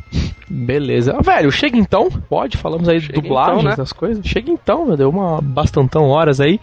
Beleza. 0.49 1.15
Ah, 1.17 1.21
Velho, 1.21 1.51
chega 1.51 1.77
então. 1.77 2.09
Pode, 2.29 2.57
falamos 2.57 2.87
aí 2.87 2.99
de 2.99 3.07
Chega 3.07 3.21
dublagens, 3.21 3.59
então, 3.59 3.69
né? 3.71 3.75
das 3.75 3.91
coisas. 3.91 4.25
Chega 4.25 4.51
então, 4.51 4.85
meu, 4.85 4.95
deu 4.97 5.09
uma 5.09 5.41
bastantão 5.41 6.07
horas 6.07 6.39
aí. 6.39 6.59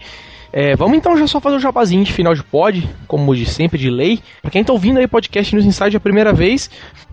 É, 0.52 0.76
vamos 0.76 0.98
então 0.98 1.16
já 1.16 1.26
só 1.26 1.40
fazer 1.40 1.56
o 1.56 1.60
jabazinho 1.60 2.04
de 2.04 2.12
final 2.12 2.34
de 2.34 2.44
pod, 2.44 2.86
como 3.08 3.34
de 3.34 3.46
sempre, 3.46 3.78
de 3.78 3.90
lei. 3.90 4.20
Pra 4.42 4.50
quem 4.50 4.62
tá 4.62 4.72
ouvindo 4.72 4.98
aí 4.98 5.06
podcast 5.08 5.54
News 5.54 5.64
Inside 5.66 5.96
a 5.96 6.00
primeira 6.00 6.32
vez, 6.32 6.70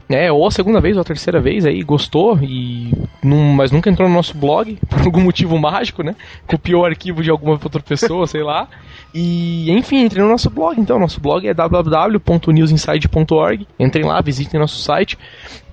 né, 0.09 0.31
ou 0.31 0.47
a 0.47 0.51
segunda 0.51 0.81
vez, 0.81 0.95
ou 0.97 1.01
a 1.01 1.05
terceira 1.05 1.39
vez 1.39 1.65
aí, 1.65 1.83
gostou, 1.83 2.37
e 2.41 2.91
não- 3.23 3.53
mas 3.53 3.71
nunca 3.71 3.89
entrou 3.89 4.09
no 4.09 4.15
nosso 4.15 4.35
blog, 4.35 4.77
por 4.89 5.01
algum 5.01 5.21
motivo 5.21 5.57
mágico, 5.59 6.01
né? 6.01 6.15
Copiou 6.47 6.81
o 6.81 6.85
arquivo 6.85 7.21
de 7.21 7.29
alguma 7.29 7.51
outra 7.53 7.81
pessoa, 7.81 8.25
sei 8.25 8.41
lá. 8.41 8.67
E, 9.13 9.69
enfim, 9.71 9.97
entre 9.97 10.19
no 10.21 10.27
nosso 10.27 10.49
blog, 10.49 10.79
então. 10.79 10.97
Nosso 10.99 11.19
blog 11.21 11.47
é 11.47 11.53
www.newsinside.org. 11.53 13.67
Entrem 13.79 14.05
lá, 14.05 14.19
visitem 14.21 14.59
nosso 14.59 14.79
site. 14.81 15.17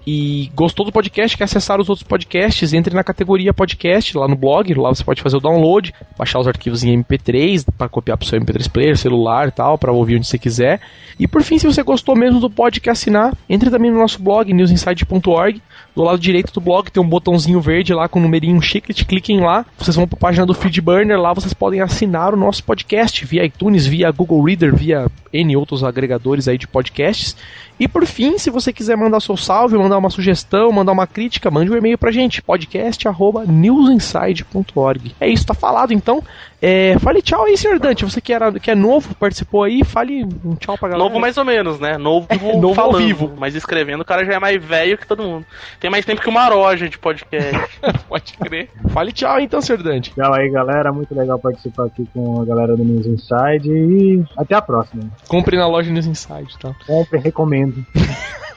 E 0.07 0.53
gostou 0.55 0.87
do 0.87 0.93
podcast, 0.93 1.37
quer 1.37 1.45
acessar 1.45 1.81
os 1.81 1.89
outros 1.89 2.07
podcasts, 2.07 2.73
entre 2.73 2.95
na 2.95 3.03
categoria 3.03 3.53
podcast 3.53 4.17
lá 4.17 4.29
no 4.29 4.37
blog, 4.37 4.73
lá 4.75 4.91
você 4.91 5.03
pode 5.03 5.21
fazer 5.21 5.37
o 5.37 5.41
download, 5.41 5.93
baixar 6.17 6.39
os 6.39 6.47
arquivos 6.47 6.85
em 6.85 7.03
MP3 7.03 7.67
para 7.77 7.89
copiar 7.89 8.17
para 8.17 8.25
o 8.25 8.29
seu 8.29 8.41
MP3 8.41 8.71
player, 8.71 8.97
celular 8.97 9.49
e 9.49 9.51
tal, 9.51 9.77
para 9.77 9.91
ouvir 9.91 10.17
onde 10.17 10.29
você 10.29 10.39
quiser. 10.39 10.81
E 11.19 11.27
por 11.27 11.43
fim, 11.43 11.59
se 11.59 11.67
você 11.67 11.83
gostou 11.83 12.15
mesmo 12.15 12.39
do 12.39 12.49
pod 12.49 12.81
quer 12.81 12.91
assinar, 12.91 13.37
entre 13.49 13.69
também 13.69 13.91
no 13.91 13.99
nosso 13.99 14.23
blog 14.23 14.53
newsinside.org. 14.53 15.61
Do 15.97 16.03
lado 16.03 16.19
direito 16.19 16.53
do 16.53 16.61
blog 16.61 16.91
tem 16.91 17.03
um 17.03 17.09
botãozinho 17.09 17.59
verde 17.59 17.95
lá 17.95 18.07
com 18.07 18.19
o 18.19 18.23
numerinho 18.23 18.61
chiclet, 18.61 19.05
cliquem 19.07 19.41
lá. 19.41 19.65
Vocês 19.79 19.97
vão 19.97 20.07
para 20.07 20.19
a 20.19 20.21
página 20.21 20.45
do 20.45 20.53
Feedburner, 20.53 21.19
lá 21.19 21.33
vocês 21.33 21.55
podem 21.55 21.81
assinar 21.81 22.35
o 22.35 22.37
nosso 22.37 22.63
podcast 22.63 23.25
via 23.25 23.45
iTunes, 23.47 23.87
via 23.87 24.11
Google 24.11 24.43
Reader, 24.43 24.77
via 24.77 25.11
N 25.33 25.57
outros 25.57 25.83
agregadores 25.83 26.49
aí 26.49 26.59
de 26.59 26.69
podcasts. 26.69 27.35
E 27.79 27.87
por 27.87 28.07
fim, 28.07 28.39
se 28.39 28.49
você 28.49 28.73
quiser 28.73 28.97
mandar 28.97 29.21
seu 29.21 29.37
salve, 29.37 29.77
mandar 29.77 29.99
uma 29.99 30.09
sugestão, 30.09 30.73
mandar 30.73 30.93
uma 30.93 31.07
crítica, 31.07 31.51
mande 31.51 31.71
um 31.71 31.77
e-mail 31.77 31.99
pra 31.99 32.11
gente, 32.11 32.41
podcast@newsinside.org. 32.41 35.15
É 35.21 35.29
isso, 35.29 35.45
tá 35.45 35.53
falado 35.53 35.93
então. 35.93 36.25
É, 36.61 36.99
fale 36.99 37.21
tchau 37.21 37.45
aí, 37.45 37.57
senhor 37.57 37.79
Dante. 37.79 38.05
Você 38.05 38.21
que, 38.21 38.33
era, 38.33 38.53
que 38.53 38.71
é 38.71 38.75
novo, 38.75 39.15
participou 39.15 39.63
aí, 39.63 39.85
fale 39.85 40.25
um 40.45 40.55
tchau 40.57 40.77
pra 40.79 40.89
galera. 40.89 41.09
Novo 41.09 41.21
mais 41.21 41.37
ou 41.37 41.45
menos, 41.45 41.79
né? 41.79 41.99
Novo, 41.99 42.27
novo 42.55 42.69
ao 42.69 42.75
falando, 42.75 42.99
vivo. 42.99 43.35
Mas 43.37 43.55
escrevendo, 43.55 44.01
o 44.01 44.05
cara 44.05 44.25
já 44.25 44.35
é 44.35 44.39
mais 44.39 44.63
velho 44.63 44.97
que 44.97 45.07
todo 45.07 45.23
mundo. 45.23 45.47
Tem 45.81 45.91
mais 45.91 46.05
tempo 46.05 46.21
que 46.21 46.29
uma 46.29 46.49
roja 46.49 46.89
de 46.89 46.99
podcast. 46.99 47.81
Pode 48.09 48.33
crer. 48.35 48.71
Fale 48.89 49.13
tchau 49.13 49.39
então, 49.41 49.61
senhor 49.61 49.83
Dante. 49.83 50.13
Tchau 50.15 50.33
aí, 50.33 50.49
galera. 50.51 50.93
Muito 50.93 51.15
legal 51.15 51.39
participar 51.39 51.87
aqui 51.87 52.09
com 52.13 52.41
a 52.41 52.45
galera 52.45 52.77
do 52.77 52.85
News 52.85 53.07
Inside. 53.07 53.71
E 53.71 54.25
até 54.37 54.55
a 54.55 54.63
próxima. 54.63 55.03
Compre 55.29 55.57
na 55.57 55.67
loja 55.67 55.91
News 55.91 56.07
Inside, 56.07 56.59
tá? 56.59 56.75
Compre, 56.87 57.19
recomendo. 57.19 57.85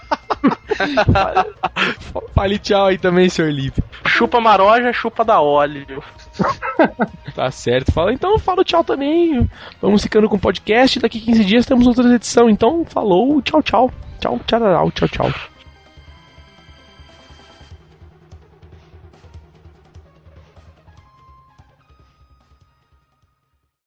Fale 2.34 2.60
tchau 2.60 2.86
aí 2.88 2.98
também, 2.98 3.30
senhor 3.30 3.52
Lipe. 3.52 3.84
chupa 4.06 4.40
maroja, 4.40 4.94
chupa 4.94 5.24
da 5.26 5.42
óleo. 5.42 6.04
Tá 7.36 7.52
certo. 7.52 7.92
Fala, 7.92 8.14
então 8.14 8.38
fala 8.40 8.64
tchau 8.64 8.84
também. 8.84 9.50
Vamos 9.82 10.02
ficando 10.02 10.30
com 10.30 10.36
o 10.36 10.40
podcast. 10.40 11.00
Daqui 11.00 11.20
15 11.20 11.46
dias 11.46 11.66
temos 11.66 11.88
outra 11.88 12.14
edição. 12.14 12.50
Então, 12.50 12.86
falou, 12.86 13.42
tchau, 13.42 13.62
tchau. 13.62 13.92
Tchau, 14.20 14.40
tchau, 14.46 14.92
tchau, 14.92 15.08
tchau. 15.08 15.32